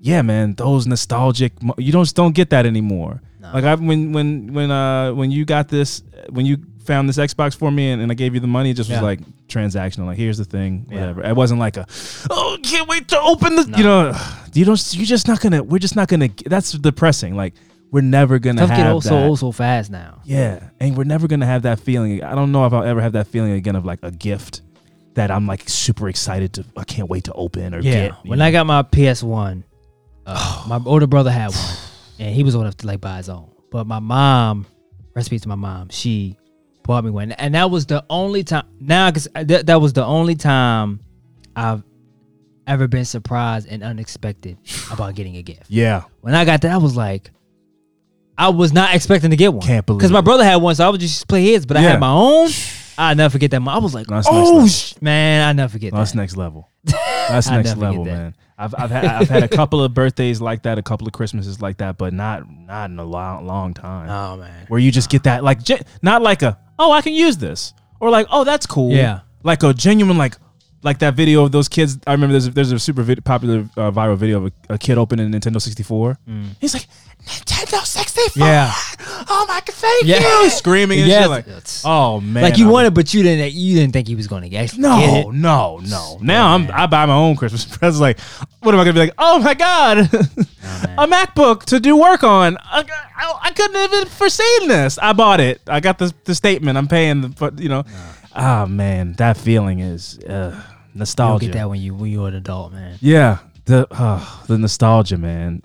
yeah, 0.00 0.20
man, 0.20 0.54
those 0.54 0.86
nostalgic, 0.86 1.52
you 1.78 1.90
don't 1.90 2.12
don't 2.14 2.34
get 2.34 2.50
that 2.50 2.66
anymore. 2.66 3.22
No. 3.40 3.50
Like 3.54 3.64
I 3.64 3.74
when 3.76 4.12
when 4.12 4.52
when 4.52 4.70
uh 4.70 5.12
when 5.14 5.30
you 5.30 5.46
got 5.46 5.68
this 5.68 6.02
when 6.28 6.44
you 6.44 6.58
found 6.84 7.08
this 7.08 7.16
Xbox 7.18 7.56
for 7.56 7.70
me 7.70 7.90
and, 7.90 8.00
and 8.02 8.10
I 8.10 8.14
gave 8.14 8.34
you 8.34 8.40
the 8.40 8.46
money, 8.46 8.70
it 8.70 8.74
just 8.74 8.90
Yeah. 8.90 8.96
was 8.96 9.02
like 9.02 9.20
transactional. 9.48 10.06
Like 10.06 10.16
here's 10.18 10.38
the 10.38 10.44
thing, 10.44 10.86
Yeah. 10.90 11.00
whatever. 11.00 11.24
It 11.24 11.36
wasn't 11.36 11.60
like 11.60 11.76
a 11.76 11.86
oh 12.30 12.58
can't 12.62 12.88
wait 12.88 13.08
to 13.08 13.20
open 13.20 13.56
the 13.56 13.74
you 13.76 13.84
know 13.84 14.12
you 14.52 14.64
don't 14.64 14.94
you're 14.94 15.06
just 15.06 15.28
not 15.28 15.40
gonna 15.40 15.62
we're 15.62 15.78
just 15.78 15.96
not 15.96 16.08
gonna 16.08 16.28
that's 16.46 16.72
depressing. 16.72 17.36
Like 17.36 17.54
we're 17.90 18.00
never 18.00 18.38
gonna 18.38 18.58
Stuff 18.58 18.70
get 18.70 18.78
have 18.78 18.92
old 18.94 19.02
that. 19.04 19.08
so 19.08 19.18
old 19.18 19.38
so 19.38 19.52
fast 19.52 19.90
now. 19.90 20.20
Yeah, 20.24 20.68
and 20.80 20.96
we're 20.96 21.04
never 21.04 21.28
gonna 21.28 21.46
have 21.46 21.62
that 21.62 21.78
feeling. 21.80 22.22
I 22.24 22.34
don't 22.34 22.50
know 22.50 22.66
if 22.66 22.72
I'll 22.72 22.82
ever 22.82 23.00
have 23.00 23.12
that 23.12 23.28
feeling 23.28 23.52
again 23.52 23.76
of 23.76 23.84
like 23.84 24.00
a 24.02 24.10
gift 24.10 24.62
that 25.14 25.30
I'm 25.30 25.46
like 25.46 25.68
super 25.68 26.08
excited 26.08 26.54
to. 26.54 26.64
I 26.76 26.82
can't 26.82 27.08
wait 27.08 27.24
to 27.24 27.32
open 27.34 27.72
or 27.72 27.78
Yeah. 27.80 27.92
get. 28.08 28.10
you 28.24 28.30
When 28.30 28.40
know? 28.40 28.46
I 28.46 28.50
got 28.50 28.66
my 28.66 28.82
PS1, 28.82 29.62
uh, 30.26 30.64
my 30.68 30.80
older 30.84 31.06
brother 31.06 31.30
had 31.30 31.50
one, 31.50 31.76
and 32.18 32.34
he 32.34 32.42
was 32.42 32.56
old 32.56 32.62
enough 32.64 32.76
to 32.78 32.86
like 32.88 33.00
buy 33.00 33.18
his 33.18 33.28
own. 33.28 33.48
But 33.70 33.86
my 33.86 34.00
mom, 34.00 34.66
recipe 35.14 35.38
to 35.38 35.48
my 35.48 35.54
mom, 35.54 35.88
she 35.90 36.36
bought 36.84 37.04
me 37.04 37.10
one, 37.10 37.32
and 37.32 37.54
that 37.54 37.70
was 37.70 37.86
the 37.86 38.04
only 38.08 38.44
time. 38.44 38.66
Now, 38.80 39.10
cause 39.10 39.26
uh, 39.34 39.42
that 39.44 39.66
that 39.66 39.80
was 39.80 39.92
the 39.92 40.04
only 40.04 40.36
time 40.36 41.00
I've 41.56 41.82
ever 42.66 42.86
been 42.88 43.04
surprised 43.04 43.66
and 43.68 43.82
unexpected 43.82 44.56
about 44.90 45.14
getting 45.16 45.36
a 45.36 45.42
gift. 45.42 45.64
yeah, 45.68 46.04
When 46.20 46.34
I 46.34 46.44
got 46.44 46.60
that, 46.62 46.70
I 46.72 46.76
was 46.78 46.96
like. 46.96 47.30
I 48.36 48.48
was 48.48 48.72
not 48.72 48.96
expecting 48.96 49.30
to 49.30 49.36
get 49.36 49.52
one. 49.54 49.62
Can't 49.64 49.86
believe 49.86 50.00
Because 50.00 50.10
my 50.10 50.20
brother 50.20 50.42
had 50.42 50.56
one, 50.56 50.74
so 50.74 50.84
I 50.84 50.88
would 50.90 51.00
just 51.00 51.28
play 51.28 51.44
his. 51.44 51.66
But 51.66 51.76
I 51.76 51.82
Yeah. 51.82 51.90
had 51.90 52.00
my 52.00 52.10
own. 52.10 52.48
I 52.98 53.14
never 53.14 53.30
forget 53.30 53.52
that. 53.52 53.62
I 53.64 53.78
was 53.78 53.94
like, 53.94 54.08
that's 54.08 54.26
oh 54.28 54.66
sh- 54.66 54.94
man, 55.00 55.48
I 55.48 55.52
never 55.52 55.70
forget 55.70 55.92
that's 55.92 56.10
that. 56.10 56.16
next 56.16 56.36
level. 56.36 56.68
That's 57.28 57.48
next 57.48 57.76
level, 57.76 58.04
that. 58.04 58.10
man. 58.12 58.36
I've 58.58 58.74
I've 58.76 58.90
had 58.90 59.04
I've 59.06 59.28
had 59.30 59.42
a 59.44 59.48
couple 59.48 59.82
of 59.82 59.94
birthdays 59.94 60.40
like 60.40 60.64
that, 60.64 60.78
a 60.78 60.82
couple 60.82 61.06
of 61.06 61.12
Christmases 61.14 61.62
like 61.62 61.78
that, 61.78 61.96
but 61.96 62.12
not 62.12 62.42
not 62.50 62.90
in 62.90 62.98
a 62.98 63.04
long 63.04 63.46
long 63.46 63.72
time. 63.72 64.10
Oh 64.10 64.36
man, 64.36 64.66
Where 64.68 64.78
you 64.80 64.90
just 64.90 65.08
get 65.10 65.22
that 65.22 65.42
like 65.44 65.60
not 66.02 66.20
like 66.22 66.42
a 66.42 66.58
oh 66.78 66.92
I 66.92 67.02
can 67.02 67.14
use 67.14 67.36
this 67.38 67.74
or 68.00 68.10
like 68.10 68.26
oh 68.30 68.44
that's 68.44 68.66
cool. 68.66 68.92
Yeah. 68.92 69.20
like 69.42 69.62
a 69.62 69.72
genuine 69.74 70.18
like 70.18 70.36
like 70.84 70.98
that 71.00 71.14
video 71.14 71.42
of 71.44 71.50
those 71.52 71.68
kids. 71.68 71.98
I 72.06 72.12
remember 72.12 72.32
there's 72.32 72.46
a, 72.46 72.50
there's 72.50 72.70
a 72.72 72.78
super 72.78 73.02
vid- 73.02 73.24
popular 73.24 73.60
uh, 73.76 73.90
viral 73.90 74.16
video 74.16 74.44
of 74.44 74.52
a, 74.68 74.74
a 74.74 74.78
kid 74.78 74.98
opening 74.98 75.26
a 75.34 75.36
Nintendo 75.36 75.60
64. 75.60 76.18
He's 76.60 76.74
like 76.74 76.86
Nintendo 77.24 77.82
64. 77.84 78.46
Mm. 78.46 78.46
Yeah. 78.46 78.72
Oh 79.28 79.46
my 79.48 79.60
god, 79.64 79.74
thank 79.74 80.04
Yeah. 80.04 80.42
you! 80.42 80.50
Screaming 80.50 80.98
and 81.00 81.08
Yes. 81.08 81.22
shit 81.22 81.30
like, 81.30 81.46
It's- 81.48 81.82
oh 81.86 82.20
man, 82.20 82.42
like 82.42 82.58
you 82.58 82.64
I 82.64 82.68
was- 82.68 82.72
wanted, 82.74 82.94
but 82.94 83.14
you 83.14 83.22
didn't. 83.22 83.52
You 83.54 83.74
didn't 83.76 83.92
think 83.94 84.06
he 84.08 84.14
was 84.14 84.26
going 84.26 84.42
to 84.42 84.48
get. 84.50 84.76
No, 84.76 84.98
get 85.00 85.08
it. 85.26 85.32
no, 85.32 85.78
no. 85.78 85.78
No. 85.88 86.18
Now 86.20 86.54
I'm 86.54 86.70
I 86.70 86.86
buy 86.86 87.06
my 87.06 87.14
own 87.14 87.34
Christmas 87.36 87.64
presents. 87.78 88.00
Like, 88.00 88.20
what 88.60 88.74
am 88.74 88.80
I 88.80 88.84
gonna 88.84 88.92
be 88.92 89.00
like? 89.00 89.14
Oh 89.18 89.38
my 89.38 89.54
god, 89.54 89.98
a 90.98 91.06
MacBook 91.06 91.64
to 91.66 91.80
do 91.80 91.96
work 91.96 92.22
on. 92.24 92.56
I, 92.60 92.84
I, 93.16 93.38
I 93.44 93.50
couldn't 93.52 93.74
have 93.76 93.92
even 93.92 94.06
foreseen 94.08 94.68
this. 94.68 94.98
I 94.98 95.12
bought 95.14 95.40
it. 95.40 95.60
I 95.66 95.80
got 95.80 95.98
the 95.98 96.12
the 96.24 96.34
statement. 96.34 96.76
I'm 96.76 96.88
paying 96.88 97.22
the, 97.22 97.54
you 97.58 97.68
know, 97.70 97.84
ah 98.34 98.66
man, 98.68 99.14
that 99.14 99.36
feeling 99.38 99.80
is 99.80 100.18
uh, 100.20 100.60
Nostalgia. 100.94 101.46
get 101.46 101.52
that 101.54 101.68
when 101.68 101.80
you 101.80 101.94
when 101.94 102.10
you're 102.10 102.28
an 102.28 102.34
adult, 102.34 102.72
man. 102.72 102.96
Yeah, 103.00 103.38
the 103.64 103.86
uh, 103.90 104.24
the 104.46 104.58
nostalgia, 104.58 105.18
man. 105.18 105.62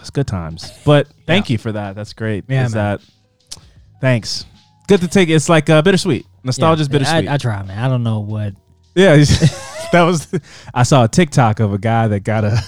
It's 0.00 0.10
good 0.10 0.26
times. 0.26 0.70
But 0.84 1.08
thank 1.26 1.50
you 1.50 1.58
for 1.58 1.72
that. 1.72 1.96
That's 1.96 2.12
great. 2.12 2.44
Yeah, 2.48 2.64
Is 2.66 2.74
man. 2.74 2.98
that 2.98 3.60
thanks. 4.00 4.44
Good 4.86 5.00
to 5.00 5.08
take. 5.08 5.28
It. 5.28 5.32
It's 5.32 5.48
like 5.48 5.68
uh, 5.68 5.82
bittersweet. 5.82 6.24
Nostalgia's 6.44 6.88
Yeah, 6.88 6.92
bittersweet. 6.92 7.28
I, 7.28 7.34
I 7.34 7.36
try, 7.36 7.62
man. 7.64 7.78
I 7.78 7.88
don't 7.88 8.02
know 8.04 8.20
what. 8.20 8.54
Yeah, 8.94 9.16
that 9.92 10.02
was. 10.02 10.28
I 10.74 10.84
saw 10.84 11.04
a 11.04 11.08
TikTok 11.08 11.60
of 11.60 11.72
a 11.72 11.78
guy 11.78 12.08
that 12.08 12.20
got 12.20 12.44
a. 12.44 12.62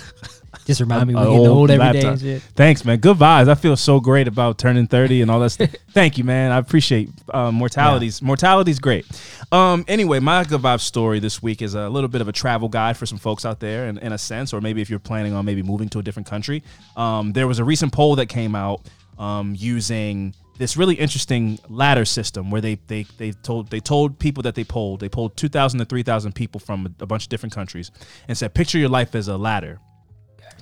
Just 0.66 0.80
remind 0.80 1.08
me 1.08 1.14
a 1.14 1.18
we 1.18 1.24
getting 1.24 1.46
old 1.46 1.70
every 1.70 1.92
day 1.92 1.92
laptop. 1.92 2.12
and 2.12 2.20
shit. 2.20 2.42
Thanks, 2.54 2.84
man. 2.84 2.98
Good 2.98 3.16
vibes. 3.16 3.48
I 3.48 3.54
feel 3.54 3.76
so 3.76 4.00
great 4.00 4.28
about 4.28 4.58
turning 4.58 4.86
thirty 4.86 5.22
and 5.22 5.30
all 5.30 5.40
that 5.40 5.50
stuff. 5.50 5.70
Thank 5.92 6.18
you, 6.18 6.24
man. 6.24 6.52
I 6.52 6.58
appreciate 6.58 7.10
uh, 7.32 7.50
mortality's 7.50 8.22
mortality's 8.22 8.78
great. 8.78 9.06
Um, 9.52 9.84
anyway, 9.88 10.20
my 10.20 10.44
good 10.44 10.60
vibes 10.60 10.80
story 10.80 11.18
this 11.18 11.42
week 11.42 11.62
is 11.62 11.74
a 11.74 11.88
little 11.88 12.08
bit 12.08 12.20
of 12.20 12.28
a 12.28 12.32
travel 12.32 12.68
guide 12.68 12.96
for 12.96 13.06
some 13.06 13.18
folks 13.18 13.44
out 13.44 13.60
there, 13.60 13.88
in, 13.88 13.98
in 13.98 14.12
a 14.12 14.18
sense, 14.18 14.52
or 14.52 14.60
maybe 14.60 14.80
if 14.80 14.90
you're 14.90 14.98
planning 14.98 15.32
on 15.32 15.44
maybe 15.44 15.62
moving 15.62 15.88
to 15.88 15.98
a 15.98 16.02
different 16.02 16.28
country. 16.28 16.62
Um, 16.96 17.32
there 17.32 17.48
was 17.48 17.58
a 17.58 17.64
recent 17.64 17.92
poll 17.92 18.16
that 18.16 18.26
came 18.26 18.54
out 18.54 18.82
um, 19.18 19.54
using 19.56 20.34
this 20.60 20.76
really 20.76 20.94
interesting 20.94 21.58
ladder 21.70 22.04
system 22.04 22.50
where 22.50 22.60
they 22.60 22.74
they 22.86 23.04
they 23.16 23.32
told 23.32 23.70
they 23.70 23.80
told 23.80 24.18
people 24.18 24.42
that 24.42 24.54
they 24.54 24.62
polled 24.62 25.00
they 25.00 25.08
polled 25.08 25.34
2,000 25.36 25.78
to 25.78 25.86
3,000 25.86 26.34
people 26.34 26.60
from 26.60 26.86
a, 26.86 27.04
a 27.04 27.06
bunch 27.06 27.24
of 27.24 27.28
different 27.30 27.54
countries 27.54 27.90
and 28.28 28.36
said 28.36 28.52
picture 28.52 28.76
your 28.76 28.90
life 28.90 29.14
as 29.14 29.26
a 29.28 29.38
ladder 29.38 29.78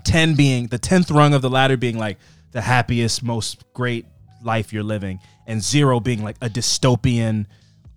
10 0.08 0.34
being 0.34 0.66
the 0.68 0.78
10th 0.78 1.14
rung 1.14 1.34
of 1.34 1.42
the 1.42 1.50
ladder 1.50 1.76
being 1.76 1.98
like 1.98 2.18
the 2.52 2.60
happiest 2.60 3.22
most 3.22 3.64
great 3.74 4.06
life 4.42 4.72
you're 4.72 4.82
living 4.82 5.20
and 5.46 5.62
zero 5.62 6.00
being 6.00 6.22
like 6.22 6.36
a 6.40 6.48
dystopian 6.48 7.46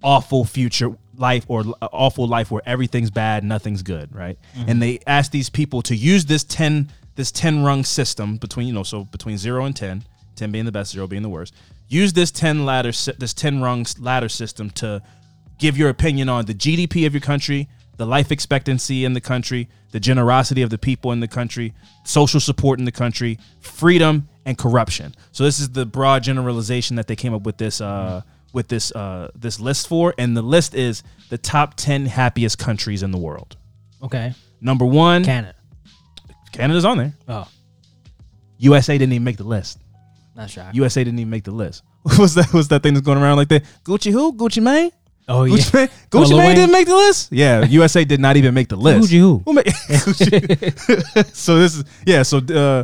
awful 0.03 0.43
future 0.43 0.95
life 1.15 1.45
or 1.47 1.63
awful 1.81 2.27
life 2.27 2.49
where 2.49 2.61
everything's 2.65 3.11
bad 3.11 3.43
nothing's 3.43 3.83
good 3.83 4.13
right? 4.13 4.37
Mm-hmm. 4.55 4.69
And 4.69 4.81
they 4.81 4.99
asked 5.07 5.31
these 5.31 5.49
people 5.49 5.81
to 5.83 5.95
use 5.95 6.25
this 6.25 6.43
10 6.43 6.91
this 7.15 7.31
10 7.31 7.63
rung 7.63 7.83
system 7.83 8.37
between 8.37 8.67
you 8.67 8.73
know 8.73 8.83
so 8.83 9.05
between 9.05 9.37
0 9.37 9.65
and 9.65 9.75
10 9.75 10.03
10 10.35 10.51
being 10.51 10.65
the 10.65 10.71
best 10.71 10.91
0 10.91 11.07
being 11.07 11.21
the 11.21 11.29
worst 11.29 11.53
use 11.87 12.13
this 12.13 12.31
10 12.31 12.65
ladder 12.65 12.91
this 13.17 13.33
10 13.33 13.61
rung 13.61 13.85
ladder 13.99 14.29
system 14.29 14.69
to 14.71 15.01
give 15.61 15.77
your 15.77 15.89
opinion 15.89 16.27
on 16.27 16.45
the 16.45 16.55
GDP 16.55 17.05
of 17.05 17.13
your 17.13 17.21
country, 17.21 17.69
the 17.97 18.05
life 18.05 18.31
expectancy 18.31 19.05
in 19.05 19.13
the 19.13 19.21
country, 19.21 19.69
the 19.91 19.99
generosity 19.99 20.61
of 20.61 20.69
the 20.69 20.77
people 20.77 21.11
in 21.11 21.19
the 21.19 21.27
country, 21.27 21.73
social 22.03 22.39
support 22.39 22.79
in 22.79 22.85
the 22.85 22.91
country, 22.91 23.37
freedom 23.59 24.27
and 24.45 24.57
corruption. 24.57 25.13
So 25.31 25.43
this 25.43 25.59
is 25.59 25.69
the 25.69 25.85
broad 25.85 26.23
generalization 26.23 26.95
that 26.95 27.07
they 27.07 27.15
came 27.15 27.33
up 27.33 27.43
with 27.43 27.57
this 27.57 27.81
uh, 27.81 28.21
with 28.53 28.67
this 28.67 28.91
uh, 28.93 29.29
this 29.35 29.59
list 29.59 29.87
for, 29.87 30.13
and 30.17 30.35
the 30.35 30.41
list 30.41 30.73
is 30.73 31.03
the 31.29 31.37
top 31.37 31.75
ten 31.75 32.05
happiest 32.05 32.57
countries 32.57 33.03
in 33.03 33.11
the 33.11 33.17
world. 33.17 33.55
Okay, 34.03 34.33
Number 34.59 34.85
one, 34.85 35.23
Canada. 35.23 35.55
Canada's 36.51 36.85
on 36.85 36.97
there. 36.97 37.13
Oh, 37.27 37.47
USA 38.57 38.97
didn't 38.97 39.13
even 39.13 39.23
make 39.23 39.37
the 39.37 39.43
list. 39.43 39.79
not 40.35 40.49
sure. 40.49 40.69
USA 40.73 41.03
didn't 41.03 41.19
even 41.19 41.29
make 41.29 41.43
the 41.43 41.51
list. 41.51 41.83
was 42.19 42.33
that 42.35 42.51
was 42.53 42.67
that 42.69 42.83
thing 42.83 42.93
that's 42.93 43.05
going 43.05 43.17
around 43.17 43.37
like 43.37 43.49
that? 43.49 43.63
Gucci 43.83 44.11
who? 44.11 44.33
Gucci 44.33 44.61
Mane? 44.61 44.91
Oh 45.27 45.43
yeah. 45.43 45.55
Gucci 45.57 45.73
Mane, 45.73 45.89
Gucci 46.09 46.29
Mane 46.29 46.37
Wayne? 46.39 46.55
didn't 46.55 46.71
make 46.71 46.87
the 46.87 46.95
list. 46.95 47.31
Yeah, 47.31 47.65
USA 47.65 48.03
did 48.05 48.19
not 48.19 48.37
even 48.37 48.53
make 48.53 48.67
the 48.69 48.75
list. 48.75 49.09
Gucci 49.11 49.19
who? 49.19 49.41
Who 49.45 49.53
made 49.53 49.65
Gucci? 49.65 51.35
so 51.35 51.59
this 51.59 51.75
is 51.77 51.83
yeah. 52.05 52.23
So 52.23 52.37
uh, 52.37 52.83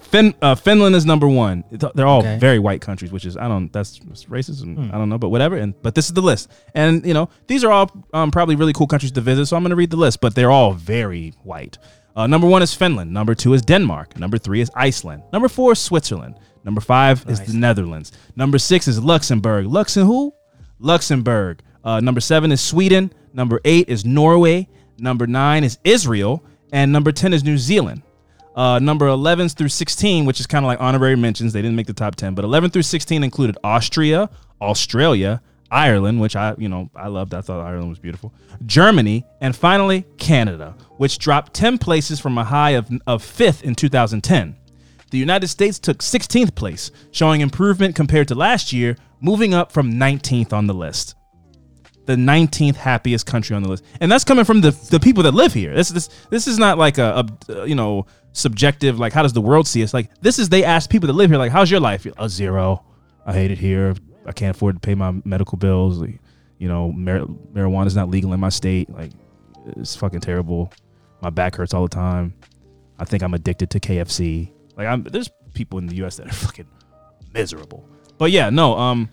Fin, 0.00 0.34
uh, 0.40 0.54
Finland 0.54 0.96
is 0.96 1.04
number 1.04 1.28
one. 1.28 1.64
They're 1.70 2.06
all 2.06 2.20
Okay. 2.20 2.38
very 2.38 2.58
white 2.58 2.80
countries, 2.80 3.12
which 3.12 3.26
is 3.26 3.36
I 3.36 3.46
don't 3.46 3.70
that's, 3.72 3.98
that's 4.08 4.24
racism. 4.24 4.74
Hmm. 4.76 4.94
I 4.94 4.96
don't 4.98 5.10
know, 5.10 5.18
but 5.18 5.28
whatever. 5.28 5.56
And 5.56 5.74
but 5.82 5.94
this 5.94 6.06
is 6.06 6.14
the 6.14 6.22
list, 6.22 6.50
and 6.74 7.04
you 7.04 7.12
know 7.12 7.28
these 7.46 7.62
are 7.62 7.70
all 7.70 7.90
um, 8.14 8.30
probably 8.30 8.56
really 8.56 8.72
cool 8.72 8.86
countries 8.86 9.12
to 9.12 9.20
visit. 9.20 9.46
So 9.46 9.56
I'm 9.56 9.62
going 9.62 9.70
to 9.70 9.76
read 9.76 9.90
the 9.90 9.98
list, 9.98 10.20
but 10.20 10.34
they're 10.34 10.50
all 10.50 10.72
very 10.72 11.34
white. 11.42 11.76
Uh, 12.16 12.26
number 12.26 12.46
one 12.48 12.62
is 12.62 12.72
Finland. 12.74 13.12
Number 13.12 13.34
two 13.34 13.52
is 13.52 13.60
Denmark. 13.62 14.18
Number 14.18 14.38
three 14.38 14.60
is 14.60 14.70
Iceland. 14.74 15.22
Number 15.32 15.48
four 15.48 15.72
is 15.72 15.78
Switzerland. 15.78 16.36
Number 16.64 16.80
five 16.80 17.24
is 17.28 17.40
the 17.40 17.52
Netherlands. 17.52 18.10
Number 18.34 18.58
six 18.58 18.88
is 18.88 18.98
Luxembourg. 19.02 19.66
Luxem 19.66 20.04
who? 20.06 20.32
Luxembourg. 20.80 21.60
Uh, 21.88 22.00
number 22.00 22.20
seven 22.20 22.52
is 22.52 22.60
Sweden. 22.60 23.10
Number 23.32 23.62
eight 23.64 23.88
is 23.88 24.04
Norway. 24.04 24.68
Number 24.98 25.26
nine 25.26 25.64
is 25.64 25.78
Israel. 25.84 26.44
And 26.70 26.92
number 26.92 27.12
10 27.12 27.32
is 27.32 27.42
New 27.42 27.56
Zealand. 27.56 28.02
Uh, 28.54 28.78
number 28.78 29.06
11 29.06 29.48
through 29.48 29.70
16, 29.70 30.26
which 30.26 30.38
is 30.38 30.46
kind 30.46 30.66
of 30.66 30.66
like 30.66 30.82
honorary 30.82 31.16
mentions. 31.16 31.54
They 31.54 31.62
didn't 31.62 31.76
make 31.76 31.86
the 31.86 31.94
top 31.94 32.14
10, 32.14 32.34
but 32.34 32.44
11 32.44 32.68
through 32.72 32.82
16 32.82 33.24
included 33.24 33.56
Austria, 33.64 34.28
Australia, 34.60 35.40
Ireland, 35.70 36.20
which 36.20 36.36
I, 36.36 36.54
you 36.58 36.68
know, 36.68 36.90
I 36.94 37.08
loved. 37.08 37.32
I 37.32 37.40
thought 37.40 37.64
Ireland 37.64 37.88
was 37.88 37.98
beautiful. 37.98 38.34
Germany, 38.66 39.24
and 39.40 39.56
finally 39.56 40.04
Canada, 40.18 40.76
which 40.98 41.18
dropped 41.18 41.54
10 41.54 41.78
places 41.78 42.20
from 42.20 42.36
a 42.36 42.44
high 42.44 42.72
of, 42.72 42.90
of 43.06 43.22
fifth 43.22 43.64
in 43.64 43.74
2010. 43.74 44.56
The 45.10 45.18
United 45.18 45.48
States 45.48 45.78
took 45.78 46.00
16th 46.00 46.54
place, 46.54 46.90
showing 47.12 47.40
improvement 47.40 47.96
compared 47.96 48.28
to 48.28 48.34
last 48.34 48.74
year, 48.74 48.98
moving 49.22 49.54
up 49.54 49.72
from 49.72 49.94
19th 49.94 50.52
on 50.52 50.66
the 50.66 50.74
list. 50.74 51.14
The 52.08 52.16
19th 52.16 52.76
happiest 52.76 53.26
country 53.26 53.54
on 53.54 53.62
the 53.62 53.68
list, 53.68 53.84
and 54.00 54.10
that's 54.10 54.24
coming 54.24 54.46
from 54.46 54.62
the 54.62 54.70
the 54.88 54.98
people 54.98 55.22
that 55.24 55.34
live 55.34 55.52
here. 55.52 55.74
This 55.74 55.90
this 55.90 56.08
this 56.30 56.46
is 56.46 56.58
not 56.58 56.78
like 56.78 56.96
a, 56.96 57.26
a 57.50 57.66
you 57.66 57.74
know 57.74 58.06
subjective 58.32 58.98
like 58.98 59.12
how 59.12 59.22
does 59.22 59.34
the 59.34 59.42
world 59.42 59.68
see 59.68 59.82
us? 59.82 59.92
Like 59.92 60.08
this 60.22 60.38
is 60.38 60.48
they 60.48 60.64
ask 60.64 60.88
people 60.88 61.08
that 61.08 61.12
live 61.12 61.28
here 61.28 61.38
like 61.38 61.52
how's 61.52 61.70
your 61.70 61.80
life? 61.80 62.06
A 62.16 62.26
zero. 62.26 62.82
I 63.26 63.34
hate 63.34 63.50
it 63.50 63.58
here. 63.58 63.94
I 64.24 64.32
can't 64.32 64.56
afford 64.56 64.76
to 64.76 64.80
pay 64.80 64.94
my 64.94 65.20
medical 65.26 65.58
bills. 65.58 65.98
Like, 65.98 66.18
you 66.56 66.66
know, 66.66 66.90
mar- 66.92 67.26
marijuana 67.52 67.88
is 67.88 67.94
not 67.94 68.08
legal 68.08 68.32
in 68.32 68.40
my 68.40 68.48
state. 68.48 68.88
Like 68.88 69.12
it's 69.76 69.94
fucking 69.94 70.20
terrible. 70.20 70.72
My 71.20 71.28
back 71.28 71.56
hurts 71.56 71.74
all 71.74 71.82
the 71.82 71.94
time. 71.94 72.32
I 72.98 73.04
think 73.04 73.22
I'm 73.22 73.34
addicted 73.34 73.68
to 73.72 73.80
KFC. 73.80 74.50
Like 74.78 74.86
I'm 74.86 75.02
there's 75.02 75.28
people 75.52 75.78
in 75.78 75.88
the 75.88 75.96
US 76.04 76.16
that 76.16 76.26
are 76.26 76.32
fucking 76.32 76.68
miserable. 77.34 77.86
But 78.16 78.30
yeah, 78.30 78.48
no, 78.48 78.78
um 78.78 79.10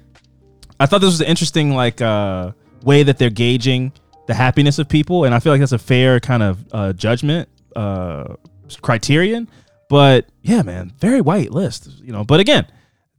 I 0.79 0.85
thought 0.85 1.01
this 1.01 1.11
was 1.11 1.19
an 1.19 1.27
interesting 1.27 1.75
like 1.75 1.99
uh 2.01 2.53
way 2.85 3.03
that 3.03 3.17
they're 3.17 3.29
gauging 3.29 3.91
the 4.27 4.33
happiness 4.33 4.79
of 4.79 4.87
people 4.87 5.25
and 5.25 5.35
I 5.35 5.39
feel 5.39 5.51
like 5.53 5.59
that's 5.59 5.71
a 5.71 5.77
fair 5.77 6.19
kind 6.19 6.43
of 6.43 6.65
uh 6.71 6.93
judgment 6.93 7.49
uh 7.75 8.35
criterion. 8.81 9.47
But 9.89 10.27
yeah, 10.41 10.63
man, 10.63 10.93
very 10.99 11.21
white 11.21 11.51
list, 11.51 11.89
you 12.03 12.11
know. 12.11 12.23
But 12.23 12.39
again, 12.39 12.65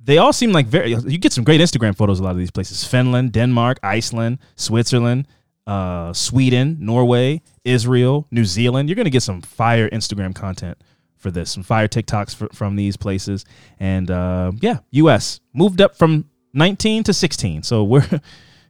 they 0.02 0.18
all 0.18 0.32
seem 0.32 0.52
like 0.52 0.66
very 0.66 0.94
you 0.94 1.18
get 1.18 1.32
some 1.32 1.44
great 1.44 1.60
Instagram 1.60 1.96
photos 1.96 2.20
a 2.20 2.22
lot 2.22 2.30
of 2.30 2.38
these 2.38 2.50
places. 2.50 2.84
Finland, 2.84 3.32
Denmark, 3.32 3.78
Iceland, 3.82 4.38
Switzerland, 4.56 5.26
uh, 5.66 6.12
Sweden, 6.12 6.78
Norway, 6.80 7.42
Israel, 7.64 8.26
New 8.30 8.44
Zealand. 8.44 8.88
You're 8.88 8.96
gonna 8.96 9.10
get 9.10 9.22
some 9.22 9.42
fire 9.42 9.88
Instagram 9.90 10.34
content 10.34 10.78
for 11.16 11.30
this, 11.30 11.50
some 11.50 11.62
fire 11.62 11.88
TikToks 11.88 12.34
fr- 12.34 12.52
from 12.52 12.76
these 12.76 12.96
places, 12.96 13.44
and 13.78 14.10
uh, 14.10 14.52
yeah, 14.60 14.78
U.S. 14.92 15.40
moved 15.52 15.80
up 15.80 15.96
from 15.96 16.28
19 16.52 17.02
to 17.04 17.12
16, 17.12 17.62
so 17.62 17.84
we're 17.84 18.06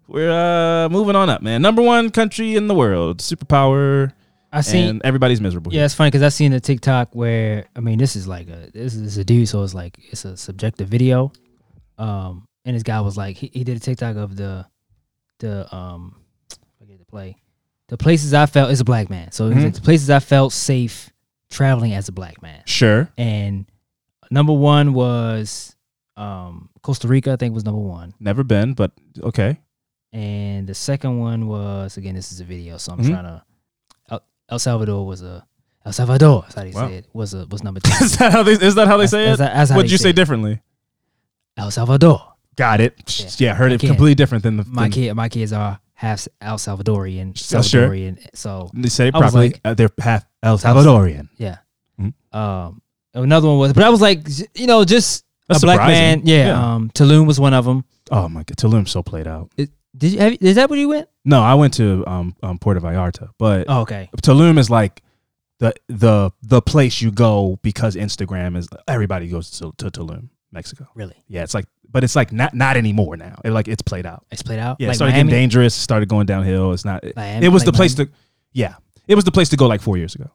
we're 0.09 0.31
uh, 0.31 0.89
moving 0.89 1.17
on 1.17 1.29
up, 1.31 1.43
man. 1.43 1.63
Number 1.63 1.83
one 1.83 2.11
country 2.11 2.55
in 2.57 2.69
the 2.69 2.75
world, 2.75 3.19
superpower, 3.19 4.13
I 4.53 4.61
seen. 4.61 4.89
and 4.89 5.03
everybody's 5.05 5.41
miserable. 5.41 5.73
Yeah, 5.73 5.85
it's 5.85 5.95
funny 5.95 6.11
because 6.11 6.23
I 6.23 6.29
seen 6.31 6.53
a 6.53 6.61
TikTok 6.61 7.15
where 7.15 7.67
I 7.75 7.81
mean, 7.81 7.99
this 7.99 8.17
is 8.17 8.27
like 8.29 8.49
a 8.49 8.71
this 8.73 8.95
is 8.95 9.19
a 9.19 9.25
dude, 9.25 9.49
so 9.49 9.63
it's 9.63 9.75
like 9.75 9.99
it's 10.11 10.25
a 10.25 10.37
subjective 10.37 10.89
video. 10.89 11.33
Um, 11.99 12.47
and 12.65 12.75
this 12.77 12.83
guy 12.83 13.01
was 13.01 13.17
like, 13.17 13.37
he, 13.37 13.51
he 13.53 13.65
did 13.65 13.77
a 13.77 13.81
TikTok 13.81 14.17
of 14.17 14.37
the 14.37 14.67
the 15.41 15.75
um, 15.75 16.17
I 16.81 16.85
get 16.85 16.99
to 16.99 17.05
play 17.05 17.37
the 17.89 17.97
places 17.97 18.35
I 18.35 18.47
felt 18.47 18.71
as 18.71 18.81
a 18.81 18.85
black 18.85 19.09
man. 19.11 19.31
So 19.33 19.51
Mhm. 19.51 19.65
like, 19.65 19.75
the 19.75 19.81
places 19.81 20.11
I 20.11 20.19
felt 20.21 20.53
safe 20.53 21.11
traveling 21.51 21.93
as 21.95 22.09
a 22.09 22.13
black 22.13 22.43
man. 22.43 22.63
sure. 22.67 23.09
And 23.17 23.67
number 24.31 24.53
one 24.53 24.93
was 24.95 25.75
um 26.17 26.71
Costa 26.83 27.07
Rica. 27.09 27.33
I 27.33 27.37
think 27.37 27.55
was 27.55 27.65
number 27.65 27.81
one. 27.81 28.15
Never 28.19 28.43
been, 28.45 28.75
but 28.75 28.93
okay. 29.23 29.59
And 30.17 30.67
the 30.67 30.75
second 30.75 31.19
one 31.19 31.47
was 31.47 31.97
again, 31.99 32.15
this 32.15 32.33
is 32.33 32.41
a 32.41 32.45
video, 32.45 32.79
so 32.79 32.93
I'm 32.93 33.01
Mhm. 33.01 33.11
trying 33.11 33.25
to. 33.25 33.43
El, 34.11 34.23
El 34.49 34.59
Salvador 34.59 35.07
was 35.07 35.23
a 35.23 35.45
El 35.85 35.93
Salvador. 35.93 36.43
That's 36.43 36.55
how 36.55 36.63
they 36.65 36.71
Wow. 36.71 36.89
say 36.89 36.95
it. 36.97 37.07
Was 37.13 37.35
a 37.35 37.47
was 37.47 37.63
number 37.63 37.81
two. 37.85 37.93
is 38.05 38.17
that 38.17 38.33
how 38.33 38.43
they, 38.43 38.53
is 38.53 38.75
that 38.77 38.89
how 38.89 38.97
they 38.97 39.07
say 39.07 39.19
That's- 39.27 39.35
it? 39.35 39.39
that's- 39.43 39.69
that's 39.69 39.77
What'd 39.77 39.91
you 39.91 39.99
say 39.99 40.05
say 40.05 40.13
differently? 40.13 40.61
El 41.57 41.71
Salvador. 41.71 42.23
Got 42.57 42.81
it. 42.81 42.95
Yeah, 43.39 43.49
Yeah. 43.51 43.55
heard 43.55 43.73
it 43.73 43.77
Again, 43.77 43.91
completely 43.91 44.15
different 44.15 44.43
than 44.43 44.57
the. 44.57 44.65
My 44.65 44.85
than- 44.85 44.93
kid, 44.93 45.15
my 45.15 45.29
kids 45.29 45.53
are 45.53 45.79
half 45.95 46.27
El 46.41 46.57
Salvadorian. 46.57 47.37
Sure. 47.37 47.61
Salvadorian. 47.61 48.19
So 48.35 48.71
They 48.75 48.89
say 48.89 49.09
it 49.09 49.13
properly. 49.15 49.49
like- 49.49 49.61
uh, 49.65 49.75
they're 49.75 49.91
half 50.01 50.25
El 50.43 50.59
Salvadorian. 50.59 51.29
yeah. 51.37 51.59
Mhm. 52.01 52.15
Um, 52.35 52.81
another 53.15 53.49
one 53.49 53.59
was, 53.59 53.73
but 53.75 53.83
I 53.85 53.91
was 53.91 54.01
like, 54.01 54.27
you 54.55 54.67
know, 54.67 54.85
just 54.85 55.25
That's 55.49 55.63
a 55.63 55.67
black 55.67 55.77
surprising. 55.77 56.01
man. 56.01 56.23
Yeah. 56.25 56.47
Yeah. 56.49 56.75
Um, 56.75 56.91
Tulum 56.95 57.27
was 57.27 57.39
one 57.39 57.53
of 57.55 57.65
them. 57.67 57.85
Oh 58.11 58.29
my 58.29 58.45
god, 58.45 58.57
Tulum's 58.57 58.91
so 58.91 59.03
played 59.03 59.27
out. 59.27 59.51
Did 59.97 60.13
you 60.13 60.19
have? 60.19 60.37
Is 60.41 60.57
that 60.57 60.69
where 60.71 60.79
you 60.79 60.89
went? 60.89 61.09
No, 61.25 61.43
I 61.43 61.55
went 61.55 61.75
to 61.75 62.05
um, 62.07 62.37
um 62.43 62.59
Puerto 62.59 62.81
Vallarta, 62.81 63.31
but 63.39 63.67
Oh, 63.69 63.81
okay. 63.83 64.09
Tulum 64.23 64.59
is 64.59 64.69
like 64.71 65.03
the 65.59 65.73
the 65.89 66.31
the 66.43 66.61
place 66.61 67.01
you 67.01 67.11
go 67.11 67.59
because 67.63 67.97
Instagram 67.97 68.57
is 68.57 68.69
everybody 68.87 69.29
goes 69.29 69.51
to, 69.59 69.73
to 69.79 69.91
Tulum, 69.91 70.29
Mexico. 70.53 70.87
Really? 70.95 71.17
Yeah, 71.29 71.43
it's 71.45 71.55
like, 71.55 71.67
but 71.91 72.05
it's 72.05 72.15
like 72.15 72.33
not 72.33 72.55
not 72.55 72.77
anymore 72.77 73.17
now. 73.17 73.37
It 73.45 73.51
like 73.53 73.69
it's 73.69 73.83
played 73.83 74.05
out. 74.07 74.27
It's 74.31 74.43
played 74.43 74.59
out. 74.59 74.77
Yeah, 74.79 74.91
it 74.91 74.95
started 74.97 75.13
Miami? 75.15 75.31
getting 75.31 75.41
dangerous. 75.41 75.75
Started 75.75 76.09
going 76.09 76.27
downhill. 76.27 76.73
It's 76.73 76.85
not. 76.85 77.03
It, 77.05 77.17
Miami- 77.17 77.47
it 77.47 77.49
was 77.49 77.63
like 77.63 77.73
the 77.73 77.77
place 77.77 77.97
Miami? 77.97 78.11
to. 78.11 78.17
Yeah, 78.53 78.75
it 79.09 79.15
was 79.15 79.25
the 79.25 79.33
place 79.33 79.49
to 79.51 79.57
go 79.57 79.67
like 79.67 79.81
four 79.81 79.97
years 79.97 80.15
ago. 80.15 80.31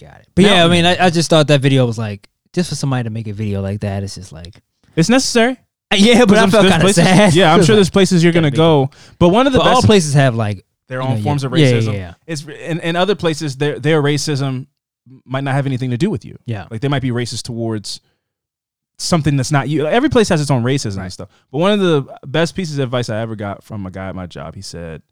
Got 0.00 0.20
it. 0.20 0.28
But 0.34 0.42
Now- 0.42 0.54
yeah, 0.54 0.64
I 0.64 0.68
mean, 0.68 0.84
I, 0.84 1.06
I 1.06 1.10
just 1.10 1.30
thought 1.30 1.46
that 1.48 1.60
video 1.60 1.86
was 1.86 1.98
like, 1.98 2.28
just 2.52 2.68
for 2.68 2.74
somebody 2.74 3.04
to 3.04 3.10
make 3.10 3.28
a 3.28 3.32
video 3.32 3.60
like 3.60 3.80
that, 3.80 4.02
it's 4.02 4.14
just 4.14 4.32
like, 4.32 4.60
It's 4.96 5.08
necessary. 5.08 5.56
yeah, 5.98 6.24
but 6.24 6.38
I 6.38 6.46
felt 6.48 6.68
kind 6.68 6.82
of 6.82 6.90
sad. 6.90 7.34
Yeah, 7.34 7.52
I'm 7.52 7.62
sure 7.62 7.74
was 7.74 7.78
there's 7.78 7.90
places 7.90 8.22
you're 8.22 8.32
gonna 8.32 8.50
be 8.50 8.56
go, 8.56 8.90
but 9.18 9.28
one 9.30 9.46
of 9.46 9.52
the 9.52 9.58
but 9.58 9.64
best 9.66 9.76
all 9.76 9.82
places 9.82 10.14
have 10.14 10.34
like 10.34 10.64
their 10.88 11.00
you 11.00 11.06
own 11.08 11.16
know, 11.16 11.22
forms 11.22 11.42
yeah. 11.42 11.46
of 11.46 11.58
Yeah, 11.58 11.66
yeah, 11.68 11.72
racism. 11.74 11.92
yeah. 11.94 12.14
It's 12.26 12.46
in, 12.46 12.80
in 12.80 12.96
other 12.96 13.14
places 13.14 13.56
their 13.56 13.78
their 13.78 14.02
racism 14.02 14.66
might 15.24 15.44
not 15.44 15.54
have 15.54 15.66
anything 15.66 15.90
to 15.90 15.96
do 15.98 16.10
with 16.10 16.24
you. 16.24 16.38
Yeah. 16.44 16.66
Like 16.70 16.80
they 16.80 16.88
might 16.88 17.02
be 17.02 17.10
racist 17.10 17.42
towards 17.42 18.00
something 18.98 19.36
that's 19.36 19.50
not 19.50 19.68
you. 19.68 19.86
Every 19.86 20.08
place 20.08 20.28
has 20.28 20.40
its 20.40 20.50
own 20.50 20.62
racism 20.62 21.00
and 21.02 21.12
stuff. 21.12 21.28
But 21.50 21.58
one 21.58 21.72
of 21.72 21.80
the 21.80 22.18
best 22.26 22.54
pieces 22.54 22.78
of 22.78 22.84
advice 22.84 23.08
I 23.08 23.20
ever 23.20 23.34
got 23.34 23.64
from 23.64 23.84
a 23.86 23.90
guy 23.90 24.08
at 24.08 24.14
my 24.14 24.26
job, 24.26 24.54
he 24.54 24.62
said, 24.62 25.02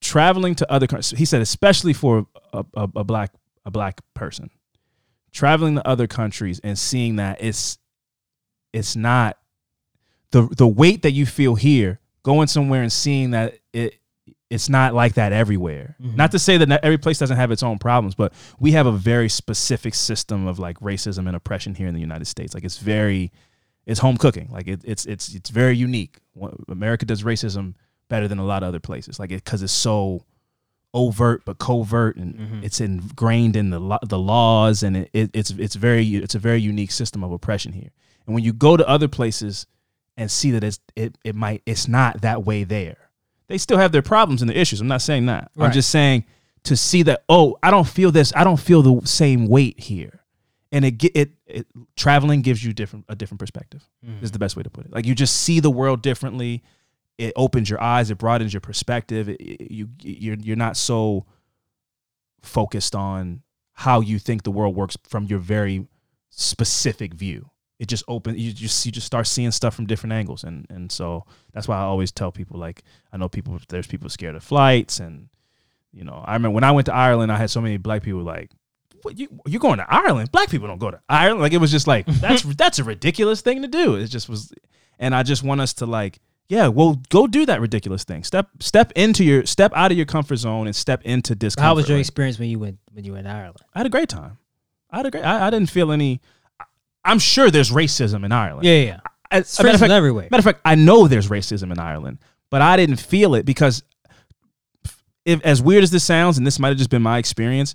traveling 0.00 0.54
to 0.56 0.70
other 0.72 0.86
countries. 0.86 1.18
He 1.18 1.24
said, 1.24 1.42
especially 1.42 1.92
for 1.92 2.26
a, 2.52 2.64
a, 2.74 2.88
a 2.96 3.04
black 3.04 3.32
a 3.64 3.70
black 3.70 4.00
person, 4.14 4.50
traveling 5.32 5.76
to 5.76 5.86
other 5.86 6.06
countries 6.06 6.60
and 6.64 6.78
seeing 6.78 7.16
that 7.16 7.42
it's 7.42 7.78
it's 8.72 8.96
not 8.96 9.38
the 10.30 10.48
the 10.56 10.66
weight 10.68 11.02
that 11.02 11.12
you 11.12 11.26
feel 11.26 11.54
here. 11.54 12.00
Going 12.22 12.46
somewhere 12.46 12.82
and 12.82 12.92
seeing 12.92 13.32
that 13.32 13.58
it 13.72 13.94
it's 14.48 14.68
not 14.68 14.94
like 14.94 15.14
that 15.14 15.32
everywhere. 15.32 15.96
Mhm. 16.00 16.14
Not 16.16 16.30
to 16.32 16.38
say 16.38 16.58
that 16.58 16.70
every 16.84 16.98
place 16.98 17.18
doesn't 17.18 17.36
have 17.38 17.50
its 17.50 17.62
own 17.62 17.78
problems, 17.78 18.14
but 18.14 18.32
we 18.60 18.72
have 18.72 18.86
a 18.86 18.92
very 18.92 19.28
specific 19.30 19.94
system 19.94 20.46
of 20.46 20.58
like 20.58 20.78
racism 20.80 21.26
and 21.26 21.34
oppression 21.34 21.74
here 21.74 21.88
in 21.88 21.94
the 21.94 22.00
United 22.00 22.26
States. 22.26 22.52
Like 22.54 22.62
it's 22.64 22.76
very, 22.78 23.32
it's 23.86 23.98
home 24.00 24.16
cooking. 24.18 24.48
Like 24.52 24.68
it, 24.68 24.82
it's 24.84 25.06
it's 25.06 25.34
it's 25.34 25.50
very 25.50 25.76
unique. 25.76 26.18
America 26.68 27.04
does 27.06 27.22
racism 27.22 27.74
better 28.08 28.28
than 28.28 28.38
a 28.38 28.44
lot 28.44 28.62
of 28.62 28.68
other 28.68 28.80
places. 28.80 29.18
Like 29.18 29.30
it 29.32 29.42
because 29.44 29.62
it's 29.62 29.72
so 29.72 30.24
overt 30.94 31.42
but 31.46 31.56
covert 31.58 32.16
and 32.16 32.34
Mhm. 32.34 32.62
it's 32.62 32.78
ingrained 32.80 33.56
in 33.56 33.70
the 33.70 33.78
lo- 33.80 33.98
the 34.06 34.18
laws 34.18 34.82
and 34.82 34.94
it, 34.98 35.10
it, 35.14 35.30
it's 35.32 35.50
it's 35.52 35.74
very 35.74 36.06
it's 36.16 36.34
a 36.34 36.38
very 36.38 36.60
unique 36.60 36.90
system 36.92 37.24
of 37.24 37.32
oppression 37.32 37.72
here. 37.72 37.90
And 38.26 38.34
when 38.34 38.44
you 38.44 38.52
go 38.52 38.76
to 38.76 38.88
other 38.88 39.08
places 39.08 39.66
and 40.16 40.30
see 40.30 40.50
that 40.52 40.64
it's 40.64 40.80
it 40.96 41.16
it 41.24 41.34
might 41.34 41.62
it's 41.66 41.88
not 41.88 42.20
that 42.20 42.44
way 42.44 42.64
there. 42.64 43.10
They 43.48 43.58
still 43.58 43.78
have 43.78 43.92
their 43.92 44.02
problems 44.02 44.42
and 44.42 44.48
their 44.48 44.56
issues. 44.56 44.80
I'm 44.80 44.88
not 44.88 45.02
saying 45.02 45.26
that. 45.26 45.50
I'm 45.58 45.72
just 45.72 45.90
saying 45.90 46.24
to 46.64 46.76
see 46.76 47.02
that 47.04 47.24
oh, 47.28 47.58
I 47.62 47.70
don't 47.70 47.86
feel 47.86 48.10
this. 48.10 48.32
I 48.34 48.44
don't 48.44 48.60
feel 48.60 48.82
the 48.82 49.06
same 49.06 49.46
weight 49.46 49.80
here. 49.80 50.20
And 50.70 50.84
it 50.84 51.04
it, 51.14 51.32
it 51.46 51.66
traveling 51.96 52.42
gives 52.42 52.64
you 52.64 52.72
different 52.72 53.04
a 53.08 53.14
different 53.14 53.40
perspective. 53.40 53.86
Is 54.22 54.30
mm. 54.30 54.32
the 54.32 54.38
best 54.38 54.56
way 54.56 54.62
to 54.62 54.70
put 54.70 54.86
it. 54.86 54.92
Like 54.92 55.06
you 55.06 55.14
just 55.14 55.36
see 55.36 55.60
the 55.60 55.70
world 55.70 56.02
differently. 56.02 56.62
It 57.18 57.32
opens 57.36 57.68
your 57.68 57.80
eyes. 57.82 58.10
It 58.10 58.18
broadens 58.18 58.54
your 58.54 58.60
perspective. 58.60 59.28
It, 59.28 59.40
it- 59.40 59.70
you 59.70 59.88
you're 60.00 60.36
you're 60.36 60.56
not 60.56 60.76
so 60.76 61.26
focused 62.42 62.94
on 62.94 63.42
how 63.74 64.00
you 64.00 64.18
think 64.18 64.42
the 64.42 64.50
world 64.50 64.74
works 64.74 64.96
from 65.04 65.24
your 65.26 65.38
very 65.38 65.86
specific 66.30 67.14
view. 67.14 67.50
It 67.82 67.88
just 67.88 68.04
opens 68.06 68.38
you 68.38 68.52
just 68.52 68.86
you 68.86 68.92
just 68.92 69.06
start 69.06 69.26
seeing 69.26 69.50
stuff 69.50 69.74
from 69.74 69.86
different 69.86 70.12
angles 70.12 70.44
and 70.44 70.66
and 70.70 70.92
so 70.92 71.24
that's 71.52 71.66
why 71.66 71.76
I 71.76 71.82
always 71.82 72.12
tell 72.12 72.30
people 72.30 72.56
like 72.58 72.84
I 73.12 73.16
know 73.16 73.28
people 73.28 73.58
there's 73.68 73.88
people 73.88 74.08
scared 74.08 74.36
of 74.36 74.44
flights 74.44 75.00
and 75.00 75.28
you 75.92 76.04
know 76.04 76.22
I 76.24 76.34
remember 76.34 76.54
when 76.54 76.64
I 76.64 76.70
went 76.70 76.86
to 76.86 76.94
Ireland 76.94 77.32
I 77.32 77.38
had 77.38 77.50
so 77.50 77.60
many 77.60 77.78
black 77.78 78.04
people 78.04 78.22
like 78.22 78.50
what, 79.02 79.18
you 79.18 79.28
you're 79.46 79.60
going 79.60 79.78
to 79.78 79.86
Ireland? 79.88 80.30
Black 80.32 80.48
people 80.48 80.68
don't 80.68 80.78
go 80.78 80.90
to 80.90 81.00
Ireland. 81.08 81.40
Like 81.40 81.52
it 81.52 81.58
was 81.58 81.70
just 81.70 81.86
like 81.86 82.06
that's 82.06 82.42
that's 82.56 82.78
a 82.78 82.84
ridiculous 82.84 83.40
thing 83.40 83.62
to 83.62 83.68
do. 83.68 83.96
It 83.96 84.06
just 84.06 84.28
was, 84.28 84.52
and 84.98 85.14
I 85.14 85.22
just 85.22 85.42
want 85.42 85.60
us 85.60 85.74
to 85.74 85.86
like, 85.86 86.20
yeah, 86.48 86.68
well, 86.68 87.00
go 87.08 87.26
do 87.26 87.46
that 87.46 87.60
ridiculous 87.60 88.04
thing. 88.04 88.24
Step 88.24 88.48
step 88.60 88.92
into 88.94 89.24
your 89.24 89.44
step 89.46 89.72
out 89.74 89.90
of 89.90 89.96
your 89.96 90.06
comfort 90.06 90.36
zone 90.36 90.66
and 90.66 90.76
step 90.76 91.02
into 91.02 91.34
discomfort. 91.34 91.66
How 91.66 91.74
was 91.74 91.88
your 91.88 91.98
experience 91.98 92.38
when 92.38 92.48
you 92.48 92.58
went 92.58 92.78
when 92.92 93.04
you 93.04 93.12
went 93.12 93.26
to 93.26 93.32
Ireland? 93.32 93.58
I 93.74 93.80
had 93.80 93.86
a 93.86 93.90
great 93.90 94.08
time. 94.08 94.38
I 94.90 94.98
had 94.98 95.06
a 95.06 95.10
great. 95.10 95.24
I, 95.24 95.48
I 95.48 95.50
didn't 95.50 95.70
feel 95.70 95.92
any. 95.92 96.20
I'm 97.04 97.18
sure 97.18 97.50
there's 97.50 97.70
racism 97.70 98.24
in 98.24 98.32
Ireland. 98.32 98.66
Yeah, 98.66 98.74
yeah. 98.74 99.00
As, 99.30 99.42
It's 99.42 99.58
matter 99.58 99.70
of 99.70 99.74
racism 99.74 99.80
fact, 99.80 99.92
everywhere. 99.92 100.28
Matter 100.30 100.40
of 100.40 100.44
fact, 100.44 100.60
I 100.64 100.74
know 100.74 101.08
there's 101.08 101.28
racism 101.28 101.72
in 101.72 101.78
Ireland, 101.78 102.18
but 102.50 102.62
I 102.62 102.76
didn't 102.76 102.96
feel 102.96 103.34
it 103.34 103.44
because, 103.46 103.82
if 105.24 105.40
as 105.42 105.62
weird 105.62 105.82
as 105.82 105.90
this 105.90 106.04
sounds, 106.04 106.38
and 106.38 106.46
this 106.46 106.58
might 106.58 106.68
have 106.68 106.78
just 106.78 106.90
been 106.90 107.02
my 107.02 107.18
experience, 107.18 107.74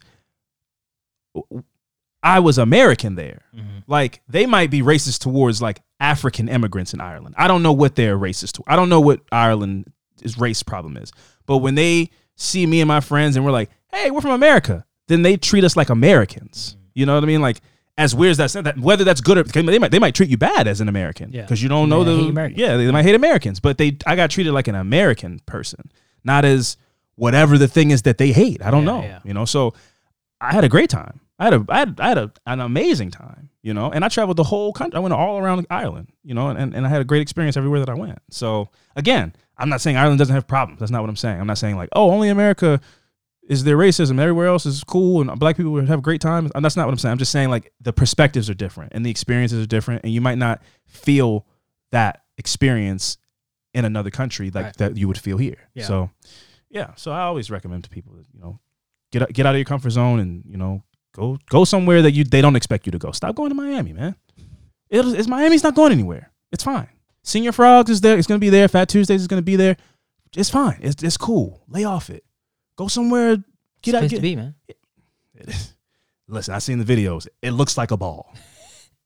I 2.23 2.39
was 2.39 2.57
American 2.57 3.15
there. 3.15 3.43
Mm-hmm. 3.55 3.79
Like 3.87 4.21
they 4.27 4.45
might 4.45 4.69
be 4.69 4.81
racist 4.81 5.19
towards 5.19 5.61
like 5.61 5.81
African 5.99 6.49
immigrants 6.49 6.93
in 6.93 7.01
Ireland. 7.01 7.35
I 7.37 7.47
don't 7.47 7.63
know 7.63 7.73
what 7.73 7.95
they're 7.95 8.17
racist 8.17 8.53
to. 8.53 8.63
I 8.67 8.75
don't 8.75 8.89
know 8.89 9.01
what 9.01 9.21
Ireland's 9.31 10.37
race 10.37 10.63
problem 10.63 10.97
is. 10.97 11.11
But 11.45 11.57
when 11.59 11.75
they 11.75 12.09
see 12.35 12.65
me 12.65 12.81
and 12.81 12.87
my 12.87 12.99
friends 12.99 13.35
and 13.35 13.45
we're 13.45 13.51
like, 13.51 13.69
"Hey, 13.91 14.11
we're 14.11 14.21
from 14.21 14.31
America," 14.31 14.85
then 15.07 15.21
they 15.21 15.37
treat 15.37 15.63
us 15.63 15.75
like 15.77 15.89
Americans. 15.89 16.75
Mm-hmm. 16.75 16.87
You 16.95 17.05
know 17.05 17.15
what 17.15 17.23
I 17.23 17.27
mean? 17.27 17.41
Like 17.41 17.61
as 17.97 18.13
weird 18.13 18.39
as 18.39 18.53
that 18.53 18.63
that 18.63 18.77
whether 18.79 19.03
that's 19.03 19.21
good 19.21 19.37
or 19.37 19.43
they 19.43 19.79
might 19.79 19.91
they 19.91 19.99
might 19.99 20.13
treat 20.15 20.29
you 20.29 20.37
bad 20.37 20.67
as 20.67 20.81
an 20.81 20.87
American 20.89 21.31
Yeah. 21.31 21.41
because 21.43 21.61
you 21.63 21.69
don't 21.69 21.89
know 21.89 21.99
Yeah, 22.03 22.31
the 22.31 22.53
yeah 22.55 22.77
they 22.77 22.91
might 22.91 23.03
hate 23.03 23.15
Americans, 23.15 23.59
but 23.59 23.77
they 23.77 23.97
I 24.05 24.15
got 24.15 24.29
treated 24.29 24.53
like 24.53 24.67
an 24.67 24.75
American 24.75 25.39
person, 25.45 25.89
not 26.23 26.45
as 26.45 26.77
whatever 27.15 27.57
the 27.57 27.67
thing 27.67 27.91
is 27.91 28.03
that 28.03 28.17
they 28.19 28.31
hate. 28.31 28.61
I 28.63 28.69
don't 28.71 28.83
Yeah, 28.85 28.91
know. 28.91 29.01
yeah. 29.01 29.19
You 29.23 29.33
know, 29.33 29.45
so 29.45 29.73
I 30.39 30.53
had 30.53 30.63
a 30.63 30.69
great 30.69 30.89
time. 30.89 31.19
I 31.39 31.45
had 31.45 31.53
a 31.53 31.65
I 31.69 31.79
had, 31.79 31.99
I 31.99 32.07
had 32.09 32.17
a, 32.17 32.31
an 32.45 32.59
amazing 32.61 33.11
time, 33.11 33.49
you 33.63 33.73
know, 33.73 33.91
and 33.91 34.03
I 34.05 34.09
traveled 34.09 34.37
the 34.37 34.43
whole 34.43 34.73
country. 34.73 34.97
I 34.97 34.99
went 34.99 35.13
all 35.13 35.37
around 35.39 35.65
Ireland, 35.69 36.09
you 36.23 36.33
know, 36.33 36.47
and, 36.49 36.73
and 36.75 36.85
I 36.85 36.89
had 36.89 37.01
a 37.01 37.05
great 37.05 37.21
experience 37.21 37.57
everywhere 37.57 37.79
that 37.79 37.89
I 37.89 37.93
went. 37.95 38.19
So 38.31 38.69
again, 38.95 39.33
I'm 39.57 39.69
not 39.69 39.81
saying 39.81 39.97
Ireland 39.97 40.19
doesn't 40.19 40.33
have 40.35 40.47
problems. 40.47 40.79
That's 40.79 40.91
not 40.91 41.01
what 41.01 41.09
I'm 41.09 41.15
saying. 41.15 41.39
I'm 41.39 41.47
not 41.47 41.57
saying 41.57 41.75
like, 41.77 41.89
oh, 41.93 42.11
only 42.11 42.29
America 42.29 42.79
is 43.47 43.63
there 43.63 43.77
racism. 43.77 44.19
Everywhere 44.19 44.47
else 44.47 44.65
is 44.65 44.83
cool 44.83 45.21
and 45.21 45.39
black 45.39 45.57
people 45.57 45.71
would 45.71 45.87
have 45.87 45.99
a 45.99 46.01
great 46.01 46.21
time. 46.21 46.51
And 46.53 46.63
that's 46.63 46.75
not 46.75 46.85
what 46.85 46.91
I'm 46.91 46.97
saying. 46.99 47.11
I'm 47.13 47.17
just 47.17 47.31
saying 47.31 47.49
like 47.49 47.71
the 47.81 47.93
perspectives 47.93 48.49
are 48.49 48.53
different 48.53 48.91
and 48.93 49.05
the 49.05 49.09
experiences 49.09 49.63
are 49.63 49.67
different, 49.67 50.03
and 50.03 50.13
you 50.13 50.21
might 50.21 50.37
not 50.37 50.61
feel 50.85 51.45
that 51.91 52.23
experience 52.37 53.17
in 53.73 53.85
another 53.85 54.09
country 54.11 54.49
like 54.51 54.65
Right. 54.65 54.77
that 54.77 54.97
you 54.97 55.07
would 55.07 55.17
feel 55.17 55.37
here. 55.37 55.57
Yeah. 55.73 55.85
So 55.85 56.09
yeah, 56.69 56.93
so 56.95 57.11
I 57.11 57.21
always 57.21 57.49
recommend 57.49 57.83
to 57.85 57.89
people 57.89 58.13
that 58.15 58.25
you 58.33 58.39
know 58.39 58.59
get 59.11 59.21
out- 59.21 59.33
get 59.33 59.45
out 59.45 59.55
of 59.55 59.59
your 59.59 59.65
comfort 59.65 59.91
zone 59.91 60.19
and 60.19 60.43
you 60.45 60.57
know 60.57 60.83
go 61.15 61.37
go 61.49 61.63
somewhere 61.63 62.01
that 62.01 62.11
you 62.11 62.23
they 62.23 62.41
don't 62.41 62.55
expect 62.55 62.85
you 62.85 62.91
to 62.91 62.97
go. 62.99 63.11
Stop 63.11 63.35
going 63.35 63.49
to 63.49 63.55
Miami, 63.55 63.93
man. 63.93 64.15
It, 64.89 65.05
it's 65.05 65.27
Miami's 65.27 65.63
not 65.63 65.75
going 65.75 65.91
anywhere. 65.91 66.31
It's 66.51 66.63
fine. 66.63 66.89
Senior 67.23 67.51
Frogs 67.51 67.89
is 67.89 68.01
there. 68.01 68.17
It's 68.17 68.27
gonna 68.27 68.39
be 68.39 68.49
there. 68.49 68.67
Fat 68.67 68.89
Tuesdays 68.89 69.21
is 69.21 69.27
gonna 69.27 69.41
be 69.41 69.55
there. 69.55 69.77
It's 70.35 70.49
fine. 70.49 70.79
It's 70.81 71.01
it's 71.03 71.17
cool. 71.17 71.63
Lay 71.67 71.83
off 71.85 72.09
it. 72.09 72.23
Go 72.77 72.87
somewhere. 72.87 73.35
Get 73.81 73.93
It's 73.95 73.95
out. 73.95 74.09
Get, 74.09 74.15
to 74.17 74.21
be, 74.21 74.35
man. 74.37 74.55
Listen, 76.27 76.53
I 76.53 76.59
seen 76.59 76.79
the 76.79 76.85
videos. 76.85 77.27
It 77.41 77.51
looks 77.51 77.77
like 77.77 77.91
a 77.91 77.97
ball. 77.97 78.33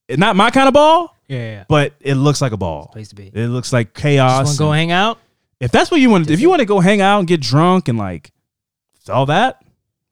It's 0.07 0.19
not 0.19 0.35
my 0.35 0.49
kind 0.49 0.67
of 0.67 0.73
ball, 0.73 1.15
Yeah, 1.27 1.37
yeah. 1.37 1.65
but 1.69 1.93
it 2.01 2.15
looks 2.15 2.41
like 2.41 2.51
a 2.51 2.57
ball. 2.57 2.87
Place 2.87 3.09
to 3.09 3.15
be. 3.15 3.31
It 3.33 3.47
looks 3.47 3.71
like 3.71 3.93
Just 3.93 4.01
chaos. 4.03 4.45
want 4.45 4.57
to 4.57 4.63
go 4.63 4.71
hang 4.71 4.91
out. 4.91 5.19
if 5.59 5.71
that's 5.71 5.89
what 5.91 5.99
you 6.01 6.09
want, 6.09 6.25
to 6.25 6.27
do, 6.29 6.33
if 6.33 6.41
you 6.41 6.49
want 6.49 6.59
to 6.59 6.65
go 6.65 6.79
hang 6.79 6.99
out 7.01 7.19
and 7.19 7.27
get 7.27 7.39
drunk 7.41 7.87
and 7.87 7.97
like 7.97 8.31
all 9.07 9.25
that, 9.27 9.63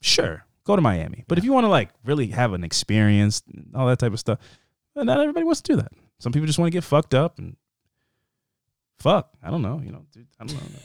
sure, 0.02 0.46
go 0.64 0.76
to 0.76 0.82
Miami. 0.82 1.26
But 1.28 1.38
if 1.38 1.44
you 1.44 1.52
want 1.52 1.66
to 1.66 1.70
like 1.70 1.90
really 2.06 2.28
have 2.28 2.54
an 2.54 2.64
experience, 2.64 3.44
and 3.54 3.72
all 3.76 3.88
that 3.88 4.00
type 4.00 4.14
of 4.14 4.20
stuff, 4.20 4.40
not 4.96 5.20
everybody 5.20 5.44
wants 5.44 5.62
to 5.62 5.74
do 5.74 5.82
that. 5.82 5.92
Some 6.20 6.32
people 6.32 6.46
just 6.48 6.60
want 6.60 6.68
to 6.68 6.76
get 6.76 6.84
fucked 6.84 7.14
up 7.14 7.38
and 7.40 7.58
fuck. 9.00 9.32
I 9.44 9.50
don't 9.52 9.62
know. 9.62 9.82
You 9.84 9.92
know, 9.92 10.06
dude, 10.14 10.28
I 10.40 10.46
don't 10.46 10.56
know. 10.56 10.80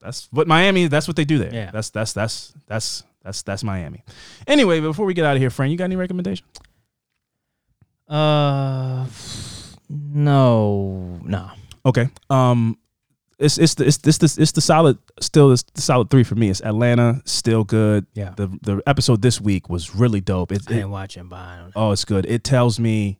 That's, 0.00 0.28
what 0.30 0.46
Miami. 0.46 0.86
That's 0.86 1.08
what 1.08 1.16
they 1.16 1.24
do 1.24 1.38
there. 1.38 1.52
Yeah. 1.52 1.70
That's 1.70 1.90
that's 1.90 2.12
that's 2.12 2.52
that's 2.66 3.02
that's 3.22 3.42
that's 3.42 3.64
Miami. 3.64 4.04
Anyway, 4.46 4.80
before 4.80 5.06
we 5.06 5.14
get 5.14 5.24
out 5.24 5.34
of 5.36 5.40
here, 5.42 5.50
friend, 5.50 5.72
you 5.72 5.78
got 5.78 5.84
any 5.84 5.96
recommendation? 5.96 6.46
Uh, 8.08 9.06
no, 9.88 11.18
no. 11.24 11.50
Okay. 11.84 12.08
Um, 12.30 12.78
it's 13.38 13.58
it's 13.58 13.74
the 13.74 13.86
it's 13.86 13.98
this 13.98 14.18
this 14.18 14.38
it's 14.38 14.52
the 14.52 14.60
solid 14.60 14.98
still 15.20 15.52
it's 15.52 15.62
the 15.74 15.80
solid 15.82 16.10
three 16.10 16.24
for 16.24 16.34
me. 16.34 16.48
It's 16.50 16.60
Atlanta 16.62 17.22
still 17.24 17.64
good. 17.64 18.06
Yeah. 18.14 18.34
The 18.36 18.48
the 18.62 18.82
episode 18.86 19.22
this 19.22 19.40
week 19.40 19.68
was 19.68 19.94
really 19.94 20.20
dope. 20.20 20.52
It, 20.52 20.62
I 20.68 20.72
it- 20.72 20.74
didn't 20.74 20.90
watch 20.90 21.16
it, 21.16 21.28
but 21.28 21.56
don't 21.56 21.66
know. 21.66 21.72
oh, 21.76 21.92
it's 21.92 22.04
good. 22.04 22.26
It 22.26 22.44
tells 22.44 22.80
me 22.80 23.18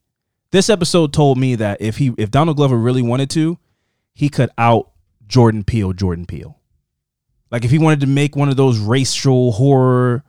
this 0.50 0.70
episode 0.70 1.12
told 1.12 1.38
me 1.38 1.54
that 1.56 1.80
if 1.80 1.98
he 1.98 2.12
if 2.18 2.30
Donald 2.30 2.56
Glover 2.56 2.76
really 2.76 3.02
wanted 3.02 3.30
to, 3.30 3.58
he 4.14 4.28
could 4.28 4.50
out 4.58 4.90
Jordan 5.26 5.62
Peele. 5.64 5.92
Jordan 5.92 6.26
Peele. 6.26 6.57
Like 7.50 7.64
if 7.64 7.70
he 7.70 7.78
wanted 7.78 8.00
to 8.00 8.06
make 8.06 8.36
one 8.36 8.48
of 8.48 8.56
those 8.56 8.78
racial 8.78 9.52
horror, 9.52 10.22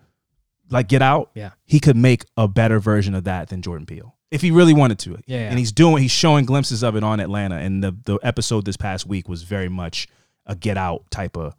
like 0.70 0.88
Get 0.88 1.02
Out, 1.02 1.32
Yeah. 1.36 1.52
he 1.66 1.80
could 1.80 1.98
make 1.98 2.26
a 2.38 2.48
better 2.48 2.80
version 2.80 3.16
of 3.16 3.26
that 3.26 3.50
than 3.50 3.62
Jordan 3.62 3.86
Peele 3.86 4.16
if 4.32 4.42
he 4.42 4.52
really 4.52 4.74
wanted 4.74 5.00
to. 5.00 5.12
Yeah, 5.12 5.40
yeah. 5.40 5.50
and 5.50 5.58
he's 5.60 5.72
doing 5.72 6.02
he's 6.02 6.12
showing 6.12 6.46
glimpses 6.46 6.84
of 6.84 6.96
it 6.96 7.04
on 7.04 7.20
Atlanta, 7.20 7.56
and 7.58 7.84
the 7.84 7.96
the 8.06 8.20
episode 8.24 8.66
this 8.66 8.78
past 8.78 9.06
week 9.06 9.28
was 9.28 9.44
very 9.44 9.70
much 9.70 10.08
a 10.46 10.56
Get 10.56 10.78
Out 10.78 11.10
type 11.12 11.36
of 11.38 11.56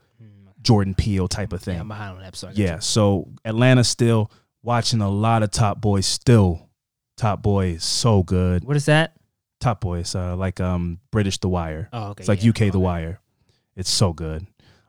Jordan 0.63 0.95
Peele 0.95 1.27
type 1.29 1.53
of 1.53 1.61
thing. 1.63 1.75
Yeah, 1.75 1.81
I'm 1.81 1.89
behind 1.89 2.13
on 2.17 2.19
that 2.21 2.27
episode. 2.29 2.57
Yeah, 2.59 2.79
so 2.81 3.29
Atlanta 3.45 3.83
still 3.85 4.31
watching 4.63 5.01
a 5.01 5.09
lot 5.11 5.43
of 5.43 5.51
Top 5.51 5.81
Boy. 5.81 6.01
Still, 6.01 6.69
Top 7.17 7.43
Boy 7.43 7.69
is 7.69 7.85
so 7.85 8.23
good. 8.23 8.65
What 8.65 8.77
is 8.77 8.87
that? 8.87 9.17
Top 9.61 9.81
Boy 9.81 9.99
is 10.01 10.15
uh, 10.15 10.37
like 10.37 10.61
um 10.61 11.01
British 11.11 11.39
The 11.39 11.49
Wire. 11.49 11.89
Oh, 11.93 12.09
okay. 12.11 12.23
It's 12.23 12.29
like 12.29 12.43
yeah. 12.45 12.51
UK 12.51 12.73
The 12.73 12.81
Wire. 12.81 13.21
It's 13.77 13.91
so 13.91 14.13
good. 14.13 14.47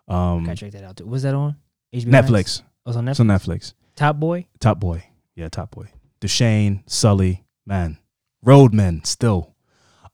Um, 0.07 0.44
Gotta 0.44 0.57
check 0.57 0.72
that 0.73 0.84
out 0.84 0.98
too. 0.98 1.06
Was 1.06 1.23
that 1.23 1.34
on 1.36 1.56
HBO? 1.94 2.06
Max? 2.07 2.28
Netflix. 2.30 2.61
Oh, 2.86 2.90
it's 2.90 2.98
on 2.98 3.06
Netflix. 3.06 3.11
It's 3.11 3.19
on 3.19 3.28
Netflix. 3.28 3.73
Top 3.95 4.19
Boy. 4.19 4.48
Top 4.60 4.80
Boy. 4.80 5.03
Yeah, 5.36 5.49
Top 5.49 5.72
Boy. 5.72 5.88
Deshane, 6.19 6.84
Sully, 6.88 7.44
man, 7.65 7.98
Roadmen 8.45 9.06
still. 9.06 9.56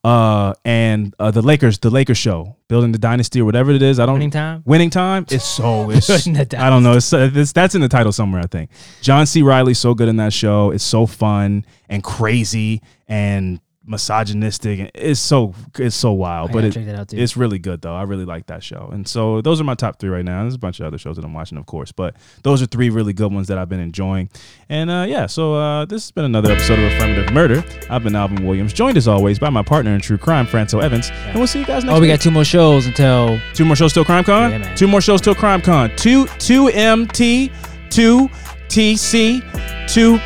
Uh, 0.03 0.53
and 0.63 1.13
uh, 1.19 1.31
the 1.31 1.41
Lakers, 1.41 1.79
the 1.79 1.89
Lakers 1.89 2.17
show, 2.17 2.55
building 2.69 2.93
the 2.93 2.97
dynasty 2.97 3.41
or 3.41 3.45
whatever 3.45 3.71
it 3.71 3.81
is. 3.81 3.99
I 3.99 4.05
don't 4.05 4.13
Winning 4.15 4.31
time. 4.31 4.63
Winning 4.65 4.89
time. 4.89 5.25
It's 5.29 5.43
so. 5.43 5.89
It's, 5.97 6.09
I 6.09 6.69
don't 6.69 6.83
know. 6.83 6.93
It's, 6.93 7.11
it's 7.11 7.51
that's 7.51 7.75
in 7.75 7.81
the 7.81 7.89
title 7.89 8.11
somewhere. 8.13 8.41
I 8.41 8.47
think. 8.47 8.69
John 9.01 9.25
C. 9.25 9.41
Reilly's 9.41 9.79
so 9.79 9.93
good 9.93 10.07
in 10.07 10.15
that 10.17 10.31
show. 10.31 10.71
It's 10.71 10.83
so 10.83 11.07
fun 11.07 11.65
and 11.89 12.03
crazy 12.03 12.81
and 13.07 13.59
misogynistic. 13.87 14.79
and 14.79 14.91
It's 14.93 15.19
so 15.19 15.53
it's 15.79 15.95
so 15.95 16.11
wild, 16.11 16.49
I 16.51 16.53
but 16.53 16.63
it, 16.65 16.77
out 16.95 17.07
too. 17.09 17.17
it's 17.17 17.37
really 17.37 17.57
good 17.59 17.81
though. 17.81 17.95
I 17.95 18.03
really 18.03 18.25
like 18.25 18.47
that 18.47 18.61
show. 18.63 18.89
And 18.91 19.07
so 19.07 19.41
those 19.41 19.59
are 19.61 19.63
my 19.63 19.75
top 19.75 19.99
three 19.99 20.09
right 20.09 20.25
now. 20.25 20.41
There's 20.41 20.55
a 20.55 20.59
bunch 20.59 20.79
of 20.79 20.85
other 20.85 20.97
shows 20.97 21.15
that 21.15 21.25
I'm 21.25 21.33
watching, 21.33 21.57
of 21.57 21.65
course, 21.65 21.91
but 21.91 22.15
those 22.43 22.61
are 22.61 22.65
three 22.65 22.89
really 22.89 23.13
good 23.13 23.31
ones 23.33 23.47
that 23.47 23.57
I've 23.57 23.69
been 23.69 23.79
enjoying. 23.79 24.29
And 24.69 24.89
uh, 24.89 25.05
yeah, 25.07 25.25
so 25.25 25.55
uh, 25.55 25.85
this 25.85 26.03
has 26.03 26.11
been 26.11 26.25
another 26.25 26.51
episode 26.51 26.79
of 26.79 26.91
Affirmative 26.93 27.33
Murder. 27.33 27.63
I've 27.89 28.03
been 28.03 28.15
Alvin 28.15 28.45
Williams, 28.45 28.73
joined 28.73 28.97
as 28.97 29.07
always 29.07 29.39
by 29.39 29.49
my 29.49 29.63
partner 29.63 29.93
in 29.95 30.01
true 30.01 30.17
crime, 30.17 30.45
Franco 30.45 30.79
Evans. 30.79 31.09
And 31.27 31.37
we'll 31.37 31.47
see 31.47 31.59
you 31.59 31.65
guys 31.65 31.83
next 31.83 31.93
Oh, 31.95 32.01
we 32.01 32.07
week. 32.07 32.17
got 32.17 32.21
two 32.21 32.31
more 32.31 32.45
shows 32.45 32.85
until 32.87 33.39
Two 33.53 33.65
more 33.65 33.75
shows 33.75 33.93
till 33.93 34.05
Crime 34.05 34.23
Con. 34.23 34.51
Yeah, 34.51 34.75
two 34.75 34.87
more 34.87 35.01
shows 35.01 35.21
till 35.21 35.35
Crime 35.35 35.61
Con. 35.61 35.89
Two 35.95 36.27
two 36.39 36.67
MT, 36.67 37.51
two 37.89 38.27
TC, 38.69 39.41
two 39.87 40.19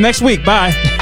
next 0.00 0.22
week. 0.22 0.44
Bye. 0.44 0.72